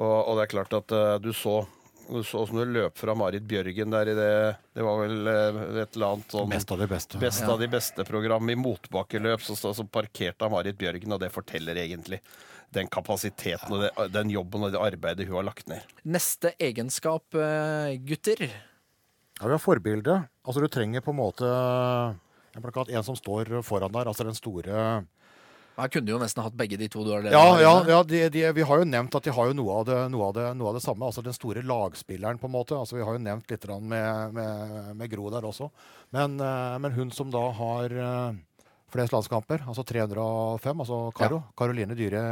Og, 0.00 0.14
og 0.14 0.38
det 0.38 0.46
er 0.46 0.54
klart 0.54 0.74
at 0.78 0.94
uh, 0.96 1.18
du 1.20 1.32
så 1.36 1.62
du 2.10 2.24
så 2.24 2.46
som 2.46 2.56
du 2.58 2.64
løp 2.66 2.98
fra 2.98 3.14
Marit 3.14 3.44
Bjørgen 3.46 3.92
der 3.92 4.08
i 4.10 4.14
det 4.18 4.30
Det 4.74 4.82
var 4.82 4.96
vel 4.98 5.28
eh, 5.30 5.58
et 5.84 5.94
eller 5.94 6.16
annet 6.16 6.32
sånn 6.34 6.48
Best 6.50 6.72
av 6.74 6.80
de 6.82 6.88
beste. 6.90 7.20
Best 7.22 7.44
av 7.46 7.60
de 7.60 7.68
beste-program 7.70 8.50
i 8.50 8.56
motbakkeløp. 8.58 9.44
Så, 9.46 9.54
så, 9.58 9.70
så 9.76 9.84
parkerte 9.86 10.46
av 10.46 10.50
Marit 10.54 10.78
Bjørgen, 10.80 11.14
og 11.14 11.20
det 11.22 11.30
forteller 11.34 11.78
egentlig 11.78 12.18
den 12.74 12.90
kapasiteten 12.90 13.74
og 13.74 13.84
det, 13.84 13.92
den 14.14 14.30
jobben 14.30 14.66
og 14.66 14.74
det 14.74 14.82
arbeidet 14.82 15.28
hun 15.28 15.40
har 15.40 15.46
lagt 15.50 15.70
ned. 15.70 15.86
Neste 16.02 16.54
egenskap, 16.58 17.26
eh, 17.34 17.94
gutter. 18.06 18.42
Ja, 18.46 19.46
vi 19.46 19.54
har 19.54 19.62
forbilde. 19.62 20.18
Altså, 20.42 20.62
du 20.62 20.70
trenger 20.70 21.06
på 21.06 21.14
en 21.14 21.20
måte 21.20 21.46
en 21.46 22.64
plakat, 22.64 22.90
en 22.90 23.06
som 23.06 23.18
står 23.18 23.54
foran 23.66 23.94
der. 23.94 24.10
Altså 24.10 24.26
den 24.26 24.38
store 24.38 25.04
Her 25.78 25.88
kunne 25.92 26.08
du 26.08 26.12
jo 26.12 26.20
nesten 26.20 26.44
hatt 26.44 26.56
begge 26.58 26.76
de 26.80 26.88
to 26.92 27.04
du 27.06 27.12
har 27.12 27.24
Ja, 27.30 27.44
ja, 27.62 27.72
ja 27.88 28.02
de, 28.04 28.24
de, 28.32 28.42
vi 28.56 28.66
har 28.66 28.82
jo 28.82 28.88
nevnt 28.88 29.14
at 29.16 29.24
de 29.26 29.32
har 29.34 29.48
jo 29.50 29.56
noe 29.56 29.78
av, 29.80 29.86
det, 29.88 29.98
noe, 30.12 30.28
av 30.28 30.36
det, 30.36 30.46
noe 30.58 30.72
av 30.72 30.76
det 30.76 30.84
samme. 30.84 31.06
Altså 31.06 31.24
den 31.24 31.36
store 31.36 31.64
lagspilleren, 31.66 32.40
på 32.42 32.50
en 32.50 32.56
måte. 32.56 32.76
Altså, 32.76 32.98
vi 32.98 33.06
har 33.06 33.16
jo 33.16 33.24
nevnt 33.24 33.50
litt 33.50 33.66
med, 33.80 34.36
med, 34.36 34.76
med 34.98 35.12
Gro 35.12 35.30
der 35.32 35.46
også. 35.48 35.70
Men, 36.16 36.38
eh, 36.42 36.78
men 36.82 36.96
hun 36.96 37.12
som 37.14 37.32
da 37.32 37.46
har 37.56 37.96
eh, 37.96 38.38
flest 38.90 39.14
landskamper, 39.14 39.64
altså 39.70 39.84
305, 39.86 40.82
altså 40.84 41.02
Karo, 41.16 41.44
Karoline 41.58 41.96
Dyhre 41.98 42.24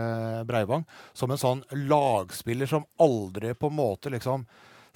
Breivang, 0.48 0.84
som 1.16 1.30
en 1.30 1.40
sånn 1.40 1.62
lagspiller 1.88 2.70
som 2.70 2.86
aldri 3.00 3.54
på 3.54 3.70
en 3.70 3.78
måte 3.78 4.12
liksom 4.12 4.46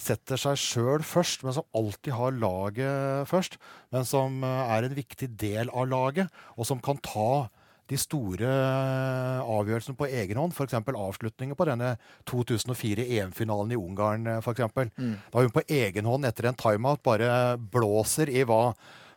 setter 0.02 0.40
seg 0.40 0.58
sjøl 0.58 1.04
først, 1.06 1.44
men 1.46 1.54
som 1.54 1.66
alltid 1.78 2.16
har 2.18 2.34
laget 2.34 3.28
først. 3.30 3.58
Men 3.94 4.06
som 4.08 4.42
eh, 4.44 4.76
er 4.76 4.88
en 4.88 4.96
viktig 4.98 5.30
del 5.40 5.70
av 5.70 5.88
laget, 5.90 6.42
og 6.56 6.68
som 6.68 6.82
kan 6.82 7.00
ta 7.04 7.48
de 7.92 8.00
store 8.00 8.48
eh, 8.48 9.42
avgjørelsene 9.44 9.98
på 9.98 10.08
egen 10.08 10.40
hånd. 10.40 10.56
F.eks. 10.56 10.74
avslutningen 10.80 11.58
på 11.58 11.68
denne 11.68 11.92
2004 12.30 13.04
EM-finalen 13.20 13.72
i 13.76 13.78
Ungarn. 13.80 14.26
eh, 14.26 14.40
For 14.44 14.56
eksempel. 14.56 14.90
Da 14.96 15.44
hun 15.44 15.52
på 15.54 15.64
egen 15.68 16.08
hånd 16.08 16.24
etter 16.28 16.48
en 16.50 16.58
timeout 16.58 17.02
bare 17.06 17.56
blåser 17.72 18.32
i 18.32 18.44
hva 18.48 18.72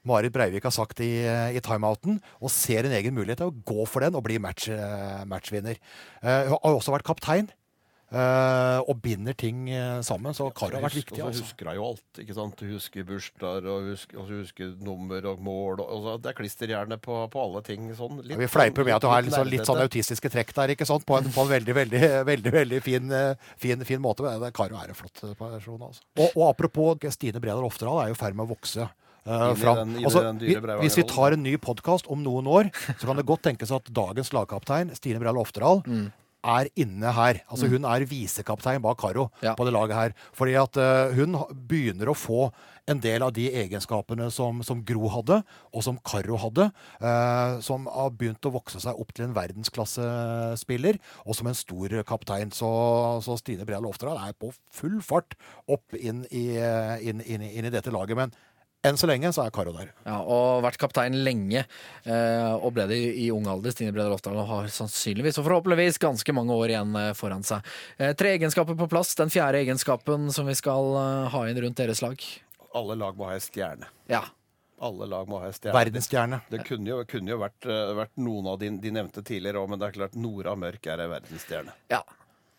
Marit 0.06 0.30
Breivik 0.36 0.62
har 0.68 0.74
sagt 0.76 1.00
i, 1.02 1.26
i 1.26 1.62
timeouten, 1.66 2.20
og 2.38 2.52
ser 2.54 2.86
en 2.86 2.94
egen 2.94 3.16
mulighet 3.18 3.40
til 3.42 3.50
å 3.50 3.56
gå 3.66 3.88
for 3.90 4.06
den 4.06 4.14
og 4.14 4.22
bli 4.28 4.36
match, 4.38 4.68
eh, 4.70 5.24
matchvinner. 5.26 5.80
Eh, 6.22 6.44
Hun 6.52 6.60
har 6.62 6.76
også 6.78 6.94
vært 6.94 7.08
kaptein. 7.08 7.48
Eh, 8.12 8.80
og 8.86 9.00
binder 9.02 9.34
ting 9.38 9.66
uh, 9.72 10.02
sammen. 10.06 10.34
Så 10.38 10.48
Karo 10.56 10.78
har 10.78 10.84
vært 10.86 10.98
viktig. 11.00 11.18
Og 11.20 11.32
så 11.32 11.32
Altså. 11.32 11.44
husker 11.46 11.70
hun 11.70 11.76
jo 11.76 11.86
alt. 11.90 12.20
ikke 12.22 12.36
sant? 12.38 12.60
Hun 12.62 12.74
husker 12.76 13.04
bursdager 13.08 13.70
og 13.72 13.88
husker, 13.92 14.18
og 14.22 14.30
husker 14.30 14.74
nummer 14.86 15.26
og 15.32 15.40
mål. 15.44 15.80
Og, 15.82 15.88
og 15.90 16.04
så 16.06 16.16
det 16.24 16.32
er 16.32 16.38
klisterhjerne 16.40 16.98
på, 17.02 17.20
på 17.34 17.44
alle 17.46 17.62
ting. 17.66 17.88
sånn. 17.98 18.20
Litt, 18.22 18.36
Ja, 18.36 18.42
vi 18.44 18.48
fleiper 18.52 18.86
med 18.88 18.96
at 18.98 19.02
du 19.02 19.10
har 19.12 19.22
litt 19.26 19.34
sånn, 19.38 19.50
litt 19.50 19.66
sånn 19.68 19.82
autistiske 19.84 20.30
trekk 20.34 20.54
der, 20.56 20.76
ikke 20.76 20.86
sant? 20.90 21.06
På 21.06 21.18
en, 21.20 21.32
på 21.32 21.46
en 21.46 21.52
veldig, 21.56 21.76
veldig, 21.82 22.04
veldig, 22.32 22.52
veldig 22.60 22.82
fin, 22.86 23.12
eh, 23.12 23.34
fin, 23.58 23.82
fin 23.86 24.02
måte. 24.04 24.24
Men 24.28 24.52
Karo 24.56 24.78
er 24.82 24.94
en 24.94 25.00
flott 25.02 25.24
person, 25.40 25.82
altså. 25.82 26.06
Og, 26.20 26.30
og 26.36 26.46
apropos 26.52 27.02
Stine 27.16 27.42
Bredal 27.42 27.66
Oftedal 27.66 28.04
er 28.04 28.14
jo 28.14 28.16
i 28.18 28.22
ferd 28.22 28.36
med 28.38 28.48
å 28.48 28.54
vokse. 28.56 28.88
Uh, 29.26 29.56
den- 29.58 29.96
Altså, 30.06 30.22
vi, 30.38 30.54
hvis 30.84 30.96
vi 31.00 31.04
tar 31.10 31.34
en 31.34 31.42
ny 31.42 31.56
podkast 31.58 32.06
om 32.14 32.22
noen 32.22 32.46
år, 32.46 32.68
så 33.00 33.08
kan 33.08 33.18
det 33.18 33.26
godt 33.26 33.42
tenkes 33.48 33.72
at 33.74 33.88
dagens 33.90 34.30
lagkaptein, 34.36 34.92
Stine 34.94 35.18
Bredal 35.18 35.40
Oftedal, 35.42 35.82
er 36.46 36.70
inne 36.78 37.12
her. 37.18 37.42
Altså 37.50 37.68
Hun 37.72 37.86
er 37.90 38.06
visekaptein 38.06 38.82
bak 38.86 39.00
Karo 39.02 39.30
Ja. 39.42 39.56
på 39.58 39.66
det 39.66 39.74
laget 39.74 39.96
her. 39.98 40.14
Fordi 40.38 40.54
at 40.62 40.78
uh, 40.78 41.14
hun 41.18 41.36
begynner 41.68 42.12
å 42.14 42.16
få 42.18 42.52
en 42.88 43.00
del 43.02 43.24
av 43.26 43.32
de 43.34 43.48
egenskapene 43.50 44.28
som, 44.32 44.60
som 44.62 44.84
Gro 44.86 45.08
hadde, 45.10 45.40
og 45.74 45.82
som 45.82 45.98
Karo 46.06 46.38
hadde. 46.38 46.68
eh, 47.02 47.56
som 47.66 47.88
har 47.90 48.12
begynt 48.14 48.46
å 48.46 48.52
vokse 48.54 48.78
seg 48.84 48.94
opp 49.02 49.10
til 49.18 49.26
en 49.26 49.34
verdensklassespiller, 49.34 51.00
og 51.26 51.34
som 51.36 51.48
en 51.50 51.58
stor 51.58 51.96
kaptein. 52.06 52.52
Så, 52.54 52.70
så 53.26 53.38
Stine 53.42 53.66
Bredal 53.66 53.88
Oftedal 53.90 54.20
er 54.22 54.36
på 54.38 54.52
full 54.70 55.00
fart 55.02 55.34
opp 55.68 55.98
inn 55.98 56.28
i, 56.30 56.58
eh, 56.62 57.02
inn, 57.10 57.22
inn, 57.26 57.42
inn 57.42 57.66
i 57.66 57.74
dette 57.74 57.90
laget. 57.94 58.16
Men 58.22 58.36
enn 58.86 58.98
så 59.02 59.08
lenge 59.10 59.32
så 59.36 59.44
er 59.46 59.52
Karo 59.56 59.74
der. 59.76 59.90
Ja, 60.06 60.20
og 60.22 60.62
vært 60.66 60.78
kaptein 60.82 61.18
lenge, 61.26 61.66
eh, 62.06 62.54
og 62.56 62.72
ble 62.78 62.86
det 62.92 63.00
i, 63.18 63.28
ung 63.34 63.48
alder. 63.52 63.74
Stine 63.76 63.94
Breder 63.96 64.14
Lofdal 64.14 64.38
og 64.42 64.48
har 64.52 64.70
sannsynligvis 64.74 65.40
og 65.42 65.48
forhåpentligvis 65.50 66.00
ganske 66.02 66.36
mange 66.38 66.56
år 66.56 66.74
igjen 66.76 66.96
eh, 67.02 67.12
foran 67.18 67.46
seg. 67.48 67.66
Eh, 67.98 68.14
tre 68.18 68.36
egenskaper 68.38 68.78
på 68.80 68.88
plass. 68.92 69.16
Den 69.20 69.34
fjerde 69.34 69.62
egenskapen 69.66 70.30
som 70.36 70.48
vi 70.50 70.56
skal 70.58 70.92
eh, 71.02 71.30
ha 71.34 71.46
inn 71.50 71.62
rundt 71.66 71.82
deres 71.82 72.02
lag. 72.06 72.26
Alle 72.76 72.98
lag 73.00 73.16
må 73.18 73.30
ha 73.30 73.38
ei 73.38 73.44
stjerne. 73.44 73.88
Ja. 74.12 74.24
Alle 74.84 75.08
lag 75.08 75.30
må 75.32 75.40
ha 75.40 75.48
en 75.48 75.56
stjerne. 75.56 75.78
Verdensstjerne. 75.78 76.42
Det 76.52 76.60
kunne 76.68 76.90
jo, 76.92 77.00
kunne 77.08 77.32
jo 77.32 77.40
vært, 77.40 77.64
vært 77.96 78.12
noen 78.20 78.50
av 78.52 78.60
de, 78.60 78.74
de 78.84 78.92
nevnte 78.92 79.24
tidligere 79.24 79.62
òg, 79.62 79.70
men 79.72 79.80
det 79.80 79.88
er 79.88 79.96
klart 80.02 80.18
Nora 80.20 80.54
Mørk 80.60 80.90
er 80.92 81.06
ei 81.06 81.10
verdensstjerne. 81.16 81.76
ja. 81.94 82.04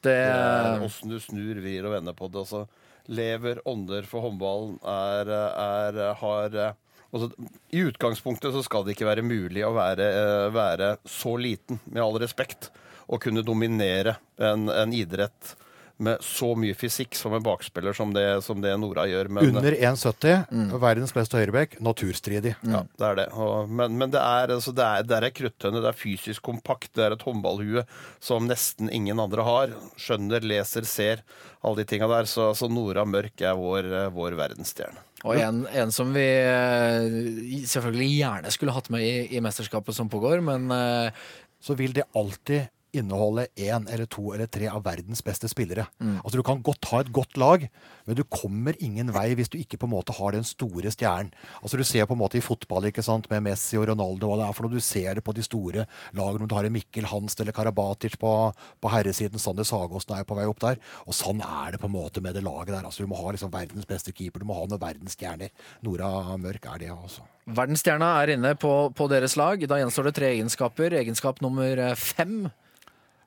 Det, 0.04 0.12
Det 0.12 0.32
er 0.32 0.82
Åssen 0.84 1.10
du 1.10 1.16
snur, 1.18 1.56
vrir 1.58 1.86
og 1.88 1.94
vender 1.96 2.14
på 2.14 2.28
det. 2.30 2.42
Altså, 2.44 2.60
lever, 3.08 3.60
ånder 3.68 4.06
for 4.08 4.24
håndballen, 4.26 4.76
er, 4.82 5.30
er 5.30 6.00
har 6.20 6.56
eh, 6.62 6.78
altså, 7.10 7.30
I 7.70 7.84
utgangspunktet 7.90 8.54
så 8.54 8.64
skal 8.66 8.86
det 8.86 8.96
ikke 8.96 9.08
være 9.08 9.26
mulig 9.26 9.64
å 9.66 9.74
være, 9.76 10.08
eh, 10.22 10.48
være 10.54 10.96
så 11.08 11.36
liten, 11.40 11.80
med 11.90 12.04
all 12.04 12.18
respekt, 12.22 12.70
og 13.06 13.22
kunne 13.22 13.44
dominere 13.46 14.16
en, 14.42 14.68
en 14.72 14.94
idrett 14.96 15.54
med 16.02 16.22
så 16.24 16.52
mye 16.58 16.76
fysikk 16.76 17.16
som 17.16 17.34
en 17.36 17.44
bakspiller 17.44 17.96
som 17.96 18.12
det, 18.14 18.24
som 18.44 18.60
det 18.62 18.74
Nora 18.80 19.06
gjør. 19.08 19.30
Men, 19.32 19.50
Under 19.56 19.74
1,70. 19.74 20.74
Verdens 20.82 21.14
beste 21.16 21.40
høyrebekk. 21.40 21.78
Naturstridig. 21.84 22.52
Ja, 22.66 22.82
det 22.98 23.08
er 23.10 23.18
det. 23.22 23.26
Og, 23.32 23.70
men 23.70 23.96
men 23.96 24.12
det, 24.12 24.20
er, 24.20 24.52
altså, 24.54 24.74
det, 24.76 24.84
er, 24.84 25.06
det 25.08 25.16
er 25.18 25.34
kruttønne. 25.34 25.82
Det 25.84 25.90
er 25.90 25.98
fysisk 25.98 26.44
kompakt. 26.46 26.92
Det 26.96 27.06
er 27.06 27.16
et 27.16 27.24
håndballhue 27.26 27.86
som 28.22 28.46
nesten 28.48 28.92
ingen 28.92 29.20
andre 29.22 29.46
har. 29.46 29.74
Skjønner, 30.00 30.44
leser, 30.44 30.86
ser. 30.88 31.24
Alle 31.64 31.82
de 31.82 31.88
tinga 31.88 32.08
der. 32.12 32.28
Så, 32.30 32.50
altså, 32.52 32.70
Nora 32.70 33.06
Mørk 33.08 33.40
er 33.40 33.56
vår, 33.58 33.90
eh, 33.90 34.12
vår 34.14 34.38
verdensstjerne. 34.38 35.02
og 35.26 35.40
en, 35.40 35.64
en 35.74 35.90
som 35.90 36.12
vi 36.14 36.26
eh, 36.28 37.64
selvfølgelig 37.66 38.12
gjerne 38.20 38.52
skulle 38.54 38.76
hatt 38.76 38.92
med 38.94 39.02
i, 39.02 39.16
i 39.34 39.42
mesterskapet 39.42 39.96
som 39.96 40.12
pågår, 40.12 40.44
men 40.44 40.68
eh, 40.70 41.26
så 41.66 41.74
vil 41.74 41.96
det 41.96 42.04
alltid 42.14 42.68
inneholde 43.00 43.46
én 43.56 43.86
eller 43.92 44.08
to 44.10 44.32
eller 44.34 44.48
tre 44.50 44.68
av 44.70 44.82
verdens 44.86 45.22
beste 45.24 45.48
spillere. 45.50 45.86
Altså 46.22 46.36
Du 46.38 46.42
kan 46.46 46.62
godt 46.64 46.88
ha 46.92 47.00
et 47.02 47.12
godt 47.14 47.36
lag, 47.40 47.66
men 48.06 48.16
du 48.18 48.22
kommer 48.24 48.76
ingen 48.82 49.12
vei 49.14 49.28
hvis 49.38 49.50
du 49.52 49.58
ikke 49.58 49.78
på 49.82 49.86
en 49.88 49.94
måte 49.94 50.14
har 50.16 50.32
den 50.36 50.44
store 50.46 50.90
stjernen. 50.94 51.32
Altså 51.62 51.76
Du 51.80 51.84
ser 51.84 52.06
på 52.06 52.16
en 52.16 52.22
måte 52.22 52.38
i 52.40 52.44
fotball 52.44 52.88
ikke 52.90 53.04
sant, 53.06 53.28
med 53.30 53.44
Messi 53.46 53.78
og 53.78 53.88
Ronaldo, 53.90 54.30
hva 54.32 54.40
det 54.40 54.48
er 54.48 54.56
for 54.58 54.66
noe. 54.66 54.76
Du 54.76 54.84
ser 54.84 55.14
det 55.18 55.24
på 55.26 55.34
de 55.36 55.44
store 55.46 55.86
lagene. 56.16 56.42
Om 56.46 56.48
du 56.50 56.56
har 56.58 56.64
en 56.68 56.76
Mikkel 56.76 57.06
Hanst 57.10 57.40
eller 57.40 57.52
Karabatic 57.56 58.18
på, 58.20 58.32
på 58.80 58.92
herresiden. 58.92 59.38
Sander 59.42 59.64
Sagåsen 59.68 60.16
er 60.18 60.24
på 60.28 60.36
vei 60.38 60.46
opp 60.50 60.60
der. 60.64 60.80
Og 61.06 61.14
sånn 61.16 61.40
er 61.44 61.72
det 61.76 61.80
på 61.82 61.88
en 61.90 61.96
måte 61.96 62.22
med 62.24 62.34
det 62.36 62.44
laget 62.46 62.74
der. 62.74 62.84
Altså 62.84 63.04
Du 63.06 63.10
må 63.10 63.18
ha 63.20 63.32
liksom 63.34 63.52
verdens 63.54 63.86
beste 63.88 64.12
keeper. 64.12 64.40
Du 64.42 64.48
må 64.48 64.56
ha 64.58 64.66
noen 64.66 64.80
verdensstjerner. 64.82 65.50
Nora 65.86 66.10
Mørk 66.40 66.66
er 66.74 66.78
det, 66.84 66.90
altså. 66.94 67.24
verdensstjerna 67.46 68.12
er 68.22 68.34
inne 68.36 68.54
på, 68.58 68.72
på 68.96 69.08
deres 69.12 69.36
lag. 69.38 69.60
Da 69.68 69.78
gjenstår 69.80 70.08
det 70.10 70.14
tre 70.18 70.30
egenskaper. 70.34 70.94
Egenskap 71.00 71.40
nummer 71.44 71.82
fem. 71.96 72.46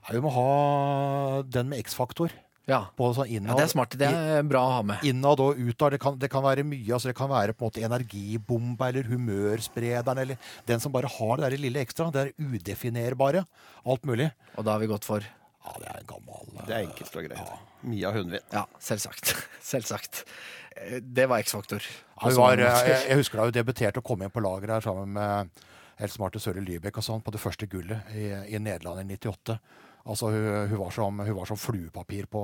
Ja, 0.09 0.15
vi 0.17 0.21
må 0.25 0.31
ha 0.33 1.41
den 1.45 1.69
med 1.69 1.79
X-faktor. 1.85 2.33
Ja. 2.69 2.83
På 2.97 3.07
sånn 3.17 3.29
ja, 3.31 3.41
det 3.57 3.63
er 3.63 3.69
smart. 3.71 3.95
Det 3.97 4.05
er 4.09 4.43
bra 4.45 4.59
å 4.61 4.73
ha 4.75 4.81
med. 4.85 5.01
innad 5.05 5.41
og 5.41 5.57
utad. 5.57 5.95
Det 5.95 5.99
kan, 6.01 6.17
det 6.21 6.29
kan 6.29 6.43
være 6.45 6.61
mye. 6.65 6.85
altså 6.93 7.09
Det 7.09 7.15
kan 7.17 7.29
være 7.31 7.55
på 7.57 7.65
en 7.65 7.71
måte 7.71 7.81
energibomba 7.87 8.89
eller 8.91 9.07
humørsprederen 9.09 10.21
eller 10.21 10.37
den 10.69 10.81
som 10.83 10.93
bare 10.93 11.09
har 11.09 11.37
det 11.41 11.47
der 11.49 11.63
lille 11.63 11.81
ekstra. 11.81 12.11
Det 12.13 12.27
er 12.27 12.33
udefinerbare. 12.37 13.41
Alt 13.89 14.05
mulig. 14.05 14.29
Og 14.57 14.65
da 14.67 14.75
har 14.75 14.83
vi 14.83 14.91
gått 14.91 15.07
for 15.09 15.25
Ja, 15.25 15.73
det 15.81 15.89
er 15.89 15.97
en 16.03 16.07
gammel 16.13 16.53
Det 16.67 16.75
er 16.77 16.85
enkelt 16.85 17.17
og 17.19 17.25
greit. 17.25 17.49
Mia 17.89 18.13
Hundvin. 18.13 18.45
Ja, 18.53 18.65
selvsagt. 18.79 19.33
Selvsagt. 19.71 20.23
Eh, 20.77 20.99
Det 21.01 21.25
var 21.29 21.41
X-faktor. 21.41 21.81
Ja, 22.21 22.29
var, 22.37 22.57
eh, 22.61 22.79
jeg, 22.89 23.03
jeg 23.09 23.17
husker 23.23 23.41
da 23.41 23.49
hun 23.49 23.57
debuterte 23.57 24.01
og 24.01 24.05
kom 24.07 24.21
inn 24.25 24.31
på 24.33 24.41
lageret 24.45 24.77
her 24.77 24.85
sammen 24.91 25.13
med 25.17 25.65
Else 25.99 26.21
Marte 26.21 26.39
Søre 26.39 26.61
Lybekk 26.63 27.01
og 27.01 27.03
sånn 27.05 27.21
på 27.25 27.33
det 27.33 27.41
første 27.41 27.67
gullet 27.67 28.13
i, 28.15 28.29
i 28.55 28.61
Nederland 28.61 29.01
i 29.03 29.17
98. 29.17 29.57
Altså, 30.07 30.29
hun, 30.31 30.45
hun, 30.69 30.77
var 30.79 30.93
som, 30.95 31.19
hun 31.19 31.35
var 31.35 31.49
som 31.49 31.59
fluepapir 31.59 32.27
på, 32.31 32.41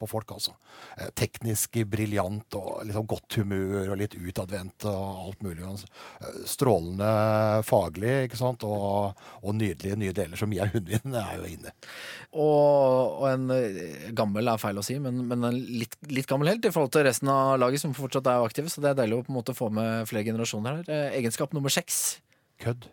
på 0.00 0.08
folk, 0.10 0.34
altså. 0.34 0.54
Eh, 0.98 1.10
teknisk 1.16 1.78
briljant 1.90 2.56
og 2.58 2.82
liksom 2.88 3.06
godt 3.08 3.38
humør 3.40 3.92
og 3.94 4.00
litt 4.00 4.16
utadvendt 4.18 4.86
og 4.90 5.28
alt 5.28 5.44
mulig. 5.46 5.62
Altså. 5.64 5.88
Eh, 6.20 6.40
Strålende 6.50 7.10
faglig, 7.68 8.14
ikke 8.26 8.40
sant, 8.40 8.66
og, 8.66 9.22
og 9.42 9.56
nydelige 9.56 9.98
nye 10.00 10.16
deler. 10.16 10.40
Så 10.40 10.48
Mia 10.50 10.66
Hundvin 10.72 11.16
er 11.20 11.38
jo 11.38 11.48
inne. 11.54 11.74
Og, 12.34 13.22
og 13.22 13.28
en 13.30 13.48
eh, 13.54 14.10
gammel 14.16 14.50
er 14.50 14.60
feil 14.62 14.82
å 14.82 14.86
si, 14.86 14.98
men, 15.02 15.22
men 15.30 15.48
en 15.50 15.62
litt, 15.84 15.96
litt 16.10 16.28
gammel 16.30 16.52
helt 16.52 16.68
i 16.68 16.74
forhold 16.74 16.94
til 16.96 17.06
resten 17.08 17.30
av 17.32 17.54
laget, 17.62 17.84
som 17.84 17.96
fortsatt 17.96 18.28
er 18.30 18.44
aktive. 18.44 18.72
Så 18.72 18.84
det 18.84 18.92
er 18.92 19.00
deilig 19.04 19.22
å 19.22 19.26
på 19.28 19.32
en 19.32 19.38
måte 19.40 19.56
få 19.56 19.70
med 19.74 20.10
flere 20.10 20.26
generasjoner 20.26 20.82
her. 20.82 21.10
Egenskap 21.20 21.54
nummer 21.56 21.72
seks. 21.72 22.18
Kødd. 22.62 22.90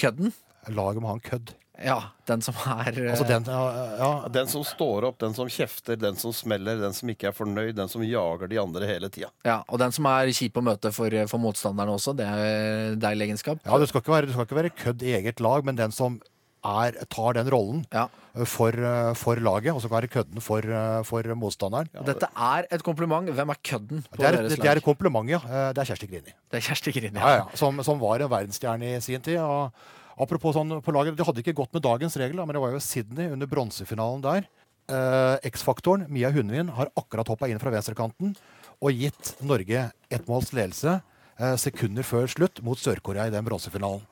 Kødden. 0.00 0.32
Laget 0.72 1.02
må 1.02 1.12
ha 1.12 1.18
en 1.18 1.24
kødd. 1.24 1.54
Ja, 1.80 1.98
den 2.28 2.42
som 2.44 2.54
er 2.66 2.90
eh, 2.92 3.10
Altså 3.10 3.24
den, 3.28 3.44
ja, 3.48 3.60
ja, 3.98 4.28
Den 4.28 4.46
som 4.52 4.64
står 4.68 5.06
opp, 5.08 5.18
den 5.22 5.32
som 5.34 5.48
kjefter, 5.48 5.96
den 5.96 6.16
som 6.20 6.32
smeller, 6.36 6.76
den 6.80 6.92
som 6.96 7.08
ikke 7.08 7.30
er 7.30 7.36
fornøyd, 7.36 7.74
den 7.78 7.88
som 7.88 8.02
jager 8.04 8.46
de 8.50 8.58
andre 8.60 8.86
hele 8.86 9.08
tida. 9.08 9.30
ja, 9.48 9.62
Og 9.68 9.78
den 9.80 9.92
som 9.96 10.04
er 10.06 10.28
kjip 10.36 10.58
å 10.60 10.64
møte 10.66 10.92
for, 10.92 11.08
for 11.30 11.38
motstanderne 11.40 11.94
også. 11.96 12.14
Det 12.18 12.26
er 12.26 12.96
deilig 13.00 13.30
egenskap. 13.30 13.62
Ja, 13.64 13.78
det 13.80 13.88
skal 13.88 14.02
ikke 14.04 14.12
være, 14.18 14.32
skal 14.34 14.44
ikke 14.48 14.60
være 14.60 14.74
kødd 14.76 15.02
i 15.08 15.14
eget 15.20 15.40
lag, 15.40 15.64
men 15.64 15.76
den 15.80 15.90
som 15.96 16.20
er, 16.60 16.92
tar 17.08 17.32
den 17.38 17.48
rollen 17.48 17.86
Ja. 17.94 18.02
for, 18.44 18.68
eh, 18.76 19.14
for 19.16 19.40
laget, 19.40 19.72
og 19.72 19.80
så 19.80 19.88
kan 19.88 20.02
være 20.02 20.10
kødden 20.12 20.42
for, 20.44 20.60
eh, 20.60 20.98
for 21.08 21.22
motstanderen. 21.34 21.88
Og 21.96 22.04
Dette 22.04 22.28
er 22.36 22.66
et 22.70 22.82
kompliment. 22.84 23.24
Hvem 23.32 23.48
er 23.48 23.56
kødden 23.64 24.02
på 24.04 24.18
Det 24.20 24.26
er, 24.28 24.36
deres 24.36 24.58
det 24.60 24.68
er 24.68 24.76
et 24.76 24.84
kompliment, 24.84 25.30
ja. 25.32 25.38
Eh, 25.40 25.72
Det 25.72 25.78
er 25.80 25.88
Kjersti 25.94 26.06
Grini. 26.12 26.34
Det 26.52 26.60
er 26.60 26.66
Kjersti 26.68 26.92
Grini. 26.92 27.16
Ja, 27.16 27.32
ja, 27.40 27.44
som, 27.56 27.80
som 27.82 27.98
var 27.98 28.20
en 28.20 28.28
verdensstjerne 28.28 28.92
i 28.96 29.00
sin 29.00 29.20
tid. 29.24 29.38
Og 29.40 29.72
apropos 30.20 30.54
sånn 30.56 30.80
på 30.84 30.94
laget, 30.94 31.16
Det 31.16 31.26
hadde 31.26 31.42
ikke 31.42 31.56
gått 31.56 31.72
med 31.72 31.84
dagens 31.84 32.16
regel, 32.20 32.36
da, 32.36 32.46
men 32.46 32.56
det 32.56 32.62
var 32.62 32.74
jo 32.74 32.82
Sydney 32.84 33.30
under 33.32 33.48
bronsefinalen 33.50 34.24
der. 34.24 34.48
Eh, 34.90 35.36
X-faktoren, 35.50 36.06
Mia 36.10 36.30
Hundvin, 36.34 36.72
har 36.74 36.90
akkurat 36.98 37.28
hoppa 37.28 37.48
inn 37.48 37.60
fra 37.62 37.70
venstrekanten 37.70 38.34
og 38.80 38.96
gitt 38.96 39.34
Norge 39.44 39.90
ett 40.10 40.26
måls 40.28 40.52
ledelse 40.56 40.96
eh, 41.38 41.56
sekunder 41.60 42.06
før 42.06 42.26
slutt 42.30 42.62
mot 42.66 42.80
Sør-Korea 42.80 43.28
i 43.28 43.34
den 43.34 43.46
bronsefinalen. 43.46 44.02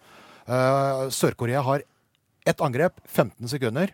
Eh, 0.46 1.09
Sør-Korea 1.14 1.64
har 1.66 1.84
ett 2.48 2.62
angrep, 2.64 3.00
15 3.06 3.50
sekunder, 3.50 3.92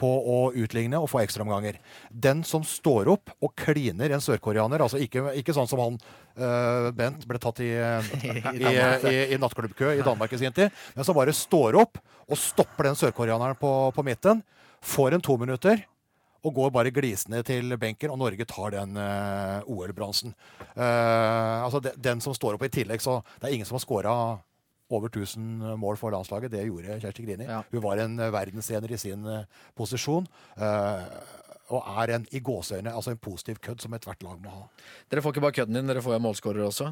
på 0.00 0.08
å 0.10 0.38
utligne 0.58 0.98
og 0.98 1.08
få 1.12 1.22
ekstraomganger. 1.22 1.78
Den 2.10 2.42
som 2.46 2.64
står 2.66 3.10
opp 3.12 3.32
og 3.38 3.54
kliner 3.58 4.14
en 4.14 4.24
sørkoreaner, 4.24 4.82
altså 4.82 5.00
ikke, 5.02 5.28
ikke 5.40 5.54
sånn 5.56 5.70
som 5.70 5.82
han 5.82 5.98
uh, 6.40 6.90
Bent 6.96 7.26
ble 7.30 7.40
tatt 7.42 7.62
i, 7.64 7.70
i, 8.28 8.34
i, 8.58 9.16
i 9.34 9.40
nattklubbkø 9.40 9.94
i 9.94 10.04
Danmark 10.06 10.34
i 10.34 10.42
sin 10.42 10.54
tid, 10.56 10.74
men 10.96 11.06
som 11.06 11.16
bare 11.16 11.34
står 11.36 11.78
opp 11.84 12.00
og 12.24 12.40
stopper 12.40 12.90
den 12.90 12.98
sørkoreaneren 12.98 13.58
på, 13.60 13.72
på 13.94 14.06
midten, 14.06 14.42
får 14.84 15.16
en 15.16 15.24
to 15.24 15.38
minutter 15.40 15.84
og 16.44 16.52
går 16.58 16.72
bare 16.74 16.92
glisende 16.92 17.40
til 17.46 17.72
benken, 17.80 18.12
og 18.12 18.20
Norge 18.20 18.44
tar 18.48 18.74
den 18.74 18.98
uh, 19.00 19.64
OL-bronsen. 19.70 20.34
Uh, 20.76 21.64
altså 21.64 21.80
de, 21.80 21.94
den 21.96 22.20
som 22.20 22.36
står 22.36 22.58
opp 22.58 22.66
i 22.66 22.72
tillegg, 22.72 23.00
så 23.00 23.22
det 23.38 23.48
er 23.48 23.56
ingen 23.56 23.68
som 23.68 23.78
har 23.78 23.84
scora 23.84 24.16
over 24.92 25.08
1000 25.08 25.78
mål 25.80 25.96
for 25.96 26.12
landslaget. 26.12 26.52
Det 26.52 26.66
gjorde 26.66 26.98
Kjersti 27.00 27.24
Grini. 27.24 27.46
Ja. 27.48 27.62
Hun 27.70 27.82
var 27.84 28.02
en 28.02 28.18
eh, 28.20 28.32
verdensener 28.34 28.92
i 28.92 28.98
sin 29.00 29.24
eh, 29.26 29.46
posisjon. 29.78 30.28
eh, 30.58 31.40
og 31.72 31.86
er 32.02 32.10
en 32.18 32.26
i 32.36 32.42
gåseøyne, 32.44 32.92
altså 32.92 33.14
en 33.14 33.20
positiv 33.24 33.56
kødd 33.64 33.80
som 33.80 33.94
ethvert 33.96 34.22
lag 34.22 34.40
må 34.42 34.50
ha. 34.52 34.64
Dere 35.08 35.22
får 35.24 35.32
ikke 35.32 35.44
bare 35.46 35.56
kødden 35.56 35.78
din, 35.78 35.88
dere 35.88 36.02
får 36.04 36.18
jo 36.18 36.22
målskårer 36.26 36.66
også. 36.66 36.90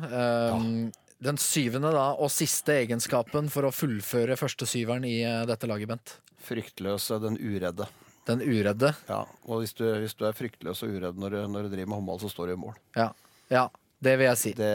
Um, 0.56 0.92
Den 1.22 1.36
syvende 1.38 1.90
da, 1.92 2.06
og 2.16 2.32
siste 2.32 2.78
egenskapen 2.80 3.50
for 3.52 3.68
å 3.68 3.74
fullføre 3.74 4.38
første 4.40 4.66
syveren 4.66 5.04
i 5.06 5.18
eh, 5.28 5.42
dette 5.46 5.68
laget, 5.68 5.92
Bent. 5.92 6.14
Fryktløse, 6.42 7.20
den 7.22 7.36
uredde. 7.38 7.86
Den 8.26 8.40
uredde. 8.42 8.94
Ja, 9.10 9.20
og 9.44 9.60
hvis 9.60 9.76
du, 9.76 9.84
hvis 10.00 10.16
du 10.16 10.24
er 10.26 10.34
fryktløs 10.40 10.82
og 10.86 10.96
uredd 10.96 11.20
når 11.20 11.36
du, 11.36 11.40
når 11.52 11.68
du 11.68 11.74
driver 11.76 11.92
med 11.92 11.98
håndball, 12.00 12.20
så 12.24 12.32
står 12.32 12.50
du 12.50 12.56
i 12.56 12.60
mål. 12.64 12.80
Ja, 12.96 13.10
ja 13.52 13.68
det 14.02 14.16
vil 14.18 14.26
jeg 14.26 14.38
si. 14.40 14.50
Det, 14.58 14.70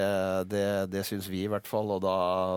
det, 0.51 0.63
det 0.93 1.03
syns 1.07 1.27
vi 1.27 1.41
i 1.43 1.49
hvert 1.51 1.67
fall, 1.67 1.89
og 1.95 1.99
da, 2.05 2.13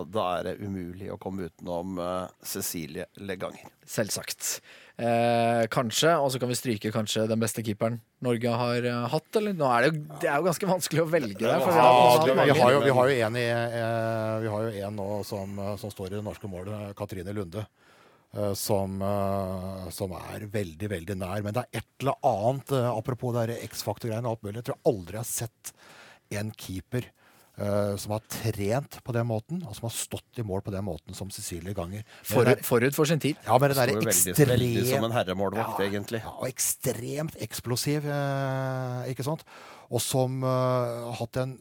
da 0.07 0.27
er 0.39 0.47
det 0.51 0.61
umulig 0.63 1.11
å 1.11 1.19
komme 1.21 1.49
utenom 1.51 1.99
uh, 1.99 2.29
Cecilie 2.47 3.09
Leganger. 3.19 3.67
Selvsagt. 3.91 4.61
Eh, 5.01 5.65
kanskje, 5.73 6.13
og 6.21 6.29
så 6.31 6.39
kan 6.39 6.51
vi 6.51 6.59
stryke 6.59 6.91
kanskje 6.93 7.23
den 7.27 7.41
beste 7.41 7.63
keeperen 7.65 7.97
Norge 8.21 8.53
har 8.63 8.85
uh, 8.85 9.07
hatt, 9.09 9.29
eller? 9.41 9.55
Nå 9.57 9.67
er 9.73 9.87
det, 9.87 9.91
jo, 9.95 10.19
det 10.21 10.29
er 10.29 10.43
jo 10.43 10.47
ganske 10.51 10.69
vanskelig 10.69 11.03
å 11.03 11.09
velge 11.09 11.41
der. 11.41 11.63
For 11.65 11.73
vi 11.73 11.81
har, 11.81 11.95
Ja, 11.97 12.25
vi 12.27 12.53
vi, 12.53 12.59
har, 12.61 12.75
jo, 12.77 12.83
vi 12.85 12.97
har 12.99 13.09
jo 13.11 13.21
en 13.27 13.39
i, 13.41 13.47
eh, 13.51 14.35
vi 14.45 14.53
har 14.53 14.67
jo 14.67 14.87
en 14.91 14.99
nå 15.01 15.09
som, 15.27 15.63
som 15.81 15.95
står 15.95 16.13
i 16.13 16.19
det 16.19 16.27
norske 16.27 16.51
målet, 16.53 16.93
Katrine 16.99 17.33
Lunde. 17.35 17.65
eh, 18.37 18.53
som, 18.55 19.01
eh, 19.03 19.89
som 19.91 20.13
er 20.13 20.47
veldig, 20.47 20.91
veldig 20.91 21.17
nær. 21.19 21.43
Men 21.43 21.57
det 21.57 21.65
er 21.65 21.81
et 21.81 22.05
eller 22.05 22.15
annet, 22.23 22.73
eh, 22.73 22.91
apropos 22.91 23.35
X-faktor-greiene 23.57 24.27
og 24.27 24.37
alt 24.39 24.43
mulig, 24.47 24.61
jeg 24.61 24.69
tror 24.71 24.93
aldri 24.93 25.19
jeg 25.19 25.25
har 25.25 25.31
sett 25.33 25.73
en 26.39 26.53
keeper 26.57 27.09
uh, 27.61 27.97
som 28.01 28.15
har 28.15 28.23
trent 28.31 29.01
på 29.05 29.15
den 29.17 29.27
måten, 29.29 29.63
og 29.67 29.75
som 29.77 29.89
har 29.89 29.95
stått 29.97 30.41
i 30.41 30.45
mål 30.47 30.63
på 30.67 30.75
den 30.75 30.85
måten 30.87 31.17
som 31.17 31.31
Cecilie 31.35 31.75
Ganger. 31.77 32.05
Forut, 32.23 32.47
der- 32.47 32.63
forut 32.67 32.95
for 32.95 33.05
sin 33.11 33.21
tid. 33.21 33.37
ja, 33.47 33.59
men 33.59 33.71
det 33.71 33.77
Står 33.77 33.87
der 33.87 33.95
jo 33.95 34.07
veldig, 34.07 34.37
veldig 34.53 34.87
som 34.89 35.05
en 35.05 35.17
herremålvakt, 35.19 35.75
herremålvakt, 35.75 35.85
egentlig. 35.89 36.23
ja, 36.25 36.33
og 36.39 36.49
ekstremt 36.49 37.37
eksplosiv, 37.43 38.07
uh, 38.07 39.05
ikke 39.11 39.27
sant? 39.27 39.45
Og 39.91 39.99
som 39.99 40.43
eh, 40.47 40.49
har 41.11 41.17
hatt 41.19 41.37
en 41.43 41.57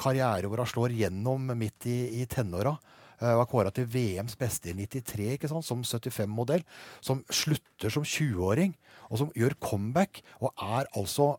karriere 0.00 0.48
hvor 0.48 0.62
han 0.62 0.68
slår 0.70 0.94
gjennom 0.96 1.50
midt 1.58 1.84
i, 1.92 2.22
i 2.22 2.24
tenåra. 2.24 2.72
Eh, 3.20 3.34
var 3.36 3.48
kåra 3.50 3.72
til 3.74 3.84
VMs 3.84 4.36
beste 4.40 4.70
i 4.72 4.76
93, 4.76 5.34
ikke 5.36 5.50
sant? 5.50 5.66
som 5.66 5.82
75-modell. 5.84 6.64
Som 7.04 7.20
slutter 7.28 7.92
som 7.92 8.06
20-åring, 8.06 8.72
og 9.10 9.20
som 9.20 9.34
gjør 9.36 9.58
comeback, 9.60 10.22
og 10.40 10.52
er 10.56 10.88
altså 10.96 11.34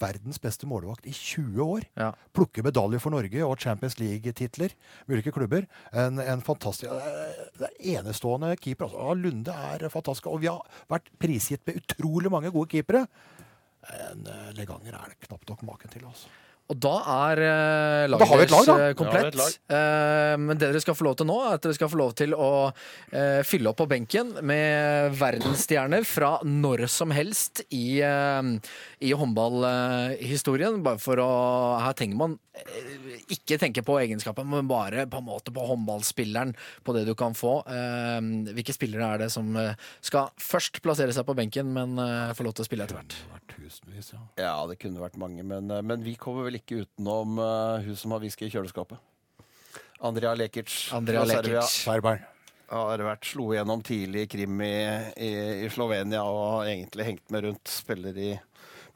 verdens 0.00 0.40
beste 0.42 0.68
målvakt 0.68 1.06
i 1.08 1.14
20 1.16 1.62
år. 1.64 1.86
Ja. 1.98 2.10
Plukker 2.36 2.64
medaljer 2.66 3.02
for 3.02 3.14
Norge 3.14 3.44
og 3.46 3.58
Champions 3.60 3.98
League-titler. 4.00 4.74
med 5.06 5.18
Ulike 5.18 5.34
klubber. 5.34 5.66
En, 5.92 6.18
en 6.18 6.44
fantastisk 6.44 6.90
det 7.58 7.68
er 7.68 7.98
Enestående 7.98 8.54
keeper. 8.56 8.88
Altså. 8.88 9.02
Ja, 9.02 9.14
Lunde 9.18 9.56
er 9.72 9.88
fantastisk. 9.92 10.30
Og 10.32 10.42
vi 10.42 10.50
har 10.50 10.62
vært 10.90 11.10
prisgitt 11.22 11.66
med 11.66 11.82
utrolig 11.82 12.32
mange 12.32 12.52
gode 12.54 12.70
keepere. 12.72 13.06
En 13.90 14.26
eh, 14.30 14.50
Leganger 14.58 14.94
er 14.94 15.12
det 15.12 15.26
knapt 15.26 15.48
nok 15.50 15.64
maken 15.66 15.92
til. 15.92 16.06
altså. 16.06 16.30
Og 16.70 16.78
da 16.80 16.92
er 17.28 17.40
uh, 17.42 18.18
Da 18.18 18.24
har 18.30 18.38
vi 18.38 18.44
et 18.46 18.52
lag, 18.54 18.66
laget 18.68 18.68
da. 18.68 18.68
deres 18.68 18.68
lag, 18.70 18.82
Ja, 18.82 18.94
komplett. 18.94 19.34
har 19.34 19.40
lag. 19.42 19.56
Uh, 19.72 20.36
men 20.46 20.56
det 20.60 20.68
dere 20.70 20.80
skal 20.84 20.94
få 20.96 21.04
lov 21.08 21.16
til 21.20 21.26
nå, 21.28 21.36
er 21.48 21.56
at 21.58 21.66
dere 21.66 21.76
skal 21.76 21.90
få 21.92 21.98
lov 22.00 22.14
til 22.16 22.36
å 22.38 22.50
uh, 22.72 23.40
fylle 23.44 23.68
opp 23.72 23.80
på 23.82 23.88
benken 23.90 24.30
med 24.46 25.12
verdensstjerner 25.18 26.06
fra 26.08 26.38
når 26.46 26.86
som 26.92 27.12
helst 27.12 27.64
i, 27.74 28.00
uh, 28.00 28.40
i 29.02 29.12
håndballhistorien. 29.18 30.82
bare 30.84 31.00
for 31.02 31.20
å 31.22 31.30
Her 31.82 31.94
trenger 31.98 32.16
man 32.18 32.38
eh, 32.54 33.18
ikke 33.32 33.58
tenke 33.60 33.82
på 33.84 33.96
egenskapen, 34.00 34.46
men 34.48 34.68
bare 34.70 35.06
på 35.10 35.18
en 35.20 35.26
måte 35.26 35.52
på 35.54 35.64
håndballspilleren, 35.66 36.54
på 36.84 36.94
det 36.96 37.04
du 37.08 37.14
kan 37.18 37.34
få. 37.36 37.58
Eh, 37.66 38.20
hvilke 38.54 38.74
spillere 38.76 39.08
er 39.14 39.24
det 39.24 39.30
som 39.34 39.50
eh, 39.56 39.74
skal 40.04 40.30
først 40.40 40.80
plassere 40.84 41.12
seg 41.16 41.26
på 41.28 41.36
benken, 41.38 41.72
men 41.74 41.98
eh, 42.00 42.32
få 42.36 42.46
lov 42.46 42.56
til 42.56 42.64
å 42.66 42.68
spille 42.68 42.86
etter 42.86 42.98
hvert? 43.00 43.12
Det 43.16 43.28
har 43.28 43.38
vært 43.40 43.56
tusenvis, 43.58 44.12
ja. 44.14 44.22
Ja, 44.42 44.54
det 44.70 44.78
kunne 44.82 45.02
vært 45.02 45.18
mange, 45.20 45.44
men, 45.46 45.70
eh, 45.72 45.82
men 45.84 46.04
vi 46.06 46.14
kommer 46.20 46.46
vel 46.48 46.51
ikke 46.58 46.82
utenom 46.84 47.40
uh, 47.40 47.80
hun 47.84 47.98
som 47.98 48.14
har 48.14 48.22
whisky 48.22 48.48
i 48.48 48.52
kjøleskapet. 48.52 49.00
Andrea 50.02 50.34
Lekic 50.34 50.90
Andrea. 50.92 51.24
Lekic. 51.24 51.82
Har 52.72 53.04
vært 53.04 53.28
slo 53.28 53.50
igjennom 53.52 53.82
tidlig 53.84 54.24
i 54.24 54.30
Krim 54.32 54.62
i, 54.64 54.72
i, 55.20 55.30
i 55.66 55.68
Slovenia 55.70 56.24
og 56.24 56.40
har 56.56 56.70
egentlig 56.72 57.06
hengt 57.10 57.34
med 57.34 57.44
rundt. 57.46 57.68
Spiller 57.70 58.16
i 58.18 58.32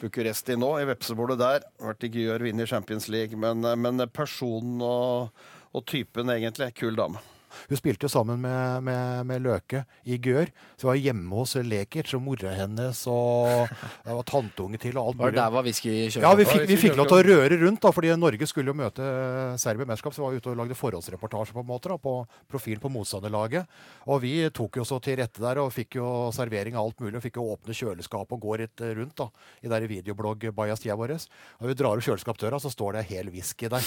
Bucuresti 0.01 0.57
nå, 0.59 0.71
i 0.81 0.89
vepsebordet 0.89 1.39
der. 1.41 1.65
Vært 1.81 2.05
i 2.09 2.11
Gyør, 2.13 2.45
vinner 2.49 2.69
Champions 2.69 3.09
League. 3.13 3.39
Men, 3.41 3.65
eh, 3.65 3.79
men 3.81 4.03
personen 4.13 4.83
og, 4.85 5.45
og 5.73 5.87
typen, 5.89 6.33
egentlig. 6.33 6.73
Kul 6.77 6.99
dame. 6.99 7.23
Hun 7.71 7.81
spilte 7.81 8.07
jo 8.07 8.13
sammen 8.13 8.41
med, 8.43 8.85
med, 8.87 9.27
med 9.29 9.45
Løke 9.45 9.85
i 10.05 10.19
Gør. 10.23 10.51
Så 10.77 10.87
hun 10.87 10.93
var 10.93 11.01
hjemme 11.01 11.41
hos 11.41 11.57
Lekic 11.67 12.15
og 12.17 12.25
mora 12.27 12.55
hennes 12.57 13.03
og 13.11 13.71
det 14.07 14.17
var 14.17 14.27
tanteunge 14.29 14.81
til 14.83 14.99
og 14.99 15.11
alt 15.11 15.21
mulig. 15.21 15.37
der 15.39 15.55
var 15.55 15.67
whisky 15.67 15.95
Ja, 16.17 16.33
vi 16.39 16.47
fikk, 16.49 16.67
vi 16.69 16.79
fikk 16.81 16.97
lov 16.99 17.11
til 17.11 17.19
å 17.21 17.27
røre 17.27 17.61
rundt, 17.63 17.83
da, 17.83 17.93
fordi 17.95 18.13
Norge 18.19 18.49
skulle 18.49 18.73
jo 18.73 18.79
møte 18.79 19.07
Serbia 19.61 19.89
mesterskap. 19.89 20.17
Så 20.17 20.25
var 20.25 20.35
vi 20.35 20.41
ute 20.43 20.53
og 20.53 20.61
lagde 20.61 20.79
forhåndsreportasje 20.79 21.57
på 21.57 21.65
en 21.65 21.69
måte 21.69 21.93
da, 21.93 21.99
på 22.01 22.17
profil 22.51 22.81
på 22.83 22.91
motstanderlaget. 22.93 23.67
Og 24.07 24.21
vi 24.25 24.35
tok 24.55 24.81
jo 24.81 24.87
så 24.89 25.01
til 25.03 25.19
rette 25.21 25.43
der 25.43 25.61
og 25.63 25.73
fikk 25.75 25.99
jo 26.01 26.09
servering 26.35 26.77
av 26.77 26.89
alt 26.89 27.03
mulig. 27.05 27.17
Og 27.19 27.25
fikk 27.25 27.41
jo 27.41 27.49
åpne 27.55 27.77
kjøleskap 27.77 28.33
og 28.37 28.43
gå 28.43 28.59
litt 28.63 28.85
rundt 28.87 29.17
da, 29.19 29.29
i 29.63 29.73
der 29.73 29.89
videoblogg 29.91 30.49
bajastia 30.57 30.97
vår. 30.99 31.17
Når 31.61 31.71
vi 31.71 31.77
drar 31.79 31.97
opp 31.97 32.07
kjøleskapsdøra, 32.07 32.61
så 32.63 32.73
står 32.73 32.99
det 32.99 33.07
hel 33.11 33.31
whisky 33.33 33.71
der. 33.73 33.85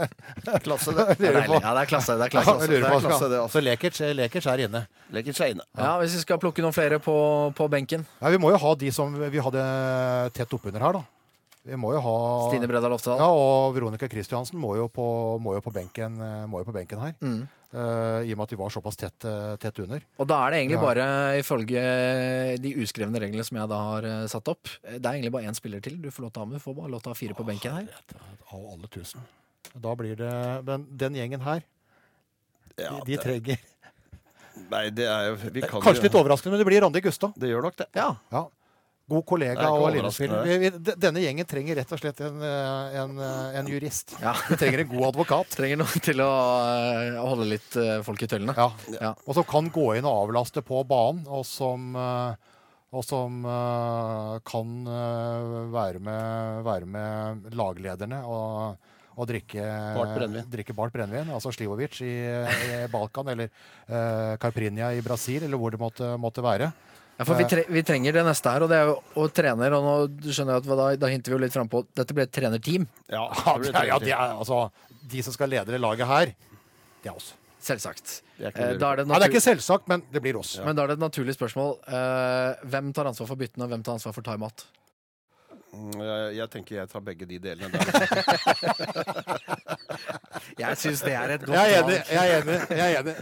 Klasse, 0.66 0.94
det. 0.96 1.06
Det 1.18 1.30
er 1.30 1.38
deilig. 1.40 1.60
Ja, 1.60 1.74
det 1.76 1.84
er 1.84 1.90
klasse. 1.90 2.16
Det 2.20 2.28
er 2.28 2.34
klasse. 2.34 2.56
Ja, 2.70 3.09
jeg 3.10 3.20
Altså, 3.20 3.28
Det 3.28 3.36
skal- 3.36 3.44
altså. 3.44 3.58
Så 3.58 3.64
Lekic, 3.64 4.00
Lekic 4.16 4.46
er 4.46 4.64
inne. 4.66 4.86
Lekic 5.12 5.40
er 5.40 5.52
inne. 5.54 5.64
Ja, 5.76 5.98
Hvis 6.00 6.14
vi 6.14 6.20
skal 6.24 6.38
plukke 6.38 6.62
noen 6.62 6.72
flere 6.76 6.98
på, 6.98 7.54
på 7.54 7.68
benken. 7.70 8.06
Ja, 8.20 8.28
vi 8.30 8.38
må 8.38 8.50
jo 8.50 8.58
ha 8.58 8.74
de 8.74 8.90
som 8.90 9.12
vi 9.14 9.38
hadde 9.38 9.64
tett 10.32 10.50
oppunder 10.54 10.80
her, 10.80 10.92
da. 11.00 11.04
Vi 11.62 11.76
må 11.76 11.92
jo 11.92 12.00
ha 12.00 12.48
Stine 12.48 12.66
Bredal 12.66 12.92
Oftedal. 12.96 13.18
Ja, 13.20 13.26
og 13.28 13.74
Veronica 13.76 14.08
Christiansen 14.08 14.56
må 14.58 14.76
jo 14.78 14.88
på, 14.88 15.04
må 15.44 15.52
jo 15.58 15.60
på, 15.60 15.70
benken, 15.74 16.16
eh, 16.16 16.46
må 16.48 16.62
jo 16.62 16.64
på 16.64 16.72
benken 16.72 16.98
her. 16.98 17.12
Mm. 17.20 17.42
Uh, 17.70 18.24
I 18.26 18.32
og 18.32 18.38
med 18.40 18.44
at 18.48 18.50
vi 18.50 18.56
var 18.58 18.70
såpass 18.74 18.96
tett, 18.98 19.24
eh, 19.28 19.56
tett 19.62 19.78
under. 19.78 20.00
Og 20.18 20.26
da 20.26 20.38
er 20.46 20.50
det 20.50 20.56
egentlig 20.64 20.80
Ja. 20.80 20.86
bare, 20.88 21.04
ifølge 21.38 21.82
de 22.60 22.72
uskrevne 22.82 23.20
reglene 23.20 23.44
som 23.44 23.58
jeg 23.60 23.68
da 23.68 23.76
har 23.78 24.02
eh, 24.08 24.26
satt 24.26 24.48
opp, 24.48 24.64
det 24.82 25.04
er 25.04 25.12
egentlig 25.12 25.30
bare 25.30 25.44
én 25.46 25.54
spiller 25.54 25.80
til 25.84 26.00
du 26.00 26.08
får 26.10 26.22
lov 26.24 26.32
til 26.32 26.40
å 26.40 26.44
ha 26.44 26.50
med. 26.50 26.58
Du 26.58 26.64
får 26.64 26.74
bare 26.80 26.90
lov 26.90 27.02
til 27.04 27.12
å 27.12 27.14
ha 27.14 27.20
fire 27.20 27.34
på 27.38 27.46
benken 27.46 27.72
her. 27.76 27.88
Av 28.50 28.64
alle 28.72 28.88
tusen. 28.90 29.20
Da 29.78 29.94
blir 29.94 30.16
det 30.16 30.64
Men 30.64 30.86
den 30.96 31.14
gjengen 31.14 31.42
her, 31.42 31.62
Ja, 32.78 32.90
de, 32.98 33.04
de 33.04 33.16
det- 33.16 33.24
trenger 33.24 33.58
Nei, 34.70 34.90
det 34.92 35.06
er 35.08 35.28
jo 35.30 35.36
vi 35.54 35.60
kan 35.62 35.80
Kanskje 35.80 36.02
jo- 36.02 36.08
litt 36.08 36.16
overraskende, 36.20 36.52
men 36.52 36.60
det 36.60 36.66
blir 36.68 36.82
Randi 36.84 37.00
Gustad. 37.00 37.32
Det 37.38 37.48
gjør 37.48 37.62
nok 37.64 37.76
det. 37.80 37.86
Ja. 37.96 38.10
Ja. 38.30 38.42
God 39.10 39.24
kollega 39.26 39.70
og 39.72 39.90
d- 39.96 40.94
Denne 41.02 41.18
gjengen 41.24 41.46
trenger 41.48 41.74
rett 41.80 41.90
og 41.90 41.98
slett 41.98 42.20
en, 42.22 42.36
eh, 42.46 42.98
en, 43.00 43.16
eh, 43.18 43.56
en 43.58 43.66
jurist. 43.66 44.12
Ja. 44.22 44.34
Vi 44.50 44.54
trenger 44.60 44.84
en 44.84 44.88
god 44.92 45.08
advokat. 45.08 45.48
Trenger 45.56 45.80
noen 45.80 46.04
til 46.04 46.20
å 46.22 46.28
eh, 46.28 47.16
holde 47.18 47.48
litt 47.50 47.78
folk 48.06 48.22
i 48.22 48.28
tøllene. 48.30 48.54
Ja. 48.54 48.68
Ja. 49.00 49.14
Og 49.26 49.34
som 49.34 49.44
kan 49.48 49.70
gå 49.74 49.96
inn 49.98 50.06
og 50.06 50.28
avlaste 50.28 50.62
på 50.62 50.84
banen, 50.86 51.24
og 51.26 51.42
som, 51.48 51.96
og 51.96 53.02
som 53.06 53.40
kan 54.46 54.76
være, 55.74 55.98
med, 55.98 56.62
være 56.68 56.86
med 56.86 57.50
laglederne 57.58 58.22
og, 58.26 58.76
og 59.16 59.26
drikke 59.28 59.64
Bart 59.96 60.12
brennevin. 60.16 60.46
drikke 60.52 60.74
Bart 60.76 60.92
brennevin. 60.94 61.32
Altså 61.34 61.52
Slivovic 61.54 61.98
i, 62.06 62.12
i 62.30 62.78
Balkan, 62.92 63.28
eller 63.32 63.50
uh, 63.90 64.36
Carprinia 64.40 64.92
i 64.96 65.02
Brasil, 65.04 65.42
eller 65.44 65.60
hvor 65.60 65.74
det 65.74 65.80
måtte, 65.82 66.12
måtte 66.20 66.44
være. 66.44 66.70
Ja, 67.20 67.24
for 67.28 67.36
vi, 67.36 67.44
tre 67.44 67.66
vi 67.68 67.82
trenger 67.84 68.14
det 68.16 68.22
neste 68.24 68.48
her, 68.54 68.64
og 68.64 68.70
det 68.72 68.78
er 68.80 68.86
jo 68.88 68.94
og 69.20 69.32
trener. 69.36 69.74
Og 69.76 69.84
nå 69.84 70.30
skjønner 70.32 70.54
jeg 70.56 70.62
at 70.62 70.70
da, 70.78 70.86
da 71.02 71.10
hinter 71.12 71.34
vi 71.34 71.36
jo 71.36 71.40
litt 71.42 71.52
frampå 71.52 71.82
dette 71.98 72.16
blir 72.16 72.24
et 72.24 72.32
trenerteam. 72.32 72.86
Ja, 73.12 73.26
Ja, 73.44 73.58
det 73.60 73.74
er, 73.74 73.90
ja, 73.90 73.98
det 74.00 74.14
er, 74.16 74.32
altså, 74.40 74.62
de 75.10 75.26
som 75.26 75.36
skal 75.36 75.52
lede 75.52 75.74
det 75.74 75.82
laget 75.82 76.08
her, 76.08 76.32
det 77.04 77.12
er 77.12 77.18
oss. 77.18 77.34
Selvsagt. 77.60 78.22
Det 78.38 78.46
er 78.46 78.54
ikke 78.54 78.64
Eh, 78.70 78.76
det 78.80 78.86
er 78.88 78.96
det, 79.02 79.04
Nei, 79.10 79.18
det 79.20 79.26
er 79.26 79.32
ikke 79.34 79.44
selvsagt, 79.44 79.84
men 79.92 80.00
det 80.14 80.22
blir 80.24 80.38
oss. 80.40 80.54
men 80.64 80.72
da 80.78 80.86
er 80.86 80.94
det 80.94 80.96
et 80.96 81.02
naturlig 81.04 81.34
spørsmål. 81.36 81.74
Eh, 81.92 82.62
hvem 82.72 82.88
tar 82.96 83.10
ansvar 83.12 83.28
for 83.28 83.36
byttene, 83.36 83.66
og 83.66 83.74
hvem 83.74 83.82
tar 83.84 83.98
ansvar 83.98 84.16
for 84.16 84.24
timeout? 84.24 84.64
Mm, 85.70 86.00
Jeg, 86.34 86.48
tenker 86.50 86.80
jeg 86.80 86.88
tar 86.90 87.02
begge 87.06 87.22
de 87.30 87.36
delene 87.38 87.70
der. 87.70 87.80
Jeg 90.60 90.76
syns 90.80 91.00
det 91.06 91.14
er 91.16 91.28
et 91.36 91.44
godt 91.46 91.56
Jeg 91.56 91.72
er 91.72 91.74
enig. 91.84 91.98
Jeg 92.10 92.30
er 92.30 92.34
enig. 92.42 92.58
Jeg, 92.70 92.94
er 92.94 92.98
enig. 93.00 93.14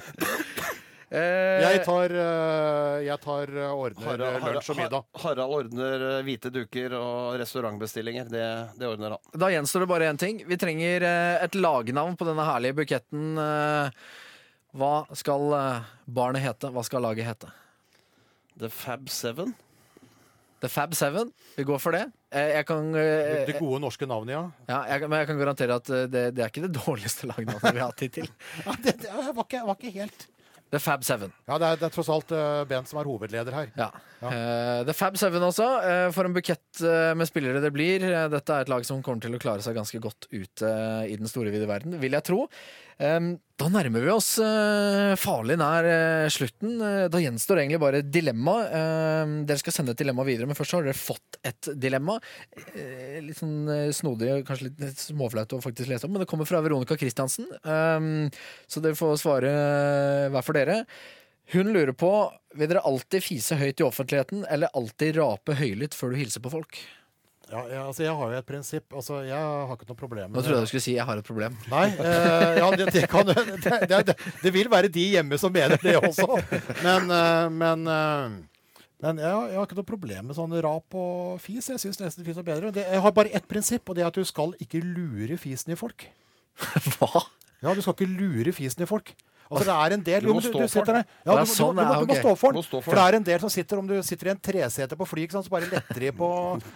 Eh, 1.08 1.58
jeg 1.64 1.78
tar, 1.86 2.12
øh, 2.20 2.96
jeg 3.06 3.18
tar 3.24 3.46
ordner 3.72 4.06
Harald, 4.10 4.42
lunsj 4.58 4.70
og 4.74 4.76
middag. 4.76 5.02
Harald 5.22 5.52
ordner 5.58 5.98
eh, 6.08 6.18
hvite 6.26 6.48
duker 6.52 6.90
og 6.98 7.38
restaurantbestillinger. 7.40 8.24
Det, 8.32 8.44
det 8.80 8.86
ordner 8.90 9.10
han. 9.16 9.22
Da 9.40 9.46
gjenstår 9.54 9.80
det 9.86 9.90
bare 9.94 10.08
én 10.12 10.20
ting. 10.20 10.34
Vi 10.48 10.56
trenger 10.60 10.98
eh, 11.08 11.36
et 11.46 11.54
lagnavn 11.56 12.14
på 12.20 12.24
denne 12.28 12.44
herlige 12.48 12.76
buketten. 12.82 13.24
Eh, 13.40 13.88
Hva 14.76 14.92
skal 15.16 15.42
eh, 15.56 15.80
barnet 16.18 16.44
hete? 16.44 16.68
Hva 16.76 16.82
skal 16.84 17.00
laget 17.08 17.24
hete? 17.30 17.48
The 18.60 18.68
Fab 18.68 19.08
Seven. 19.08 19.56
The 20.62 20.70
Fab 20.70 20.94
Seven. 20.98 21.30
Vi 21.56 21.66
går 21.66 21.78
for 21.82 21.94
det. 21.94 22.06
Eh, 22.34 22.56
Jeg 22.58 22.66
kan, 22.66 22.88
eh, 22.94 23.44
Det 23.46 23.58
gode 23.58 23.80
norske 23.80 24.06
navnet, 24.06 24.34
ja. 24.34 24.42
ja, 24.68 24.80
jeg, 24.94 25.08
men 25.08 25.22
jeg 25.22 25.28
kan 25.30 25.38
garantere 25.38 25.76
at 25.78 25.90
eh, 25.90 26.08
det, 26.10 26.24
det 26.36 26.42
er 26.44 26.50
ikke 26.50 26.66
det 26.66 26.74
dårligste 26.80 27.28
lagnavnet 27.30 27.70
vi 27.72 27.78
har 27.84 27.92
hatt 27.92 28.02
hittil. 28.04 28.26
ja 28.66 28.74
det, 28.82 28.98
det 29.04 29.14
var, 29.14 29.44
ikke, 29.44 29.62
var 29.68 29.78
ikke 29.78 29.94
helt 30.00 30.26
The 30.68 30.80
Fab 30.82 31.04
Seven. 31.06 31.30
Ja, 31.48 31.56
det 31.56 31.68
er, 31.68 31.78
det 31.80 31.86
er 31.88 31.92
tross 31.94 32.10
alt 32.12 32.32
Ben 32.68 32.84
som 32.84 32.98
er 33.00 33.08
hovedleder 33.08 33.54
her. 33.56 33.70
Ja. 33.78 33.86
Eh, 34.20 34.82
The 34.84 34.92
Fab 34.92 35.16
Seven 35.16 35.46
også. 35.46 35.64
Uh, 35.80 36.08
for 36.12 36.28
en 36.28 36.34
bukett 36.36 36.82
med 37.16 37.30
spillere 37.30 37.62
det 37.64 37.70
blir. 37.72 38.04
Dette 38.28 38.52
er 38.52 38.66
et 38.66 38.72
lag 38.74 38.84
som 38.84 39.00
kommer 39.00 39.24
til 39.24 39.38
å 39.38 39.40
klare 39.40 39.64
seg 39.64 39.78
ganske 39.78 40.02
godt 40.04 40.28
ute 40.28 40.74
i 41.08 41.16
den 41.16 41.30
store, 41.30 41.54
vide 41.54 41.70
verden, 41.70 41.96
vil 42.02 42.18
jeg 42.18 42.26
tro. 42.28 42.42
Em, 42.98 43.36
da 43.58 43.68
nærmer 43.70 44.02
vi 44.02 44.10
oss 44.10 44.32
eh, 44.42 45.12
farlig 45.18 45.54
nær 45.60 45.86
eh, 45.86 46.30
slutten. 46.34 46.80
Eh, 46.82 47.04
da 47.10 47.20
gjenstår 47.22 47.60
egentlig 47.62 47.78
bare 47.82 48.00
et 48.02 48.08
dilemma. 48.10 48.56
Dere 49.46 49.58
skal 49.62 49.76
sende 49.76 49.94
et 49.94 50.00
dilemma 50.02 50.26
videre, 50.26 50.48
men 50.50 50.58
først 50.58 50.74
har 50.74 50.86
dere 50.86 50.98
fått 50.98 51.38
et 51.46 51.70
dilemma. 51.78 52.18
Litt 53.22 53.38
sånn 53.38 53.70
snodig 53.94 54.32
og 54.34 54.42
kanskje 54.48 54.72
litt, 54.72 55.04
småflaut 55.04 55.54
å 55.54 55.62
faktisk 55.62 55.92
lese 55.92 56.08
om, 56.08 56.16
men 56.16 56.24
det 56.24 56.30
kommer 56.30 56.48
fra 56.48 56.62
Veronica 56.64 56.98
Christiansen. 56.98 57.46
Så 58.66 58.82
dere 58.82 58.98
får 58.98 59.16
svare 59.22 59.54
hver 60.34 60.46
for 60.46 60.58
dere. 60.58 60.82
Hun 61.54 61.70
lurer 61.72 61.94
på 61.96 62.12
vil 62.58 62.68
dere 62.68 62.84
alltid 62.84 63.24
fise 63.24 63.56
høyt 63.56 63.80
i 63.80 63.86
offentligheten 63.86 64.42
eller 64.52 64.72
alltid 64.76 65.16
rape 65.16 65.54
høylytt 65.56 65.96
før 65.96 66.12
du 66.12 66.20
hilser 66.20 66.42
på 66.44 66.52
folk. 66.52 66.80
Ja, 67.48 67.62
jeg, 67.64 67.78
altså 67.80 68.02
jeg 68.04 68.12
har 68.18 68.32
jo 68.32 68.38
et 68.38 68.48
prinsipp. 68.48 68.92
Altså, 68.92 69.22
jeg 69.24 69.38
har 69.38 69.72
ikke 69.72 69.88
noe 69.88 69.96
problem 69.98 70.34
Nå 70.34 70.42
trodde 70.42 70.58
jeg 70.58 70.68
du 70.68 70.70
skulle 70.72 70.84
si 70.84 70.94
'jeg 70.96 71.06
har 71.08 71.16
et 71.16 71.24
problem'. 71.24 71.56
Nei, 71.70 71.86
eh, 71.96 72.58
ja, 72.60 72.68
det, 72.76 72.92
det, 72.92 73.08
kan, 73.08 73.24
det, 73.26 74.16
det, 74.42 74.52
vil 74.52 74.70
være 74.70 74.88
de 74.92 75.06
hjemme 75.16 75.38
som 75.38 75.52
mener 75.52 75.80
det 75.80 75.96
også. 75.96 76.28
Men, 76.84 77.10
eh, 77.10 77.48
men, 77.48 77.86
eh, 77.88 78.36
men 79.00 79.18
jeg, 79.24 79.32
jeg 79.48 79.56
har 79.56 79.64
ikke 79.64 79.80
noe 79.80 79.92
problem 79.94 80.28
med 80.28 80.36
sånn 80.36 80.52
rap 80.60 80.94
og 80.94 81.40
fis. 81.40 81.70
Jeg 81.72 81.80
syns 81.80 82.00
nesten 82.00 82.26
fis 82.26 82.36
er 82.36 82.44
bedre. 82.44 82.72
Jeg 82.76 83.00
har 83.00 83.16
bare 83.16 83.32
ett 83.32 83.48
prinsipp, 83.48 83.88
og 83.88 83.96
det 83.96 84.04
er 84.04 84.12
at 84.12 84.20
du 84.20 84.24
skal 84.24 84.52
ikke 84.60 84.84
lure 84.84 85.40
fisen 85.40 85.72
i 85.72 85.78
folk. 85.78 86.04
Hva? 86.98 87.24
Ja, 87.62 87.72
du 87.72 87.80
skal 87.80 87.96
ikke 87.96 88.12
lure 88.12 88.52
fisen 88.52 88.84
i 88.84 88.90
folk. 88.90 89.14
Altså, 89.50 89.64
det 89.64 89.74
er 89.74 89.94
en 89.96 90.02
del 90.04 90.26
Du 90.26 90.32
må 90.34 90.40
stå 90.44 90.68
for 90.68 90.84
den. 90.92 91.04
Ja, 91.24 91.32
du, 91.32 91.44
du, 91.44 91.54
du, 91.54 91.72
må, 91.72 91.96
du 91.98 92.12
må 92.12 92.16
stå 92.20 92.34
for 92.36 92.52
den. 92.52 92.62
for 92.84 92.94
det 92.98 93.04
er 93.04 93.16
en 93.18 93.26
del 93.28 93.40
som 93.40 93.50
sitter 93.52 93.78
om 93.80 93.86
du 93.88 93.94
sitter 94.02 94.28
i 94.28 94.32
en 94.34 94.40
tresete 94.48 94.96
på 94.98 95.06
fly, 95.08 95.26
så 95.32 95.42
bare 95.50 95.70
letter 95.70 96.00
de 96.04 96.12
på 96.12 96.28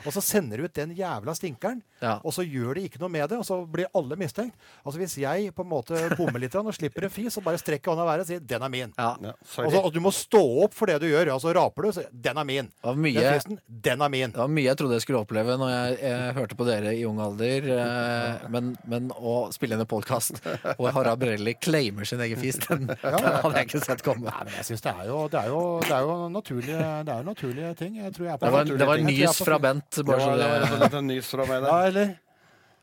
Og 0.06 0.12
så 0.14 0.22
sender 0.24 0.56
du 0.62 0.64
ut 0.64 0.74
den 0.74 0.94
jævla 0.96 1.34
stinkeren, 1.36 1.82
Ja. 2.02 2.18
og 2.24 2.32
så 2.34 2.42
gjør 2.42 2.74
de 2.74 2.86
ikke 2.88 2.98
noe 2.98 3.08
med 3.12 3.28
det, 3.30 3.38
og 3.38 3.44
så 3.46 3.60
blir 3.68 3.86
alle 3.94 4.16
mistenkt. 4.16 4.56
Altså 4.84 4.98
Hvis 4.98 5.18
jeg 5.18 5.52
på 5.54 5.62
en 5.62 5.68
måte 5.70 6.00
bommer 6.16 6.40
litt 6.42 6.54
og 6.58 6.72
slipper 6.74 7.04
en 7.04 7.10
fis, 7.10 7.32
så 7.34 7.42
bare 7.44 7.58
strekker 7.60 7.92
hånda 7.92 8.02
i 8.04 8.10
været 8.10 8.20
og 8.24 8.26
sier 8.26 8.40
'den 8.40 8.62
er 8.62 8.68
min'. 8.68 8.92
Ja. 8.98 9.16
Ja, 9.22 9.32
Og, 9.62 9.72
så, 9.72 9.90
du 9.92 10.00
må 10.00 10.10
stå 10.10 10.42
opp 10.64 10.74
for 10.74 10.86
det 10.86 11.00
du 11.00 11.06
gjør. 11.06 11.32
Altså 11.32 11.52
Raper 11.54 11.82
du, 11.82 11.92
så 11.92 12.02
'den 12.12 12.36
er 12.38 12.44
min'. 12.44 12.70
Den 12.82 13.04
fisen, 13.04 13.58
den 13.68 14.00
er 14.02 14.08
min. 14.08 14.30
Det 14.30 14.38
var 14.38 14.48
mye 14.48 14.64
jeg 14.64 14.76
trodde 14.76 14.94
jeg 14.94 15.02
skulle 15.02 15.20
oppleve 15.20 15.56
når 15.58 15.68
jeg, 15.70 15.98
jeg 16.02 16.34
hørte 16.34 16.54
på 16.56 16.64
dere 16.66 16.94
i 16.96 17.04
ung 17.04 17.20
alder. 17.20 17.68
Eh, 17.68 18.48
men, 18.50 18.76
men 18.88 19.10
å 19.16 19.52
spille 19.52 19.74
inn 19.76 19.80
en 19.80 19.86
podkast 19.86 20.40
og 20.78 20.92
Harald 20.92 21.20
Brelli 21.20 21.54
claimer 21.60 22.04
sin 22.08 22.20
egen 22.20 22.38
fis, 22.40 22.58
den, 22.68 22.88
den 23.02 23.28
hadde 23.28 23.54
jeg 23.58 23.68
ikke 23.70 23.84
sett 23.84 24.02
komme. 24.06 24.26
Nei, 24.28 24.48
men 24.48 24.58
jeg 24.58 24.68
synes 24.70 24.84
det 24.86 24.96
er 24.96 25.06
jo, 25.10 25.20
det 25.32 25.40
er 25.42 25.52
jo, 25.52 25.62
det 25.84 25.94
er 25.96 26.08
jo 26.08 26.18
naturlige, 26.32 26.90
det 27.06 27.14
er 27.14 27.22
jo 27.22 27.28
naturlige 27.30 27.72
ting. 27.78 27.96
Jeg 28.02 28.16
tror 28.16 28.28
jeg 28.28 28.34
er 28.34 28.42
på 28.42 28.50
Det 28.50 28.56
var, 28.56 28.74
det 28.82 28.90
var 28.92 29.06
nys 29.06 29.40
fra 29.46 29.62
Bent. 29.62 30.02
Bare 30.02 30.20
så 30.20 30.36
det 30.36 30.50
var 30.52 30.62
rett 30.62 30.76
og 30.76 30.84
slett 30.84 31.00
en 31.00 31.10
nys 31.12 31.32
fra 31.32 31.48
meg 31.48 31.66
Ja, 31.68 31.80
eller? 31.92 32.12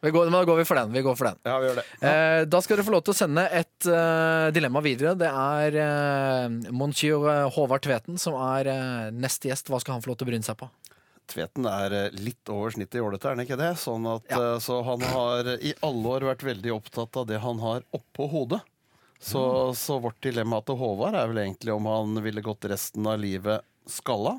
vi 0.01 0.11
går, 0.15 0.29
men 0.29 0.35
da 0.37 0.45
går 0.47 0.61
vi 0.61 0.65
for 0.67 0.79
den. 0.79 0.91
Vi 0.95 1.01
går 1.03 1.15
for 1.19 1.27
den. 1.27 1.39
Ja, 1.43 1.57
vi 1.59 1.67
gjør 1.67 1.79
det. 1.81 1.85
Eh, 2.07 2.41
da 2.47 2.61
skal 2.63 2.77
dere 2.77 2.87
få 2.87 2.93
lov 2.93 3.01
til 3.03 3.11
å 3.11 3.17
sende 3.19 3.43
et 3.51 3.87
uh, 3.91 4.47
dilemma 4.55 4.79
videre. 4.85 5.11
Det 5.19 5.27
er 5.27 5.75
uh, 5.75 6.71
monsieur 6.71 7.27
eh, 7.27 7.47
Håvard 7.51 7.83
Tveten 7.83 8.21
som 8.21 8.37
er 8.39 8.69
uh, 8.71 9.09
neste 9.11 9.51
gjest. 9.51 9.67
Hva 9.67 9.81
skal 9.83 9.97
han 9.97 10.05
få 10.05 10.13
lov 10.13 10.21
til 10.21 10.29
å 10.29 10.31
bryne 10.31 10.47
seg 10.47 10.55
på? 10.61 10.69
Tveten 11.29 11.67
er 11.69 11.97
litt 12.15 12.49
over 12.49 12.71
snittet 12.73 13.01
jålete, 13.03 13.27
er 13.27 13.35
han 13.35 13.43
ikke 13.43 13.59
det? 13.59 13.73
Sånn 13.77 14.07
at, 14.09 14.31
ja. 14.31 14.55
Så 14.63 14.79
han 14.87 15.03
har 15.11 15.51
i 15.59 15.75
alle 15.85 16.15
år 16.15 16.25
vært 16.31 16.47
veldig 16.47 16.71
opptatt 16.79 17.19
av 17.21 17.27
det 17.29 17.43
han 17.43 17.59
har 17.61 17.83
oppå 17.93 18.25
hodet. 18.31 18.63
Så, 19.19 19.41
så 19.75 19.97
vårt 19.99 20.21
dilemma 20.23 20.61
til 20.63 20.77
Håvard 20.79 21.17
er 21.19 21.27
vel 21.27 21.41
egentlig 21.43 21.73
om 21.75 21.89
han 21.91 22.21
ville 22.23 22.43
gått 22.45 22.69
resten 22.71 23.07
av 23.09 23.19
livet 23.19 23.65
skalla. 23.89 24.37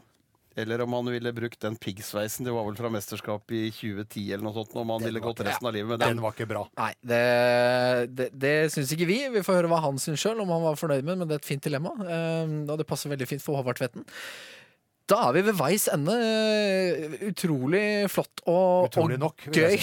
Eller 0.59 0.81
om 0.82 0.93
han 0.97 1.07
ville 1.12 1.31
brukt 1.32 1.61
den 1.62 1.77
piggsveisen, 1.78 2.44
det 2.44 2.52
var 2.52 2.65
vel 2.66 2.74
fra 2.77 2.89
mesterskapet 2.90 3.52
i 3.55 3.69
2010 3.70 4.24
eller 4.35 4.43
noe 4.48 4.57
sånt, 4.57 4.73
om 4.82 4.90
han 4.90 5.05
ville 5.07 5.23
gått 5.23 5.44
resten 5.47 5.69
av 5.69 5.77
livet 5.77 5.93
med 5.93 6.01
Den 6.02 6.16
den. 6.16 6.23
var 6.24 6.35
ikke 6.35 6.48
bra. 6.51 6.65
Nei, 6.81 6.90
det, 7.07 7.20
det, 8.19 8.27
det 8.35 8.55
syns 8.74 8.90
ikke 8.97 9.07
vi. 9.09 9.20
Vi 9.36 9.44
får 9.47 9.61
høre 9.61 9.70
hva 9.70 9.78
han 9.85 10.01
syns 10.02 10.24
sjøl, 10.24 10.40
om 10.43 10.51
han 10.52 10.65
var 10.65 10.81
fornøyd 10.81 11.05
med 11.07 11.12
det. 11.15 11.19
Men 11.23 11.31
det 11.31 11.36
er 11.39 11.44
et 11.44 11.51
fint 11.52 11.69
dilemma, 11.69 11.93
eh, 12.02 12.57
og 12.66 12.74
det 12.82 12.89
passer 12.90 13.12
veldig 13.15 13.28
fint 13.31 13.44
for 13.44 13.61
Håvard 13.61 13.78
Tvedten. 13.78 14.05
Da 15.11 15.16
er 15.27 15.35
vi 15.35 15.43
ved 15.49 15.57
veis 15.59 15.89
ende. 15.91 16.15
Utrolig 17.27 17.82
flott 18.12 18.43
og, 18.45 18.87
Utrolig 18.87 19.16
og 19.19 19.24
nok, 19.24 19.47
gøy 19.51 19.74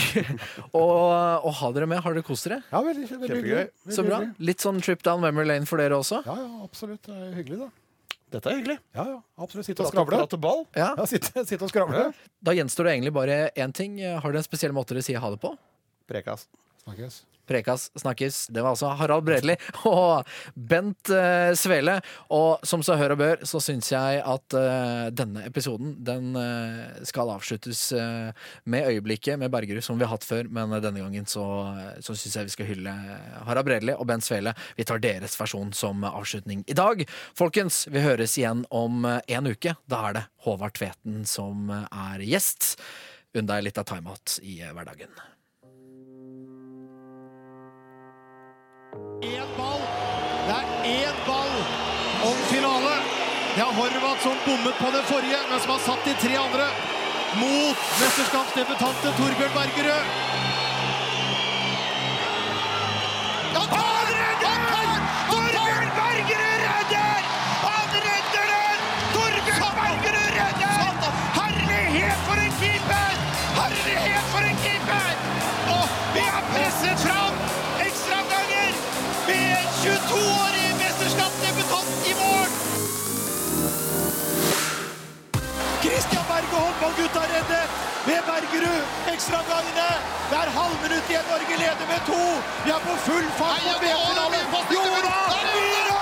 å 0.78 1.52
ha 1.60 1.72
dere 1.76 1.90
med. 1.90 2.00
Har 2.06 2.16
dere 2.16 2.24
kost 2.28 2.48
dere? 2.48 2.62
Ja, 2.72 2.80
veldig, 2.86 3.10
veldig 3.12 3.34
hyggelig. 3.42 3.66
Veldig 3.84 3.98
Så 3.98 4.06
bra. 4.08 4.22
Litt 4.50 4.64
sånn 4.64 4.80
trip 4.84 5.04
down 5.04 5.24
memory 5.26 5.50
lane 5.50 5.68
for 5.68 5.84
dere 5.84 6.00
også? 6.00 6.22
Ja, 6.28 6.38
ja, 6.40 6.64
absolutt. 6.64 7.04
Det 7.10 7.18
er 7.18 7.36
hyggelig, 7.42 7.60
da. 7.66 7.70
Dette 8.38 8.52
er 8.52 8.58
hyggelig. 8.60 8.78
Ja, 8.96 9.06
ja, 9.08 9.20
absolutt. 9.40 9.68
Sitte 9.70 9.86
og 9.86 9.92
skravle. 9.92 10.24
Ja. 10.76 10.90
Ja, 11.00 11.06
sitte, 11.08 11.44
sitte 11.48 11.64
og 11.68 11.72
skravle. 11.72 12.10
Da 12.44 12.56
gjenstår 12.56 12.90
det 12.90 12.96
egentlig 12.98 13.16
bare 13.16 13.38
én 13.56 13.76
ting. 13.76 14.00
Har 14.04 14.28
dere 14.32 14.44
en 14.44 14.48
spesiell 14.48 14.76
måte 14.76 14.96
dere 14.96 15.06
sier 15.08 15.24
ha 15.24 15.32
det 15.32 15.40
på? 15.44 15.54
Prekas. 16.12 16.48
Snakkes. 16.84 17.22
Prekas 17.48 17.88
snakkes. 17.96 18.48
Det 18.54 18.62
var 18.64 18.76
altså 18.76 18.92
Harald 19.00 19.26
Bredli 19.28 19.56
og 19.90 20.28
Bent 20.56 21.12
uh, 21.14 21.54
Svele. 21.58 21.98
Og 22.36 22.66
som 22.68 22.84
så 22.86 22.98
hør 23.00 23.16
og 23.16 23.22
bør, 23.22 23.46
så 23.48 23.62
syns 23.64 23.92
jeg 23.94 24.22
at 24.22 24.58
uh, 24.58 25.08
denne 25.16 25.46
episoden 25.48 25.96
den 26.08 26.36
uh, 26.38 27.00
skal 27.08 27.32
avsluttes 27.34 27.80
med 28.68 28.88
øyeblikket 28.90 29.40
med 29.40 29.52
Bergerud, 29.52 29.84
som 29.84 29.98
vi 30.00 30.06
har 30.06 30.12
hatt 30.12 30.26
før. 30.28 30.50
Men 30.52 30.74
denne 30.84 31.02
gangen 31.02 31.28
så, 31.30 31.46
så 32.04 32.16
syns 32.16 32.38
jeg 32.38 32.50
vi 32.50 32.56
skal 32.56 32.70
hylle 32.72 32.94
Harald 33.48 33.68
Bredli 33.68 33.96
og 33.96 34.08
Bent 34.10 34.26
Svele. 34.26 34.54
Vi 34.78 34.86
tar 34.88 35.02
deres 35.04 35.38
versjon 35.40 35.72
som 35.78 36.04
avslutning 36.08 36.66
i 36.68 36.78
dag. 36.78 37.04
Folkens, 37.38 37.86
vi 37.92 38.04
høres 38.04 38.38
igjen 38.40 38.66
om 38.74 39.08
en 39.08 39.52
uke. 39.52 39.78
Da 39.90 40.04
er 40.10 40.20
det 40.20 40.28
Håvard 40.48 40.78
Tveten 40.80 41.24
som 41.30 41.72
er 41.72 42.28
gjest. 42.28 42.76
Unn 43.38 43.50
deg 43.50 43.68
litt 43.68 43.82
av 43.82 43.88
timeout 43.88 44.40
i 44.44 44.60
hverdagen. 44.66 45.37
Én 48.96 49.48
ball. 49.58 49.82
Det 50.48 50.56
er 50.56 50.68
én 50.86 51.18
ball 51.28 51.54
om 52.30 52.38
finale. 52.52 52.94
Det 53.56 53.64
er 53.64 53.74
Horvath 53.80 54.22
som 54.24 54.38
bommet 54.46 54.76
på 54.80 54.92
det 54.96 55.04
forrige, 55.12 55.40
men 55.50 55.60
som 55.60 55.72
har 55.76 55.82
satt 55.88 56.06
de 56.06 56.14
tre 56.24 56.36
andre 56.38 56.68
mot 57.42 57.78
mesterskapsdebutante 58.02 59.12
Torbjørn 59.18 59.54
Bergerød. 59.58 60.04
Ja, 63.56 63.64
Berge 86.58 86.66
håndballgutta 86.66 87.22
redde 87.34 87.60
ved 88.06 88.22
Bergerud. 88.30 88.84
Ekstraomgangene. 89.14 89.90
Det 90.30 90.38
er 90.44 90.50
halvminutt 90.58 91.10
igjen. 91.10 91.26
Norge 91.32 91.56
leder 91.64 91.88
med 91.92 92.02
to. 92.10 92.22
Vi 92.66 92.72
er 92.78 92.82
på 92.88 92.96
full 93.06 93.28
fart 93.38 93.62
på 93.68 93.78
VM-finalen. 93.84 94.44
Jo 94.74 94.84
da! 95.06 95.97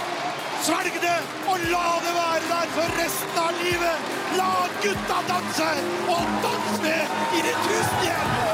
Svelg 0.64 0.95
det, 1.01 1.19
og 1.47 1.60
la 1.73 1.89
det 2.05 2.14
være 2.15 2.47
der 2.49 2.68
for 2.76 2.97
resten 3.01 3.43
av 3.45 3.51
livet! 3.64 3.97
La 4.39 4.53
gutta 4.84 5.19
danse, 5.30 5.69
og 6.07 6.26
dans 6.43 6.81
med 6.81 7.01
i 7.38 7.45
det 7.47 7.55
tusen 7.68 8.03
hjem! 8.07 8.52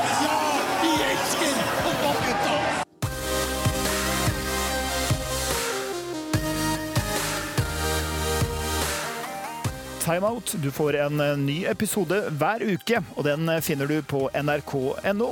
Timeout. 10.10 10.56
Du 10.58 10.72
får 10.72 10.96
en 10.96 11.20
eh, 11.20 11.38
ny 11.38 11.58
episode 11.70 12.18
hver 12.42 12.64
uke, 12.66 13.04
og 13.16 13.28
den 13.28 13.46
eh, 13.50 13.62
finner 13.62 13.90
du 13.90 14.00
på 14.02 14.26
nrk.no 14.34 15.30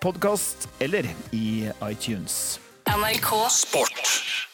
podkast 0.00 0.68
eller 0.80 1.10
i 1.36 1.68
iTunes. 1.90 2.58
NRK 2.88 3.30
Sport. 3.52 4.53